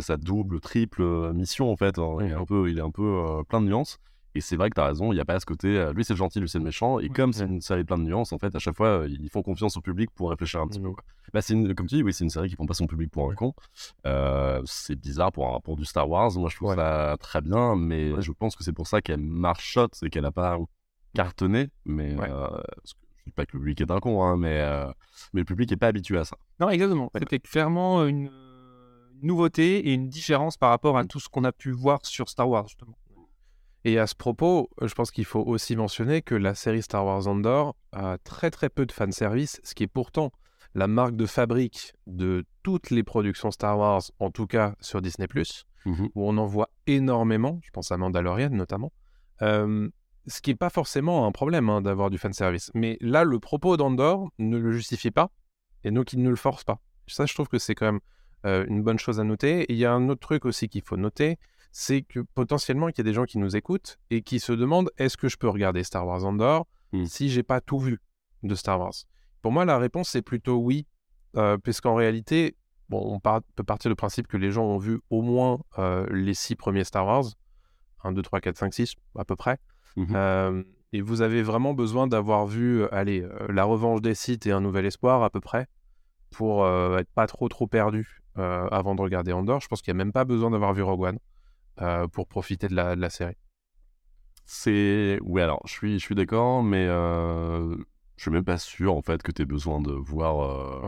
ça 0.00 0.16
double, 0.16 0.60
triple 0.60 1.02
euh, 1.02 1.32
mission. 1.32 1.70
En 1.70 1.76
fait, 1.76 1.96
il 2.20 2.26
est 2.30 2.32
un 2.34 2.44
peu, 2.44 2.70
il 2.70 2.78
est 2.78 2.82
un 2.82 2.90
peu 2.90 3.02
euh, 3.02 3.42
plein 3.44 3.60
de 3.60 3.66
nuances. 3.66 3.98
Et 4.36 4.40
c'est 4.40 4.56
vrai 4.56 4.68
que 4.68 4.74
t'as 4.74 4.86
raison, 4.86 5.12
il 5.12 5.14
n'y 5.14 5.20
a 5.20 5.24
pas 5.24 5.38
ce 5.38 5.46
côté, 5.46 5.68
euh, 5.78 5.92
lui 5.92 6.04
c'est 6.04 6.14
le 6.14 6.16
gentil, 6.18 6.40
lui 6.40 6.48
c'est 6.48 6.58
le 6.58 6.64
méchant. 6.64 6.98
Et 6.98 7.08
comme 7.08 7.32
c'est 7.32 7.44
une 7.44 7.60
série 7.60 7.84
plein 7.84 7.98
de 7.98 8.02
nuances, 8.02 8.32
en 8.32 8.38
fait, 8.38 8.52
à 8.56 8.58
chaque 8.58 8.74
fois, 8.76 9.04
ils 9.08 9.28
font 9.30 9.42
confiance 9.42 9.76
au 9.76 9.80
public 9.80 10.10
pour 10.10 10.30
réfléchir 10.30 10.60
un 10.60 10.66
petit 10.66 10.80
peu. 10.80 10.90
quoi. 10.90 11.04
Bah, 11.32 11.38
une- 11.50 11.72
comme 11.76 11.86
tu 11.86 11.94
dis, 11.94 12.02
oui, 12.02 12.12
c'est 12.12 12.24
une 12.24 12.30
série 12.30 12.48
qui 12.48 12.56
prend 12.56 12.66
pas 12.66 12.74
son 12.74 12.88
public 12.88 13.12
pour 13.12 13.30
un 13.30 13.34
con. 13.36 13.54
Euh, 14.06 14.60
c'est 14.64 14.96
bizarre 14.96 15.30
pour, 15.30 15.54
un, 15.54 15.60
pour 15.60 15.76
du 15.76 15.84
Star 15.84 16.08
Wars. 16.10 16.32
Moi, 16.36 16.48
je 16.50 16.56
trouve 16.56 16.74
ça 16.74 17.16
très 17.20 17.42
bien, 17.42 17.76
mais 17.76 18.20
je 18.20 18.32
pense 18.32 18.56
que 18.56 18.64
c'est 18.64 18.72
pour 18.72 18.88
ça 18.88 19.00
qu'elle 19.00 19.20
marchotte 19.20 19.96
et 20.02 20.10
qu'elle 20.10 20.24
a 20.26 20.32
pas 20.32 20.58
cartonné. 21.14 21.68
Mais 21.84 22.16
euh, 22.18 22.48
parce 22.48 22.94
que 22.94 22.98
je 23.18 23.24
dis 23.26 23.30
pas 23.32 23.46
que 23.46 23.52
le 23.52 23.60
public 23.60 23.80
est 23.82 23.90
un 23.92 24.00
con, 24.00 24.22
hein, 24.24 24.36
mais, 24.36 24.58
euh, 24.60 24.86
mais 25.32 25.42
le 25.42 25.44
public 25.44 25.70
est 25.70 25.76
pas 25.76 25.86
habitué 25.86 26.18
à 26.18 26.24
ça. 26.24 26.36
Non, 26.58 26.70
exactement. 26.70 27.08
C'était 27.16 27.38
clairement 27.38 28.04
une 28.04 28.30
une 29.20 29.28
nouveauté 29.28 29.88
et 29.88 29.94
une 29.94 30.08
différence 30.08 30.56
par 30.56 30.70
rapport 30.70 30.98
à 30.98 31.04
tout 31.04 31.20
ce 31.20 31.28
qu'on 31.28 31.44
a 31.44 31.52
pu 31.52 31.70
voir 31.70 32.04
sur 32.04 32.28
Star 32.28 32.48
Wars, 32.48 32.66
justement. 32.68 32.96
Et 33.86 33.98
à 33.98 34.06
ce 34.06 34.14
propos, 34.14 34.70
euh, 34.80 34.88
je 34.88 34.94
pense 34.94 35.10
qu'il 35.10 35.24
faut 35.26 35.42
aussi 35.42 35.76
mentionner 35.76 36.22
que 36.22 36.34
la 36.34 36.54
série 36.54 36.82
Star 36.82 37.04
Wars 37.04 37.26
Andor 37.26 37.76
a 37.92 38.16
très 38.24 38.50
très 38.50 38.70
peu 38.70 38.86
de 38.86 38.92
fanservice, 38.92 39.60
ce 39.62 39.74
qui 39.74 39.82
est 39.82 39.88
pourtant 39.88 40.32
la 40.74 40.86
marque 40.88 41.14
de 41.16 41.26
fabrique 41.26 41.92
de 42.06 42.44
toutes 42.62 42.90
les 42.90 43.02
productions 43.02 43.50
Star 43.50 43.78
Wars, 43.78 44.02
en 44.18 44.30
tout 44.30 44.46
cas 44.46 44.74
sur 44.80 45.00
Disney⁇ 45.02 45.26
Mhm. 45.86 46.08
où 46.14 46.26
on 46.26 46.38
en 46.38 46.46
voit 46.46 46.70
énormément, 46.86 47.60
je 47.62 47.70
pense 47.70 47.92
à 47.92 47.98
Mandalorian 47.98 48.48
notamment, 48.50 48.90
Euh, 49.42 49.88
ce 50.26 50.40
qui 50.40 50.50
n'est 50.50 50.56
pas 50.56 50.70
forcément 50.70 51.26
un 51.26 51.32
problème 51.32 51.68
hein, 51.68 51.82
d'avoir 51.82 52.08
du 52.08 52.16
fanservice. 52.16 52.70
Mais 52.72 52.96
là, 53.02 53.24
le 53.24 53.38
propos 53.40 53.76
d'Andor 53.76 54.30
ne 54.38 54.56
le 54.56 54.72
justifie 54.72 55.10
pas, 55.10 55.28
et 55.82 55.90
donc 55.90 56.12
il 56.14 56.22
ne 56.22 56.30
le 56.30 56.36
force 56.36 56.64
pas. 56.64 56.78
Ça, 57.08 57.26
je 57.26 57.34
trouve 57.34 57.48
que 57.48 57.58
c'est 57.58 57.74
quand 57.74 57.84
même 57.86 58.00
euh, 58.44 58.64
une 58.68 58.82
bonne 58.82 58.98
chose 58.98 59.20
à 59.20 59.24
noter. 59.24 59.60
Et 59.62 59.72
il 59.72 59.78
y 59.78 59.84
a 59.84 59.92
un 59.92 60.08
autre 60.08 60.20
truc 60.20 60.44
aussi 60.44 60.68
qu'il 60.68 60.82
faut 60.82 60.96
noter, 60.96 61.38
c'est 61.72 62.02
que 62.02 62.20
potentiellement, 62.20 62.88
il 62.88 62.94
y 62.96 63.00
a 63.00 63.04
des 63.04 63.12
gens 63.12 63.24
qui 63.24 63.38
nous 63.38 63.56
écoutent 63.56 63.98
et 64.10 64.22
qui 64.22 64.38
se 64.40 64.52
demandent 64.52 64.90
est-ce 64.98 65.16
que 65.16 65.28
je 65.28 65.36
peux 65.36 65.48
regarder 65.48 65.82
Star 65.82 66.06
Wars 66.06 66.24
Andor 66.24 66.66
si 67.06 67.28
j'ai 67.28 67.42
pas 67.42 67.60
tout 67.60 67.78
vu 67.78 68.00
de 68.44 68.54
Star 68.54 68.78
Wars? 68.78 68.92
Pour 69.42 69.50
moi, 69.52 69.64
la 69.64 69.78
réponse 69.78 70.08
c'est 70.10 70.22
plutôt 70.22 70.56
oui, 70.56 70.86
euh, 71.36 71.58
puisqu'en 71.58 71.94
réalité, 71.96 72.56
bon, 72.88 73.02
on 73.04 73.18
part- 73.18 73.42
peut 73.56 73.64
partir 73.64 73.90
du 73.90 73.96
principe 73.96 74.28
que 74.28 74.36
les 74.36 74.52
gens 74.52 74.64
ont 74.64 74.78
vu 74.78 75.00
au 75.10 75.20
moins 75.22 75.58
euh, 75.78 76.06
les 76.12 76.34
six 76.34 76.54
premiers 76.54 76.84
Star 76.84 77.04
Wars, 77.06 77.24
1, 78.04 78.12
2, 78.12 78.22
3, 78.22 78.40
4, 78.40 78.56
5, 78.56 78.72
6 78.74 78.94
à 79.18 79.24
peu 79.24 79.34
près. 79.36 79.58
Euh, 80.14 80.62
et 80.92 81.00
vous 81.00 81.22
avez 81.22 81.42
vraiment 81.42 81.74
besoin 81.74 82.06
d'avoir 82.06 82.46
vu, 82.46 82.84
allez, 82.92 83.26
La 83.48 83.64
Revanche 83.64 84.00
des 84.00 84.14
Sith 84.14 84.46
et 84.46 84.52
Un 84.52 84.60
Nouvel 84.60 84.86
Espoir 84.86 85.24
à 85.24 85.30
peu 85.30 85.40
près, 85.40 85.66
pour 86.30 86.64
être 86.96 87.10
pas 87.14 87.26
trop 87.26 87.48
trop 87.48 87.66
perdu 87.66 88.20
euh, 88.38 88.66
avant 88.70 88.94
de 88.94 89.00
regarder 89.02 89.32
Andor. 89.32 89.60
Je 89.60 89.68
pense 89.68 89.82
qu'il 89.82 89.92
n'y 89.94 90.00
a 90.00 90.04
même 90.04 90.12
pas 90.12 90.24
besoin 90.24 90.50
d'avoir 90.50 90.72
vu 90.74 90.82
Rogue 90.82 91.02
One 91.02 91.18
euh, 91.80 92.06
pour 92.08 92.26
profiter 92.26 92.68
de 92.68 92.74
la, 92.74 92.94
de 92.96 93.00
la 93.00 93.10
série. 93.10 93.36
C'est. 94.46 95.18
Oui, 95.22 95.40
alors, 95.40 95.60
je 95.66 95.72
suis, 95.72 95.98
je 95.98 96.04
suis 96.04 96.14
d'accord, 96.14 96.62
mais 96.62 96.86
euh, 96.86 97.76
je 98.16 98.22
suis 98.22 98.30
même 98.30 98.44
pas 98.44 98.58
sûr, 98.58 98.94
en 98.94 99.00
fait, 99.00 99.22
que 99.22 99.32
tu 99.32 99.42
aies 99.42 99.46
besoin 99.46 99.80
de 99.80 99.92
voir 99.92 100.40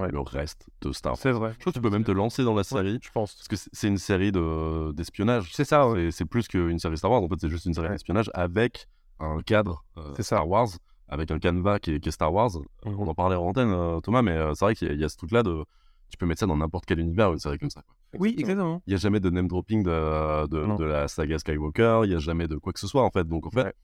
euh, 0.02 0.08
le 0.08 0.20
reste 0.20 0.68
de 0.82 0.92
Star 0.92 1.12
Wars. 1.12 1.18
C'est 1.18 1.32
vrai. 1.32 1.52
Je 1.54 1.60
trouve 1.60 1.72
que 1.72 1.78
tu 1.78 1.82
peux 1.82 1.90
même 1.90 2.04
te 2.04 2.12
lancer 2.12 2.44
dans 2.44 2.54
la 2.54 2.64
série. 2.64 2.98
je 3.02 3.10
pense. 3.10 3.34
Parce 3.34 3.48
que 3.48 3.56
c'est- 3.56 3.70
c'est 3.72 3.88
une 3.88 3.98
série 3.98 4.30
de- 4.32 4.92
d'espionnage. 4.92 5.50
C'est 5.54 5.64
ça, 5.64 5.88
C'est- 5.94 6.10
C'est 6.10 6.24
plus 6.26 6.48
qu'une 6.48 6.78
série 6.78 6.98
Star 6.98 7.10
Wars, 7.10 7.22
en 7.22 7.28
fait, 7.28 7.36
c'est 7.40 7.48
juste 7.48 7.64
une 7.66 7.74
série 7.74 7.88
d'espionnage 7.88 8.30
avec 8.34 8.86
un 9.20 9.40
cadre 9.40 9.84
euh, 9.96 10.12
Star 10.20 10.46
Wars, 10.46 10.68
avec 11.08 11.30
un 11.30 11.38
canevas 11.38 11.78
qui 11.78 11.92
est, 11.94 12.00
qui 12.00 12.10
est 12.10 12.12
Star 12.12 12.32
Wars. 12.32 12.50
Euh, 12.56 12.90
On 12.98 13.06
en 13.08 13.14
parlait 13.14 13.36
en 13.36 13.46
antenne, 13.46 14.00
Thomas, 14.02 14.20
mais 14.22 14.36
c'est 14.54 14.64
vrai 14.64 14.74
qu'il 14.74 15.00
y 15.00 15.04
a 15.04 15.08
ce 15.08 15.16
truc-là 15.16 15.42
de. 15.42 15.64
Tu 16.10 16.16
peux 16.16 16.26
mettre 16.26 16.40
ça 16.40 16.46
dans 16.46 16.56
n'importe 16.56 16.86
quel 16.86 17.00
univers, 17.00 17.32
une 17.32 17.38
série 17.38 17.58
comme 17.58 17.70
ça. 17.70 17.82
quoi. 17.82 17.94
Oui, 18.20 18.34
exactement. 18.38 18.82
Il 18.86 18.90
n'y 18.90 18.94
a 18.94 18.98
jamais 18.98 19.20
de 19.20 19.28
name 19.28 19.48
dropping 19.48 19.82
de, 19.82 20.46
de, 20.46 20.76
de 20.76 20.84
la 20.84 21.08
saga 21.08 21.38
Skywalker, 21.38 22.02
il 22.04 22.10
n'y 22.10 22.14
a 22.14 22.18
jamais 22.18 22.46
de 22.48 22.56
quoi 22.56 22.72
que 22.72 22.80
ce 22.80 22.86
soit 22.86 23.02
en 23.02 23.10
fait. 23.10 23.26
Donc 23.26 23.46
en 23.46 23.50
fait, 23.50 23.74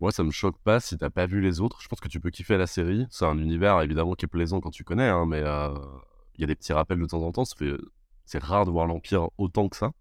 moi 0.00 0.10
ça 0.12 0.24
me 0.24 0.30
choque 0.30 0.58
pas 0.58 0.80
si 0.80 0.98
t'as 0.98 1.10
pas 1.10 1.26
vu 1.26 1.40
les 1.40 1.60
autres. 1.60 1.80
Je 1.80 1.88
pense 1.88 2.00
que 2.00 2.08
tu 2.08 2.20
peux 2.20 2.30
kiffer 2.30 2.56
la 2.56 2.66
série. 2.66 3.06
C'est 3.10 3.24
un 3.24 3.38
univers 3.38 3.80
évidemment 3.80 4.14
qui 4.14 4.24
est 4.24 4.28
plaisant 4.28 4.60
quand 4.60 4.70
tu 4.70 4.84
connais, 4.84 5.08
hein, 5.08 5.24
mais 5.26 5.40
euh, 5.42 5.74
il 6.34 6.40
y 6.40 6.44
a 6.44 6.46
des 6.46 6.56
petits 6.56 6.72
rappels 6.72 6.98
de 6.98 7.06
temps 7.06 7.22
en 7.22 7.32
temps. 7.32 7.44
C'est 8.24 8.42
rare 8.42 8.66
de 8.66 8.70
voir 8.70 8.86
l'Empire 8.86 9.28
autant 9.38 9.68
que 9.68 9.76
ça. 9.76 9.92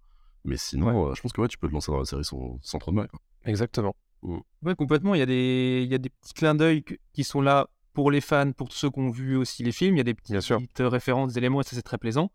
Mais 0.44 0.58
sinon, 0.58 1.10
euh, 1.10 1.14
je 1.16 1.22
pense 1.22 1.32
que 1.32 1.42
ouais, 1.42 1.48
tu 1.48 1.58
peux 1.58 1.68
te 1.68 1.74
lancer 1.74 1.92
dans 1.92 2.00
la 2.00 2.06
série 2.06 2.26
sans, 2.26 2.60
sans 2.62 2.80
trop 2.80 2.92
de 2.92 2.98
mal. 2.98 3.10
Exactement. 3.46 3.96
Ouais, 4.64 4.76
complètement. 4.76 5.14
Il 5.16 5.20
y 5.20 5.22
a 5.22 5.26
des, 5.28 5.82
il 5.86 5.92
y 5.92 5.96
a 5.96 6.00
des 6.00 6.10
petits 6.10 6.34
clins 6.34 6.56
d'œil 6.56 6.84
qui 7.14 7.24
sont 7.24 7.42
là 7.42 7.68
pour 7.96 8.12
les 8.12 8.22
fans, 8.22 8.52
pour 8.52 8.72
ceux 8.72 8.92
qui 8.92 9.00
ont 9.00 9.10
vu 9.10 9.36
aussi 9.38 9.64
les 9.64 9.72
films. 9.72 9.96
Il 9.96 9.98
y 9.98 10.02
a 10.02 10.04
des 10.04 10.14
petites 10.14 10.80
références, 10.80 11.34
des 11.34 11.40
éléments, 11.40 11.62
et 11.62 11.64
ça 11.64 11.76
c'est 11.76 11.82
très 11.82 11.98
plaisant. 11.98 12.30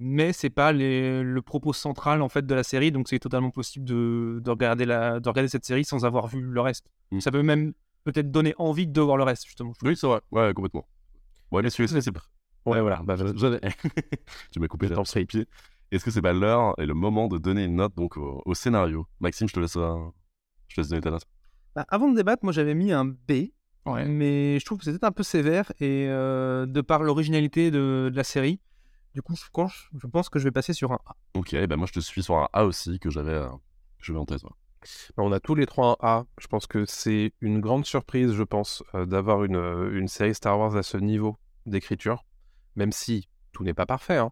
Mais 0.00 0.32
c'est 0.32 0.50
pas 0.50 0.72
les- 0.72 1.22
le 1.22 1.42
propos 1.42 1.72
central 1.72 2.20
en 2.20 2.28
fait 2.28 2.44
de 2.44 2.54
la 2.54 2.64
série, 2.64 2.90
donc 2.90 3.08
c'est 3.08 3.20
totalement 3.20 3.50
possible 3.50 3.84
de, 3.84 4.40
de 4.42 4.50
regarder 4.50 4.86
la, 4.86 5.20
de 5.20 5.28
regarder 5.28 5.48
cette 5.48 5.64
série 5.64 5.84
sans 5.84 6.04
avoir 6.04 6.26
vu 6.26 6.40
le 6.40 6.60
reste. 6.60 6.86
Ça 7.20 7.30
peut 7.30 7.42
même 7.44 7.74
peut-être 8.02 8.30
donner 8.32 8.54
envie 8.58 8.88
de 8.88 9.00
voir 9.00 9.16
le 9.16 9.22
reste 9.22 9.46
justement. 9.46 9.72
Oui, 9.84 9.96
c'est 9.96 10.08
vrai. 10.08 10.20
Ouais, 10.32 10.52
complètement. 10.52 10.84
Ouais, 11.52 11.62
mais 11.62 11.70
celui-ci, 11.70 12.02
c'est. 12.02 12.10
Ouais, 12.66 12.80
voilà. 12.80 13.00
Bah, 13.04 13.14
je- 13.16 13.24
tu 14.50 14.58
m'as 14.60 14.66
coupé 14.66 14.88
sur 14.88 15.04
pied. 15.28 15.46
Est-ce 15.92 16.04
que 16.04 16.10
c'est 16.10 16.22
pas 16.22 16.32
l'heure 16.32 16.74
et 16.78 16.86
le 16.86 16.94
moment 16.94 17.28
de 17.28 17.38
donner 17.38 17.64
une 17.64 17.76
note 17.76 17.94
donc 17.94 18.16
au, 18.16 18.42
au 18.44 18.54
scénario? 18.54 19.06
Maxime, 19.20 19.46
je 19.48 19.52
te 19.54 19.60
laisse, 19.60 19.76
euh, 19.76 19.94
je 20.68 20.74
te 20.76 20.80
laisse 20.80 20.88
donner 20.88 21.02
ta 21.02 21.10
note. 21.12 21.24
Bah, 21.76 21.84
avant 21.88 22.10
de 22.10 22.16
débattre, 22.16 22.42
moi 22.44 22.52
j'avais 22.52 22.74
mis 22.74 22.90
un 22.90 23.04
B, 23.04 23.50
mais 24.06 24.58
je 24.58 24.64
trouve 24.64 24.78
que 24.78 24.84
c'était 24.84 25.04
un 25.04 25.12
peu 25.12 25.22
sévère 25.22 25.70
et 25.80 26.06
euh, 26.08 26.64
de 26.66 26.80
par 26.80 27.02
l'originalité 27.02 27.70
de, 27.70 28.08
de 28.10 28.16
la 28.16 28.24
série, 28.24 28.60
du 29.14 29.20
coup 29.22 29.34
je 29.36 29.44
pense, 29.52 29.88
je 30.00 30.06
pense 30.06 30.28
que 30.30 30.38
je 30.38 30.44
vais 30.44 30.50
passer 30.52 30.72
sur 30.72 30.92
un 30.92 30.98
A. 31.06 31.14
Ok, 31.34 31.54
bah 31.66 31.76
moi 31.76 31.86
je 31.86 31.92
te 31.92 32.00
suis 32.00 32.22
sur 32.22 32.36
un 32.36 32.48
A 32.52 32.64
aussi 32.64 32.98
que 32.98 33.10
j'avais 33.10 33.32
euh, 33.32 33.48
j'avais 34.00 34.18
en 34.18 34.24
tête. 34.24 34.42
ouais. 34.42 34.50
On 35.16 35.32
a 35.32 35.40
tous 35.40 35.54
les 35.54 35.66
trois 35.66 35.96
un 36.00 36.06
A. 36.06 36.24
Je 36.38 36.46
pense 36.46 36.66
que 36.66 36.84
c'est 36.86 37.32
une 37.40 37.60
grande 37.60 37.84
surprise, 37.86 38.32
je 38.34 38.42
pense, 38.42 38.82
euh, 38.94 39.06
d'avoir 39.06 39.44
une, 39.44 39.56
euh, 39.56 39.98
une 39.98 40.08
série 40.08 40.34
Star 40.34 40.58
Wars 40.58 40.76
à 40.76 40.82
ce 40.82 40.96
niveau 40.98 41.38
d'écriture, 41.66 42.24
même 42.76 42.92
si 42.92 43.28
tout 43.52 43.64
n'est 43.64 43.72
pas 43.74 43.86
parfait. 43.86 44.18
hein. 44.18 44.30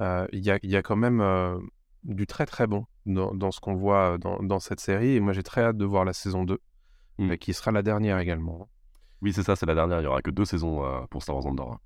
Euh, 0.00 0.26
Il 0.32 0.44
y, 0.44 0.50
a, 0.50 0.58
il 0.62 0.70
y 0.70 0.76
a 0.76 0.82
quand 0.82 0.96
même 0.96 1.20
euh, 1.22 1.58
du 2.04 2.26
très 2.26 2.44
très 2.44 2.66
bon 2.66 2.84
dans, 3.06 3.34
dans 3.34 3.50
ce 3.50 3.60
qu'on 3.60 3.74
voit 3.74 4.18
dans, 4.18 4.42
dans 4.42 4.58
cette 4.58 4.80
série. 4.80 5.12
Et 5.16 5.20
moi 5.20 5.32
j'ai 5.32 5.42
très 5.42 5.62
hâte 5.62 5.78
de 5.78 5.84
voir 5.86 6.04
la 6.04 6.12
saison 6.12 6.44
2, 6.44 6.58
euh, 7.20 7.36
qui 7.36 7.54
sera 7.54 7.72
la 7.72 7.82
dernière 7.82 8.18
également. 8.18 8.68
Oui, 9.22 9.32
c'est 9.32 9.42
ça, 9.42 9.56
c'est 9.56 9.66
la 9.66 9.74
dernière. 9.74 10.00
Il 10.00 10.04
y 10.04 10.06
aura 10.06 10.22
que 10.22 10.30
deux 10.30 10.44
saisons 10.44 10.84
euh, 10.84 11.00
pour 11.10 11.22
Star 11.22 11.36
Wars 11.36 11.46
Andorre. 11.46 11.78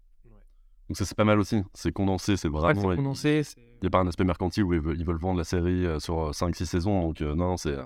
Donc 0.88 0.96
ça 0.96 1.04
c'est 1.04 1.14
pas 1.16 1.24
mal 1.24 1.38
aussi. 1.38 1.62
C'est 1.72 1.92
condensé, 1.92 2.36
c'est 2.36 2.48
vraiment. 2.48 2.90
c'est 2.90 2.96
condensé, 2.96 3.42
Il 3.56 3.78
n'y 3.82 3.86
a 3.86 3.90
pas 3.90 4.00
un 4.00 4.06
aspect 4.08 4.24
mercantile 4.24 4.64
où 4.64 4.74
ils 4.74 4.80
veulent, 4.80 4.98
ils 4.98 5.06
veulent 5.06 5.18
vendre 5.20 5.38
la 5.38 5.44
série 5.44 5.86
euh, 5.86 6.00
sur 6.00 6.30
5-6 6.32 6.64
saisons. 6.64 7.00
Donc 7.02 7.20
euh, 7.22 7.34
non, 7.36 7.56
c'est. 7.56 7.76
euh, 7.76 7.84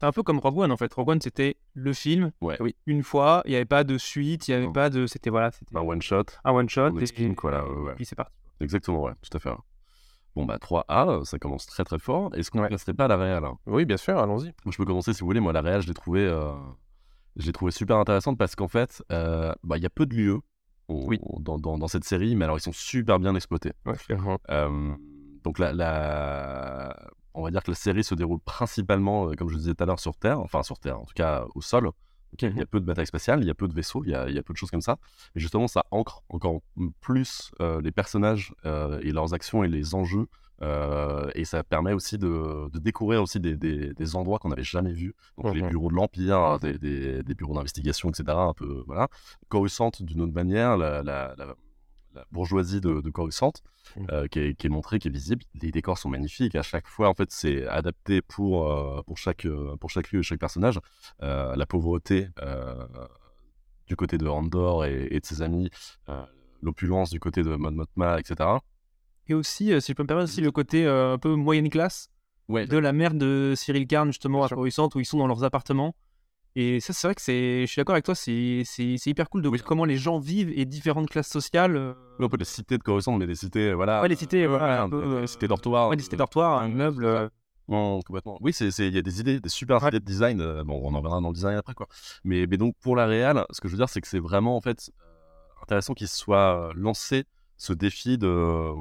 C'est 0.00 0.06
un 0.06 0.12
peu 0.12 0.22
comme 0.22 0.38
Rogue 0.38 0.56
One 0.58 0.72
en 0.72 0.78
fait. 0.78 0.92
Rogue 0.94 1.10
One 1.10 1.20
c'était 1.20 1.56
le 1.74 1.92
film, 1.92 2.32
oui, 2.40 2.54
une 2.86 3.02
fois, 3.02 3.42
il 3.44 3.50
n'y 3.50 3.56
avait 3.56 3.66
pas 3.66 3.84
de 3.84 3.98
suite, 3.98 4.48
il 4.48 4.52
n'y 4.56 4.62
avait 4.64 4.72
pas 4.72 4.88
de. 4.88 5.06
C'était 5.06 5.28
voilà, 5.28 5.50
c'était 5.52 5.76
un 5.76 5.80
one 5.82 6.00
shot. 6.00 6.24
un 6.42 6.52
one 6.52 6.68
shot. 6.70 6.90
On 6.94 6.98
et- 6.98 7.02
explique, 7.02 7.38
voilà, 7.42 7.68
ouais, 7.68 7.76
ouais. 7.82 7.94
puis 7.96 8.06
c'est 8.06 8.16
parti. 8.16 8.32
Exactement, 8.60 9.02
ouais, 9.02 9.12
tout 9.20 9.36
à 9.36 9.40
fait. 9.40 9.50
Bon, 10.34 10.46
bah 10.46 10.56
3A, 10.58 11.24
ça 11.26 11.38
commence 11.38 11.66
très 11.66 11.84
très 11.84 11.98
fort. 11.98 12.30
Est-ce 12.34 12.50
qu'on 12.50 12.62
ne 12.62 12.68
resterait 12.68 12.94
pas 12.94 13.04
à 13.04 13.08
la 13.08 13.16
réal 13.18 13.44
hein? 13.44 13.58
Oui, 13.66 13.84
bien 13.84 13.96
sûr, 13.98 14.16
allons-y. 14.18 14.44
Moi, 14.64 14.70
je 14.72 14.76
peux 14.78 14.84
commencer 14.86 15.12
si 15.12 15.20
vous 15.20 15.26
voulez. 15.26 15.40
Moi, 15.40 15.52
la 15.52 15.60
réal, 15.62 15.82
je 15.82 15.88
l'ai 15.88 15.94
trouvé, 15.94 16.20
euh, 16.20 16.52
je 17.38 17.46
l'ai 17.46 17.52
trouvé 17.52 17.70
super 17.72 17.96
intéressante 17.96 18.36
parce 18.36 18.54
qu'en 18.56 18.68
fait, 18.68 19.02
euh, 19.12 19.54
bah, 19.62 19.76
il 19.78 19.82
y 19.82 19.86
a 19.86 19.90
peu 19.90 20.04
de 20.06 20.14
lieux 20.14 20.40
dans, 21.40 21.58
dans- 21.58 21.78
dans 21.78 21.88
cette 21.88 22.04
série, 22.04 22.34
mais 22.36 22.44
alors 22.44 22.58
ils 22.58 22.62
sont 22.62 22.72
super 22.72 23.18
bien 23.18 23.34
exploités. 23.34 23.72
Euh, 24.50 24.94
donc 25.44 25.58
la, 25.58 25.72
la- 25.72 27.10
on 27.34 27.42
va 27.42 27.50
dire 27.50 27.62
que 27.62 27.70
la 27.70 27.76
série 27.76 28.02
se 28.04 28.14
déroule 28.14 28.40
principalement, 28.40 29.28
euh, 29.28 29.34
comme 29.34 29.48
je 29.48 29.56
disais 29.56 29.74
tout 29.74 29.82
à 29.84 29.86
l'heure, 29.86 30.00
sur 30.00 30.16
Terre, 30.16 30.40
enfin 30.40 30.62
sur 30.62 30.78
Terre, 30.78 30.98
en 31.00 31.04
tout 31.04 31.14
cas 31.14 31.44
au 31.54 31.60
sol. 31.60 31.90
Il 32.42 32.58
y 32.58 32.62
a 32.62 32.66
peu 32.66 32.78
de 32.80 32.84
batailles 32.84 33.06
spatiales, 33.06 33.40
il 33.40 33.46
y 33.46 33.50
a 33.50 33.54
peu 33.54 33.68
de 33.68 33.72
vaisseaux, 33.72 34.02
il 34.04 34.10
y 34.10 34.14
a, 34.14 34.28
il 34.28 34.34
y 34.34 34.38
a 34.38 34.42
peu 34.42 34.52
de 34.52 34.58
choses 34.58 34.70
comme 34.70 34.82
ça. 34.82 34.98
Et 35.34 35.40
justement, 35.40 35.66
ça 35.68 35.84
ancre 35.90 36.22
encore 36.28 36.60
plus 37.00 37.50
euh, 37.60 37.80
les 37.80 37.90
personnages 37.92 38.52
euh, 38.66 38.98
et 39.02 39.12
leurs 39.12 39.32
actions 39.32 39.64
et 39.64 39.68
les 39.68 39.94
enjeux 39.94 40.26
Euh, 40.60 41.30
et 41.34 41.44
ça 41.44 41.62
permet 41.62 41.92
aussi 41.92 42.18
de, 42.18 42.68
de 42.72 42.78
découvrir 42.80 43.22
aussi 43.22 43.38
des, 43.38 43.56
des, 43.56 43.94
des 43.94 44.16
endroits 44.16 44.38
qu'on 44.40 44.48
n'avait 44.48 44.64
jamais 44.64 44.92
vus. 44.92 45.14
Donc 45.36 45.54
les 45.54 45.62
Mhm. 45.62 45.68
bureaux 45.68 45.88
de 45.90 45.94
l'Empire, 45.94 46.58
des, 46.60 46.78
des, 46.78 47.34
bureaux 47.34 47.54
d'investigation, 47.54 48.08
etc. 48.10 48.24
Un 48.36 48.54
peu, 48.54 48.82
voilà. 48.86 49.08
Coruscant, 49.48 49.90
d'une 50.00 50.20
autre 50.22 50.32
manière, 50.32 50.76
la, 50.76 51.02
la, 51.02 51.34
la, 51.38 51.54
la 52.14 52.24
bourgeoisie 52.32 52.80
de, 52.80 53.00
de 53.00 53.10
Coruscant, 53.10 53.52
Mhm. 53.96 54.06
euh, 54.10 54.26
qui, 54.26 54.40
est, 54.40 54.54
qui 54.54 54.66
est 54.66 54.70
montrée, 54.70 54.98
qui 54.98 55.08
est 55.08 55.12
visible. 55.12 55.44
Les 55.62 55.70
décors 55.70 55.96
sont 55.96 56.08
magnifiques. 56.08 56.56
À 56.56 56.62
chaque 56.62 56.88
fois, 56.88 57.08
en 57.08 57.14
fait, 57.14 57.30
c'est 57.30 57.66
adapté 57.68 58.20
pour, 58.20 58.70
euh, 58.70 59.00
pour, 59.06 59.16
chaque, 59.16 59.46
pour 59.80 59.90
chaque 59.90 60.10
lieu 60.10 60.20
et 60.20 60.22
chaque 60.24 60.40
personnage. 60.40 60.80
La 61.20 61.66
pauvreté 61.66 62.28
du 63.86 63.96
côté 63.96 64.18
de 64.18 64.26
Andor 64.26 64.84
et, 64.84 65.08
et 65.10 65.20
de 65.20 65.24
ses 65.24 65.40
amis, 65.40 65.70
l'opulence 66.62 67.10
du 67.10 67.20
côté 67.20 67.42
de 67.42 67.54
Mon 67.54 67.70
Mothma, 67.70 68.18
etc. 68.18 68.50
Et 69.28 69.34
aussi, 69.34 69.72
euh, 69.72 69.80
si 69.80 69.92
je 69.92 69.96
peux 69.96 70.02
me 70.02 70.08
permettre, 70.08 70.30
aussi 70.30 70.40
le 70.40 70.50
côté 70.50 70.86
euh, 70.86 71.14
un 71.14 71.18
peu 71.18 71.34
moyenne 71.34 71.68
classe 71.70 72.08
Ouais. 72.48 72.66
de 72.66 72.78
la 72.78 72.92
mère 72.94 73.12
de 73.12 73.52
Cyril 73.56 73.86
Karn, 73.86 74.08
justement, 74.08 74.42
à 74.42 74.48
Coruscant, 74.48 74.88
où 74.94 75.00
ils 75.00 75.04
sont 75.04 75.18
dans 75.18 75.26
leurs 75.26 75.44
appartements. 75.44 75.94
Et 76.56 76.80
ça, 76.80 76.94
c'est 76.94 77.06
vrai 77.06 77.14
que 77.14 77.20
c'est. 77.20 77.60
Je 77.62 77.66
suis 77.66 77.78
d'accord 77.78 77.94
avec 77.94 78.06
toi, 78.06 78.14
c'est 78.14 78.62
c'est- 78.64 78.96
c'est 78.96 79.10
hyper 79.10 79.28
cool 79.28 79.42
de 79.42 79.48
voir 79.48 79.62
comment 79.62 79.84
les 79.84 79.98
gens 79.98 80.18
vivent 80.18 80.50
et 80.58 80.64
différentes 80.64 81.10
classes 81.10 81.28
sociales. 81.28 81.76
euh, 81.76 81.92
Oui, 82.18 82.24
un 82.24 82.28
peu 82.30 82.38
les 82.38 82.46
cités 82.46 82.78
de 82.78 82.82
Coruscant, 82.82 83.16
mais 83.18 83.26
des 83.26 83.34
cités, 83.34 83.74
voilà. 83.74 84.00
Ouais, 84.00 84.08
les 84.08 84.16
cités, 84.16 84.44
euh, 84.44 84.48
voilà, 84.48 84.66
ouais, 84.66 84.80
un 84.80 84.88
peu, 84.88 85.20
des 85.20 85.26
cités 85.26 85.46
dortoirs. 85.46 85.90
ouais, 85.90 85.96
des 85.96 86.02
cités 86.02 86.16
dortoirs, 86.16 86.62
un 86.62 86.68
meuble. 86.68 87.04
euh, 87.04 87.28
complètement. 87.68 88.38
Oui, 88.40 88.54
c'est, 88.54 88.68
il 88.78 88.94
y 88.94 88.98
a 88.98 89.02
des 89.02 89.20
idées, 89.20 89.40
des 89.40 89.48
super 89.50 89.86
idées 89.86 90.00
de 90.00 90.04
design. 90.04 90.38
bon, 90.62 90.80
on 90.82 90.94
en 90.94 91.02
verra 91.02 91.20
dans 91.20 91.28
le 91.28 91.34
design 91.34 91.58
après, 91.58 91.74
quoi. 91.74 91.86
Mais, 92.24 92.46
mais 92.46 92.56
donc, 92.56 92.74
pour 92.80 92.96
la 92.96 93.04
réal, 93.06 93.44
ce 93.50 93.60
que 93.60 93.68
je 93.68 93.74
veux 93.74 93.78
dire, 93.78 93.90
c'est 93.90 94.00
que 94.00 94.08
c'est 94.08 94.18
vraiment, 94.18 94.56
en 94.56 94.62
fait, 94.62 94.90
intéressant 95.62 95.92
qu'il 95.92 96.08
soit 96.08 96.72
lancé 96.74 97.24
ce 97.58 97.74
défi 97.74 98.16
de, 98.16 98.72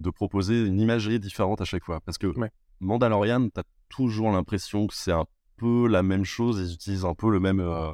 de 0.00 0.10
proposer 0.10 0.64
une 0.66 0.80
imagerie 0.80 1.20
différente 1.20 1.60
à 1.60 1.64
chaque 1.64 1.84
fois. 1.84 2.00
Parce 2.00 2.18
que 2.18 2.26
Mandalorian, 2.80 3.48
t'as 3.50 3.62
toujours 3.88 4.30
l'impression 4.32 4.86
que 4.86 4.94
c'est 4.94 5.12
un 5.12 5.26
peu 5.56 5.86
la 5.88 6.02
même 6.02 6.24
chose, 6.24 6.58
ils 6.60 6.74
utilisent 6.74 7.04
un 7.04 7.14
peu 7.14 7.30
le 7.30 7.38
même, 7.40 7.60
euh, 7.60 7.92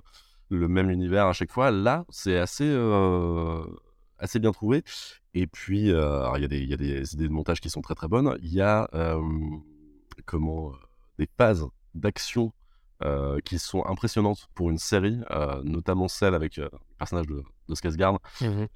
le 0.50 0.68
même 0.68 0.88
univers 0.90 1.26
à 1.26 1.32
chaque 1.32 1.50
fois. 1.50 1.70
Là, 1.72 2.04
c'est 2.08 2.38
assez, 2.38 2.64
euh, 2.68 3.64
assez 4.18 4.38
bien 4.38 4.52
trouvé. 4.52 4.84
Et 5.34 5.46
puis, 5.48 5.90
euh, 5.90 6.28
il 6.36 6.42
y, 6.42 6.44
a 6.44 6.48
des- 6.48 6.60
il 6.60 6.68
y 6.70 6.74
a 6.74 6.76
des 6.76 7.14
idées 7.14 7.26
de 7.28 7.32
montage 7.32 7.60
qui 7.60 7.68
sont 7.70 7.80
très 7.82 7.94
très 7.94 8.08
bonnes. 8.08 8.38
Il 8.42 8.52
y 8.52 8.60
a 8.60 8.88
comment, 10.24 10.72
des 11.18 11.28
phases 11.36 11.66
d'action 11.94 12.52
qui 13.44 13.58
sont 13.58 13.84
impressionnantes 13.86 14.48
pour 14.54 14.70
une 14.70 14.78
série, 14.78 15.18
notamment 15.64 16.08
celle 16.08 16.34
avec 16.34 16.56
le 16.56 16.70
personnage 16.98 17.26
de, 17.26 17.42
de 17.68 17.74
Skarsgård. 17.74 18.18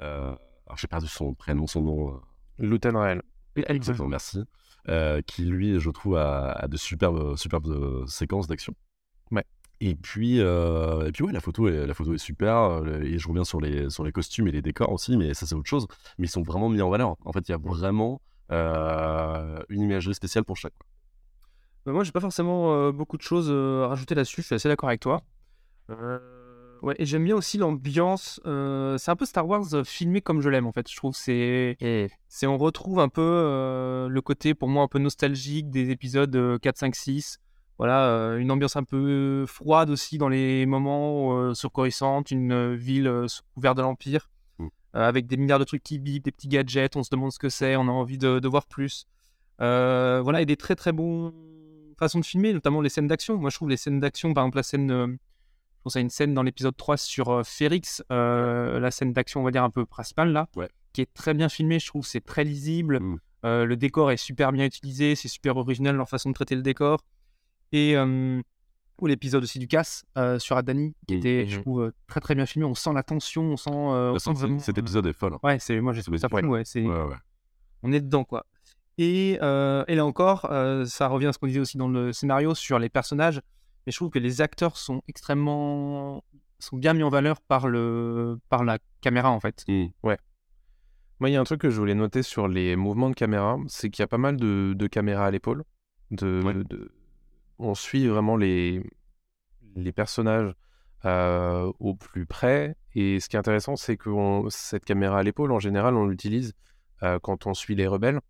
Euh, 0.00 0.34
alors, 0.66 0.76
j'ai 0.76 0.88
perdu 0.88 1.06
son 1.08 1.34
prénom, 1.34 1.66
son 1.66 1.82
nom. 1.82 2.20
Luten 2.60 2.96
Rael. 2.96 3.22
Exactement, 3.56 4.08
merci. 4.08 4.44
Euh, 4.88 5.20
qui 5.22 5.44
lui, 5.44 5.78
je 5.78 5.90
trouve, 5.90 6.16
a, 6.16 6.52
a 6.52 6.68
de 6.68 6.76
superbes, 6.76 7.36
superbes 7.36 7.66
euh, 7.66 8.06
séquences 8.06 8.46
d'action. 8.46 8.74
Ouais. 9.30 9.44
Et 9.80 9.94
puis, 9.94 10.40
euh, 10.40 11.06
et 11.06 11.12
puis 11.12 11.24
ouais, 11.24 11.32
la 11.32 11.40
photo 11.40 11.68
est, 11.68 11.86
la 11.86 11.94
photo 11.94 12.14
est 12.14 12.18
super. 12.18 12.82
Et 13.02 13.18
je 13.18 13.28
reviens 13.28 13.44
sur 13.44 13.60
les, 13.60 13.90
sur 13.90 14.04
les 14.04 14.12
costumes 14.12 14.48
et 14.48 14.52
les 14.52 14.62
décors 14.62 14.92
aussi, 14.92 15.16
mais 15.16 15.34
ça 15.34 15.46
c'est 15.46 15.54
autre 15.54 15.68
chose. 15.68 15.86
Mais 16.18 16.26
ils 16.26 16.30
sont 16.30 16.42
vraiment 16.42 16.68
mis 16.68 16.80
en 16.80 16.90
valeur. 16.90 17.16
En 17.24 17.32
fait, 17.32 17.48
il 17.48 17.52
y 17.52 17.54
a 17.54 17.58
vraiment 17.58 18.20
euh, 18.52 19.62
une 19.68 19.82
imagerie 19.82 20.14
spéciale 20.14 20.44
pour 20.44 20.56
chaque. 20.56 20.74
Bah, 21.84 21.92
moi, 21.92 22.04
j'ai 22.04 22.12
pas 22.12 22.20
forcément 22.20 22.74
euh, 22.74 22.92
beaucoup 22.92 23.16
de 23.16 23.22
choses 23.22 23.50
à 23.50 23.88
rajouter 23.88 24.14
là-dessus. 24.14 24.42
Je 24.42 24.46
suis 24.46 24.54
assez 24.54 24.68
d'accord 24.68 24.88
avec 24.88 25.00
toi. 25.00 25.22
Euh, 25.90 26.18
ouais, 26.82 26.94
et 26.98 27.06
j'aime 27.06 27.24
bien 27.24 27.36
aussi 27.36 27.58
l'ambiance. 27.58 28.40
euh, 28.46 28.98
c'est 28.98 29.10
un 29.10 29.16
peu 29.16 29.24
Star 29.26 29.46
Wars 29.46 29.74
euh, 29.74 29.84
filmé 29.84 30.20
comme 30.20 30.40
je 30.40 30.48
l'aime 30.48 30.66
en 30.66 30.72
fait. 30.72 30.90
Je 30.90 30.96
trouve 30.96 31.14
c'est, 31.14 31.76
c'est 32.28 32.46
on 32.46 32.58
retrouve 32.58 33.00
un 33.00 33.08
peu 33.08 33.22
euh, 33.22 34.08
le 34.08 34.20
côté 34.22 34.54
pour 34.54 34.68
moi 34.68 34.82
un 34.82 34.88
peu 34.88 34.98
nostalgique 34.98 35.70
des 35.70 35.90
épisodes 35.90 36.34
euh, 36.36 36.58
4, 36.58 36.76
5, 36.78 36.94
6. 36.94 37.38
Voilà, 37.78 38.36
une 38.38 38.50
ambiance 38.50 38.76
un 38.76 38.84
peu 38.84 39.46
froide 39.46 39.88
aussi 39.88 40.18
dans 40.18 40.28
les 40.28 40.66
moments 40.66 41.54
sur 41.54 41.72
Coruscant, 41.72 42.22
une 42.30 42.74
ville 42.74 43.24
sous 43.26 43.42
couvert 43.54 43.74
de 43.74 43.80
l'Empire, 43.80 44.28
Mm. 44.58 44.68
avec 44.92 45.26
des 45.26 45.36
milliards 45.38 45.58
de 45.58 45.64
trucs 45.64 45.82
qui 45.82 45.98
bipent, 45.98 46.24
des 46.24 46.32
petits 46.32 46.48
gadgets, 46.48 46.96
on 46.96 47.02
se 47.02 47.08
demande 47.10 47.32
ce 47.32 47.38
que 47.38 47.48
c'est, 47.48 47.76
on 47.76 47.88
a 47.88 47.90
envie 47.90 48.18
de, 48.18 48.38
de 48.38 48.48
voir 48.48 48.66
plus. 48.66 49.06
Voilà, 49.58 50.42
et 50.42 50.46
des 50.46 50.56
très 50.56 50.74
très 50.76 50.92
bons 50.92 51.32
façons 51.98 52.18
de 52.18 52.24
filmer, 52.24 52.52
notamment 52.52 52.80
les 52.82 52.88
scènes 52.90 53.06
d'action. 53.06 53.38
Moi, 53.38 53.50
je 53.50 53.56
trouve 53.56 53.70
les 53.70 53.76
scènes 53.76 54.00
d'action, 54.00 54.34
par 54.34 54.44
exemple, 54.44 54.56
la 54.58 54.62
scène, 54.62 55.18
je 55.80 55.84
pense 55.84 55.96
à 55.96 56.00
une 56.00 56.10
scène 56.10 56.34
dans 56.34 56.42
l'épisode 56.42 56.76
3 56.76 56.98
sur 56.98 57.30
euh, 57.30 57.42
Férix, 57.42 58.02
euh, 58.12 58.78
la 58.80 58.90
scène 58.90 59.14
d'action, 59.14 59.40
on 59.40 59.44
va 59.44 59.50
dire, 59.50 59.64
un 59.64 59.70
peu 59.70 59.86
principale 59.86 60.30
là, 60.30 60.46
qui 60.92 61.00
est 61.00 61.12
très 61.14 61.32
bien 61.32 61.48
filmée. 61.48 61.78
Je 61.78 61.86
trouve 61.86 62.04
c'est 62.06 62.20
très 62.20 62.44
lisible. 62.44 63.00
Euh, 63.46 63.64
le 63.64 63.76
décor 63.78 64.10
est 64.10 64.18
super 64.18 64.52
bien 64.52 64.66
utilisé, 64.66 65.14
c'est 65.14 65.28
super 65.28 65.56
original 65.56 65.96
leur 65.96 66.06
façon 66.08 66.28
de 66.28 66.34
traiter 66.34 66.54
le 66.54 66.60
décor. 66.60 67.00
Et 67.72 67.96
euh, 67.96 68.42
ou 69.00 69.06
l'épisode 69.06 69.42
aussi 69.42 69.58
du 69.58 69.66
casse 69.68 70.04
euh, 70.18 70.38
sur 70.38 70.58
Adani, 70.58 70.94
qui 71.08 71.14
était, 71.14 71.46
je 71.46 71.58
trouve, 71.60 71.84
euh, 71.84 71.92
très 72.06 72.20
très 72.20 72.34
bien 72.34 72.44
filmé. 72.44 72.66
On 72.66 72.74
sent 72.74 72.92
la 72.92 73.02
tension, 73.02 73.42
on 73.44 73.56
sent. 73.56 73.70
on 73.72 74.12
Bah, 74.12 74.18
sent 74.18 74.30
cet- 74.32 74.38
vraiment, 74.40 74.58
cet 74.58 74.76
épisode 74.76 75.06
est 75.06 75.14
folle. 75.14 75.38
Ouais, 75.42 75.58
c'est 75.58 75.80
moi 75.80 75.94
j'ai 75.94 76.02
trouvé 76.02 76.18
ça 76.18 76.28
fou. 76.28 76.36
Ouais, 76.36 76.64
c'est 76.66 76.82
Ouais, 76.82 77.02
ouais. 77.04 77.16
on 77.82 77.90
est 77.92 78.00
dedans 78.02 78.24
quoi. 78.24 78.44
Et, 78.98 79.30
et 79.36 79.94
là 79.94 80.04
encore, 80.04 80.42
ça 80.84 81.06
revient 81.08 81.28
à 81.28 81.32
ce 81.32 81.38
qu'on 81.38 81.46
disait 81.46 81.60
aussi 81.60 81.78
dans 81.78 81.88
le 81.88 82.12
scénario 82.12 82.54
sur 82.54 82.78
les 82.78 82.90
personnages. 82.90 83.40
Mais 83.86 83.92
je 83.92 83.96
trouve 83.96 84.10
que 84.10 84.18
les 84.18 84.40
acteurs 84.40 84.76
sont 84.76 85.02
extrêmement 85.08 86.22
sont 86.58 86.76
bien 86.76 86.92
mis 86.92 87.02
en 87.02 87.08
valeur 87.08 87.40
par 87.40 87.68
le 87.68 88.38
par 88.50 88.64
la 88.64 88.78
caméra 89.00 89.30
en 89.30 89.40
fait. 89.40 89.64
Ouais. 90.02 90.18
Moi, 91.18 91.28
il 91.30 91.32
y 91.34 91.36
a 91.36 91.40
un 91.40 91.44
truc 91.44 91.60
que 91.60 91.70
je 91.70 91.78
voulais 91.78 91.94
noter 91.94 92.22
sur 92.22 92.48
les 92.48 92.76
mouvements 92.76 93.10
de 93.10 93.14
caméra, 93.14 93.58
c'est 93.68 93.90
qu'il 93.90 94.02
y 94.02 94.04
a 94.04 94.06
pas 94.08 94.16
mal 94.18 94.36
de, 94.36 94.72
de 94.74 94.86
caméras 94.86 95.26
à 95.26 95.30
l'épaule. 95.30 95.64
De, 96.10 96.40
de- 96.68 96.92
On 97.58 97.74
suit 97.74 98.06
vraiment 98.08 98.36
les, 98.36 98.82
les 99.76 99.92
personnages 99.92 100.54
euh, 101.04 101.70
au 101.78 101.94
plus 101.94 102.24
près. 102.26 102.74
Et 102.94 103.20
ce 103.20 103.28
qui 103.28 103.36
est 103.36 103.38
intéressant, 103.38 103.76
c'est 103.76 103.98
que 103.98 104.08
on- 104.08 104.48
cette 104.48 104.84
caméra 104.86 105.18
à 105.18 105.22
l'épaule, 105.22 105.52
en 105.52 105.60
général, 105.60 105.94
on 105.94 106.06
l'utilise 106.06 106.54
euh, 107.02 107.18
quand 107.18 107.46
on 107.46 107.52
suit 107.54 107.74
les 107.74 107.86
rebelles. 107.86 108.20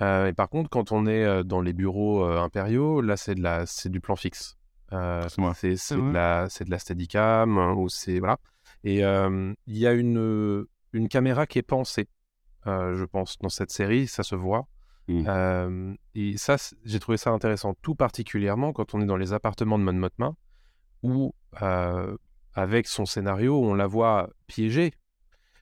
Euh, 0.00 0.26
et 0.26 0.32
par 0.32 0.48
contre, 0.48 0.70
quand 0.70 0.90
on 0.92 1.06
est 1.06 1.44
dans 1.44 1.60
les 1.60 1.72
bureaux 1.72 2.24
impériaux, 2.24 3.00
là, 3.00 3.16
c'est 3.16 3.36
de 3.36 3.42
la, 3.42 3.64
c'est 3.66 3.90
du 3.90 4.00
plan 4.00 4.16
fixe. 4.16 4.57
Euh, 4.92 5.28
c'est 5.54 5.76
c'est 5.76 5.96
de 5.96 6.12
la, 6.12 6.48
c'est 6.48 6.64
de 6.64 6.70
la 6.70 6.78
Steadicam 6.78 7.58
hein, 7.58 7.74
ou 7.74 7.88
c'est 7.88 8.18
voilà. 8.18 8.38
Et 8.84 9.04
euh, 9.04 9.52
il 9.66 9.76
y 9.76 9.86
a 9.86 9.92
une 9.92 10.66
une 10.92 11.08
caméra 11.08 11.46
qui 11.46 11.58
est 11.58 11.62
pensée, 11.62 12.08
euh, 12.66 12.94
je 12.96 13.04
pense, 13.04 13.38
dans 13.38 13.48
cette 13.48 13.70
série, 13.70 14.06
ça 14.06 14.22
se 14.22 14.34
voit. 14.34 14.66
Euh, 15.10 15.94
et 16.14 16.36
ça, 16.36 16.56
j'ai 16.84 17.00
trouvé 17.00 17.16
ça 17.16 17.30
intéressant, 17.30 17.74
tout 17.80 17.94
particulièrement 17.94 18.72
quand 18.74 18.94
on 18.94 19.00
est 19.00 19.06
dans 19.06 19.16
les 19.16 19.32
appartements 19.32 19.78
de 19.78 19.84
Mon 19.84 19.94
Mothma, 19.94 20.34
où 21.02 21.34
euh, 21.62 22.16
avec 22.52 22.86
son 22.86 23.06
scénario, 23.06 23.58
on 23.58 23.74
la 23.74 23.86
voit 23.86 24.28
piégée, 24.46 24.92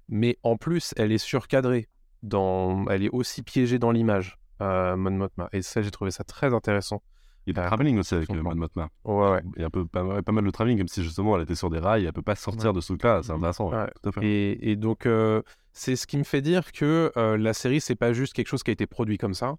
mais 0.08 0.36
en 0.42 0.56
plus, 0.56 0.94
elle 0.96 1.12
est 1.12 1.18
surcadrée. 1.18 1.88
Dans... 2.22 2.86
Elle 2.88 3.04
est 3.04 3.10
aussi 3.10 3.42
piégée 3.42 3.78
dans 3.78 3.92
l'image, 3.92 4.38
euh, 4.62 4.96
Mon 4.96 5.12
Mothma. 5.12 5.48
Et 5.52 5.62
ça, 5.62 5.80
j'ai 5.80 5.92
trouvé 5.92 6.10
ça 6.10 6.24
très 6.24 6.52
intéressant. 6.52 7.02
Il 7.46 7.56
y 7.56 7.58
a 7.58 7.62
du 7.62 7.66
travelling 7.68 7.98
aussi 7.98 8.14
avec 8.14 8.28
euh, 8.30 8.42
Mon 8.42 8.54
Mothma. 8.54 8.88
Ouais, 9.04 9.30
ouais. 9.30 9.42
Il 9.56 9.60
y 9.60 9.64
a 9.64 9.68
un 9.68 9.70
peu, 9.70 9.86
pas, 9.86 10.02
mal- 10.02 10.22
pas 10.22 10.32
mal 10.32 10.44
de 10.44 10.50
travelling, 10.50 10.78
comme 10.78 10.88
si 10.88 11.02
justement 11.04 11.36
elle 11.36 11.42
était 11.42 11.54
sur 11.54 11.70
des 11.70 11.78
rails, 11.78 12.04
elle 12.04 12.12
peut 12.12 12.22
pas 12.22 12.34
sortir 12.34 12.72
de 12.72 12.80
ce 12.80 12.88
truc-là. 12.88 13.20
C'est 13.22 13.32
intéressant. 13.32 13.70
ouais, 13.70 13.86
tout 14.02 14.08
à 14.08 14.12
fait. 14.12 14.26
Et, 14.26 14.70
et 14.72 14.76
donc, 14.76 15.06
euh, 15.06 15.42
c'est 15.72 15.94
ce 15.96 16.06
qui 16.06 16.18
me 16.18 16.24
fait 16.24 16.40
dire 16.42 16.72
que 16.72 17.12
euh, 17.16 17.36
la 17.36 17.52
série, 17.52 17.80
c'est 17.80 17.94
pas 17.94 18.12
juste 18.12 18.32
quelque 18.32 18.48
chose 18.48 18.62
qui 18.62 18.70
a 18.70 18.72
été 18.72 18.86
produit 18.86 19.16
comme 19.18 19.34
ça. 19.34 19.56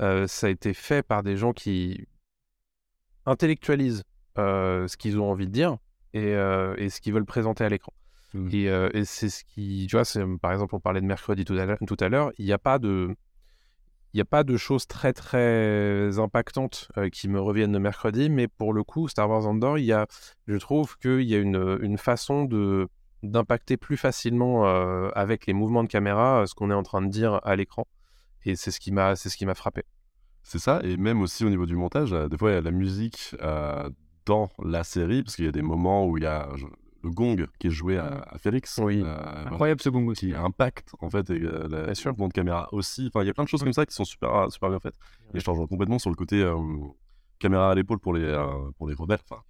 Euh, 0.00 0.26
ça 0.26 0.48
a 0.48 0.50
été 0.50 0.74
fait 0.74 1.02
par 1.06 1.22
des 1.22 1.36
gens 1.36 1.52
qui 1.52 2.06
intellectualisent 3.26 4.02
ce 4.36 4.96
qu'ils 4.96 5.18
ont 5.18 5.30
envie 5.30 5.46
de 5.46 5.52
dire 5.52 5.76
et, 6.14 6.30
et 6.32 6.88
ce 6.90 7.00
qu'ils 7.00 7.12
veulent 7.12 7.24
présenter 7.24 7.64
à 7.64 7.68
l'écran. 7.68 7.92
Et, 8.52 8.68
euh, 8.68 8.90
et 8.92 9.04
c'est 9.04 9.30
ce 9.30 9.42
qui, 9.42 9.86
tu 9.88 9.96
vois, 9.96 10.04
par 10.40 10.52
exemple, 10.52 10.74
on 10.74 10.80
parlait 10.80 11.00
de 11.00 11.06
mercredi 11.06 11.44
tout 11.44 11.54
à 11.56 12.08
l'heure, 12.08 12.30
il 12.38 12.44
n'y 12.44 12.52
a 12.52 12.58
pas 12.58 12.78
de, 12.78 13.16
il 14.14 14.16
n'y 14.16 14.22
a 14.22 14.24
pas 14.24 14.44
de 14.44 14.56
choses 14.56 14.86
très 14.86 15.12
très 15.12 16.18
impactantes 16.18 16.88
euh, 16.96 17.08
qui 17.10 17.28
me 17.28 17.40
reviennent 17.40 17.72
de 17.72 17.78
mercredi, 17.78 18.30
mais 18.30 18.48
pour 18.48 18.72
le 18.72 18.82
coup, 18.82 19.08
Star 19.08 19.28
Wars 19.28 19.46
Andor, 19.46 19.78
il 19.78 19.84
y 19.84 19.92
a, 19.92 20.06
je 20.46 20.56
trouve 20.56 20.96
qu'il 20.98 21.22
y 21.22 21.34
a 21.34 21.38
une, 21.38 21.78
une 21.82 21.98
façon 21.98 22.44
de 22.44 22.88
d'impacter 23.22 23.76
plus 23.76 23.96
facilement 23.96 24.66
euh, 24.66 25.10
avec 25.14 25.46
les 25.46 25.52
mouvements 25.52 25.82
de 25.82 25.88
caméra 25.88 26.42
euh, 26.42 26.46
ce 26.46 26.54
qu'on 26.54 26.70
est 26.70 26.74
en 26.74 26.82
train 26.84 27.02
de 27.02 27.08
dire 27.08 27.40
à 27.42 27.56
l'écran, 27.56 27.86
et 28.44 28.56
c'est 28.56 28.70
ce 28.70 28.80
qui 28.80 28.92
m'a, 28.92 29.16
c'est 29.16 29.28
ce 29.28 29.36
qui 29.36 29.46
m'a 29.46 29.54
frappé. 29.54 29.82
C'est 30.42 30.60
ça, 30.60 30.80
et 30.82 30.96
même 30.96 31.20
aussi 31.20 31.44
au 31.44 31.50
niveau 31.50 31.66
du 31.66 31.76
montage, 31.76 32.12
euh, 32.12 32.28
des 32.28 32.38
fois 32.38 32.50
il 32.50 32.54
y 32.54 32.56
a 32.56 32.60
la 32.60 32.70
musique 32.70 33.34
euh, 33.42 33.90
dans 34.24 34.48
la 34.62 34.84
série, 34.84 35.22
parce 35.22 35.36
qu'il 35.36 35.44
y 35.44 35.48
a 35.48 35.52
des 35.52 35.62
moments 35.62 36.06
où 36.06 36.16
il 36.16 36.22
y 36.22 36.26
a 36.26 36.48
le 37.02 37.10
gong 37.10 37.46
qui 37.58 37.68
est 37.68 37.70
joué 37.70 37.96
à, 37.98 38.24
à 38.28 38.38
Félix. 38.38 38.78
Oui. 38.82 39.04
Incroyable 39.46 39.80
ce 39.80 39.88
gong 39.88 40.06
aussi. 40.08 40.28
Qui 40.28 40.34
impacte 40.34 40.90
en 41.00 41.10
fait 41.10 41.30
et, 41.30 41.40
euh, 41.42 41.68
la- 41.68 41.86
le 41.86 42.10
mouvement 42.10 42.28
de 42.28 42.32
caméra 42.32 42.68
aussi. 42.72 43.06
Enfin, 43.08 43.22
il 43.22 43.26
y 43.26 43.30
a 43.30 43.34
plein 43.34 43.44
de 43.44 43.48
choses 43.48 43.62
comme 43.62 43.72
ça 43.72 43.86
qui 43.86 43.94
sont 43.94 44.04
super, 44.04 44.50
super 44.50 44.68
bien 44.70 44.80
faites. 44.80 44.96
Et 45.34 45.40
je 45.40 45.44
te 45.44 45.50
rejoins 45.50 45.66
complètement 45.66 45.98
sur 45.98 46.10
le 46.10 46.16
côté 46.16 46.42
euh, 46.42 46.56
caméra 47.38 47.70
à 47.70 47.74
l'épaule 47.74 47.98
pour 47.98 48.14
les, 48.14 48.24
euh, 48.24 48.46
pour 48.76 48.88
les 48.88 48.94
rebelles, 48.94 49.20
enfin, 49.30 49.42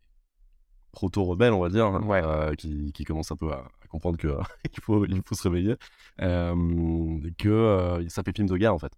proto-rebelles, 0.92 1.52
on 1.52 1.60
va 1.60 1.68
dire, 1.68 1.86
euh, 2.10 2.54
qui, 2.54 2.92
qui 2.92 3.04
commencent 3.04 3.30
un 3.30 3.36
peu 3.36 3.52
à, 3.52 3.58
à 3.82 3.86
comprendre 3.88 4.18
qu'il 4.18 4.30
faut, 4.82 5.04
il 5.06 5.22
faut 5.24 5.34
se 5.34 5.42
réveiller, 5.48 5.76
euh, 6.20 7.18
que 7.38 7.48
euh, 7.48 8.08
ça 8.08 8.22
fait 8.22 8.34
film 8.34 8.48
de 8.48 8.56
guerre 8.56 8.74
en 8.74 8.78
fait. 8.78 8.92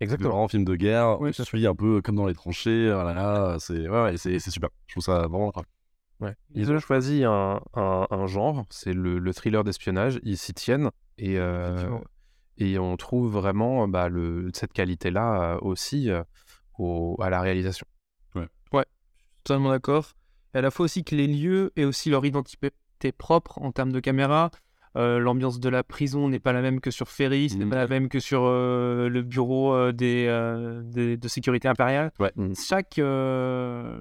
Exactement. 0.00 0.30
vraiment 0.30 0.48
film 0.48 0.64
de 0.64 0.74
guerre. 0.74 1.18
Tout 1.18 1.26
à 1.42 1.44
suit 1.44 1.66
un 1.66 1.74
peu 1.76 2.00
comme 2.02 2.16
dans 2.16 2.26
les 2.26 2.34
tranchées. 2.34 2.90
Voilà, 2.92 3.56
c'est 3.60 3.88
ouais, 3.88 4.02
ouais, 4.02 4.16
c'est 4.16 4.40
c'est 4.40 4.50
super. 4.50 4.70
Je 4.88 4.94
trouve 4.94 5.04
ça 5.04 5.28
vraiment 5.28 5.48
incroyable. 5.48 5.68
Ouais. 6.22 6.34
Ils 6.54 6.70
ont 6.72 6.78
choisi 6.78 7.24
un, 7.24 7.60
un- 7.74 8.06
un 8.10 8.26
genre, 8.26 8.64
c'est 8.70 8.92
le, 8.94 9.18
le 9.18 9.32
thriller 9.34 9.64
d'espionnage. 9.64 10.20
Ils 10.22 10.38
s'y 10.38 10.54
tiennent 10.54 10.90
et, 11.18 11.38
euh, 11.38 11.98
et 12.58 12.78
on 12.78 12.96
trouve 12.96 13.30
vraiment 13.32 13.88
bah, 13.88 14.08
le, 14.08 14.50
cette 14.54 14.72
qualité-là 14.72 15.54
euh, 15.54 15.58
aussi 15.62 16.10
euh, 16.10 16.22
au- 16.78 17.16
à 17.20 17.28
la 17.28 17.40
réalisation. 17.40 17.86
totalement 19.44 19.70
d'accord. 19.70 20.12
Et 20.54 20.58
à 20.58 20.60
la 20.60 20.70
fois 20.70 20.84
aussi 20.84 21.02
que 21.02 21.16
les 21.16 21.26
lieux 21.26 21.72
et 21.74 21.84
aussi 21.84 22.08
leur 22.10 22.24
identité 22.24 22.70
propre 23.18 23.58
en 23.60 23.72
termes 23.72 23.90
de 23.90 23.98
caméra. 23.98 24.50
Euh, 24.94 25.18
L'ambiance 25.18 25.58
de 25.58 25.68
la 25.68 25.82
prison 25.82 26.28
n'est 26.28 26.38
pas 26.38 26.52
la 26.52 26.60
même 26.62 26.78
que 26.80 26.90
sur 26.92 27.08
Ferry, 27.08 27.48
ce 27.48 27.56
n'est 27.56 27.64
Mhm. 27.64 27.70
pas 27.70 27.76
la 27.76 27.86
même 27.88 28.08
que 28.08 28.20
sur 28.20 28.42
euh, 28.44 29.08
le 29.08 29.22
bureau 29.22 29.74
euh, 29.74 29.90
des, 29.90 30.26
euh, 30.28 30.82
des- 30.84 31.16
de 31.16 31.28
sécurité 31.28 31.66
impériale. 31.66 32.12
Ouais. 32.20 32.30
Chaque, 32.54 32.98
euh, 33.00 33.98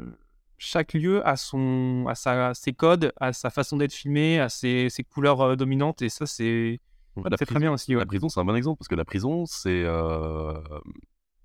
chaque 0.63 0.93
lieu 0.93 1.25
a, 1.27 1.35
son, 1.37 2.05
a 2.07 2.13
sa, 2.13 2.53
ses 2.53 2.71
codes, 2.73 3.11
a 3.19 3.33
sa 3.33 3.49
façon 3.49 3.77
d'être 3.77 3.93
filmé, 3.93 4.39
a 4.39 4.47
ses, 4.47 4.89
ses 4.91 5.03
couleurs 5.03 5.41
euh, 5.41 5.55
dominantes, 5.55 6.03
et 6.03 6.09
ça, 6.09 6.27
c'est 6.27 6.79
Ouais, 7.17 7.23
très 7.31 7.45
prison- 7.45 7.59
bien 7.59 7.73
aussi. 7.73 7.93
ouais. 7.95 7.99
La 8.01 8.05
prison, 8.05 8.29
c'est 8.29 8.39
un 8.39 8.45
bon 8.45 8.55
exemple 8.55 8.77
parce 8.77 8.87
que 8.87 8.95
la 8.95 9.03
prison, 9.03 9.45
c'est 9.47 9.83
euh, 9.83 10.53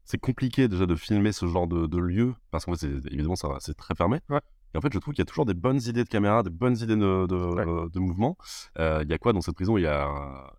c'est 0.04 0.18
compliqué 0.18 0.68
déjà 0.68 0.86
de 0.86 0.94
filmer 0.94 1.32
ce 1.32 1.46
genre 1.46 1.66
de, 1.66 1.86
de 1.86 1.98
lieu 1.98 2.34
parce 2.52 2.64
qu'en 2.66 2.74
fait, 2.76 2.86
évidemment, 3.10 3.34
c'est 3.58 3.74
très 3.74 3.94
fermé. 3.96 4.20
Ouais. 4.28 4.40
Et 4.74 4.78
en 4.78 4.80
fait, 4.80 4.92
je 4.92 4.98
trouve 5.00 5.14
qu'il 5.14 5.22
y 5.22 5.26
a 5.26 5.26
toujours 5.26 5.46
des 5.46 5.54
bonnes 5.54 5.80
idées 5.82 6.04
de 6.04 6.08
caméra, 6.08 6.42
des 6.44 6.50
bonnes 6.50 6.76
idées 6.76 6.94
de, 6.94 7.26
de, 7.26 7.88
de 7.88 7.98
mouvement. 7.98 8.36
Euh, 8.78 9.00
Il 9.02 9.10
y 9.10 9.14
a 9.14 9.18
quoi 9.18 9.32
dans 9.32 9.40
cette 9.40 9.54
prison? 9.56 9.76
Il 9.78 9.82
y 9.82 9.86
a 9.88 10.08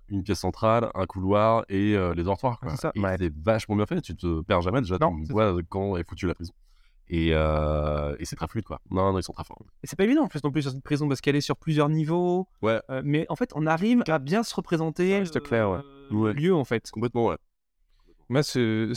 une 0.09 0.23
pièce 0.23 0.39
centrale, 0.39 0.89
un 0.95 1.05
couloir 1.05 1.63
et 1.69 1.95
les 2.15 2.23
dortoirs. 2.23 2.59
C'est 2.75 2.91
vachement 3.45 3.75
bien 3.77 3.85
fait. 3.85 4.01
Tu 4.01 4.15
te 4.15 4.41
perds 4.41 4.61
jamais. 4.61 4.81
Déjà, 4.81 4.97
Non, 4.99 5.15
tu 5.23 5.31
vois 5.31 5.53
quand 5.69 5.95
est 5.95 6.03
foutue 6.09 6.27
la 6.27 6.33
prison. 6.35 6.53
Et, 7.09 7.29
euh, 7.33 8.15
et 8.19 8.25
c'est 8.25 8.35
très 8.35 8.47
fluide, 8.47 8.65
quoi. 8.65 8.81
Non, 8.91 9.13
non, 9.13 9.19
ils 9.19 9.23
sont 9.23 9.31
très 9.33 9.43
forts. 9.45 9.63
Et 9.83 9.87
c'est 9.87 9.95
pas 9.95 10.03
évident 10.03 10.23
en 10.23 10.27
plus 10.27 10.43
non 10.43 10.51
plus 10.51 10.61
sur 10.63 10.71
cette 10.71 10.83
prison 10.83 11.07
parce 11.07 11.21
qu'elle 11.21 11.35
est 11.37 11.41
sur 11.41 11.55
plusieurs 11.55 11.87
niveaux. 11.89 12.47
Ouais. 12.61 12.81
Euh, 12.89 13.01
mais 13.05 13.25
en 13.29 13.35
fait, 13.35 13.51
on 13.55 13.65
arrive 13.65 14.03
à 14.07 14.19
bien 14.19 14.43
se 14.43 14.53
représenter 14.53 15.17
reste 15.19 15.39
clair, 15.41 15.69
ouais. 15.69 15.77
euh, 15.77 16.15
Ouais. 16.15 16.33
le 16.33 16.39
lieu 16.39 16.55
en 16.55 16.63
fait. 16.65 16.89
Complètement, 16.91 17.27
ouais. 17.27 17.37
Moi, 18.29 18.43
c'est 18.43 18.93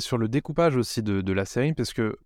sur 0.00 0.16
le 0.18 0.28
découpage 0.28 0.76
aussi 0.76 1.02
de, 1.02 1.20
de 1.20 1.32
la 1.34 1.44
série, 1.44 1.74
parce 1.74 1.92
que 1.92 2.16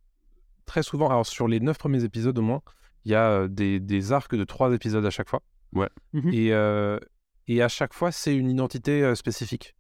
très 0.67 0.83
souvent, 0.85 1.09
alors 1.09 1.27
sur 1.27 1.49
les 1.49 1.59
neuf 1.61 1.79
premiers 1.79 2.05
épisodes 2.05 2.39
au 2.39 2.43
moins, 2.43 2.63
il 3.05 3.11
y 3.13 3.15
a 3.17 3.49
des, 3.49 3.81
des 3.81 4.13
arcs 4.13 4.35
de 4.35 4.45
trois 4.45 4.73
épisodes 4.73 5.05
à 5.05 5.11
chaque 5.11 5.29
fois. 5.29 5.43
Ouais. 5.73 5.89
Mhm. 6.13 6.31
Et, 6.33 6.53
euh, 6.53 6.99
et 7.49 7.61
à 7.61 7.69
chaque 7.69 7.93
fois, 7.93 8.13
c'est 8.13 8.37
une 8.37 8.49
identité 8.51 9.15
spécifique. 9.17 9.75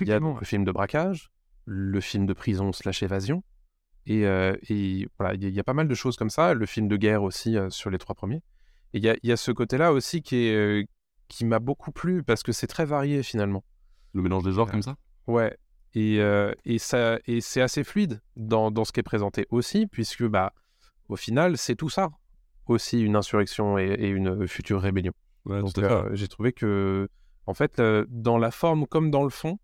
Il 0.00 0.08
y 0.08 0.12
a 0.12 0.18
le 0.18 0.44
film 0.44 0.64
de 0.64 0.72
braquage, 0.72 1.30
le 1.66 2.00
film 2.00 2.24
de 2.26 2.32
prison 2.32 2.72
slash 2.72 3.02
évasion, 3.02 3.44
et, 4.06 4.26
euh, 4.26 4.56
et 4.68 5.08
voilà, 5.18 5.34
il 5.34 5.42
y, 5.42 5.46
a- 5.46 5.48
il 5.48 5.54
y 5.54 5.60
a 5.60 5.64
pas 5.64 5.74
mal 5.74 5.88
de 5.88 5.94
choses 5.94 6.16
comme 6.16 6.30
ça, 6.30 6.54
le 6.54 6.66
film 6.66 6.88
de 6.88 6.96
guerre 6.96 7.22
aussi 7.22 7.56
euh, 7.56 7.70
sur 7.70 7.90
les 7.90 7.98
trois 7.98 8.14
premiers. 8.14 8.42
Et 8.92 8.98
il 8.98 9.04
y 9.04 9.08
a, 9.08 9.16
il 9.22 9.28
y 9.28 9.32
a 9.32 9.36
ce 9.36 9.50
côté-là 9.50 9.92
aussi 9.92 10.22
qui, 10.22 10.46
est, 10.46 10.54
euh, 10.54 10.84
qui 11.28 11.44
m'a 11.44 11.58
beaucoup 11.58 11.90
plu, 11.92 12.22
parce 12.22 12.42
que 12.42 12.52
c'est 12.52 12.66
très 12.66 12.84
varié 12.84 13.22
finalement. 13.22 13.64
Le 14.12 14.22
mélange 14.22 14.44
des 14.44 14.52
genres 14.52 14.70
comme 14.70 14.82
ça? 14.82 14.96
Ouais. 15.26 15.56
Et, 15.94 16.20
euh, 16.20 16.52
et, 16.64 16.78
ça, 16.78 17.18
et 17.26 17.40
c'est 17.40 17.60
assez 17.60 17.84
fluide 17.84 18.20
dans, 18.36 18.70
dans 18.70 18.84
ce 18.84 18.92
qui 18.92 19.00
est 19.00 19.04
présenté 19.04 19.46
aussi, 19.50 19.86
puisque 19.86 20.24
bah, 20.24 20.52
au 21.08 21.16
final, 21.16 21.56
c'est 21.56 21.76
tout 21.76 21.90
ça. 21.90 22.10
Aussi 22.66 23.02
une 23.02 23.14
insurrection 23.14 23.76
et, 23.78 23.84
et 23.92 24.08
une 24.08 24.48
future 24.48 24.80
rébellion. 24.80 25.12
Ouais, 25.44 25.60
Donc 25.60 25.76
euh, 25.78 26.08
j'ai 26.14 26.28
trouvé 26.28 26.52
que, 26.52 27.08
en 27.46 27.52
fait, 27.52 27.78
euh, 27.78 28.06
dans 28.08 28.38
la 28.38 28.50
forme 28.50 28.86
comme 28.86 29.10
dans 29.10 29.22
le 29.22 29.28
fond, 29.28 29.58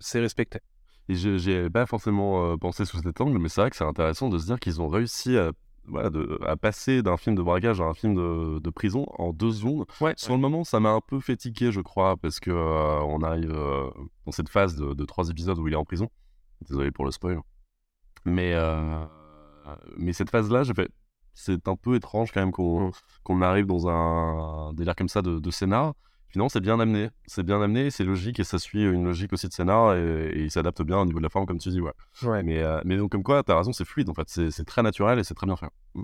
c'est 0.00 0.20
respecté. 0.20 0.60
Et 1.08 1.14
je- 1.14 1.38
j'ai 1.38 1.70
pas 1.70 1.86
forcément 1.86 2.52
euh, 2.52 2.56
pensé 2.56 2.84
sous 2.84 2.98
cet 3.00 3.20
angle, 3.20 3.38
mais 3.38 3.48
c'est 3.48 3.60
vrai 3.60 3.70
que 3.70 3.76
c'est 3.76 3.84
intéressant 3.84 4.28
de 4.28 4.38
se 4.38 4.46
dire 4.46 4.58
qu'ils 4.58 4.80
ont 4.82 4.88
réussi 4.88 5.36
à, 5.38 5.52
voilà, 5.86 6.10
de- 6.10 6.38
à 6.44 6.56
passer 6.56 7.02
d'un 7.02 7.16
film 7.16 7.36
de 7.36 7.42
braquage 7.42 7.80
à 7.80 7.84
un 7.84 7.94
film 7.94 8.14
de, 8.14 8.58
de 8.58 8.70
prison 8.70 9.06
en 9.18 9.32
deux 9.32 9.52
secondes. 9.52 9.86
Ouais. 10.00 10.14
Sur 10.16 10.34
le 10.34 10.40
moment, 10.40 10.64
ça 10.64 10.80
m'a 10.80 10.90
un 10.90 11.00
peu 11.00 11.20
fait 11.20 11.36
tiquer, 11.36 11.70
je 11.70 11.80
crois, 11.80 12.16
parce 12.16 12.40
que 12.40 12.50
euh, 12.50 13.00
on 13.02 13.22
arrive 13.22 13.52
euh, 13.52 13.88
dans 14.24 14.32
cette 14.32 14.48
phase 14.48 14.74
de, 14.74 14.94
de 14.94 15.04
trois 15.04 15.28
épisodes 15.28 15.58
où 15.58 15.68
il 15.68 15.74
est 15.74 15.76
en 15.76 15.84
prison. 15.84 16.08
Désolé 16.68 16.90
pour 16.90 17.04
le 17.04 17.12
spoil. 17.12 17.38
Mais, 18.24 18.54
euh, 18.54 19.04
mais 19.96 20.12
cette 20.12 20.30
phase-là, 20.30 20.64
j'ai 20.64 20.74
fait. 20.74 20.90
C'est 21.34 21.68
un 21.68 21.76
peu 21.76 21.94
étrange 21.96 22.32
quand 22.32 22.40
même 22.40 22.50
qu'on 22.50 22.88
Mm. 22.88 22.92
qu'on 23.22 23.42
arrive 23.42 23.66
dans 23.66 23.88
un, 23.88 24.72
délire 24.72 24.96
comme 24.96 25.08
ça 25.08 25.22
de, 25.22 25.38
de 25.38 25.50
scénar. 25.50 25.94
Finalement, 26.28 26.48
c'est 26.48 26.60
bien 26.60 26.78
amené. 26.80 27.08
C'est 27.26 27.42
bien 27.44 27.60
amené, 27.62 27.90
c'est 27.90 28.04
logique 28.04 28.40
et 28.40 28.44
ça 28.44 28.58
suit 28.58 28.82
une 28.84 29.04
logique 29.04 29.32
aussi 29.32 29.48
de 29.48 29.52
scénar 29.52 29.94
et, 29.96 30.28
et 30.34 30.42
il 30.44 30.50
s'adapte 30.50 30.82
bien 30.82 30.98
au 30.98 31.04
niveau 31.06 31.18
de 31.18 31.22
la 31.22 31.28
forme, 31.30 31.46
comme 31.46 31.58
tu 31.58 31.68
dis. 31.70 31.80
Ouais. 31.80 31.92
Ouais. 32.22 32.42
Mais, 32.42 32.62
euh, 32.62 32.80
mais 32.84 32.96
donc, 32.96 33.12
comme 33.12 33.22
quoi, 33.22 33.42
t'as 33.42 33.56
raison, 33.56 33.72
c'est 33.72 33.84
fluide 33.84 34.08
en 34.10 34.14
fait. 34.14 34.28
C'est 34.28 34.64
très 34.64 34.82
naturel 34.82 35.18
et 35.18 35.24
c'est 35.24 35.34
très 35.34 35.46
bien 35.46 35.56
fait. 35.56 35.68
Mm. 35.94 36.02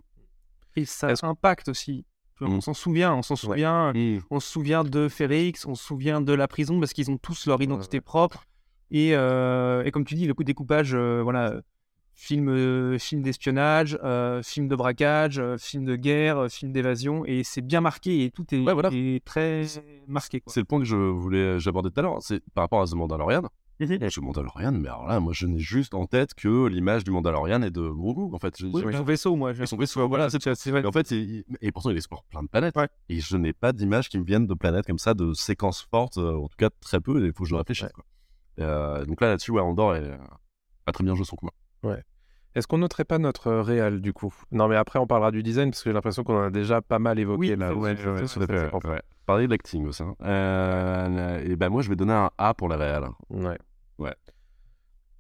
Et 0.77 0.85
ça 0.85 1.09
impacte 1.23 1.69
aussi. 1.69 2.05
On 2.41 2.57
Mm. 2.57 2.61
s'en 2.61 2.75
souvient, 2.75 3.15
on 3.15 3.23
s'en 3.23 3.37
souvient. 3.37 3.93
On 4.31 4.41
se 4.41 4.49
souvient 4.51 4.83
de 4.85 5.09
Férix, 5.09 5.65
on 5.67 5.75
se 5.75 5.85
souvient 5.85 6.21
de 6.21 6.33
la 6.33 6.49
prison 6.49 6.81
parce 6.81 6.93
qu'ils 6.93 7.11
ont 7.11 7.19
tous 7.19 7.47
leur 7.47 7.61
identité 7.63 8.01
propre. 8.01 8.45
Et, 8.91 9.15
euh, 9.15 9.85
et 9.85 9.91
comme 9.91 10.05
tu 10.05 10.15
dis, 10.17 10.27
le 10.27 10.35
coup 10.35 10.43
de 10.43 10.47
découpage, 10.49 10.95
euh, 10.95 11.21
voilà, 11.23 11.61
film, 12.15 12.49
euh, 12.49 12.99
film 12.99 13.23
d'espionnage, 13.23 13.99
euh, 14.05 14.43
film 14.43 14.69
de 14.69 14.77
braquage, 14.77 15.39
euh, 15.39 15.57
film 15.59 15.85
de 15.85 15.97
guerre, 15.97 16.47
film 16.51 16.73
d'évasion, 16.73 17.25
et 17.25 17.43
c'est 17.45 17.63
bien 17.63 17.81
marqué 17.81 18.25
et 18.25 18.31
tout 18.31 18.45
est, 18.55 18.63
est 18.93 19.25
très 19.25 19.65
marqué. 20.07 20.43
C'est 20.47 20.61
le 20.61 20.67
point 20.67 20.79
que 20.79 20.85
je 20.85 20.97
voulais 20.97 21.59
j'aborder 21.59 21.91
tout 21.91 22.01
à 22.01 22.03
l'heure. 22.03 22.19
C'est 22.21 22.41
par 22.55 22.65
rapport 22.65 22.81
à 22.83 22.87
The 22.87 22.95
Mandalorian. 22.95 23.43
Mhm. 23.81 23.99
Je 24.09 24.21
Mandalorian, 24.21 24.71
mais 24.73 24.89
alors 24.89 25.09
là, 25.09 25.19
moi, 25.19 25.33
je 25.35 25.47
n'ai 25.47 25.59
juste 25.59 25.95
en 25.95 26.07
tête 26.07 26.35
que 26.35 26.67
l'image 26.69 27.03
du 27.03 27.11
Mandalorian 27.11 27.63
est 27.63 27.71
de 27.73 27.89
Grogu, 27.89 28.33
en 28.33 28.39
fait. 28.39 28.55
Je- 28.57 28.67
Oui, 28.67 28.83
je- 28.87 28.97
son 28.97 29.03
vaisseau, 29.03 29.35
moi. 29.35 29.51
Et 29.51 29.67
son 29.67 29.77
vaisseau, 29.77 30.07
voilà, 30.09 30.31
c'est 30.31 30.47
Et 30.47 30.87
en 30.87 30.93
fait, 30.93 31.11
il- 31.11 31.43
et 31.61 31.73
pourtant, 31.73 31.91
il 31.91 31.97
explore 31.97 32.23
plein 32.25 32.45
de 32.45 32.49
planètes. 32.49 32.77
Et 33.09 33.19
je 33.19 33.37
n'ai 33.37 33.53
pas 33.53 33.73
d'images 33.73 34.09
qui 34.09 34.19
me 34.19 34.25
viennent 34.25 34.47
de 34.47 34.55
planètes 34.55 34.87
comme 34.87 34.99
ça, 34.99 35.15
de 35.15 35.33
séquences 35.33 35.83
fortes, 35.91 36.19
en 36.19 36.47
tout 36.47 36.57
cas 36.59 36.69
très 36.81 37.01
peu, 37.01 37.25
et 37.25 37.29
il 37.29 37.33
faut 37.33 37.43
que 37.43 37.49
je 37.51 37.55
réfléchisse. 37.57 37.91
quoi. 37.93 38.05
Euh, 38.61 39.05
donc 39.07 39.21
là, 39.21 39.29
là-dessus, 39.31 39.51
ouais, 39.51 39.63
Andorre 39.63 39.97
est, 39.97 40.17
a 40.87 40.93
très 40.93 41.03
bien 41.03 41.15
joué 41.17 41.25
son 41.25 41.35
coup. 41.35 41.49
Ouais. 41.83 42.03
Est-ce 42.55 42.67
qu'on 42.67 42.79
noterait 42.79 43.05
pas 43.07 43.19
notre 43.19 43.47
euh, 43.47 43.63
réal 43.63 44.01
du 44.03 44.13
coup? 44.13 44.35
Non, 44.51 44.69
mais 44.69 44.77
après 44.77 44.99
on 44.99 45.07
parlera 45.07 45.31
du 45.31 45.43
design 45.43 45.71
parce 45.71 45.83
que 45.83 45.89
j'ai 45.91 45.95
l'impression 45.95 46.23
qu'on 46.23 46.37
en 46.39 46.43
a 46.45 46.51
déjà 46.51 46.83
pas 46.83 46.99
mal 46.99 47.19
évoqué 47.19 47.57
là. 47.57 47.73
ouais, 47.81 47.95
ouais, 48.13 48.21
tout 48.35 48.41
à 48.43 48.47
fait. 48.47 48.71
Parler 49.25 49.47
de 49.47 49.51
l'acting 49.53 49.87
aussi. 49.87 50.03
hein. 50.03 50.15
Euh, 50.23 51.43
et 51.45 51.57
ben 51.57 51.69
moi, 51.71 51.81
je 51.83 51.89
vais 51.89 51.97
donner 51.97 52.13
un 52.13 52.31
A 52.39 52.53
pour 52.55 52.69
la 52.69 52.77
réal. 52.77 53.05
Ouais. 53.31 53.57
Ouais. 53.99 54.15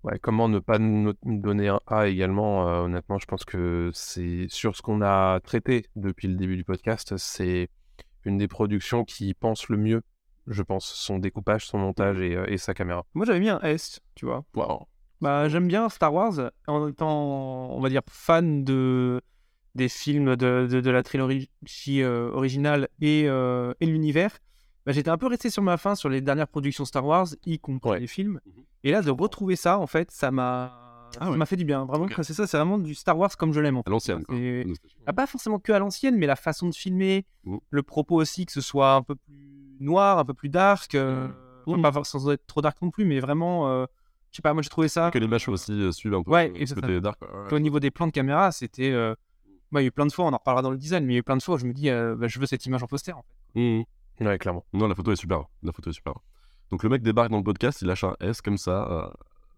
Ouais, 0.02 0.18
comment 0.18 0.48
ne 0.48 0.58
pas 0.58 0.78
no- 0.78 1.14
donner 1.24 1.68
un 1.68 1.78
A 1.86 2.08
également? 2.08 2.68
Euh, 2.68 2.80
Honnêtement, 2.82 3.18
je 3.18 3.26
pense 3.26 3.44
que 3.44 3.90
c'est 3.94 4.46
sur 4.48 4.74
ce 4.76 4.82
qu'on 4.82 5.00
a 5.00 5.38
traité 5.40 5.86
depuis 5.96 6.26
le 6.28 6.34
début 6.34 6.56
du 6.56 6.64
podcast, 6.64 7.16
c'est 7.16 7.68
une 8.24 8.36
des 8.36 8.48
productions 8.48 9.04
qui 9.04 9.32
pense 9.34 9.68
le 9.68 9.76
mieux, 9.76 10.02
je 10.48 10.62
pense, 10.62 10.84
son 10.86 11.18
découpage, 11.20 11.66
son 11.66 11.78
montage 11.78 12.20
et, 12.20 12.32
et 12.48 12.58
sa 12.58 12.74
caméra. 12.74 13.04
Moi, 13.14 13.24
j'avais 13.26 13.38
mis 13.40 13.48
un 13.48 13.60
S, 13.60 14.00
tu 14.16 14.26
vois. 14.26 14.44
Bah, 15.22 15.48
j'aime 15.48 15.68
bien 15.68 15.88
Star 15.88 16.12
Wars 16.12 16.50
en 16.66 16.88
étant, 16.88 17.70
on 17.70 17.80
va 17.80 17.88
dire, 17.88 18.02
fan 18.10 18.64
de 18.64 19.20
des 19.74 19.88
films 19.88 20.36
de, 20.36 20.66
de, 20.70 20.80
de 20.82 20.90
la 20.90 21.02
trilogie 21.02 21.48
euh, 21.88 22.30
originale 22.32 22.88
et, 23.00 23.24
euh, 23.26 23.72
et 23.80 23.86
l'univers. 23.86 24.36
Bah, 24.84 24.92
j'étais 24.92 25.08
un 25.08 25.16
peu 25.16 25.28
resté 25.28 25.48
sur 25.48 25.62
ma 25.62 25.76
faim 25.78 25.94
sur 25.94 26.08
les 26.10 26.20
dernières 26.20 26.48
productions 26.48 26.84
Star 26.84 27.06
Wars, 27.06 27.28
y 27.46 27.58
compris 27.58 27.88
les 28.00 28.06
films. 28.06 28.40
Et 28.84 28.90
là, 28.90 29.00
de 29.00 29.10
retrouver 29.10 29.56
ça, 29.56 29.78
en 29.78 29.86
fait, 29.86 30.10
ça 30.10 30.30
m'a 30.30 31.08
ça 31.30 31.36
m'a 31.36 31.46
fait 31.46 31.56
du 31.56 31.64
bien. 31.64 31.84
Vraiment, 31.84 32.06
c'est 32.22 32.34
ça, 32.34 32.46
c'est 32.46 32.56
vraiment 32.56 32.78
du 32.78 32.94
Star 32.94 33.16
Wars 33.16 33.34
comme 33.36 33.52
je 33.52 33.60
l'aime. 33.60 33.76
En 33.76 33.82
fait. 33.82 33.90
l'ancienne. 33.90 34.24
Ah, 35.06 35.12
pas 35.12 35.26
forcément 35.26 35.58
que 35.58 35.72
à 35.72 35.78
l'ancienne, 35.78 36.16
mais 36.16 36.26
la 36.26 36.36
façon 36.36 36.68
de 36.68 36.74
filmer, 36.74 37.24
le 37.70 37.82
propos 37.82 38.16
aussi, 38.16 38.44
que 38.44 38.52
ce 38.52 38.60
soit 38.60 38.94
un 38.94 39.02
peu 39.02 39.14
plus 39.14 39.76
noir, 39.80 40.18
un 40.18 40.24
peu 40.24 40.34
plus 40.34 40.48
dark. 40.48 40.94
euh, 40.94 41.28
enfin, 41.66 41.80
pas 41.82 41.92
for- 41.92 42.06
sans 42.06 42.28
être 42.30 42.46
trop 42.46 42.60
dark 42.60 42.80
non 42.82 42.90
plus, 42.90 43.04
mais 43.04 43.20
vraiment, 43.20 43.68
euh, 43.68 43.86
je 44.32 44.36
sais 44.36 44.42
pas, 44.42 44.52
moi 44.54 44.62
j'ai 44.62 44.68
trouvé 44.70 44.88
ça. 44.88 45.10
Que 45.12 45.18
les 45.18 45.28
matchs 45.28 45.48
aussi 45.48 45.72
euh, 45.72 45.92
suivent 45.92 46.14
un 46.14 46.22
peu 46.22 46.30
Ouais, 46.30 46.50
euh, 46.50 46.54
et 46.56 46.66
ce 46.66 46.74
ça, 46.74 46.80
côté 46.80 46.94
ça- 46.94 47.00
dark. 47.00 47.20
Ouais. 47.22 47.52
Au 47.54 47.58
niveau 47.60 47.78
des 47.80 47.90
plans 47.90 48.06
de 48.06 48.12
caméra, 48.12 48.50
c'était. 48.50 48.90
euh, 48.90 49.14
bah, 49.70 49.80
il 49.80 49.84
y 49.84 49.86
a 49.86 49.88
eu 49.88 49.92
plein 49.92 50.06
de 50.06 50.12
fois, 50.12 50.24
on 50.26 50.32
en 50.32 50.36
reparlera 50.36 50.62
dans 50.62 50.70
le 50.70 50.76
design, 50.76 51.04
mais 51.06 51.12
il 51.12 51.16
y 51.16 51.18
a 51.18 51.20
eu 51.20 51.22
plein 51.22 51.36
de 51.36 51.42
fois 51.42 51.54
où 51.54 51.58
je 51.58 51.64
me 51.66 51.72
dis, 51.72 51.88
euh, 51.90 52.14
bah, 52.16 52.26
je 52.28 52.38
veux 52.38 52.46
cette 52.46 52.64
image 52.66 52.82
en 52.82 52.86
poster. 52.86 53.12
En 53.12 53.22
fait. 53.22 53.60
Mhm. 53.60 53.84
Ouais, 54.26 54.38
clairement. 54.38 54.64
Non, 54.72 54.86
la 54.88 54.94
photo 54.94 55.12
est 55.12 55.16
super. 55.16 55.44
La 55.62 55.72
photo 55.72 55.90
est 55.90 55.94
super. 55.94 56.14
Donc 56.70 56.82
le 56.82 56.88
mec 56.88 57.02
débarque 57.02 57.30
dans 57.30 57.38
le 57.38 57.42
podcast, 57.44 57.80
il 57.82 57.88
lâche 57.88 58.04
un 58.04 58.14
S 58.20 58.40
comme 58.42 58.56
ça. 58.58 58.86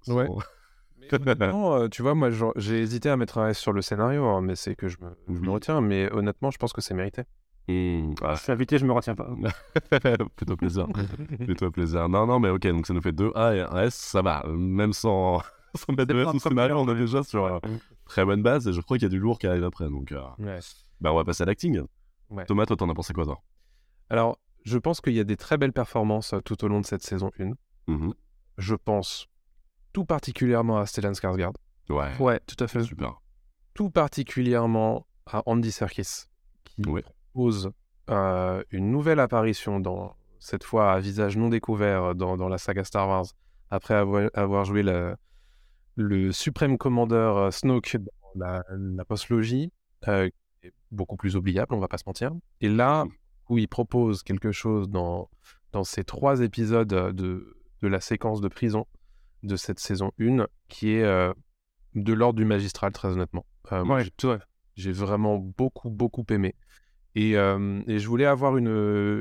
euh, 0.09 0.13
Ouais. 0.15 0.27
sans- 1.11 1.51
Non, 1.53 1.89
tu 1.89 2.03
vois, 2.03 2.15
moi 2.15 2.31
j'ai 2.57 2.81
hésité 2.81 3.11
à 3.11 3.17
mettre 3.17 3.39
un 3.39 3.49
S 3.51 3.59
sur 3.59 3.73
le 3.73 3.83
scénario, 3.83 4.25
hein, 4.27 4.41
mais 4.41 4.57
c'est 4.57 4.75
que 4.75 4.89
je 4.89 4.97
me, 5.01 5.11
je 5.29 5.41
me 5.41 5.51
retiens. 5.51 5.81
Mais 5.81 6.11
honnêtement, 6.13 6.51
je 6.51 6.59
pense 6.59 6.73
que 6.73 6.81
c'est 6.81 6.95
mérité. 6.95 7.23
Mmh, 7.67 8.15
Je 8.35 8.37
suis 8.43 8.53
invité, 8.53 8.79
je 8.79 8.85
me 8.87 8.93
retiens 8.93 9.15
pas. 9.15 9.29
Fais-toi 9.91 10.57
plaisir. 10.57 10.87
Fais-toi 11.47 11.71
plaisir. 11.71 12.09
Non, 12.09 12.27
non, 12.27 12.39
mais 12.39 12.51
ok, 12.51 12.67
donc 12.69 12.87
ça 12.87 12.93
nous 12.95 13.01
fait 13.01 13.13
deux 13.13 13.33
A 13.35 13.55
et 13.55 13.61
un 13.61 13.79
S, 13.85 13.95
ça 13.95 14.21
va. 14.23 14.45
Même 14.49 14.93
sans, 14.93 15.39
sans 15.75 15.93
mettre 15.95 16.13
de 16.13 16.25
S 16.35 16.43
scénario, 16.43 16.77
on 16.77 16.89
est 16.95 16.95
déjà 16.99 17.23
sur 17.23 17.45
euh, 17.47 17.59
très 18.07 18.25
bonne 18.25 18.43
base 18.43 18.69
et 18.69 18.73
je 18.73 18.81
crois 18.83 18.99
qu'il 18.99 19.05
y 19.05 19.07
a 19.07 19.11
du 19.11 19.19
lourd 19.19 19.39
qui 19.39 19.47
arrive 19.47 19.65
après. 19.65 19.89
Donc, 19.89 20.13
euh, 20.13 20.21
Ouais. 20.39 20.59
bah, 21.01 21.13
on 21.13 21.17
va 21.17 21.25
passer 21.25 21.43
à 21.43 21.47
l'acting. 21.47 21.81
Ouais. 22.31 22.45
Thomas, 22.45 22.67
toi, 22.67 22.77
t'en 22.77 22.89
as 22.91 22.95
pensé 22.95 23.13
quoi, 23.15 23.25
toi? 23.25 23.41
Alors, 24.11 24.39
je 24.65 24.77
pense 24.79 25.01
qu'il 25.01 25.15
y 25.15 25.21
a 25.21 25.25
des 25.25 25.37
très 25.37 25.57
belles 25.57 25.73
performances 25.73 26.35
euh, 26.35 26.41
tout 26.41 26.63
au 26.65 26.69
long 26.69 26.81
de 26.81 26.87
cette 26.87 27.03
saison 27.03 27.31
1. 27.39 27.53
Mhm. 27.87 28.13
Je 28.59 28.75
pense 28.75 29.27
tout 29.93 30.05
particulièrement 30.05 30.79
à 30.79 30.87
Stellan 30.87 31.13
Skarsgård. 31.13 31.55
Ouais. 31.89 32.17
Ouais, 32.19 32.41
tout 32.47 32.63
à 32.63 32.67
fait. 32.67 32.83
Super. 32.83 33.21
Tout 33.75 33.91
particulièrement 33.91 35.07
à 35.27 35.43
Andy 35.47 35.71
Serkis, 35.73 36.25
qui 36.65 36.83
propose 37.35 37.71
euh, 38.11 38.63
une 38.71 38.91
nouvelle 38.91 39.21
apparition, 39.21 39.81
dans, 39.81 40.15
cette 40.39 40.65
fois 40.65 40.93
à 40.93 41.01
visage 41.01 41.37
non 41.37 41.49
découvert 41.49 42.15
dans, 42.15 42.37
dans 42.37 42.49
la 42.49 42.59
saga 42.59 42.85
Star 42.85 43.09
Wars, 43.09 43.27
après 43.71 43.95
avoir, 43.95 44.31
avoir 44.35 44.65
joué 44.65 44.83
le, 44.83 45.17
le 45.97 46.33
suprême 46.33 46.79
commandeur 46.79 47.37
euh, 47.37 47.51
Snoke 47.51 47.97
dans 47.97 48.47
la, 48.47 48.65
la 48.71 49.05
postlogie, 49.05 49.73
euh, 50.09 50.29
beaucoup 50.91 51.17
plus 51.17 51.37
oubliable, 51.37 51.75
on 51.75 51.81
va 51.81 51.89
pas 51.89 51.99
se 51.99 52.05
mentir. 52.07 52.31
Et 52.61 52.69
là, 52.69 53.05
où 53.49 53.59
il 53.59 53.69
propose 53.69 54.23
quelque 54.23 54.53
chose 54.53 54.89
dans, 54.89 55.29
dans 55.73 55.85
ces 55.85 56.05
trois 56.05 56.41
épisodes 56.41 56.89
de, 56.89 57.57
de 57.83 57.89
la 57.89 58.01
séquence 58.01 58.41
de 58.41 58.49
prison 58.49 58.87
de 59.43 59.57
cette 59.57 59.79
saison 59.81 60.13
1, 60.21 60.47
qui 60.69 60.93
est 60.93 61.03
euh, 61.05 61.33
de 61.95 62.13
l'ordre 62.13 62.39
du 62.39 62.45
magistral, 62.45 62.93
très 62.93 63.09
honnêtement. 63.09 63.45
Euh, 63.73 63.85
Ouais, 63.85 64.39
j'ai 64.77 64.93
vraiment 64.93 65.37
beaucoup, 65.37 65.91
beaucoup 65.91 66.25
aimé. 66.31 66.55
Et, 67.15 67.37
euh, 67.37 67.81
et 67.87 67.99
je 67.99 68.09
voulais 68.09 68.27
avoir 68.27 68.57
une, 68.57 68.69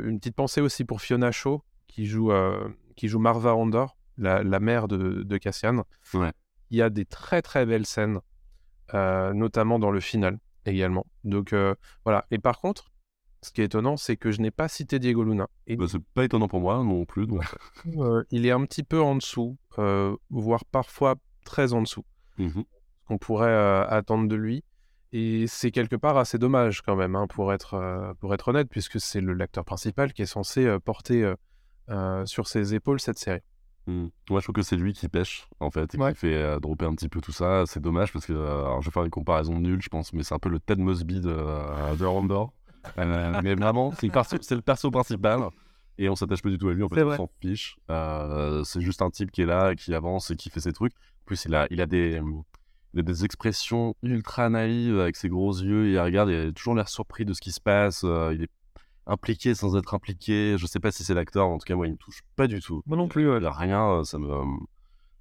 une 0.06 0.18
petite 0.20 0.36
pensée 0.36 0.62
aussi 0.62 0.84
pour 0.86 1.02
Fiona 1.02 1.32
Shaw, 1.32 1.62
qui 1.88 2.06
joue, 2.06 2.32
euh, 2.32 2.68
qui 2.96 3.08
joue 3.08 3.20
Marva 3.20 3.56
Ondor, 3.56 3.98
la, 4.18 4.44
la 4.44 4.60
mère 4.60 4.88
de, 4.88 5.24
de 5.24 5.38
Cassian. 5.38 5.84
Ouais. 6.14 6.32
Il 6.72 6.78
y 6.78 6.82
a 6.82 6.90
des 6.90 7.06
très, 7.06 7.42
très 7.42 7.66
belles 7.66 7.86
scènes, 7.86 8.20
euh, 8.94 9.34
notamment 9.34 9.80
dans 9.80 9.92
le 9.92 10.00
final 10.00 10.40
également. 10.66 11.06
Donc 11.24 11.54
euh, 11.54 11.76
voilà. 12.04 12.26
Et 12.32 12.40
par 12.40 12.60
contre, 12.60 12.92
ce 13.42 13.52
qui 13.52 13.62
est 13.62 13.66
étonnant, 13.66 13.98
c'est 13.98 14.16
que 14.18 14.32
je 14.32 14.42
n'ai 14.42 14.52
pas 14.52 14.68
cité 14.68 14.98
Diego 15.00 15.24
Luna. 15.24 15.48
Et 15.68 15.76
Bah, 15.76 15.86
c'est 15.88 16.02
pas 16.16 16.24
étonnant 16.24 16.48
pour 16.48 16.62
moi 16.62 16.78
non 16.78 17.06
plus. 17.06 17.28
Donc... 17.28 17.44
euh, 17.98 18.24
il 18.32 18.46
est 18.46 18.52
un 18.52 18.66
petit 18.66 18.84
peu 18.84 19.02
en 19.02 19.16
dessous, 19.16 19.58
euh, 19.78 20.16
voire 20.30 20.66
parfois 20.66 21.16
très 21.46 21.74
en 21.74 21.82
dessous 21.82 22.06
Mhm. 22.40 22.64
qu'on 23.06 23.18
pourrait 23.20 23.50
euh, 23.52 23.86
attendre 23.88 24.28
de 24.28 24.36
lui. 24.36 24.64
Et 25.16 25.46
c'est 25.46 25.70
quelque 25.70 25.96
part 25.96 26.18
assez 26.18 26.40
dommage 26.40 26.82
quand 26.82 26.96
même, 26.96 27.16
hein, 27.16 27.28
pour, 27.28 27.54
être, 27.54 27.76
euh, 27.76 28.14
pour 28.16 28.34
être 28.34 28.48
honnête, 28.48 28.68
puisque 28.68 29.00
c'est 29.00 29.22
l'acteur 29.22 29.64
principal 29.64 30.12
qui 30.12 30.24
est 30.24 30.26
censé 30.26 30.66
euh, 30.66 30.80
porter 30.80 31.36
euh, 31.92 32.26
sur 32.26 32.48
ses 32.48 32.74
épaules 32.74 33.00
cette 33.00 33.20
série. 33.20 33.42
Mhm. 33.86 34.10
Moi, 34.32 34.40
je 34.40 34.46
trouve 34.46 34.56
que 34.56 34.64
c'est 34.64 34.76
lui 34.76 34.92
qui 34.94 35.08
pêche, 35.10 35.48
en 35.60 35.70
fait, 35.70 35.94
et 35.94 36.00
Ouais. 36.00 36.14
qui 36.14 36.20
fait 36.20 36.60
dropper 36.60 36.86
un 36.86 36.96
petit 36.96 37.10
peu 37.10 37.22
tout 37.22 37.32
ça. 37.32 37.66
C'est 37.68 37.80
dommage 37.80 38.12
parce 38.12 38.26
que, 38.26 38.34
alors, 38.34 38.82
je 38.82 38.88
vais 38.90 38.92
faire 38.92 39.04
une 39.04 39.12
comparaison 39.12 39.60
nulle, 39.60 39.84
je 39.84 39.90
pense, 39.90 40.14
mais 40.14 40.24
c'est 40.24 40.34
un 40.34 40.40
peu 40.40 40.50
le 40.50 40.60
Ted 40.60 40.82
Mosby 40.82 41.20
de, 41.22 41.30
de 41.96 42.06
Andor. 42.06 42.52
Euh, 42.98 43.40
mais 43.44 43.54
vraiment, 43.54 43.92
c'est 43.92 44.08
le, 44.08 44.12
perso, 44.12 44.38
c'est 44.42 44.56
le 44.56 44.62
perso 44.62 44.90
principal. 44.90 45.42
Et 46.00 46.10
on 46.10 46.16
s'attache 46.16 46.42
pas 46.42 46.50
du 46.50 46.58
tout 46.58 46.70
à 46.70 46.74
lui, 46.74 46.82
en 46.82 46.90
fait, 46.90 47.04
on 47.04 47.16
s'en 47.16 47.30
fiche. 47.40 47.78
C'est 48.66 48.82
juste 48.82 49.04
un 49.04 49.12
type 49.12 49.30
qui 49.30 49.44
est 49.44 49.46
là, 49.46 49.76
qui 49.76 49.94
avance 49.94 50.32
et 50.32 50.36
qui 50.36 50.50
fait 50.50 50.60
ses 50.60 50.74
trucs. 50.74 50.94
En 50.94 51.26
plus, 51.26 51.46
il 51.46 51.54
a, 51.54 51.68
il 51.70 51.82
a 51.82 51.86
des, 51.86 52.20
a 53.00 53.04
des 53.04 53.26
expressions 53.26 53.96
ultra 54.04 54.50
naïves 54.50 55.00
avec 55.00 55.16
ses 55.16 55.30
gros 55.30 55.52
yeux. 55.54 55.90
Il 55.90 56.00
regarde, 56.00 56.30
il 56.30 56.36
a 56.48 56.52
toujours 56.52 56.76
l'air 56.76 56.90
surpris 56.90 57.26
de 57.26 57.34
ce 57.34 57.42
qui 57.42 57.52
se 57.52 57.62
passe. 57.62 58.04
euh, 58.04 58.34
il 58.34 58.44
est 58.44 58.50
impliqué 59.06 59.54
sans 59.56 59.76
être 59.76 59.94
impliqué. 59.94 60.56
Je 60.58 60.66
sais 60.66 60.80
pas 60.80 60.92
si 60.92 61.04
c'est 61.04 61.14
l'acteur, 61.14 61.48
en 61.48 61.58
tout 61.58 61.66
cas, 61.66 61.76
moi, 61.76 61.88
il 61.88 61.94
me 61.94 61.98
touche 61.98 62.22
pas 62.36 62.48
du 62.48 62.62
tout. 62.62 62.84
Moi 62.86 62.96
non 62.98 63.08
plus. 63.08 63.30
ouais. 63.30 63.40
Rien, 63.44 63.90
euh, 63.90 64.04
ça 64.04 64.18
me, 64.20 64.30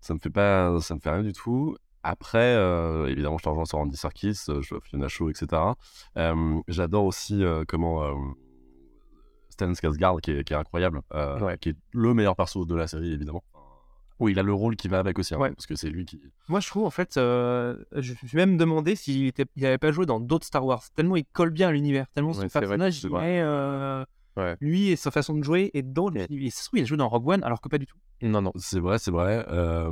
ça 0.00 0.14
me 0.14 0.18
fait 0.18 0.30
pas, 0.30 0.78
ça 0.80 0.94
me 0.94 1.00
fait 1.00 1.10
rien 1.10 1.22
du 1.22 1.32
tout. 1.32 1.76
Après, 2.04 2.54
euh, 2.56 3.06
évidemment, 3.06 3.38
je 3.38 3.44
te 3.44 3.48
rejoins 3.48 3.64
sur 3.64 3.78
Andy 3.78 3.96
Serkis, 3.96 4.34
je 4.48 4.68
vois 4.74 4.80
Fiona 4.82 5.06
Shaw, 5.08 5.30
etc. 5.30 5.62
Euh, 6.16 6.60
J'adore 6.68 7.04
aussi 7.04 7.42
comment 7.68 8.34
Stellan 9.50 9.72
Skarsgård, 9.72 10.20
qui 10.20 10.32
est, 10.32 10.44
qui 10.44 10.52
est 10.52 10.56
incroyable, 10.56 11.02
Ouais. 11.12 11.58
qui 11.58 11.70
est 11.70 11.76
le 11.92 12.12
meilleur 12.14 12.34
perso 12.36 12.64
de 12.64 12.74
la 12.74 12.86
série, 12.88 13.12
évidemment. 13.12 13.44
Oui, 14.22 14.32
il 14.32 14.38
a 14.38 14.42
le 14.42 14.52
rôle 14.54 14.76
qui 14.76 14.88
va 14.88 14.98
avec 15.00 15.18
aussi, 15.18 15.34
hein, 15.34 15.38
Ouais. 15.38 15.50
parce 15.50 15.66
que 15.66 15.74
c'est 15.74 15.90
lui 15.90 16.04
qui. 16.06 16.20
Moi, 16.48 16.60
je 16.60 16.68
trouve, 16.68 16.84
en 16.84 16.90
fait, 16.90 17.16
euh, 17.16 17.76
je 17.96 18.12
me 18.12 18.28
suis 18.28 18.36
même 18.36 18.56
demandé 18.56 18.94
s'il 18.96 19.26
était, 19.26 19.44
il 19.56 19.66
avait 19.66 19.78
pas 19.78 19.90
joué 19.92 20.06
dans 20.06 20.20
d'autres 20.20 20.46
Star 20.46 20.64
Wars. 20.64 20.82
Tellement 20.94 21.16
il 21.16 21.24
colle 21.24 21.50
bien 21.50 21.68
à 21.68 21.72
l'univers, 21.72 22.06
tellement 22.14 22.32
son 22.32 22.42
Ouais, 22.42 22.46
vrai, 22.48 22.60
personnage, 22.60 23.04
vrai. 23.06 23.34
est, 23.34 23.40
euh, 23.42 24.04
Ouais. 24.36 24.56
lui 24.60 24.88
et 24.88 24.96
sa 24.96 25.10
façon 25.10 25.34
de 25.34 25.42
jouer 25.42 25.70
est 25.74 25.82
dans. 25.82 26.08
Il, 26.30 26.50
ça 26.50 26.62
se 26.62 26.68
trouve, 26.68 26.78
il 26.78 26.82
a 26.82 26.86
joué 26.86 26.96
dans 26.96 27.08
Rogue 27.08 27.28
One, 27.28 27.44
alors 27.44 27.60
que 27.60 27.68
pas 27.68 27.78
du 27.78 27.86
tout. 27.86 27.98
Non, 28.22 28.40
non. 28.40 28.52
C'est 28.56 28.80
vrai, 28.80 28.98
c'est 28.98 29.10
vrai. 29.10 29.44
Euh, 29.50 29.90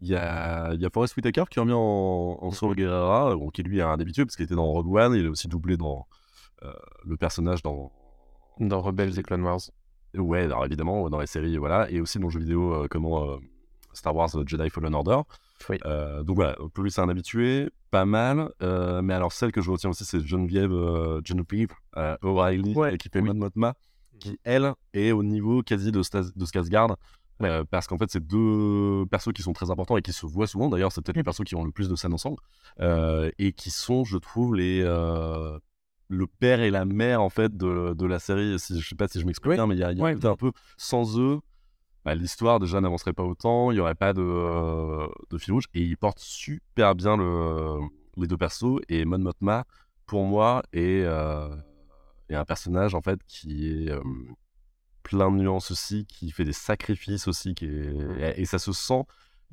Il 0.00 0.08
y, 0.08 0.14
a, 0.14 0.72
il 0.74 0.80
y 0.80 0.86
a 0.86 0.90
Forrest 0.90 1.16
Whitaker 1.16 1.44
qui 1.50 1.58
revient 1.60 1.72
en, 1.74 2.38
en 2.40 2.50
Solo 2.52 2.74
Guerrera, 2.74 3.34
bon, 3.36 3.50
qui 3.50 3.62
lui 3.64 3.78
est 3.78 3.82
un 3.82 3.98
habitué 3.98 4.24
parce 4.24 4.36
qu'il 4.36 4.44
était 4.44 4.54
dans 4.54 4.66
Rogue 4.66 4.94
One, 4.94 5.14
il 5.14 5.24
est 5.24 5.28
aussi 5.28 5.48
doublé 5.48 5.76
dans 5.76 6.06
euh, 6.62 6.72
le 7.04 7.16
personnage 7.16 7.62
dans. 7.62 7.92
Dans 8.60 8.80
Rebels 8.80 9.18
et 9.18 9.22
Clone 9.22 9.42
Wars. 9.42 9.60
Ouais, 10.16 10.44
alors 10.44 10.64
évidemment, 10.64 11.08
dans 11.10 11.20
les 11.20 11.26
séries, 11.26 11.56
voilà, 11.58 11.88
et 11.90 12.00
aussi 12.00 12.18
dans 12.18 12.26
le 12.28 12.32
jeu 12.32 12.40
vidéo 12.40 12.72
euh, 12.72 12.86
comment 12.90 13.28
euh, 13.30 13.36
Star 13.98 14.14
Wars 14.14 14.30
Jedi 14.46 14.70
Fallen 14.70 14.94
Order. 14.94 15.18
Oui. 15.68 15.76
Euh, 15.84 16.22
donc 16.22 16.36
voilà, 16.36 16.56
lui 16.78 16.90
c'est 16.90 17.00
un 17.00 17.08
habitué, 17.08 17.68
pas 17.90 18.04
mal. 18.04 18.50
Euh, 18.62 19.02
mais 19.02 19.12
alors 19.14 19.32
celle 19.32 19.52
que 19.52 19.60
je 19.60 19.70
retiens 19.70 19.90
aussi, 19.90 20.04
c'est 20.04 20.20
Geneviève, 20.24 20.72
euh, 20.72 21.20
Geneviève 21.24 21.70
euh, 21.96 22.16
O'Reilly, 22.22 22.74
Ouais, 22.74 22.96
qui 22.96 23.08
fait 23.08 23.20
Mon 23.20 23.34
Mothma, 23.34 23.74
qui 24.20 24.38
elle 24.44 24.72
est 24.94 25.10
au 25.12 25.22
niveau 25.22 25.62
quasi 25.62 25.90
de, 25.92 26.02
Stas- 26.02 26.32
de 26.34 26.44
Skarsgård. 26.46 26.94
parce 27.70 27.86
qu'en 27.86 27.98
fait, 27.98 28.10
c'est 28.10 28.24
deux 28.26 29.04
persos 29.10 29.32
qui 29.32 29.42
sont 29.42 29.52
très 29.52 29.70
importants 29.70 29.96
et 29.96 30.02
qui 30.02 30.12
se 30.12 30.26
voient 30.26 30.46
souvent. 30.46 30.68
D'ailleurs, 30.68 30.92
c'est 30.92 31.00
peut-être 31.02 31.16
les 31.16 31.22
persos 31.24 31.44
qui 31.44 31.54
ont 31.56 31.64
le 31.64 31.70
plus 31.72 31.88
de 31.88 31.96
scènes 31.96 32.14
ensemble. 32.14 32.38
et 33.38 33.52
qui 33.52 33.70
sont, 33.70 34.04
je 34.04 34.16
trouve, 34.18 34.54
les, 34.54 34.82
le 36.10 36.26
père 36.26 36.60
et 36.60 36.70
la 36.70 36.84
mère 36.84 37.20
en 37.22 37.28
fait 37.28 37.56
de, 37.56 37.94
de 37.94 38.06
la 38.06 38.18
série. 38.18 38.58
Si, 38.58 38.80
je 38.80 38.88
sais 38.88 38.94
pas 38.94 39.08
si 39.08 39.20
je 39.20 39.26
m'explique 39.26 39.50
Oui. 39.50 39.56
bien, 39.56 39.66
mais 39.66 39.74
il 39.74 39.80
y 39.80 39.84
a, 39.84 39.92
y 39.92 40.00
a 40.00 40.30
un 40.30 40.36
peu 40.36 40.52
sans 40.76 41.18
eux. 41.20 41.40
Bah, 42.08 42.14
L'histoire 42.14 42.58
déjà 42.58 42.80
n'avancerait 42.80 43.12
pas 43.12 43.22
autant, 43.22 43.70
il 43.70 43.74
n'y 43.74 43.80
aurait 43.80 43.94
pas 43.94 44.14
de, 44.14 44.22
euh, 44.22 45.06
de 45.28 45.36
fil 45.36 45.52
rouge, 45.52 45.66
et 45.74 45.82
ils 45.82 45.98
portent 45.98 46.20
super 46.20 46.94
bien 46.94 47.18
le, 47.18 47.80
les 48.16 48.26
deux 48.26 48.38
persos. 48.38 48.80
Et 48.88 49.04
Mon 49.04 49.18
Mothma, 49.18 49.66
pour 50.06 50.24
moi, 50.24 50.62
est, 50.72 51.02
euh, 51.04 51.54
est 52.30 52.34
un 52.34 52.46
personnage 52.46 52.94
en 52.94 53.02
fait 53.02 53.20
qui 53.26 53.68
est 53.68 53.90
euh, 53.90 54.00
plein 55.02 55.30
de 55.30 55.36
nuances 55.36 55.70
aussi, 55.70 56.06
qui 56.06 56.30
fait 56.30 56.44
des 56.46 56.54
sacrifices 56.54 57.28
aussi, 57.28 57.54
qui 57.54 57.66
et, 57.66 58.46
ça 58.46 58.58
se 58.58 58.72
sent. 58.72 59.02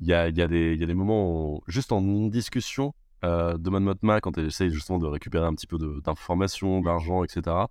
Il 0.00 0.06
y 0.06 0.14
a, 0.14 0.28
il 0.28 0.34
des- 0.34 0.76
il 0.80 0.94
moments, 0.94 1.60
juste 1.66 1.92
en 1.92 2.00
discussion 2.28 2.94
de 3.22 3.68
Mon 3.70 3.80
Mothma, 3.80 4.22
quand 4.22 4.38
elle 4.38 4.46
essaye 4.46 4.70
justement 4.70 4.98
de 4.98 5.06
récupérer 5.06 5.44
un 5.46 5.54
petit 5.54 5.66
peu 5.66 5.76
d'informations, 6.02 6.80
d'argent, 6.80 7.22
etc., 7.22 7.42
bah, 7.44 7.68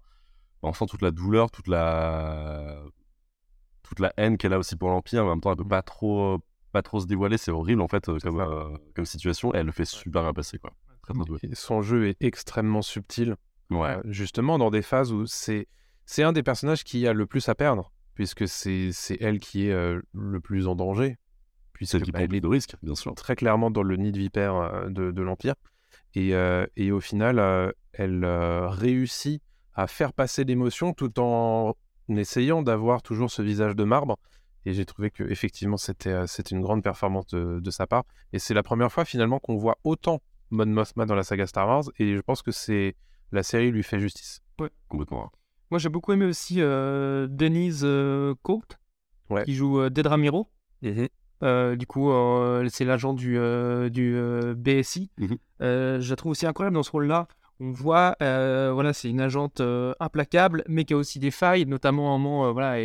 on 0.61 0.73
sent 0.73 0.85
toute 0.87 1.01
la 1.01 1.09
douleur, 1.11 1.49
toute 1.49 1.67
la, 1.67 2.83
toute 3.95 4.01
la 4.01 4.13
haine 4.17 4.37
qu'elle 4.37 4.53
a 4.53 4.59
aussi 4.59 4.75
pour 4.75 4.89
l'Empire, 4.89 5.23
mais 5.23 5.29
en 5.29 5.33
même 5.35 5.41
temps, 5.41 5.51
elle 5.51 5.57
peut 5.57 5.67
pas 5.67 5.81
trop, 5.81 6.39
pas 6.71 6.81
trop 6.81 6.99
se 6.99 7.07
dévoiler, 7.07 7.37
c'est 7.37 7.51
horrible 7.51 7.81
en 7.81 7.87
fait 7.87 8.09
euh, 8.09 8.17
comme, 8.19 8.39
euh, 8.39 8.77
comme 8.93 9.05
situation, 9.05 9.53
et 9.53 9.59
elle 9.59 9.65
le 9.65 9.71
fait 9.71 9.85
super 9.85 10.23
bien 10.23 10.33
passer, 10.33 10.59
quoi. 10.59 10.73
Très, 11.01 11.13
très 11.13 11.25
doué. 11.25 11.39
Et 11.43 11.55
son 11.55 11.81
jeu 11.81 12.07
est 12.07 12.17
extrêmement 12.21 12.81
subtil. 12.81 13.35
Ouais. 13.69 13.97
Euh, 13.97 14.01
justement, 14.05 14.57
dans 14.57 14.71
des 14.71 14.81
phases 14.81 15.11
où 15.11 15.25
c'est 15.25 15.67
c'est 16.05 16.21
un 16.21 16.33
des 16.33 16.43
personnages 16.43 16.83
qui 16.83 17.07
a 17.07 17.13
le 17.13 17.25
plus 17.25 17.47
à 17.49 17.55
perdre, 17.55 17.91
puisque 18.13 18.47
c'est 18.47 18.91
c'est 18.91 19.17
elle 19.21 19.39
qui 19.39 19.67
est 19.67 19.71
euh, 19.71 20.01
le 20.13 20.39
plus 20.39 20.67
en 20.67 20.75
danger. 20.75 21.17
Puis 21.73 21.85
celle 21.85 22.03
qui 22.03 22.11
bah, 22.11 22.19
prend 22.25 22.37
de 22.37 22.47
risques, 22.47 22.75
bien 22.83 22.95
sûr. 22.95 23.15
très 23.15 23.35
clairement 23.35 23.69
dans 23.71 23.83
le 23.83 23.97
nid 23.97 24.11
de 24.11 24.19
vipère 24.19 24.55
euh, 24.55 24.89
de, 24.89 25.11
de 25.11 25.21
l'Empire. 25.21 25.55
Et, 26.13 26.33
euh, 26.33 26.65
et 26.77 26.91
au 26.91 27.01
final, 27.01 27.39
euh, 27.39 27.71
elle 27.91 28.23
euh, 28.23 28.69
réussit 28.69 29.41
à 29.73 29.87
faire 29.87 30.13
passer 30.13 30.45
l'émotion 30.45 30.93
tout 30.93 31.19
en 31.19 31.75
essayant 32.09 32.61
d'avoir 32.61 33.01
toujours 33.01 33.31
ce 33.31 33.41
visage 33.41 33.75
de 33.75 33.83
marbre. 33.83 34.17
Et 34.65 34.73
j'ai 34.73 34.85
trouvé 34.85 35.11
que 35.11 35.23
effectivement 35.23 35.77
c'était 35.77 36.09
euh, 36.09 36.25
c'était 36.27 36.55
une 36.55 36.61
grande 36.61 36.81
performance 36.81 37.27
de, 37.27 37.59
de 37.59 37.71
sa 37.71 37.85
part. 37.85 38.03
Et 38.33 38.39
c'est 38.39 38.53
la 38.53 38.63
première 38.63 38.91
fois 38.91 39.05
finalement 39.05 39.39
qu'on 39.39 39.57
voit 39.57 39.77
autant 39.83 40.21
Mon 40.49 40.65
Mothma 40.65 41.05
dans 41.05 41.15
la 41.15 41.23
saga 41.23 41.45
Star 41.45 41.67
Wars. 41.67 41.83
Et 41.99 42.15
je 42.15 42.21
pense 42.21 42.41
que 42.41 42.51
c'est 42.51 42.95
la 43.31 43.43
série 43.43 43.71
lui 43.71 43.83
fait 43.83 43.99
justice. 43.99 44.41
Complètement. 44.87 45.31
Moi, 45.71 45.79
j'ai 45.79 45.89
beaucoup 45.89 46.13
aimé 46.13 46.25
aussi 46.25 46.61
euh, 46.61 47.27
Denise 47.29 47.81
euh, 47.83 48.33
Ouais. 49.29 49.43
qui 49.43 49.55
joue 49.55 49.79
euh, 49.79 49.89
Dedra 49.89 50.17
Miro. 50.17 50.47
Euh, 51.43 51.75
du 51.75 51.85
coup, 51.87 52.11
euh, 52.11 52.67
c'est 52.69 52.85
l'agent 52.85 53.13
du, 53.13 53.37
euh, 53.37 53.89
du 53.89 54.15
euh, 54.15 54.53
BSI. 54.55 55.09
Mhm. 55.17 55.37
Euh, 55.61 55.99
je 55.99 56.09
la 56.09 56.15
trouve 56.15 56.31
aussi 56.31 56.45
incroyable 56.45 56.75
dans 56.75 56.83
ce 56.83 56.91
rôle-là. 56.91 57.27
On 57.59 57.71
voit, 57.71 58.17
euh, 58.21 58.71
voilà, 58.73 58.91
c'est 58.91 59.09
une 59.09 59.21
agente 59.21 59.61
euh, 59.61 59.93
implacable, 59.99 60.63
mais 60.67 60.83
qui 60.83 60.93
a 60.93 60.97
aussi 60.97 61.19
des 61.19 61.31
failles, 61.31 61.65
notamment 61.65 62.11
à 62.11 62.15
un 62.15 62.17
moment, 62.17 62.47
euh, 62.47 62.51
voilà, 62.51 62.75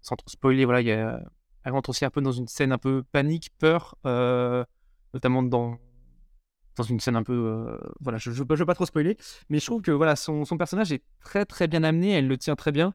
sans 0.00 0.16
trop 0.16 0.28
spoiler, 0.28 0.64
voilà, 0.64 0.80
elle 0.80 1.72
rentre 1.72 1.90
aussi 1.90 2.04
un 2.04 2.10
peu 2.10 2.20
dans 2.20 2.32
une 2.32 2.48
scène 2.48 2.72
un 2.72 2.78
peu 2.78 3.04
panique, 3.12 3.50
peur, 3.58 3.96
notamment 5.14 5.42
dans, 5.42 5.78
une 6.88 6.98
scène 7.00 7.16
un 7.16 7.22
peu, 7.22 7.78
voilà, 8.00 8.18
je 8.18 8.30
ne 8.30 8.34
veux 8.34 8.66
pas 8.66 8.74
trop 8.74 8.86
spoiler, 8.86 9.16
mais 9.48 9.60
je 9.60 9.66
trouve 9.66 9.80
que 9.80 9.92
voilà, 9.92 10.16
son, 10.16 10.44
son 10.44 10.56
personnage 10.58 10.92
est 10.92 11.02
très 11.20 11.44
très 11.44 11.68
bien 11.68 11.84
amené, 11.84 12.12
elle 12.12 12.26
le 12.26 12.38
tient 12.38 12.56
très 12.56 12.72
bien, 12.72 12.94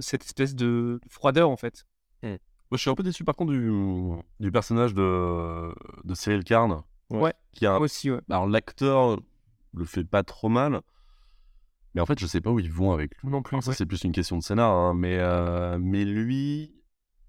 cette 0.00 0.24
espèce 0.24 0.54
de 0.54 0.98
froideur 1.08 1.50
en 1.50 1.56
fait. 1.56 1.86
Moi, 2.22 2.76
je 2.76 2.82
suis 2.82 2.90
un 2.90 2.94
peu 2.94 3.02
déçu 3.02 3.24
par 3.24 3.34
contre 3.34 3.52
du, 3.52 4.52
personnage 4.52 4.94
de, 4.94 5.74
de 6.04 6.14
Cyril 6.14 6.44
Karn. 6.44 6.82
Ouais. 7.10 7.34
Qui 7.52 7.66
a 7.66 7.78
aussi, 7.80 8.10
ouais. 8.10 8.20
Alors, 8.30 8.46
l'acteur 8.46 9.18
le 9.74 9.84
fait 9.84 10.04
pas 10.04 10.22
trop 10.22 10.48
mal. 10.48 10.80
Mais 11.94 12.00
en 12.00 12.06
fait, 12.06 12.18
je 12.18 12.26
sais 12.26 12.40
pas 12.40 12.50
où 12.50 12.60
ils 12.60 12.70
vont 12.70 12.92
avec 12.92 13.16
lui. 13.20 13.28
Non 13.30 13.42
plus. 13.42 13.60
Ça, 13.62 13.72
c'est 13.72 13.86
plus 13.86 14.02
une 14.04 14.12
question 14.12 14.38
de 14.38 14.42
scénar. 14.42 14.70
hein, 14.72 14.94
mais, 14.94 15.18
euh, 15.18 15.76
mais 15.80 16.04
lui, 16.04 16.72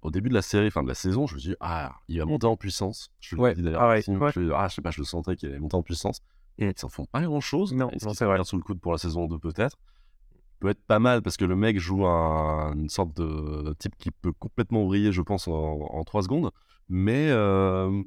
au 0.03 0.11
début 0.11 0.29
de 0.29 0.35
la 0.35 0.41
série, 0.43 0.67
enfin 0.67 0.83
de 0.83 0.87
la 0.87 0.93
saison, 0.93 1.25
je 1.25 1.33
me 1.35 1.39
suis 1.39 1.49
dit, 1.51 1.55
ah, 1.59 1.95
il 2.07 2.19
va 2.19 2.25
monter 2.25 2.45
en 2.47 2.57
puissance. 2.57 3.09
Je 3.19 3.35
le 3.35 3.41
Ouais, 3.41 3.55
dis 3.55 3.63
d'ailleurs. 3.63 3.81
ah 3.81 3.89
ouais, 3.89 4.03
ouais. 4.07 4.31
je, 4.35 4.51
ah, 4.51 4.67
je 4.67 4.75
sais 4.75 4.81
pas, 4.81 4.91
je 4.91 4.99
le 5.01 5.05
sentais 5.05 5.35
qu'il 5.35 5.49
allait 5.49 5.59
monter 5.59 5.77
en 5.77 5.83
puissance. 5.83 6.21
Ils 6.59 6.71
s'en 6.77 6.89
font 6.89 7.05
pas 7.05 7.21
grand 7.21 7.41
chose. 7.41 7.73
Non, 7.73 7.89
non, 8.03 8.13
c'est 8.13 8.25
vrai. 8.25 8.43
sous 8.43 8.57
le 8.57 8.61
coude 8.61 8.79
pour 8.79 8.91
la 8.91 8.97
saison 8.99 9.25
2 9.27 9.39
peut-être 9.39 9.77
peut 10.59 10.69
être 10.69 10.83
pas 10.85 10.99
mal 10.99 11.23
parce 11.23 11.37
que 11.37 11.45
le 11.45 11.55
mec 11.55 11.79
joue 11.79 12.05
un- 12.05 12.73
une 12.75 12.87
sorte 12.89 13.17
de 13.17 13.73
type 13.79 13.95
qui 13.97 14.11
peut 14.11 14.31
complètement 14.31 14.85
briller, 14.85 15.11
je 15.11 15.23
pense, 15.23 15.47
en, 15.47 16.03
3 16.03 16.21
secondes. 16.21 16.51
Mais 16.87 17.29
euh, 17.31 18.03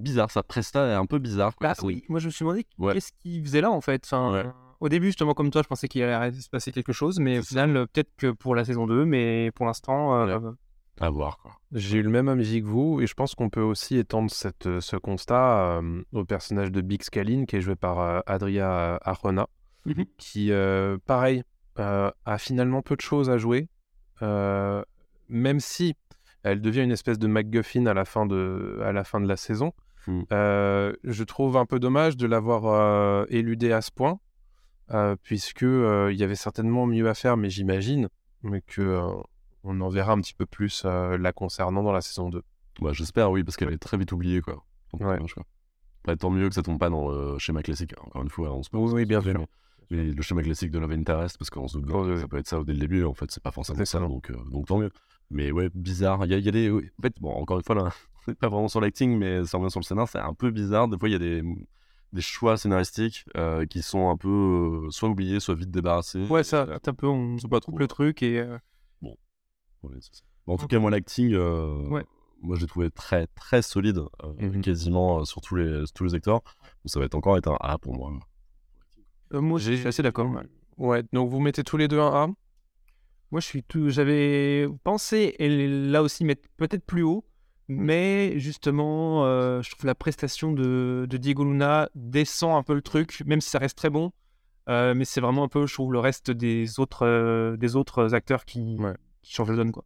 bizarre, 0.00 0.30
sa 0.30 0.42
presta 0.42 0.88
est 0.88 0.94
un 0.94 1.06
peu 1.06 1.18
bizarre. 1.18 1.54
quoi. 1.56 1.68
Bah 1.68 1.74
oui, 1.82 2.04
moi 2.08 2.18
je 2.20 2.26
me 2.26 2.30
suis 2.30 2.44
demandé 2.44 2.66
Ouais. 2.78 2.94
qu'est-ce 2.94 3.12
qu'il 3.22 3.42
faisait 3.44 3.60
là 3.60 3.70
en 3.70 3.80
fait. 3.80 4.02
Enfin, 4.04 4.32
Ouais. 4.32 4.50
Au 4.80 4.88
début, 4.88 5.06
justement, 5.06 5.32
comme 5.32 5.50
toi, 5.50 5.62
je 5.62 5.68
pensais 5.68 5.86
qu'il 5.86 6.02
allait 6.02 6.32
se 6.32 6.50
passer 6.50 6.72
quelque 6.72 6.92
chose, 6.92 7.20
mais 7.20 7.38
au 7.38 7.42
final, 7.42 7.76
euh, 7.76 7.86
peut-être 7.86 8.10
que 8.16 8.32
pour 8.32 8.56
la 8.56 8.64
saison 8.64 8.88
2, 8.88 9.04
mais 9.04 9.52
pour 9.54 9.66
l'instant, 9.66 10.16
euh, 10.26 10.50
À 11.00 11.08
voir, 11.08 11.38
quoi. 11.38 11.52
J'ai 11.70 11.98
eu 11.98 12.02
le 12.02 12.10
même 12.10 12.28
avis 12.28 12.60
que 12.60 12.66
vous, 12.66 13.00
et 13.00 13.06
je 13.06 13.14
pense 13.14 13.36
qu'on 13.36 13.48
peut 13.48 13.60
aussi 13.62 13.96
étendre 13.96 14.28
cette, 14.32 14.66
euh, 14.66 14.80
ce 14.80 14.96
constat 14.96 15.78
euh, 15.78 16.02
au 16.12 16.24
personnage 16.24 16.72
de 16.72 16.80
Big 16.80 17.00
Scaline, 17.04 17.46
qui 17.46 17.54
est 17.56 17.60
joué 17.60 17.76
par 17.76 18.00
euh, 18.00 18.20
Adria 18.26 18.98
Arjona, 19.02 19.46
Mhm. 19.86 20.04
qui, 20.18 20.50
euh, 20.50 20.98
pareil, 21.06 21.44
euh, 21.78 22.10
a 22.24 22.38
finalement 22.38 22.82
peu 22.82 22.96
de 22.96 23.00
choses 23.02 23.30
à 23.30 23.38
jouer, 23.38 23.68
euh, 24.20 24.82
même 25.28 25.60
si 25.60 25.94
elle 26.42 26.60
devient 26.60 26.82
une 26.82 26.90
espèce 26.92 27.18
de 27.18 27.26
MacGuffin 27.26 27.86
à 27.86 27.94
la 27.94 28.04
fin 28.04 28.26
de, 28.26 28.80
à 28.84 28.92
la, 28.92 29.04
fin 29.04 29.20
de 29.20 29.28
la 29.28 29.36
saison. 29.36 29.72
Mm. 30.06 30.22
Euh, 30.32 30.92
je 31.04 31.24
trouve 31.24 31.56
un 31.56 31.66
peu 31.66 31.78
dommage 31.78 32.16
de 32.16 32.26
l'avoir 32.26 32.66
euh, 32.66 33.24
éludé 33.28 33.72
à 33.72 33.80
ce 33.80 33.90
point, 33.90 34.18
euh, 34.92 35.16
puisque 35.22 35.62
euh, 35.62 36.10
il 36.12 36.18
y 36.18 36.24
avait 36.24 36.34
certainement 36.34 36.86
mieux 36.86 37.08
à 37.08 37.14
faire, 37.14 37.36
mais 37.36 37.50
j'imagine 37.50 38.08
que 38.66 38.82
euh, 38.82 39.12
on 39.62 39.80
en 39.80 39.88
verra 39.88 40.12
un 40.12 40.20
petit 40.20 40.34
peu 40.34 40.46
plus 40.46 40.84
la 40.84 41.32
concernant 41.32 41.82
dans 41.82 41.92
la 41.92 42.00
saison 42.00 42.28
2. 42.30 42.42
Bah, 42.80 42.90
J'espère, 42.92 43.30
oui, 43.30 43.44
parce 43.44 43.56
qu'elle 43.56 43.72
est 43.72 43.78
très 43.78 43.96
vite 43.96 44.10
oubliée, 44.12 44.40
quoi. 44.40 44.64
Ouais. 44.98 45.18
quoi. 45.18 46.16
Tant 46.16 46.30
mieux 46.30 46.48
que 46.48 46.54
ça 46.54 46.62
tombe 46.62 46.80
pas 46.80 46.90
dans 46.90 47.08
le 47.10 47.38
schéma 47.38 47.62
classique. 47.62 47.92
hein. 47.96 48.02
Encore 48.06 48.22
une 48.22 48.28
fois, 48.30 48.52
on 48.52 48.62
se 48.62 48.70
peut 48.70 48.78
Oui, 48.78 48.90
oui, 48.92 49.04
bien 49.06 49.20
sûr. 49.20 49.46
Mais, 49.90 50.04
le 50.04 50.22
schéma 50.22 50.42
classique 50.42 50.70
de 50.70 50.78
Love 50.78 50.92
Interest, 50.92 51.38
parce 51.38 51.50
qu'on 51.50 51.68
se 51.68 51.78
doute 51.78 51.86
bien 51.86 52.16
ça 52.16 52.26
peut 52.26 52.38
être 52.38 52.48
ça 52.48 52.62
dès 52.64 52.72
le 52.72 52.78
début. 52.78 53.04
En 53.04 53.14
fait, 53.14 53.30
c'est 53.30 53.42
pas 53.42 53.50
forcément 53.50 53.78
ça, 53.78 53.84
ça. 53.84 53.98
donc, 54.00 54.30
euh, 54.30 54.36
donc 54.50 54.66
tant 54.66 54.78
mieux. 54.78 54.90
Mais 55.32 55.50
ouais, 55.50 55.68
bizarre. 55.74 56.24
Il 56.26 56.30
y 56.30 56.34
a, 56.34 56.38
il 56.38 56.44
y 56.44 56.48
a 56.48 56.52
des. 56.52 56.70
En 56.70 56.80
fait, 57.02 57.14
bon, 57.20 57.30
encore 57.32 57.56
une 57.58 57.64
fois, 57.64 57.74
là, 57.74 57.90
c'est 58.26 58.38
pas 58.38 58.48
vraiment 58.48 58.68
sur 58.68 58.80
l'acting, 58.80 59.16
mais 59.18 59.44
ça 59.44 59.58
revient 59.58 59.70
sur 59.70 59.80
le 59.80 59.84
scénar. 59.84 60.08
C'est 60.08 60.18
un 60.18 60.34
peu 60.34 60.50
bizarre. 60.50 60.88
Des 60.88 60.98
fois, 60.98 61.08
il 61.08 61.12
y 61.12 61.16
a 61.16 61.18
des, 61.18 61.42
des 62.12 62.20
choix 62.20 62.56
scénaristiques 62.56 63.24
euh, 63.36 63.64
qui 63.66 63.82
sont 63.82 64.10
un 64.10 64.16
peu 64.16 64.28
euh, 64.86 64.90
soit 64.90 65.08
oubliés, 65.08 65.40
soit 65.40 65.54
vite 65.54 65.70
débarrassés. 65.70 66.26
ouais, 66.28 66.44
ça, 66.44 66.66
c'est 66.68 66.88
un 66.88 66.94
peu, 66.94 67.06
on 67.08 67.38
C'est 67.38 67.48
pas 67.48 67.60
trop. 67.60 67.76
le 67.78 67.86
truc 67.88 68.22
et. 68.22 68.38
euh, 68.40 68.58
Ouais, 69.82 69.96
c'est 70.00 70.14
ça. 70.16 70.22
Bon, 70.46 70.54
en 70.54 70.56
tout 70.58 70.66
cas, 70.68 70.78
moi, 70.78 70.90
l'acting, 70.90 71.32
euh, 71.34 71.88
Ouais. 71.88 72.04
moi, 72.40 72.56
j'ai 72.56 72.66
trouvé 72.68 72.88
très, 72.90 73.26
très 73.28 73.62
solide, 73.62 73.98
euh, 74.22 74.32
Mhm. 74.38 74.60
quasiment 74.62 75.20
euh, 75.20 75.24
sur 75.24 75.40
tous 75.40 75.56
les, 75.56 75.82
tous 75.94 76.04
les 76.04 76.14
acteurs. 76.14 76.42
Donc, 76.44 76.86
ça 76.86 77.00
va 77.00 77.06
être 77.06 77.14
encore 77.16 77.36
être 77.36 77.48
un 77.50 77.56
A 77.60 77.78
pour 77.78 77.94
moi. 77.96 78.12
euh, 79.34 79.40
moi, 79.40 79.58
suis 79.58 79.86
assez 79.86 80.02
d'accord. 80.02 80.30
ouais. 80.30 80.42
Ouais, 80.78 81.02
donc 81.12 81.30
vous 81.30 81.40
mettez 81.40 81.64
tous 81.64 81.76
les 81.76 81.88
deux 81.88 82.00
un 82.00 82.12
A? 82.12 82.28
Moi, 83.32 83.40
je 83.40 83.46
suis 83.46 83.62
tout. 83.64 83.88
J'avais 83.88 84.68
pensé, 84.84 85.34
et 85.38 85.66
là 85.88 86.02
aussi, 86.02 86.24
mettre 86.24 86.48
peut-être 86.58 86.84
plus 86.84 87.02
haut, 87.02 87.24
mais 87.66 88.38
justement, 88.38 89.24
euh, 89.24 89.62
je 89.62 89.70
trouve 89.70 89.86
la 89.86 89.94
prestation 89.94 90.52
de, 90.52 91.06
de 91.08 91.16
Diego 91.16 91.42
Luna 91.44 91.88
descend 91.94 92.54
un 92.56 92.62
peu 92.62 92.74
le 92.74 92.82
truc, 92.82 93.22
même 93.26 93.40
si 93.40 93.48
ça 93.50 93.58
reste 93.58 93.76
très 93.78 93.90
bon. 93.90 94.12
euh, 94.68 94.94
mais 94.94 95.04
c'est 95.04 95.20
vraiment 95.20 95.42
un 95.44 95.48
peu, 95.48 95.66
je 95.66 95.74
trouve, 95.74 95.92
le 95.92 95.98
reste 95.98 96.30
des 96.30 96.78
autres, 96.78 97.04
euh, 97.04 97.56
des 97.56 97.74
autres 97.74 98.14
acteurs 98.14 98.44
qui, 98.44 98.76
Ouais. 98.78 98.94
qui 99.22 99.32
changent 99.32 99.50
le 99.50 99.56
donne, 99.56 99.72
quoi. 99.72 99.84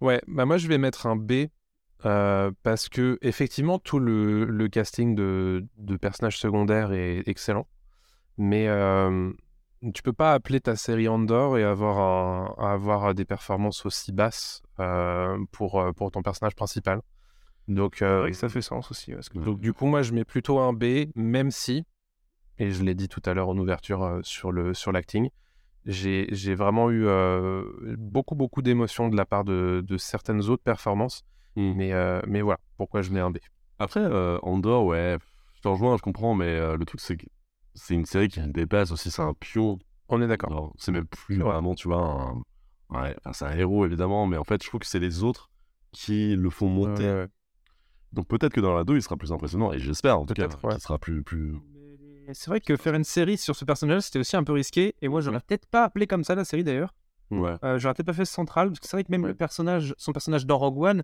Ouais, 0.00 0.20
bah 0.28 0.44
moi 0.44 0.58
je 0.58 0.68
vais 0.68 0.76
mettre 0.78 1.06
un 1.06 1.16
B 1.16 1.46
parce 2.62 2.88
que 2.90 3.18
effectivement 3.22 3.78
tout 3.78 3.98
le, 3.98 4.44
le 4.44 4.68
casting 4.68 5.14
de, 5.14 5.64
de 5.78 5.96
personnages 5.96 6.38
secondaires 6.38 6.92
est 6.92 7.26
excellent, 7.26 7.66
mais 8.36 8.68
tu 9.92 10.02
peux 10.02 10.12
pas 10.12 10.32
appeler 10.34 10.60
ta 10.60 10.76
série 10.76 11.08
Andor 11.08 11.58
et 11.58 11.64
avoir, 11.64 11.98
un, 11.98 12.54
avoir 12.72 13.14
des 13.14 13.24
performances 13.24 13.84
aussi 13.86 14.12
basses 14.12 14.62
euh, 14.80 15.38
pour, 15.52 15.80
euh, 15.80 15.92
pour 15.92 16.10
ton 16.10 16.22
personnage 16.22 16.54
principal. 16.54 17.00
Donc, 17.68 18.02
euh, 18.02 18.30
ça 18.32 18.48
fait 18.48 18.62
sens 18.62 18.90
aussi. 18.90 19.12
parce 19.12 19.28
que- 19.28 19.38
donc 19.38 19.58
du 19.60 19.72
coup 19.72 19.86
moi 19.86 20.02
je 20.02 20.12
mets 20.12 20.24
plutôt 20.24 20.58
un 20.58 20.72
B, 20.72 21.06
même 21.14 21.50
si, 21.50 21.84
et 22.58 22.70
je 22.70 22.82
l'ai 22.82 22.94
dit 22.94 23.08
tout 23.08 23.22
à 23.24 23.34
l'heure 23.34 23.48
en 23.48 23.56
ouverture 23.56 24.02
euh, 24.02 24.20
sur 24.22 24.52
le 24.52 24.74
sur 24.74 24.92
l'acting, 24.92 25.30
j'ai 25.86 26.54
vraiment 26.54 26.90
eu 26.90 27.06
euh, 27.06 27.64
beaucoup 27.98 28.34
beaucoup 28.34 28.62
d'émotions 28.62 29.08
de 29.08 29.16
la 29.16 29.24
part 29.24 29.44
de, 29.44 29.82
de 29.86 29.96
certaines 29.96 30.48
autres 30.48 30.62
performances. 30.62 31.24
Mais, 31.56 31.92
euh, 31.92 32.20
mais 32.26 32.40
voilà, 32.42 32.58
pourquoi 32.76 33.00
je 33.02 33.12
mets 33.12 33.20
un 33.20 33.30
B. 33.30 33.38
Après, 33.78 34.00
euh, 34.00 34.38
Andor, 34.42 34.84
ouais, 34.86 35.18
je 35.54 35.60
te 35.60 35.68
rejoins, 35.68 35.96
je 35.96 36.02
comprends, 36.02 36.34
mais 36.34 36.46
euh, 36.48 36.76
le 36.76 36.84
truc, 36.84 37.00
c'est 37.00 37.16
que 37.16 37.26
c'est 37.74 37.94
une 37.94 38.06
série 38.06 38.28
qui 38.28 38.40
dépasse 38.40 38.90
aussi, 38.92 39.10
c'est 39.10 39.22
un 39.22 39.34
pion. 39.34 39.78
On 40.08 40.20
est 40.22 40.26
d'accord. 40.26 40.50
Alors, 40.52 40.72
C'est 40.78 40.92
même 40.92 41.06
plus 41.06 41.38
Ouais. 41.38 41.44
vraiment, 41.44 41.74
tu 41.74 41.88
vois, 41.88 41.98
un... 42.02 42.34
ouais, 42.90 43.16
enfin, 43.20 43.32
c'est 43.32 43.44
un 43.46 43.56
héros, 43.56 43.84
évidemment, 43.86 44.26
mais 44.26 44.36
en 44.36 44.44
fait, 44.44 44.62
je 44.62 44.68
trouve 44.68 44.80
que 44.80 44.86
c'est 44.86 44.98
les 45.00 45.22
autres 45.22 45.50
qui 45.92 46.34
le 46.36 46.50
font 46.50 46.68
monter. 46.68 47.04
Ouais, 47.04 47.12
ouais. 47.14 47.28
Donc 48.12 48.28
peut-être 48.28 48.52
que 48.52 48.60
dans 48.60 48.74
la 48.74 48.84
2, 48.84 48.96
il 48.96 49.02
sera 49.02 49.16
plus 49.16 49.32
impressionnant, 49.32 49.72
et 49.72 49.78
j'espère 49.78 50.18
en 50.20 50.26
tout 50.26 50.34
cas 50.34 50.46
qu'il 50.48 50.80
sera 50.80 50.98
plus... 50.98 51.22
plus... 51.22 51.54
C'est 52.32 52.48
vrai 52.48 52.60
que 52.60 52.76
faire 52.76 52.94
une 52.94 53.04
série 53.04 53.36
sur 53.36 53.54
ce 53.54 53.64
personnage, 53.64 54.02
c'était 54.02 54.18
aussi 54.18 54.34
un 54.36 54.44
peu 54.44 54.52
risqué. 54.52 54.94
Et 55.02 55.08
moi, 55.08 55.20
j'aurais 55.20 55.40
peut-être 55.40 55.66
pas 55.66 55.84
appelé 55.84 56.06
comme 56.06 56.24
ça 56.24 56.34
la 56.34 56.44
série 56.46 56.64
d'ailleurs. 56.64 56.94
Ouais. 57.30 57.54
Euh, 57.64 57.78
j'aurais 57.78 57.92
peut-être 57.94 58.06
pas 58.06 58.12
fait 58.14 58.24
central, 58.24 58.68
parce 58.68 58.80
que 58.80 58.86
c'est 58.86 58.96
vrai 58.96 59.04
que 59.04 59.10
même 59.10 59.26
le 59.26 59.34
personnage, 59.34 59.94
son 59.98 60.12
personnage 60.12 60.46
dans 60.46 60.56
Rogue 60.58 60.78
One, 60.78 61.02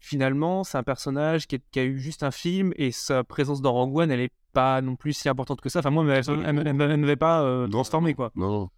finalement, 0.00 0.64
c'est 0.64 0.78
un 0.78 0.82
personnage 0.82 1.46
qui, 1.46 1.56
est- 1.56 1.62
qui 1.70 1.78
a 1.78 1.84
eu 1.84 1.98
juste 1.98 2.22
un 2.22 2.30
film 2.32 2.72
et 2.76 2.90
sa 2.90 3.22
présence 3.22 3.60
dans 3.62 3.72
Rogue 3.72 3.96
One, 3.96 4.10
elle 4.10 4.20
est 4.20 4.32
pas 4.52 4.80
non 4.82 4.96
plus 4.96 5.12
si 5.12 5.28
importante 5.28 5.60
que 5.60 5.68
ça. 5.68 5.78
Enfin, 5.78 5.90
moi, 5.90 6.02
elle, 6.04 6.24
elle, 6.28 6.44
elle- 6.58 6.66
elle- 6.66 6.80
elle 6.90 6.96
m'avait 6.96 7.16
pas 7.16 7.42
euh, 7.42 7.68
transformé, 7.68 8.14
quoi. 8.14 8.32
Non, 8.34 8.50
non. 8.50 8.70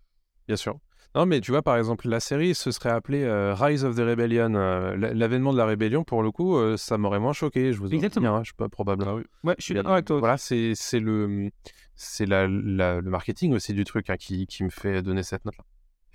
Bien 0.47 0.57
sûr. 0.57 0.79
Non, 1.15 1.27
mais 1.27 1.41
tu 1.43 1.51
vois, 1.51 1.61
par 1.63 1.77
exemple, 1.77 2.09
la 2.09 2.21
série 2.21 2.55
se 2.55 2.71
serait 2.71 2.89
appelée 2.91 3.23
euh, 3.23 3.55
Rise 3.55 3.85
of 3.85 3.95
the 3.97 4.01
Rebellion. 4.01 4.55
euh, 4.55 4.97
L'avènement 4.97 5.53
de 5.53 5.59
la 5.59 5.67
rébellion, 5.67 6.05
pour 6.05 6.23
le 6.23 6.31
coup, 6.31 6.57
euh, 6.57 6.77
ça 6.79 6.97
m'aurait 6.99 7.21
moins 7.21 7.35
choqué. 7.35 7.73
Je 7.75 7.79
vous 7.79 7.89
en 7.89 7.93
Exactement. 7.93 8.27
souviens, 8.29 8.39
hein, 8.39 8.43
je 8.43 8.49
suis 8.49 8.55
pas 8.57 8.69
probable. 8.71 9.05
Ah 9.07 9.15
oui. 9.17 9.23
Ouais, 9.45 9.55
je 9.59 9.65
suis 9.65 9.75
d'accord 9.75 9.93
avec 9.93 10.07
toi. 10.07 10.19
Voilà, 10.21 10.39
c'est 10.39 10.73
c'est 10.75 11.01
le, 11.01 11.51
c'est 11.95 12.25
la, 12.25 12.49
la- 12.49 13.01
le 13.03 13.11
marketing 13.11 13.53
aussi 13.53 13.75
du 13.75 13.85
truc 13.85 14.09
hein, 14.09 14.17
qui, 14.19 14.47
qui 14.47 14.65
me 14.65 14.71
fait 14.71 15.03
donner 15.03 15.23
cette 15.23 15.45
note-là. 15.45 15.65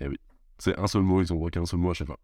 Eh 0.00 0.08
oui. 0.08 0.16
C'est 0.58 0.78
un 0.78 0.86
seul 0.86 1.02
mot, 1.02 1.22
ils 1.22 1.32
ont 1.32 1.46
qu'un 1.46 1.66
seul 1.66 1.80
mot 1.80 1.90
à 1.90 1.94
chaque 1.94 2.08
fois. 2.08 2.18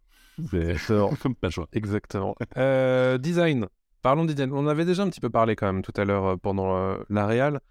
C'est 0.51 0.75
comme 1.21 1.35
pas 1.35 1.47
le 1.47 1.51
choix. 1.51 1.67
Exactement. 1.73 2.35
Euh, 2.57 3.17
design. 3.17 3.67
Parlons 4.01 4.25
de 4.25 4.33
design. 4.33 4.51
On 4.53 4.67
avait 4.67 4.85
déjà 4.85 5.03
un 5.03 5.09
petit 5.09 5.21
peu 5.21 5.29
parlé 5.29 5.55
quand 5.55 5.65
même 5.65 5.81
tout 5.81 5.93
à 5.95 6.05
l'heure 6.05 6.25
euh, 6.25 6.35
pendant 6.35 6.75
euh, 6.75 6.97
la 7.09 7.25
réal, 7.25 7.61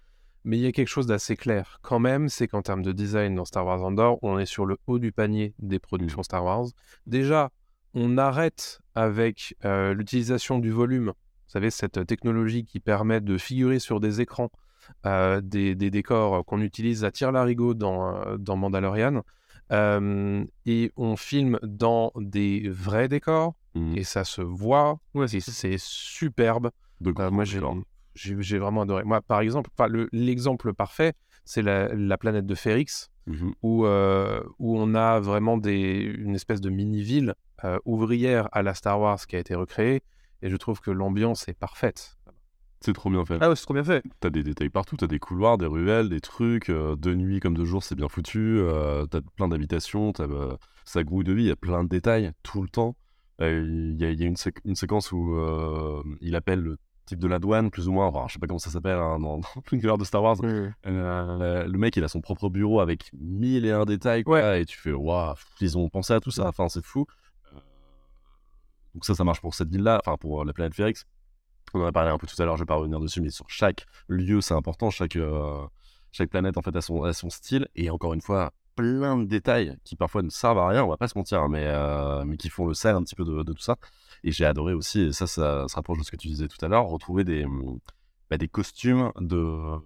mais 0.44 0.58
il 0.58 0.62
y 0.62 0.66
a 0.66 0.72
quelque 0.72 0.88
chose 0.88 1.06
d'assez 1.06 1.36
clair 1.36 1.78
quand 1.82 1.98
même, 1.98 2.28
c'est 2.28 2.48
qu'en 2.48 2.62
termes 2.62 2.82
de 2.82 2.92
design 2.92 3.34
dans 3.34 3.44
Star 3.44 3.64
Wars 3.66 3.82
Andor, 3.82 4.18
on 4.22 4.38
est 4.38 4.46
sur 4.46 4.66
le 4.66 4.78
haut 4.86 4.98
du 4.98 5.12
panier 5.12 5.54
des 5.58 5.78
productions 5.78 6.22
Star 6.22 6.44
Wars. 6.44 6.66
Déjà, 7.06 7.50
on 7.94 8.18
arrête 8.18 8.80
avec 8.94 9.56
euh, 9.64 9.94
l'utilisation 9.94 10.58
du 10.58 10.70
volume. 10.70 11.06
Vous 11.06 11.50
savez, 11.50 11.70
cette 11.70 12.06
technologie 12.06 12.64
qui 12.64 12.80
permet 12.80 13.20
de 13.20 13.38
figurer 13.38 13.78
sur 13.78 14.00
des 14.00 14.20
écrans 14.20 14.50
euh, 15.06 15.40
des, 15.40 15.74
des 15.74 15.90
décors 15.90 16.44
qu'on 16.44 16.60
utilise 16.60 17.04
à 17.04 17.10
tir-larigot 17.10 17.74
dans, 17.74 18.16
euh, 18.16 18.36
dans 18.36 18.56
Mandalorian. 18.56 19.22
Euh, 19.72 20.44
et 20.66 20.92
on 20.96 21.16
filme 21.16 21.58
dans 21.62 22.12
des 22.16 22.68
vrais 22.68 23.08
décors 23.08 23.54
Mhm. 23.74 23.96
et 23.96 24.04
ça 24.04 24.22
se 24.24 24.40
voit 24.42 24.98
et 25.16 25.40
c'est 25.40 25.76
superbe. 25.78 26.70
Euh, 27.04 27.30
moi, 27.30 27.44
j'ai 27.44 28.58
vraiment 28.58 28.82
adoré. 28.82 29.02
Moi, 29.04 29.20
par 29.20 29.40
exemple, 29.40 29.70
le- 29.88 30.08
l'exemple 30.12 30.72
parfait, 30.74 31.14
c'est 31.44 31.62
la, 31.62 31.88
la 31.94 32.16
planète 32.18 32.46
de 32.46 32.54
Férix, 32.54 33.10
Mhm. 33.26 33.54
où, 33.62 33.86
euh, 33.86 34.42
où 34.58 34.78
on 34.78 34.94
a 34.94 35.18
vraiment 35.18 35.56
des, 35.56 36.14
une 36.18 36.34
espèce 36.34 36.60
de 36.60 36.70
mini-ville 36.70 37.34
ouvrière 37.86 38.48
à 38.52 38.62
la 38.62 38.74
Star 38.74 39.00
Wars 39.00 39.26
qui 39.26 39.36
a 39.36 39.38
été 39.38 39.54
recréée. 39.54 40.02
Et 40.42 40.50
je 40.50 40.56
trouve 40.56 40.80
que 40.80 40.90
l'ambiance 40.90 41.48
est 41.48 41.54
parfaite. 41.58 42.18
C'est 42.84 42.92
trop 42.92 43.08
bien 43.08 43.24
fait. 43.24 43.38
Ah 43.40 43.48
ouais, 43.48 43.56
c'est 43.56 43.64
trop 43.64 43.72
bien 43.72 43.82
fait. 43.84 44.02
T'as 44.20 44.28
des 44.28 44.42
détails 44.42 44.68
partout, 44.68 44.94
t'as 44.98 45.06
des 45.06 45.18
couloirs, 45.18 45.56
des 45.56 45.64
ruelles, 45.64 46.10
des 46.10 46.20
trucs, 46.20 46.68
euh, 46.68 46.96
de 46.96 47.14
nuit 47.14 47.40
comme 47.40 47.56
de 47.56 47.64
jour, 47.64 47.82
c'est 47.82 47.94
bien 47.94 48.08
foutu, 48.10 48.58
euh, 48.58 49.06
t'as 49.06 49.20
plein 49.36 49.48
d'habitations, 49.48 50.12
t'as 50.12 50.24
euh, 50.24 50.54
ça 50.84 51.02
grouille 51.02 51.24
de 51.24 51.32
vie, 51.32 51.44
il 51.44 51.48
y 51.48 51.50
a 51.50 51.56
plein 51.56 51.82
de 51.82 51.88
détails 51.88 52.32
tout 52.42 52.60
le 52.60 52.68
temps. 52.68 52.94
Euh, 53.40 53.64
Il 53.66 53.98
y, 53.98 54.04
a, 54.04 54.10
il 54.10 54.20
y 54.20 54.24
a 54.24 54.26
une, 54.26 54.36
sé- 54.36 54.52
une 54.66 54.74
séquence 54.76 55.12
où 55.12 55.34
il 56.20 56.36
appelle 56.36 56.60
le 56.60 56.76
type 57.06 57.20
de 57.20 57.26
la 57.26 57.38
douane, 57.38 57.70
plus 57.70 57.88
ou 57.88 57.92
moins, 57.92 58.06
enfin, 58.06 58.26
je 58.28 58.34
sais 58.34 58.38
pas 58.38 58.46
comment 58.46 58.58
ça 58.58 58.68
s'appelle 58.70 58.98
hein, 58.98 59.18
dans, 59.18 59.40
dans 59.72 59.96
de 59.96 60.04
Star 60.04 60.22
Wars. 60.22 60.36
Euh, 60.86 61.64
le 61.66 61.78
mec, 61.78 61.96
il 61.96 62.04
a 62.04 62.08
son 62.08 62.20
propre 62.20 62.50
bureau 62.50 62.80
avec 62.80 63.10
mille 63.18 63.64
et 63.64 63.70
un 63.72 63.86
détails, 63.86 64.24
quoi, 64.24 64.58
et 64.58 64.66
tu 64.66 64.78
fais, 64.78 64.92
waouh, 64.92 65.34
ils 65.62 65.78
ont 65.78 65.88
pensé 65.88 66.12
à 66.12 66.20
tout 66.20 66.30
ça, 66.30 66.48
enfin, 66.48 66.68
c'est 66.68 66.84
fou. 66.84 67.06
Donc 68.94 69.04
ça, 69.06 69.14
ça 69.14 69.24
marche 69.24 69.40
pour 69.40 69.54
cette 69.54 69.70
ville-là, 69.70 70.00
enfin, 70.04 70.16
pour 70.18 70.44
la 70.44 70.52
planète 70.52 70.74
Férix. 70.74 71.04
On 71.74 71.82
en 71.82 71.86
a 71.86 71.92
parlé 71.92 72.10
un 72.10 72.18
peu 72.18 72.26
tout 72.26 72.40
à 72.40 72.44
l'heure, 72.44 72.56
je 72.56 72.62
vais 72.62 72.66
pas 72.66 72.76
revenir 72.76 73.00
dessus, 73.00 73.20
mais 73.20 73.30
sur 73.30 73.50
chaque 73.50 73.86
lieu, 74.08 74.40
c'est 74.40 74.54
important. 74.54 74.90
Chaque, 74.90 75.16
euh, 75.16 75.66
chaque 76.12 76.30
planète, 76.30 76.56
en 76.56 76.62
fait, 76.62 76.74
a 76.76 76.80
son, 76.80 77.02
a 77.02 77.12
son 77.12 77.30
style. 77.30 77.68
Et 77.74 77.90
encore 77.90 78.14
une 78.14 78.20
fois, 78.20 78.52
plein 78.76 79.16
de 79.18 79.24
détails 79.24 79.76
qui 79.84 79.96
parfois 79.96 80.22
ne 80.22 80.30
servent 80.30 80.58
à 80.58 80.68
rien, 80.68 80.84
on 80.84 80.88
va 80.88 80.96
pas 80.96 81.08
se 81.08 81.18
mentir, 81.18 81.40
hein, 81.40 81.48
mais, 81.50 81.64
euh, 81.66 82.24
mais 82.24 82.36
qui 82.36 82.48
font 82.48 82.66
le 82.66 82.74
sel 82.74 82.94
un 82.94 83.02
petit 83.02 83.16
peu 83.16 83.24
de, 83.24 83.52
tout 83.52 83.62
ça. 83.62 83.76
Et 84.22 84.32
j'ai 84.32 84.44
adoré 84.44 84.72
aussi, 84.72 85.02
et 85.02 85.12
ça, 85.12 85.26
ça 85.26 85.66
se 85.68 85.74
rapproche 85.74 85.98
de 85.98 86.04
ce 86.04 86.10
que 86.10 86.16
tu 86.16 86.28
disais 86.28 86.48
tout 86.48 86.64
à 86.64 86.68
l'heure, 86.68 86.86
retrouver 86.86 87.24
des, 87.24 87.44
bah, 88.30 88.38
des 88.38 88.48
costumes 88.48 89.12
de 89.20 89.78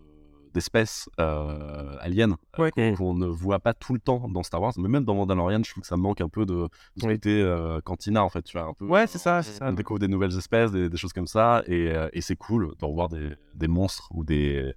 d'espèces 0.59 1.09
euh, 1.21 1.97
aliens 2.01 2.33
euh, 2.59 2.63
Ouais. 2.63 2.71
qu'on 2.73 2.95
qu'on 2.95 3.15
ne 3.15 3.27
voit 3.27 3.61
pas 3.61 3.75
tout 3.75 3.95
le 3.95 4.01
temps 4.01 4.29
dans 4.29 4.43
Star 4.43 4.61
Wars, 4.61 4.73
mais 4.79 4.89
même 4.89 5.05
dans 5.05 5.15
Mandalorian, 5.15 5.63
je 5.65 5.71
trouve 5.71 5.83
que 5.83 5.87
ça 5.89 5.97
manque 5.97 6.21
un 6.21 6.29
peu 6.29 6.45
de, 6.47 6.69
de 6.97 7.01
côté 7.01 7.41
euh, 7.43 7.81
cantina 7.81 8.23
en 8.25 8.29
fait, 8.29 8.43
tu 8.43 8.59
vois, 8.59 8.67
un 8.69 8.75
peu. 8.75 8.85
Ouais, 8.87 9.07
c'est 9.07 9.19
ça, 9.19 9.43
c'est 9.43 9.53
ça. 9.59 9.69
On 9.69 9.73
découvre 9.73 9.99
des 10.01 10.09
nouvelles 10.09 10.37
espèces, 10.37 10.71
des, 10.73 10.89
des 10.89 10.97
choses 10.97 11.13
comme 11.13 11.27
ça, 11.27 11.63
et, 11.67 11.89
euh, 11.93 12.09
et 12.13 12.21
c'est 12.21 12.37
cool 12.37 12.75
de 12.79 12.85
revoir 12.85 13.09
des, 13.09 13.31
des 13.55 13.69
monstres 13.69 14.09
ou 14.13 14.25
des, 14.25 14.73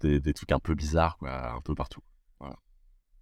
des, 0.00 0.20
des 0.20 0.32
trucs 0.34 0.52
un 0.52 0.58
peu 0.58 0.74
bizarres, 0.74 1.16
quoi, 1.18 1.52
un 1.54 1.60
peu 1.60 1.74
partout. 1.74 2.00
Voilà. 2.40 2.56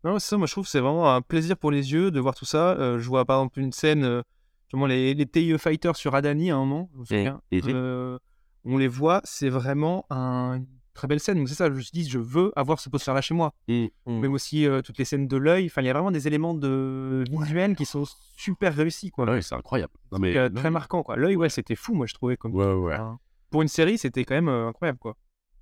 Non, 0.05 0.19
c'est 0.19 0.29
ça, 0.31 0.37
moi 0.37 0.47
je 0.47 0.53
trouve 0.53 0.65
que 0.65 0.71
c'est 0.71 0.81
vraiment 0.81 1.13
un 1.15 1.23
plaisir 1.23 1.57
pour 1.57 1.71
les 1.71 1.93
yeux 1.93 2.11
de 2.11 2.21
voir 2.21 2.35
tout 2.35 2.45
ça. 2.45 2.71
Euh, 2.73 2.99
je 2.99 3.09
vois 3.09 3.25
par 3.25 3.39
exemple 3.39 3.61
une 3.61 3.73
scène, 3.73 4.05
euh, 4.05 4.23
justement 4.67 4.87
les, 4.87 5.15
les 5.15 5.27
TIE 5.27 5.59
Fighters 5.59 5.97
sur 5.97 6.15
Adani 6.15 6.51
à 6.51 6.57
un 6.57 6.59
moment, 6.59 6.91
je 6.95 6.99
me 7.01 7.05
souviens. 7.05 7.41
et- 7.51 7.63
Euh, 7.67 8.19
on 8.67 8.79
les 8.79 8.89
voit, 8.89 9.21
c'est 9.25 9.51
vraiment 9.51 10.07
un- 10.09 10.63
très 10.95 11.07
belle 11.09 11.21
scène. 11.21 11.39
Donc 11.39 11.49
c'est 11.49 11.55
ça, 11.55 11.67
je 11.69 11.75
me 11.75 11.81
suis 11.81 11.91
dit, 11.93 12.09
je 12.09 12.19
veux 12.19 12.53
avoir 12.57 12.79
ce 12.81 12.89
poster 12.89 13.13
là 13.13 13.21
chez 13.21 13.35
moi. 13.35 13.53
Même 13.69 14.33
aussi 14.33 14.67
euh, 14.67 14.81
toutes 14.81 14.99
les 14.99 15.05
scènes 15.05 15.29
de 15.29 15.37
l'œil, 15.37 15.67
enfin 15.67 15.83
il 15.83 15.87
y 15.87 15.91
a 15.91 15.93
vraiment 15.93 16.11
des 16.11 16.27
éléments 16.27 16.55
de 16.55 17.25
visuels 17.29 17.77
qui 17.77 17.85
sont 17.85 18.05
super 18.37 18.75
réussis. 18.75 19.11
Quoi. 19.11 19.41
C'est 19.43 19.55
incroyable. 19.55 19.93
Non, 20.13 20.19
mais, 20.19 20.37
Euh, 20.37 20.49
très 20.49 20.71
marquant. 20.71 21.03
quoi. 21.03 21.17
L'œil, 21.17 21.37
ouais, 21.37 21.49
c'était 21.51 21.75
fou, 21.77 21.95
moi 21.95 22.07
je 22.07 22.15
trouvais. 22.15 22.37
Comme 22.37 22.55
Ouais, 22.55 22.73
ouais. 22.73 22.95
Enfin, 22.95 23.19
pour 23.51 23.63
une 23.63 23.69
série, 23.69 23.99
c'était 23.99 24.25
quand 24.25 24.35
même 24.35 24.49
euh, 24.49 24.69
incroyable. 24.69 24.99
quoi. 24.99 25.17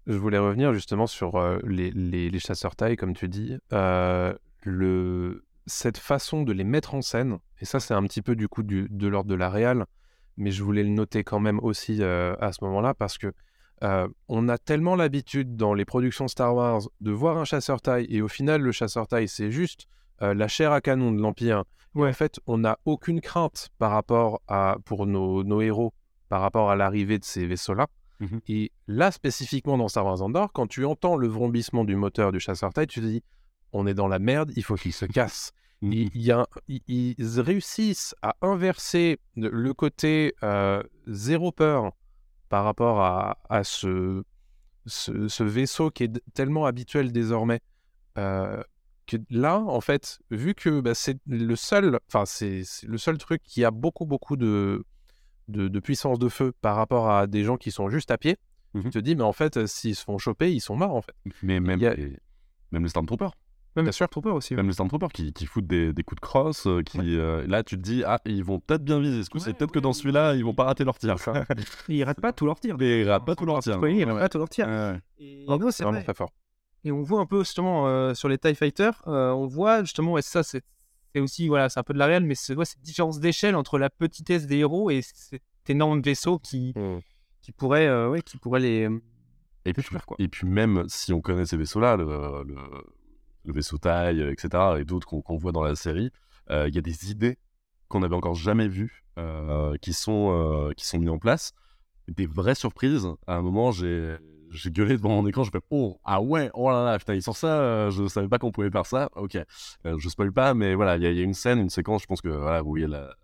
Je 0.06 0.16
voulais 0.16 0.38
revenir 0.38 0.72
justement 0.74 1.06
sur 1.06 1.36
euh, 1.36 1.59
les, 1.66 1.90
les, 1.92 2.28
les 2.28 2.38
chasseurs 2.38 2.74
taille, 2.76 2.96
comme 2.96 3.14
tu 3.14 3.28
dis. 3.28 3.56
Le... 4.64 5.44
Cette 5.66 5.96
façon 5.98 6.42
de 6.42 6.52
les 6.52 6.64
mettre 6.64 6.94
en 6.96 7.02
scène, 7.02 7.38
et 7.60 7.64
ça 7.64 7.78
c'est 7.78 7.94
un 7.94 8.02
petit 8.02 8.20
peu 8.20 8.34
du 8.34 8.48
coup 8.48 8.64
du, 8.64 8.88
de 8.90 9.06
l'ordre 9.06 9.30
de 9.30 9.36
la 9.36 9.48
réal, 9.48 9.86
mais 10.36 10.50
je 10.50 10.60
voulais 10.64 10.82
le 10.82 10.88
noter 10.88 11.22
quand 11.22 11.38
même 11.38 11.60
aussi 11.60 12.02
à 12.02 12.50
ce 12.52 12.64
moment-là 12.64 12.94
parce 12.94 13.16
que 13.16 13.32
euh, 13.82 14.06
on 14.28 14.48
a 14.48 14.59
tellement 14.59 14.94
l'habitude 14.96 15.56
dans 15.56 15.74
les 15.74 15.84
productions 15.84 16.28
Star 16.28 16.54
Wars 16.54 16.82
de 17.00 17.10
voir 17.10 17.36
un 17.38 17.44
chasseur 17.44 17.80
taille 17.80 18.06
et 18.09 18.22
au 18.22 18.28
final 18.28 18.60
le 18.60 18.72
chasseur 18.72 19.09
taille 19.09 19.28
c'est 19.28 19.50
juste 19.50 19.86
euh, 20.22 20.34
la 20.34 20.46
chair 20.48 20.72
à 20.72 20.80
canon 20.80 21.10
de 21.12 21.20
l'Empire. 21.20 21.64
En 21.94 22.12
fait, 22.12 22.40
on 22.46 22.59
n'a 22.59 22.78
aucune 22.86 23.20
crainte 23.20 23.68
par 23.78 23.90
rapport 23.90 24.40
à 24.48 24.76
pour 24.84 25.06
nos, 25.06 25.42
nos 25.44 25.60
héros 25.60 25.92
par 26.28 26.40
rapport 26.40 26.70
à 26.70 26.76
l'arrivée 26.76 27.18
de 27.18 27.24
ces 27.24 27.44
vaisseaux-là. 27.46 27.86
Et 28.48 28.70
là, 28.86 29.10
spécifiquement 29.10 29.76
dans 29.76 29.88
Star 29.88 30.06
Wars 30.06 30.22
Andor, 30.22 30.52
quand 30.52 30.68
tu 30.68 30.84
entends 30.84 31.16
le 31.16 31.26
vrombissement 31.26 31.84
du 31.84 31.96
moteur 31.96 32.30
du 32.32 32.38
chasseur 32.40 32.72
taille, 32.72 32.86
tu 32.86 33.00
te 33.00 33.04
dis 33.06 33.22
on 33.72 33.86
est 33.86 33.94
dans 33.94 34.06
la 34.09 34.18
merde, 34.20 34.52
il 34.54 34.62
faut 34.62 34.76
qu'il 34.76 34.92
se 34.92 35.04
casse. 35.18 35.52
Il 35.82 36.16
y 36.16 36.30
a, 36.30 36.46
ils, 36.68 37.16
réussissent 37.40 38.14
à 38.22 38.36
inverser 38.42 39.18
le- 39.36 39.50
le 39.50 39.74
côté 39.74 40.34
euh, 40.44 40.80
zéro 41.09 41.50
peur 41.50 41.90
par 42.53 42.65
rapport 42.65 43.01
à, 43.01 43.39
à 43.49 43.65
ce, 43.65 44.23
ce, 44.85 45.27
ce 45.27 45.43
vaisseau 45.43 45.91
qui 45.91 46.05
est 46.05 46.23
tellement 46.35 46.66
habituel 46.66 47.11
désormais. 47.11 47.61
euh, 48.19 48.62
que 49.07 49.16
là, 49.31 49.59
en 49.59 49.81
fait, 49.81 50.19
vu 50.31 50.55
que 50.55 50.81
bah, 50.83 50.95
c'est 50.95 51.19
le 51.27 51.57
seul, 51.57 51.99
enfin 52.09 52.24
c'est 52.27 52.62
le 52.87 52.99
seul 52.99 53.16
truc 53.16 53.43
qui 53.43 53.65
a 53.65 53.70
beaucoup 53.70 54.05
beaucoup 54.07 54.37
de, 54.37 54.85
de, 55.49 55.66
de 55.69 55.81
puissance 55.81 56.19
de 56.19 56.29
feu 56.29 56.53
par 56.61 56.77
rapport 56.77 57.11
à 57.11 57.27
des 57.27 57.43
gens 57.43 57.57
qui 57.57 57.70
sont 57.73 57.89
juste 57.89 58.11
à 58.11 58.19
pied, 58.19 58.37
tu 58.83 58.91
te 58.91 58.99
dis 58.99 59.16
mais 59.16 59.24
en 59.24 59.33
fait 59.33 59.66
s'ils 59.66 59.97
se 59.97 60.05
font 60.05 60.19
choper, 60.19 60.53
ils 60.53 60.61
sont 60.61 60.77
morts 60.77 60.95
en 60.95 61.03
fait. 61.03 61.15
Mais 61.43 61.59
même, 61.59 61.83
a- 61.83 61.95
les, 61.95 62.19
même 62.70 62.83
les 62.85 62.89
Stormtroopers. 62.91 63.33
Même 63.77 63.86
Bien 63.86 63.93
sûr. 63.93 64.09
Trooper 64.09 64.31
aussi. 64.31 64.55
Même 64.55 64.66
les 64.66 64.74
Stormtroopers 64.74 65.12
qui, 65.12 65.32
qui 65.32 65.47
foutent 65.47 65.66
des, 65.66 65.93
des 65.93 66.03
coups 66.03 66.20
de 66.20 66.27
crosse, 66.27 66.66
euh, 66.66 66.82
qui 66.82 67.16
euh, 67.16 67.47
là 67.47 67.62
tu 67.62 67.77
te 67.77 67.81
dis 67.81 68.03
ah 68.05 68.20
ils 68.27 68.44
vont 68.44 68.61
peut-être 68.61 68.85
bien 68.85 69.01
viser 69.01 69.24
ce 69.24 69.31
coup, 69.31 69.39
c'est 69.39 69.55
peut-être 69.55 69.73
que 69.73 69.78
dans 69.78 69.93
celui-là 69.93 70.35
ils 70.35 70.44
vont 70.44 70.55
pas 70.55 70.65
rater 70.65 70.85
leur 70.85 70.99
tir. 70.99 71.16
Ils 71.89 72.05
ratent 72.05 72.20
pas 72.20 72.32
tous 72.32 72.47
leurs 72.47 72.61
tirs. 72.61 72.77
Mais 72.78 73.01
ils 73.01 73.09
ratent 73.09 73.24
pas 73.24 73.35
tous 73.35 73.47
leurs 73.47 73.61
tirs. 73.61 73.78
Oui, 73.81 73.99
ils 73.99 74.05
ratent 74.05 74.19
pas 74.19 74.28
tous 74.28 74.39
leurs 74.39 74.49
tirs. 74.49 74.66
Ouais. 74.66 75.01
Et 75.19 75.47
non, 75.47 75.59
c'est 75.70 75.85
vraiment 75.85 75.99
vrai. 75.99 76.05
très 76.05 76.15
fort. 76.15 76.31
Et 76.85 76.93
on 76.93 77.03
voit 77.03 77.20
un 77.20 77.27
peu 77.27 77.40
justement 77.40 77.86
euh, 77.86 78.12
sur 78.12 78.28
les 78.28 78.39
TIE 78.39 78.55
Fighters, 78.55 79.03
euh, 79.07 79.31
on 79.31 79.47
voit 79.47 79.85
justement, 79.85 80.19
et 80.19 80.23
ça 80.23 80.43
c'est 80.43 80.62
c'est 81.15 81.20
aussi, 81.20 81.49
voilà, 81.49 81.69
c'est 81.69 81.78
un 81.78 81.82
peu 81.82 81.93
de 81.93 81.99
la 81.99 82.07
réelle, 82.07 82.24
mais 82.24 82.35
c'est 82.35 82.55
ouais, 82.55 82.65
cette 82.65 82.81
différence 82.81 83.20
d'échelle 83.20 83.55
entre 83.55 83.78
la 83.78 83.90
petitesse 83.90 84.47
des 84.47 84.59
héros 84.59 84.90
et 84.90 85.03
cet 85.03 85.43
énorme 85.69 86.01
vaisseau 86.01 86.39
qui, 86.39 86.74
qui, 87.43 87.53
pourrait, 87.53 87.86
euh, 87.86 88.09
ouais, 88.09 88.23
qui 88.23 88.39
pourrait 88.39 88.61
les. 88.61 88.89
Et 89.65 89.73
puis, 89.74 89.85
et 90.19 90.28
puis 90.28 90.47
même 90.47 90.85
si 90.89 91.12
on 91.12 91.20
connaît 91.20 91.44
ces 91.44 91.57
vaisseaux-là, 91.57 91.97
le, 91.97 92.05
le, 92.05 92.57
le 93.44 93.52
vaisseau 93.52 93.78
taille, 93.78 94.20
etc., 94.20 94.78
et 94.81 94.85
d'autres 94.85 95.06
qu'on 95.06 95.36
voit 95.36 95.52
dans 95.52 95.62
la 95.62 95.74
série, 95.74 96.10
euh, 96.51 96.69
il 96.69 96.74
y 96.74 96.78
a 96.78 96.82
des 96.82 97.10
idées 97.10 97.39
qu'on 97.89 98.01
n'avait 98.01 98.14
encore 98.16 98.35
jamais 98.35 98.69
vues 98.69 99.05
euh, 99.19 99.77
qui, 99.81 99.93
sont, 99.93 100.31
euh, 100.32 100.73
qui 100.73 100.86
sont 100.86 100.98
mises 100.98 101.10
en 101.10 101.19
place. 101.19 101.52
Des 102.09 102.27
vraies 102.27 102.55
surprises. 102.56 103.06
À 103.27 103.36
un 103.36 103.43
moment, 103.43 103.70
j'ai 103.73 104.16
j'ai 104.51 104.70
gueulé 104.70 104.97
devant 104.98 105.09
mon 105.10 105.27
écran, 105.27 105.44
je 105.44 105.51
fais 105.51 105.60
oh 105.70 105.98
ah 106.05 106.20
ouais 106.20 106.51
oh 106.52 106.69
là 106.70 106.85
là 106.85 106.98
putain 106.98 107.14
ils 107.14 107.23
sortent 107.23 107.39
ça, 107.39 107.59
euh, 107.62 107.90
je 107.90 108.06
savais 108.06 108.28
pas 108.28 108.39
qu'on 108.39 108.52
pouvait 108.52 108.70
faire 108.70 108.85
ça. 108.85 109.09
Ok, 109.16 109.36
Euh, 109.86 109.97
je 109.98 110.09
spoil 110.10 110.31
pas, 110.31 110.52
mais 110.52 110.74
voilà 110.74 110.97
il 110.97 111.02
y, 111.02 111.06
a- 111.06 111.10
il 111.10 111.16
y 111.16 111.20
a 111.20 111.24
une 111.24 111.32
scène, 111.32 111.59
une 111.59 111.70
séquence, 111.70 112.02
je 112.02 112.06
pense 112.06 112.20
que 112.20 112.28
voilà 112.28 112.60
vous 112.60 112.69
voyez 112.69 112.86
la 112.86 113.14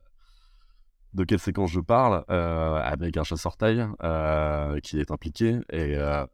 de 1.15 1.24
quelle 1.24 1.39
séquence 1.39 1.70
je 1.70 1.81
parle, 1.81 2.24
euh, 2.31 2.77
avec 2.77 3.16
un 3.16 3.24
chasseur 3.24 3.57
taille 3.59 3.86
euh, 4.03 4.78
qui 4.81 5.01
est 5.01 5.11
impliqué 5.11 5.59
et, 5.70 5.97
euh, 5.97 6.24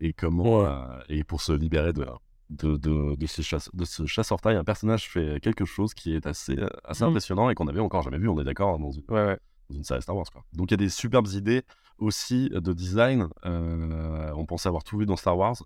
et 0.00 0.12
comment 0.12 0.64
euh, 0.64 0.84
et 1.08 1.22
pour 1.24 1.40
se 1.40 1.52
libérer 1.52 1.92
de 1.92 2.04
de, 2.50 2.76
de, 2.76 3.14
de 3.16 3.26
ce, 3.26 3.42
chasse, 3.42 3.70
de 3.74 3.84
ce 3.84 4.06
chasseur 4.06 4.40
taille, 4.40 4.56
un 4.56 4.64
personnage 4.64 5.08
fait 5.10 5.38
quelque 5.40 5.64
chose 5.64 5.92
qui 5.94 6.14
est 6.14 6.26
assez, 6.26 6.58
euh, 6.58 6.68
assez 6.84 7.04
Mhm. 7.04 7.10
impressionnant 7.10 7.50
et 7.50 7.54
qu'on 7.54 7.68
avait 7.68 7.80
encore 7.80 8.02
jamais 8.02 8.18
vu, 8.18 8.28
on 8.28 8.40
est 8.40 8.44
d'accord, 8.44 8.78
dans 8.78 8.90
une, 8.90 9.02
dans 9.06 9.36
une 9.70 9.84
série 9.84 10.00
Star 10.02 10.16
Wars. 10.16 10.26
Quoi. 10.32 10.42
Donc 10.54 10.70
il 10.70 10.72
y 10.72 10.74
a 10.74 10.78
des 10.78 10.88
superbes 10.88 11.28
idées 11.28 11.62
aussi 11.98 12.48
de 12.50 12.72
design. 12.72 13.28
euh, 13.44 14.32
on 14.34 14.46
pensait 14.46 14.68
avoir 14.68 14.84
tout 14.84 14.96
vu 14.98 15.04
dans 15.06 15.16
Star 15.16 15.36
Wars. 15.36 15.56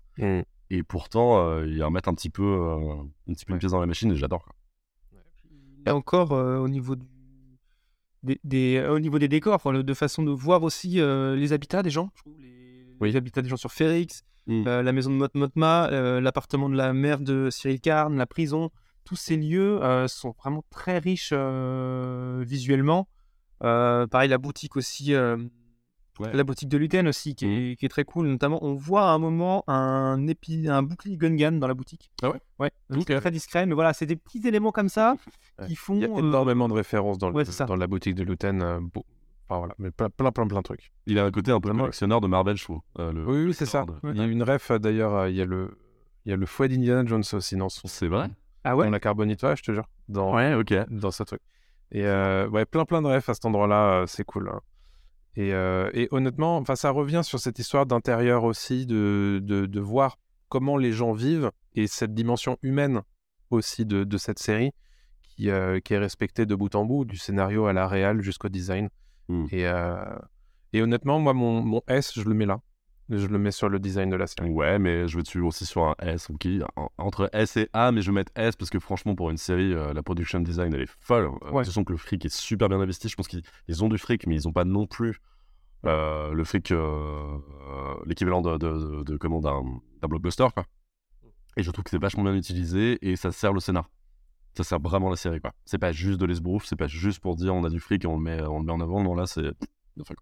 Et 0.69 0.81
pourtant, 0.83 1.37
euh, 1.37 1.67
ils 1.67 1.83
remettent 1.83 2.07
un 2.07 2.13
petit 2.15 2.29
peu, 2.31 2.43
euh, 2.43 2.95
un 3.29 3.33
petit 3.33 3.45
peu 3.45 3.53
une 3.53 3.59
pièce 3.59 3.71
dans 3.71 3.79
la 3.79 3.85
machine 3.85 4.11
et 4.11 4.15
j'adore. 4.15 4.47
Et 5.85 5.89
encore 5.91 6.31
euh, 6.31 6.57
au 6.59 6.67
niveau 6.67 6.95
du. 6.95 7.05
Des, 8.23 8.39
des- 8.45 8.77
euh, 8.77 8.93
au 8.93 8.99
niveau 8.99 9.19
des 9.19 9.27
décors, 9.27 9.59
de 9.71 9.93
façon 9.93 10.23
de 10.23 10.31
voir 10.31 10.63
aussi 10.63 11.01
euh, 11.01 11.35
les 11.35 11.51
habitats 11.51 11.83
des 11.83 11.89
gens, 11.89 12.09
les, 12.39 12.87
les 13.01 13.15
habitats 13.17 13.41
des 13.41 13.49
gens 13.49 13.57
sur 13.57 13.71
Férix, 13.71 14.23
euh, 14.49 14.81
la 14.81 14.91
maison 14.91 15.09
de 15.11 15.15
Mot 15.15 15.29
Motma, 15.33 15.87
euh, 15.91 16.19
l'appartement 16.21 16.69
de 16.69 16.75
la 16.75 16.93
mère 16.93 17.19
de 17.19 17.49
Cyril 17.49 17.79
Karn, 17.79 18.15
la 18.17 18.25
prison, 18.25 18.69
tous 19.05 19.15
ces 19.15 19.37
lieux 19.37 19.81
euh, 19.83 20.07
sont 20.07 20.33
vraiment 20.39 20.63
très 20.69 20.97
riches 20.99 21.33
visuellement. 22.41 23.07
Pareil, 23.59 24.29
la 24.29 24.37
boutique 24.37 24.75
aussi, 24.75 25.13
la 25.13 26.43
boutique 26.43 26.69
de 26.69 26.77
Luten 26.77 27.07
aussi, 27.07 27.33
qui, 27.35 27.45
est, 27.45 27.75
qui 27.75 27.85
est 27.85 27.89
très 27.89 28.03
cool. 28.03 28.27
Notamment, 28.27 28.63
on 28.63 28.75
voit 28.75 29.03
à 29.09 29.13
un 29.13 29.17
moment 29.19 29.63
un, 29.67 30.27
épi... 30.27 30.67
un 30.67 30.83
bouclier 30.83 31.17
Gungan 31.17 31.53
dans 31.53 31.67
la 31.67 31.73
boutique. 31.73 32.11
Ah 32.21 32.29
ouais? 32.59 32.71
Très 33.19 33.31
discret, 33.31 33.65
mais 33.65 33.73
voilà, 33.73 33.93
c'est 33.93 34.05
des 34.05 34.15
petits 34.15 34.45
éléments 34.47 34.71
comme 34.71 34.89
ça 34.89 35.15
qui 35.67 35.75
font. 35.75 35.95
Il 35.95 36.01
y 36.01 36.05
a 36.05 36.09
énormément 36.09 36.67
de 36.67 36.73
références 36.73 37.17
dans, 37.17 37.29
le- 37.29 37.35
Ouais, 37.35 37.45
dans 37.67 37.75
la 37.75 37.87
boutique 37.87 38.15
de 38.15 38.23
Luten. 38.23 38.89
beau- 38.93 39.05
Enfin 39.53 39.59
voilà, 39.59 39.75
mais 39.77 39.91
plein, 39.91 40.09
plein, 40.09 40.31
plein, 40.31 40.47
plein 40.47 40.57
de 40.59 40.63
trucs. 40.63 40.91
Il 41.05 41.19
a 41.19 41.25
un 41.25 41.31
côté 41.31 41.51
un 41.51 41.59
peu 41.59 41.71
collectionneur 41.71 42.21
de 42.21 42.27
Marvel, 42.27 42.57
je 42.57 42.63
trouve. 42.63 42.81
euh, 42.97 43.11
le- 43.11 43.23
Oui, 43.25 43.45
oui, 43.45 43.53
c'est 43.53 43.67
ça. 43.67 43.85
de- 43.85 43.93
Il 44.11 44.17
y 44.17 44.21
a 44.21 44.25
une 44.25 44.41
ref 44.41 44.71
euh, 44.71 44.79
d'ailleurs, 44.79 45.13
euh, 45.13 45.29
il 45.29 45.35
y 45.35 45.41
a 45.41 45.45
le, 45.45 45.77
il 46.25 46.31
y 46.31 46.33
a 46.33 46.35
le 46.37 46.45
fouet 46.47 46.67
d'Indiana 46.69 47.05
Jones 47.05 47.23
aussi 47.33 47.55
dans 47.55 47.69
son. 47.69 47.87
C'est 47.87 48.07
vrai? 48.07 48.29
Ah 48.63 48.75
ouais? 48.75 48.85
Dans 48.85 48.91
la 48.91 48.99
carbonite, 48.99 49.43
ouais, 49.43 49.55
je 49.55 49.61
te 49.61 49.71
jure. 49.73 49.87
Dans, 50.09 50.33
Ouais, 50.33 50.55
ok. 50.55 50.73
Dans 50.89 51.11
ce 51.11 51.21
truc. 51.21 51.41
Et 51.91 52.05
euh, 52.07 52.47
ouais, 52.49 52.65
plein, 52.65 52.85
plein 52.85 53.03
de 53.03 53.07
refs 53.07 53.29
à 53.29 53.35
cet 53.35 53.45
endroit-là, 53.45 54.05
c'est 54.07 54.23
cool. 54.23 54.49
hein. 54.49 54.59
Et, 55.35 55.53
euh, 55.53 55.89
et 55.93 56.07
honnêtement, 56.11 56.57
enfin, 56.57 56.75
ça 56.75 56.89
revient 56.89 57.21
sur 57.23 57.39
cette 57.39 57.59
histoire 57.59 57.85
d'intérieur 57.85 58.43
aussi, 58.43 58.85
de, 58.87 59.39
de, 59.43 59.65
de 59.67 59.79
voir 59.79 60.17
comment 60.49 60.77
les 60.77 60.91
gens 60.91 61.11
vivent 61.11 61.51
et 61.75 61.85
cette 61.87 62.13
dimension 62.15 62.57
humaine 62.63 63.01
aussi 63.51 63.85
de, 63.85 64.03
de 64.03 64.17
cette 64.17 64.39
série 64.39 64.71
qui, 65.23 65.49
euh, 65.49 65.79
qui 65.79 65.93
est 65.95 65.97
respectée 65.99 66.45
de 66.45 66.53
bout 66.55 66.73
en 66.75 66.85
bout, 66.85 67.05
du 67.05 67.17
scénario 67.17 67.65
à 67.65 67.73
la 67.73 67.87
réal 67.87 68.21
jusqu'au 68.21 68.49
design. 68.49 68.89
Et, 69.51 69.67
euh, 69.67 70.03
et 70.73 70.81
honnêtement, 70.81 71.19
moi, 71.19 71.33
mon, 71.33 71.61
mon 71.61 71.81
S, 71.87 72.13
je 72.15 72.23
le 72.27 72.33
mets 72.33 72.45
là. 72.45 72.59
Je 73.09 73.27
le 73.27 73.37
mets 73.37 73.51
sur 73.51 73.67
le 73.67 73.79
design 73.79 74.09
de 74.09 74.15
la 74.15 74.27
série. 74.27 74.49
Ouais, 74.49 74.79
mais 74.79 75.07
je 75.09 75.17
vais 75.17 75.23
dessus 75.23 75.41
aussi 75.41 75.65
sur 75.65 75.83
un 75.83 75.95
S, 75.99 76.29
ok. 76.29 76.47
Entre 76.97 77.29
S 77.33 77.57
et 77.57 77.69
A, 77.73 77.91
mais 77.91 78.01
je 78.01 78.11
vais 78.11 78.15
mettre 78.15 78.31
S 78.35 78.55
parce 78.55 78.69
que 78.69 78.79
franchement, 78.79 79.13
pour 79.13 79.29
une 79.29 79.37
série, 79.37 79.73
euh, 79.73 79.93
la 79.93 80.01
production 80.01 80.39
design, 80.39 80.73
elle 80.73 80.83
est 80.83 80.95
folle. 81.01 81.29
Euh, 81.43 81.51
Ouais. 81.51 81.65
Sont 81.65 81.83
que 81.83 81.91
le 81.91 81.97
fric 81.97 82.23
est 82.25 82.33
super 82.33 82.69
bien 82.69 82.79
investi. 82.79 83.09
Je 83.09 83.15
pense 83.15 83.27
qu'ils 83.27 83.43
ils 83.67 83.83
ont 83.83 83.89
du 83.89 83.97
fric, 83.97 84.25
mais 84.25 84.37
ils 84.41 84.47
n'ont 84.47 84.53
pas 84.53 84.63
non 84.63 84.87
plus 84.87 85.19
euh, 85.85 86.31
le 86.31 86.43
fric, 86.45 86.71
euh, 86.71 86.77
euh, 86.77 87.93
l'équivalent 88.05 88.41
de, 88.41 88.57
de, 88.57 88.97
de- 88.99 89.03
de- 89.03 89.17
comment, 89.17 89.41
d'un 89.41 89.61
d'un 90.01 90.07
blockbuster, 90.07 90.47
quoi. 90.53 90.63
Et 91.57 91.61
je 91.63 91.69
trouve 91.71 91.83
que 91.83 91.89
c'est 91.91 92.01
vachement 92.01 92.23
bien 92.23 92.35
utilisé 92.35 92.97
et 93.07 93.15
ça 93.17 93.31
sert 93.33 93.51
le 93.53 93.59
scénar. 93.59 93.89
Ça 94.55 94.63
sert 94.63 94.79
vraiment 94.79 95.09
la 95.09 95.15
série, 95.15 95.39
quoi. 95.41 95.51
C'est 95.65 95.79
pas 95.79 95.91
juste 95.91 96.19
de 96.19 96.25
l'esbrouf, 96.25 96.65
c'est 96.65 96.75
pas 96.75 96.87
juste 96.87 97.19
pour 97.19 97.35
dire 97.35 97.55
on 97.55 97.63
a 97.63 97.69
du 97.69 97.79
fric 97.79 98.03
et 98.03 98.07
on 98.07 98.17
le 98.17 98.21
met, 98.23 98.41
on 98.43 98.59
le 98.59 98.65
met 98.65 98.71
en 98.71 98.81
avant. 98.81 99.03
Non, 99.03 99.15
là, 99.15 99.25
c'est 99.25 99.41
quoi. 100.05 100.15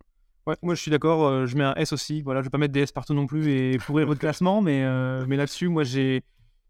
Ouais, 0.48 0.56
moi 0.64 0.74
je 0.74 0.82
suis 0.82 0.90
d'accord, 0.90 1.24
euh, 1.28 1.46
je 1.46 1.56
mets 1.56 1.64
un 1.64 1.76
S 1.76 1.94
aussi. 1.94 2.22
Voilà, 2.22 2.42
je 2.42 2.46
vais 2.46 2.50
pas 2.50 2.58
mettre 2.58 2.74
des 2.74 2.82
S 2.82 2.92
partout 2.92 3.14
non 3.14 3.28
plus 3.28 3.48
et 3.50 3.78
pourrir 3.78 4.08
votre 4.08 4.20
classement, 4.22 4.62
mais, 4.62 4.84
euh, 4.84 5.26
mais 5.28 5.36
là-dessus, 5.38 5.68
moi 5.68 5.84
j'ai 5.84 6.24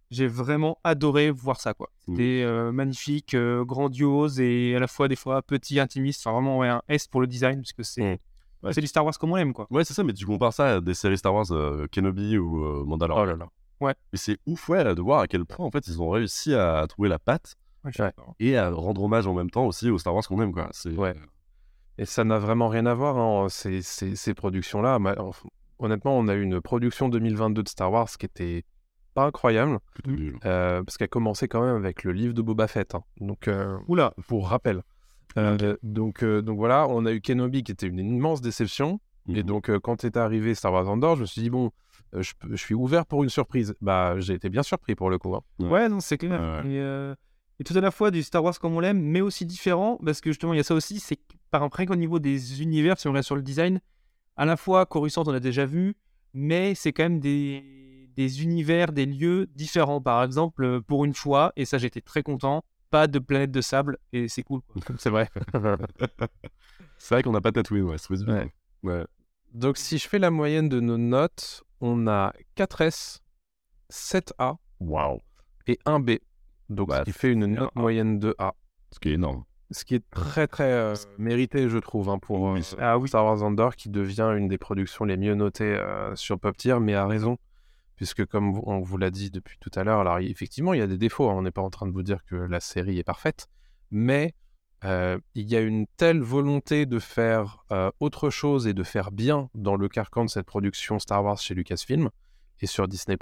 j'ai 0.09 0.27
vraiment 0.27 0.77
adoré 0.83 1.31
voir 1.31 1.61
ça, 1.61 1.73
quoi. 1.73 1.89
C'était 2.05 2.43
euh, 2.43 2.73
magnifique, 2.73 3.33
euh, 3.33 3.63
grandiose 3.63 4.41
et 4.41 4.75
à 4.75 4.79
la 4.79 4.87
fois 4.87 5.07
des 5.07 5.15
fois 5.15 5.41
petit, 5.41 5.79
intimiste. 5.79 6.19
Enfin, 6.27 6.33
vraiment, 6.33 6.57
ouais, 6.57 6.67
un 6.67 6.81
S 6.89 7.07
pour 7.07 7.21
le 7.21 7.27
design, 7.27 7.61
parce 7.61 7.71
que 7.71 7.83
c'est 7.83 8.19
Ouais. 8.63 8.73
c'est 8.73 8.81
du 8.81 8.87
Star 8.87 9.05
Wars 9.05 9.17
comme 9.17 9.31
on 9.31 9.35
l'aime, 9.35 9.53
quoi. 9.53 9.67
Ouais, 9.71 9.85
c'est 9.85 9.93
ça, 9.93 10.03
mais 10.03 10.11
tu 10.13 10.25
compares 10.25 10.51
ça 10.53 10.75
à 10.75 10.81
des 10.81 10.93
séries 10.93 11.17
Star 11.17 11.33
Wars, 11.33 11.49
euh, 11.51 11.87
Kenobi 11.91 12.37
ou 12.37 12.61
euh, 12.63 12.83
Mandalorian. 12.85 13.23
Oh 13.23 13.25
là 13.25 13.35
là. 13.37 13.47
Ouais. 13.81 13.93
Et 14.13 14.17
c'est 14.17 14.37
ouf, 14.45 14.69
ouais, 14.69 14.83
de 14.95 15.01
voir 15.01 15.21
à 15.21 15.27
quel 15.27 15.43
point, 15.45 15.65
en 15.65 15.71
fait, 15.71 15.87
ils 15.87 16.01
ont 16.01 16.09
réussi 16.09 16.53
à 16.53 16.85
trouver 16.87 17.09
la 17.09 17.19
patte 17.19 17.55
Ouais, 17.83 18.13
et 18.39 18.55
à 18.57 18.69
rendre 18.69 19.01
hommage 19.03 19.25
en 19.25 19.33
même 19.33 19.49
temps 19.49 19.65
aussi 19.65 19.89
au 19.89 19.97
Star 19.97 20.13
Wars 20.13 20.23
qu'on 20.27 20.39
aime, 20.41 20.53
quoi. 20.53 20.69
C'est... 20.71 20.91
Ouais. 20.91 21.15
Et 21.97 22.05
ça 22.05 22.23
n'a 22.23 22.37
vraiment 22.37 22.67
rien 22.69 22.85
à 22.85 22.93
voir, 22.93 23.17
hein, 23.17 23.49
ces, 23.49 23.81
ces- 23.81 24.15
ces 24.15 24.33
productions-là. 24.35 24.99
Honnêtement, 25.79 26.15
on 26.17 26.27
a 26.27 26.35
eu 26.35 26.43
une 26.43 26.61
production 26.61 27.09
2022 27.09 27.63
de 27.63 27.67
Star 27.69 27.91
Wars 27.91 28.07
qui 28.07 28.25
était 28.27 28.63
pas 29.15 29.25
incroyable, 29.25 29.79
plutôt 29.93 30.11
nul. 30.11 30.37
euh, 30.45 30.83
parce 30.83 30.97
qu'elle 30.97 31.09
commençait 31.09 31.47
quand 31.47 31.61
même 31.65 31.75
avec 31.75 32.03
le 32.03 32.11
livre 32.11 32.33
de 32.35 32.41
Boba 32.43 32.67
Fett. 32.67 32.93
hein. 32.95 33.03
Donc, 33.19 33.47
euh, 33.47 33.77
Oula, 33.87 34.13
pour 34.27 34.47
rappel. 34.49 34.83
Euh, 35.37 35.75
donc, 35.81 36.23
euh, 36.23 36.41
donc 36.41 36.57
voilà, 36.57 36.87
on 36.87 37.05
a 37.05 37.11
eu 37.11 37.19
Kenobi 37.21 37.63
qui 37.63 37.71
était 37.71 37.87
une 37.87 37.99
immense 37.99 38.41
déception. 38.41 38.99
Et 39.27 39.37
Mhm. 39.41 39.43
donc, 39.43 39.69
euh, 39.69 39.79
quand 39.79 40.03
est 40.03 40.17
arrivé 40.17 40.53
Star 40.55 40.71
Wars 40.73 40.87
Andor, 40.87 41.15
je 41.15 41.21
me 41.21 41.25
suis 41.25 41.41
dit, 41.41 41.49
bon, 41.49 41.67
euh, 41.67 41.69
je, 42.13 42.33
peux- 42.39 42.49
je 42.51 42.55
suis 42.55 42.73
ouvert 42.75 43.05
pour 43.05 43.23
une 43.23 43.29
surprise. 43.29 43.73
Bah, 43.81 44.15
j'ai 44.19 44.33
été 44.33 44.49
bien 44.49 44.63
surpris 44.63 44.95
pour 44.95 45.09
le 45.09 45.17
coup. 45.17 45.35
hein. 45.35 45.41
Ouais. 45.59 45.69
Ouais, 45.69 45.89
non, 45.89 45.99
c'est 45.99 46.17
clair. 46.17 46.39
Ouais, 46.39 46.61
ouais. 46.67 46.73
Et, 46.75 46.79
euh, 46.79 47.15
et 47.59 47.63
tout 47.63 47.77
à 47.77 47.81
la 47.81 47.91
fois 47.91 48.11
du 48.11 48.23
Star 48.23 48.43
Wars 48.43 48.57
comme 48.59 48.73
on 48.75 48.79
l'aime, 48.79 48.99
mais 49.01 49.21
aussi 49.21 49.45
différent, 49.45 49.97
parce 50.03 50.19
que 50.21 50.29
justement, 50.31 50.53
il 50.53 50.57
y 50.57 50.59
a 50.59 50.63
ça 50.63 50.73
aussi, 50.75 50.99
c'est 50.99 51.19
par 51.51 51.61
après 51.63 51.85
qu'au 51.85 51.95
niveau 51.95 52.19
des 52.19 52.61
univers, 52.61 52.97
si 52.99 53.07
on 53.07 53.11
reste 53.13 53.27
sur 53.27 53.35
le 53.35 53.41
design, 53.43 53.79
à 54.35 54.45
la 54.45 54.57
fois 54.57 54.85
Coruscant, 54.85 55.23
on 55.27 55.33
a 55.33 55.39
déjà 55.39 55.65
vu, 55.65 55.95
mais 56.33 56.73
c'est 56.75 56.91
quand 56.93 57.03
même 57.03 57.19
des, 57.19 58.09
des 58.15 58.43
univers, 58.43 58.91
des 58.93 59.05
lieux 59.05 59.47
différents. 59.55 60.01
Par 60.01 60.23
exemple, 60.23 60.63
euh, 60.63 60.81
pour 60.81 61.05
une 61.05 61.13
fois, 61.13 61.51
et 61.55 61.65
ça 61.65 61.77
j'étais 61.77 62.01
très 62.01 62.23
content, 62.23 62.63
pas 62.89 63.07
de 63.07 63.19
planète 63.19 63.51
de 63.51 63.61
sable, 63.61 63.97
et 64.11 64.27
c'est 64.27 64.43
cool. 64.43 64.61
C'est 64.97 65.09
vrai. 65.09 65.29
C'est 66.97 67.15
vrai 67.15 67.23
qu'on 67.23 67.31
n'a 67.31 67.41
pas 67.41 67.51
tatoué, 67.51 67.81
ouais, 67.81 67.97
c'est 67.97 68.11
Ouais. 68.27 68.51
ouais. 68.83 69.05
Donc, 69.53 69.77
si 69.77 69.97
je 69.97 70.07
fais 70.07 70.19
la 70.19 70.29
moyenne 70.31 70.69
de 70.69 70.79
nos 70.79 70.97
notes, 70.97 71.63
on 71.81 72.07
a 72.07 72.33
4S, 72.55 73.19
7A 73.89 74.57
Waouh. 74.79 75.19
et 75.67 75.79
1B. 75.85 76.19
Donc, 76.69 76.89
Bah, 76.89 76.99
ce 76.99 77.03
qui 77.03 77.11
fait 77.11 77.31
une 77.31 77.45
note 77.47 77.75
moyenne 77.75 78.19
de 78.19 78.33
A. 78.39 78.53
Ce 78.91 78.99
qui 78.99 79.09
est 79.09 79.13
énorme. 79.13 79.43
Ce 79.71 79.85
qui 79.85 79.95
est 79.95 80.09
très, 80.09 80.47
très 80.47 80.71
euh, 80.71 80.95
mérité, 81.17 81.69
je 81.69 81.77
trouve, 81.77 82.09
hein, 82.09 82.19
pour 82.19 82.41
Oui. 82.41 82.61
euh, 82.73 82.77
Ah 82.79 82.97
oui. 82.97 83.07
Star 83.07 83.25
Wars 83.25 83.41
Andor, 83.43 83.75
qui 83.75 83.89
devient 83.89 84.33
une 84.37 84.47
des 84.47 84.57
productions 84.57 85.05
les 85.05 85.17
mieux 85.17 85.35
notées 85.35 85.75
euh, 85.77 86.15
sur 86.15 86.39
Pop 86.39 86.55
Tier, 86.57 86.79
mais 86.79 86.93
à 86.93 87.07
raison. 87.07 87.37
Puisque, 87.95 88.25
comme 88.25 88.59
on 88.65 88.79
vous 88.81 88.97
l'a 88.97 89.11
dit 89.11 89.29
depuis 89.31 89.57
tout 89.59 89.69
à 89.75 89.83
l'heure, 89.83 89.99
alors 89.99 90.17
effectivement, 90.19 90.73
il 90.73 90.79
y 90.79 90.83
a 90.83 90.87
des 90.87 90.97
défauts. 90.97 91.29
hein, 91.29 91.35
on 91.35 91.41
n'est 91.43 91.51
pas 91.51 91.61
en 91.61 91.69
train 91.69 91.85
de 91.87 91.91
vous 91.91 92.01
dire 92.03 92.23
que 92.25 92.35
la 92.35 92.59
série 92.59 92.97
est 92.97 93.03
parfaite. 93.03 93.47
Mais 93.91 94.33
euh, 94.83 95.19
il 95.35 95.47
y 95.49 95.55
a 95.55 95.61
une 95.61 95.85
telle 95.97 96.21
volonté 96.21 96.85
de 96.85 96.97
faire 96.97 97.63
euh, 97.71 97.91
autre 97.99 98.29
chose 98.29 98.65
et 98.65 98.73
de 98.73 98.83
faire 98.83 99.11
bien 99.11 99.49
dans 99.53 99.75
le 99.75 99.87
carcan 99.87 100.25
de 100.25 100.29
cette 100.29 100.47
production 100.47 100.97
Star 100.97 101.23
Wars 101.23 101.37
chez 101.37 101.53
Lucasfilm 101.53 102.09
et 102.61 102.65
sur 102.65 102.87
Disney, 102.87 103.17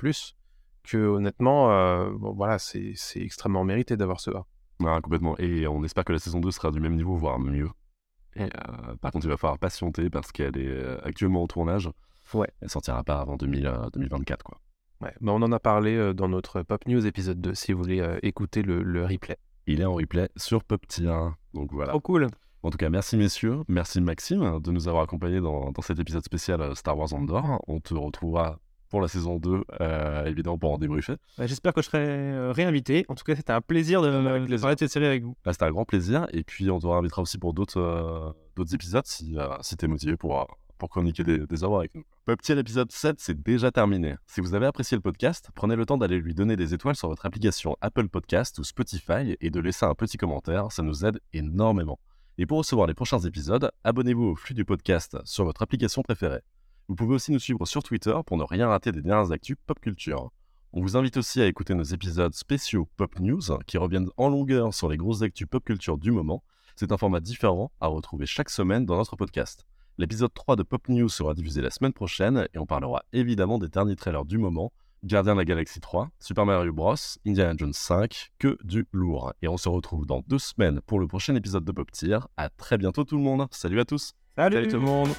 que 0.84 0.98
honnêtement, 0.98 1.72
euh, 1.72 2.10
bon, 2.12 2.34
voilà, 2.34 2.60
c'est 2.60 2.96
extrêmement 3.16 3.64
mérité 3.64 3.98
d'avoir 3.98 4.20
ce 4.20 4.32
A. 4.32 4.46
Ouais, 4.80 5.02
complètement. 5.02 5.38
Et 5.38 5.68
on 5.68 5.84
espère 5.84 6.06
que 6.06 6.14
la 6.14 6.20
saison 6.20 6.40
2 6.40 6.52
sera 6.52 6.72
du 6.72 6.80
même 6.80 6.96
niveau, 6.96 7.16
voire 7.16 7.40
mieux. 7.40 7.70
Et, 8.36 8.48
par 9.02 9.12
contre, 9.12 9.26
il 9.26 9.30
va 9.30 9.38
falloir 9.38 9.60
patienter 9.60 10.10
parce 10.10 10.32
qu'elle 10.32 10.58
est 10.58 11.04
actuellement 11.04 11.44
au 11.44 11.48
tournage. 11.48 11.90
Ouais. 12.34 12.50
Elle 12.62 12.70
sortira 12.70 13.04
pas 13.04 13.20
avant 13.20 13.36
2000, 13.36 13.68
euh, 13.68 13.90
2024, 13.94 14.44
quoi. 14.44 14.60
Ouais, 15.02 15.14
bah 15.22 15.32
on 15.34 15.42
en 15.42 15.52
a 15.54 15.60
parlé 15.60 16.14
dans 16.14 16.28
notre 16.28 16.62
Pop 16.62 16.86
News 16.86 17.06
épisode 17.06 17.40
2 17.40 17.56
si 17.56 17.72
vous 17.72 17.80
voulez 17.82 18.18
écouter 18.22 18.62
le, 18.62 18.84
le 18.84 19.06
replay. 19.06 19.38
Il 19.72 19.82
est 19.82 19.86
en 19.86 19.94
replay 19.94 20.30
sur 20.36 20.64
Pop 20.64 20.88
Tier. 20.88 21.14
Donc 21.54 21.72
voilà. 21.72 21.92
Trop 21.92 22.00
cool. 22.00 22.28
En 22.64 22.72
tout 22.72 22.78
cas, 22.78 22.90
merci 22.90 23.18
messieurs, 23.18 23.60
merci 23.68 24.02
Maxime 24.02 24.60
de 24.60 24.72
nous 24.72 24.88
avoir 24.88 25.04
accompagnés 25.04 25.40
dans, 25.40 25.72
dans 25.72 25.82
cet 25.84 26.00
épisode 26.00 26.24
spécial 26.26 26.60
euh, 26.60 26.74
Star 26.74 26.98
Wars 26.98 27.14
Andor. 27.14 27.64
On 27.68 27.80
te 27.80 27.94
retrouvera 27.94 28.60
pour 28.90 29.00
la 29.00 29.08
saison 29.08 29.38
2, 29.38 29.64
euh, 29.82 30.26
évidemment, 30.26 30.58
pour 30.58 30.74
en 30.74 30.80
débriefer. 30.80 31.16
Bah, 31.38 31.46
J'espère 31.46 31.74
que 31.74 31.82
je 31.82 31.86
serai 31.86 32.00
euh, 32.00 32.52
réinvité. 32.52 33.06
En 33.10 33.16
tout 33.16 33.24
cas, 33.24 33.36
c'était 33.36 33.54
un 33.54 33.62
plaisir 33.62 34.02
de, 34.02 34.10
de 34.10 34.58
parler 34.58 34.76
de 34.76 34.80
cette 34.80 34.92
série 34.92 35.06
avec 35.06 35.24
vous. 35.24 35.36
Là, 35.46 35.54
c'était 35.54 35.66
un 35.66 35.72
grand 35.72 35.86
plaisir. 35.86 36.26
Et 36.34 36.44
puis, 36.44 36.70
on 36.72 36.80
te 36.80 36.88
réinvitera 36.88 37.22
aussi 37.22 37.38
pour 37.38 37.54
d'autres 37.54 37.80
euh, 37.80 38.64
épisodes 38.74 39.06
si, 39.06 39.38
euh, 39.38 39.48
si 39.62 39.78
t'es 39.78 39.88
motivé 39.88 40.18
pour, 40.18 40.42
euh, 40.42 40.46
pour 40.80 40.90
chroniquer 40.90 41.24
des, 41.24 41.46
des 41.46 41.64
avec 41.64 41.94
nous. 41.94 42.04
Pop 42.26 42.42
Tier 42.42 42.58
épisode 42.58 42.92
7, 42.92 43.20
c'est 43.20 43.40
déjà 43.40 43.70
terminé. 43.70 44.16
Si 44.26 44.42
vous 44.42 44.56
avez 44.56 44.66
apprécié 44.66 44.98
le 44.98 45.02
podcast, 45.02 45.50
prenez 45.54 45.76
le 45.76 45.86
temps 45.86 45.98
d'aller 45.98 46.20
lui 46.20 46.34
donner 46.34 46.56
des 46.56 46.74
étoiles 46.74 46.96
sur 46.96 47.10
votre 47.10 47.26
application 47.26 47.76
Apple 47.82 48.08
Podcast 48.08 48.58
ou 48.58 48.64
Spotify 48.64 49.36
et 49.40 49.50
de 49.52 49.60
laisser 49.60 49.86
un 49.86 49.94
petit 49.94 50.18
commentaire. 50.18 50.72
Ça 50.72 50.82
nous 50.82 51.06
aide 51.06 51.20
énormément. 51.34 52.00
Et 52.40 52.46
pour 52.46 52.60
recevoir 52.60 52.88
les 52.88 52.94
prochains 52.94 53.20
épisodes, 53.20 53.70
abonnez-vous 53.84 54.24
au 54.24 54.36
flux 54.36 54.56
du 54.56 54.64
podcast 54.64 55.18
sur 55.26 55.44
votre 55.44 55.62
application 55.62 56.02
préférée. 56.02 56.42
Vous 56.88 56.96
pouvez 56.96 57.14
aussi 57.14 57.32
nous 57.32 57.40
suivre 57.40 57.66
sur 57.66 57.84
Twitter 57.84 58.16
pour 58.26 58.38
ne 58.38 58.44
rien 58.44 58.70
rater 58.70 58.92
des 58.92 59.02
dernières 59.02 59.32
actus 59.32 59.58
pop 59.68 59.80
culture. 59.80 60.32
On 60.72 60.82
vous 60.82 60.96
invite 60.96 61.18
aussi 61.18 61.42
à 61.42 61.48
écouter 61.48 61.76
nos 61.76 61.84
épisodes 61.84 62.34
spéciaux 62.34 62.88
Pop 62.96 63.20
News 63.20 63.42
qui 63.68 63.78
reviennent 63.78 64.10
en 64.18 64.30
longueur 64.30 64.74
sur 64.74 64.88
les 64.88 64.98
grosses 64.98 65.22
actus 65.22 65.48
pop 65.48 65.64
culture 65.64 65.98
du 65.98 66.12
moment. 66.12 66.44
C'est 66.76 66.92
un 66.92 66.98
format 66.98 67.20
différent 67.20 67.72
à 67.82 67.88
retrouver 67.88 68.26
chaque 68.26 68.50
semaine 68.50 68.86
dans 68.86 68.96
notre 68.96 69.18
podcast. 69.18 69.68
L'épisode 70.00 70.34
3 70.34 70.56
de 70.56 70.64
Pop 70.64 70.88
News 70.88 71.10
sera 71.10 71.34
diffusé 71.34 71.62
la 71.62 71.70
semaine 71.70 71.92
prochaine 71.92 72.48
et 72.54 72.58
on 72.58 72.66
parlera 72.66 73.04
évidemment 73.12 73.60
des 73.60 73.68
derniers 73.68 73.98
trailers 73.98 74.24
du 74.24 74.38
moment. 74.38 74.72
Gardien 75.04 75.34
de 75.34 75.40
la 75.40 75.44
Galaxie 75.44 75.82
3, 75.82 76.10
Super 76.22 76.46
Mario 76.46 76.72
Bros, 76.72 76.96
Indiana 77.28 77.54
Jones 77.58 77.74
5, 77.74 78.32
que 78.40 78.58
du 78.64 78.88
lourd. 78.94 79.34
Et 79.42 79.50
on 79.50 79.58
se 79.58 79.68
retrouve 79.68 80.06
dans 80.06 80.24
deux 80.26 80.40
semaines 80.40 80.80
pour 80.88 81.02
le 81.02 81.08
prochain 81.08 81.36
épisode 81.36 81.66
de 81.66 81.74
Pop 81.74 81.92
Tier. 81.92 82.20
À 82.38 82.48
très 82.48 82.78
bientôt 82.78 83.04
tout 83.04 83.18
le 83.18 83.24
monde. 83.24 83.46
Salut 83.52 83.82
à 83.82 83.84
tous. 83.84 84.14
Salut, 84.38 84.56
Salut 84.56 84.68
tout 84.70 84.78
le 84.78 84.84
monde 84.84 85.10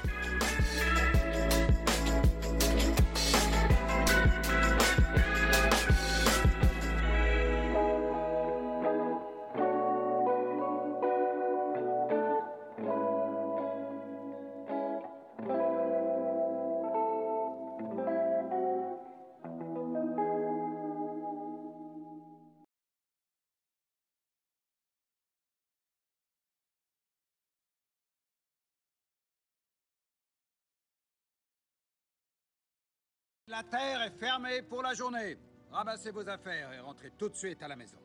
La 33.61 33.65
terre 33.79 34.03
est 34.05 34.19
fermée 34.19 34.63
pour 34.63 34.83
la 34.83 34.95
journée. 34.95 35.37
Ramassez 35.71 36.11
vos 36.13 36.27
affaires 36.27 36.73
et 36.73 36.81
rentrez 36.81 37.11
tout 37.19 37.29
de 37.29 37.35
suite 37.35 37.63
à 37.63 37.69
la 37.69 37.77
maison. 37.77 37.99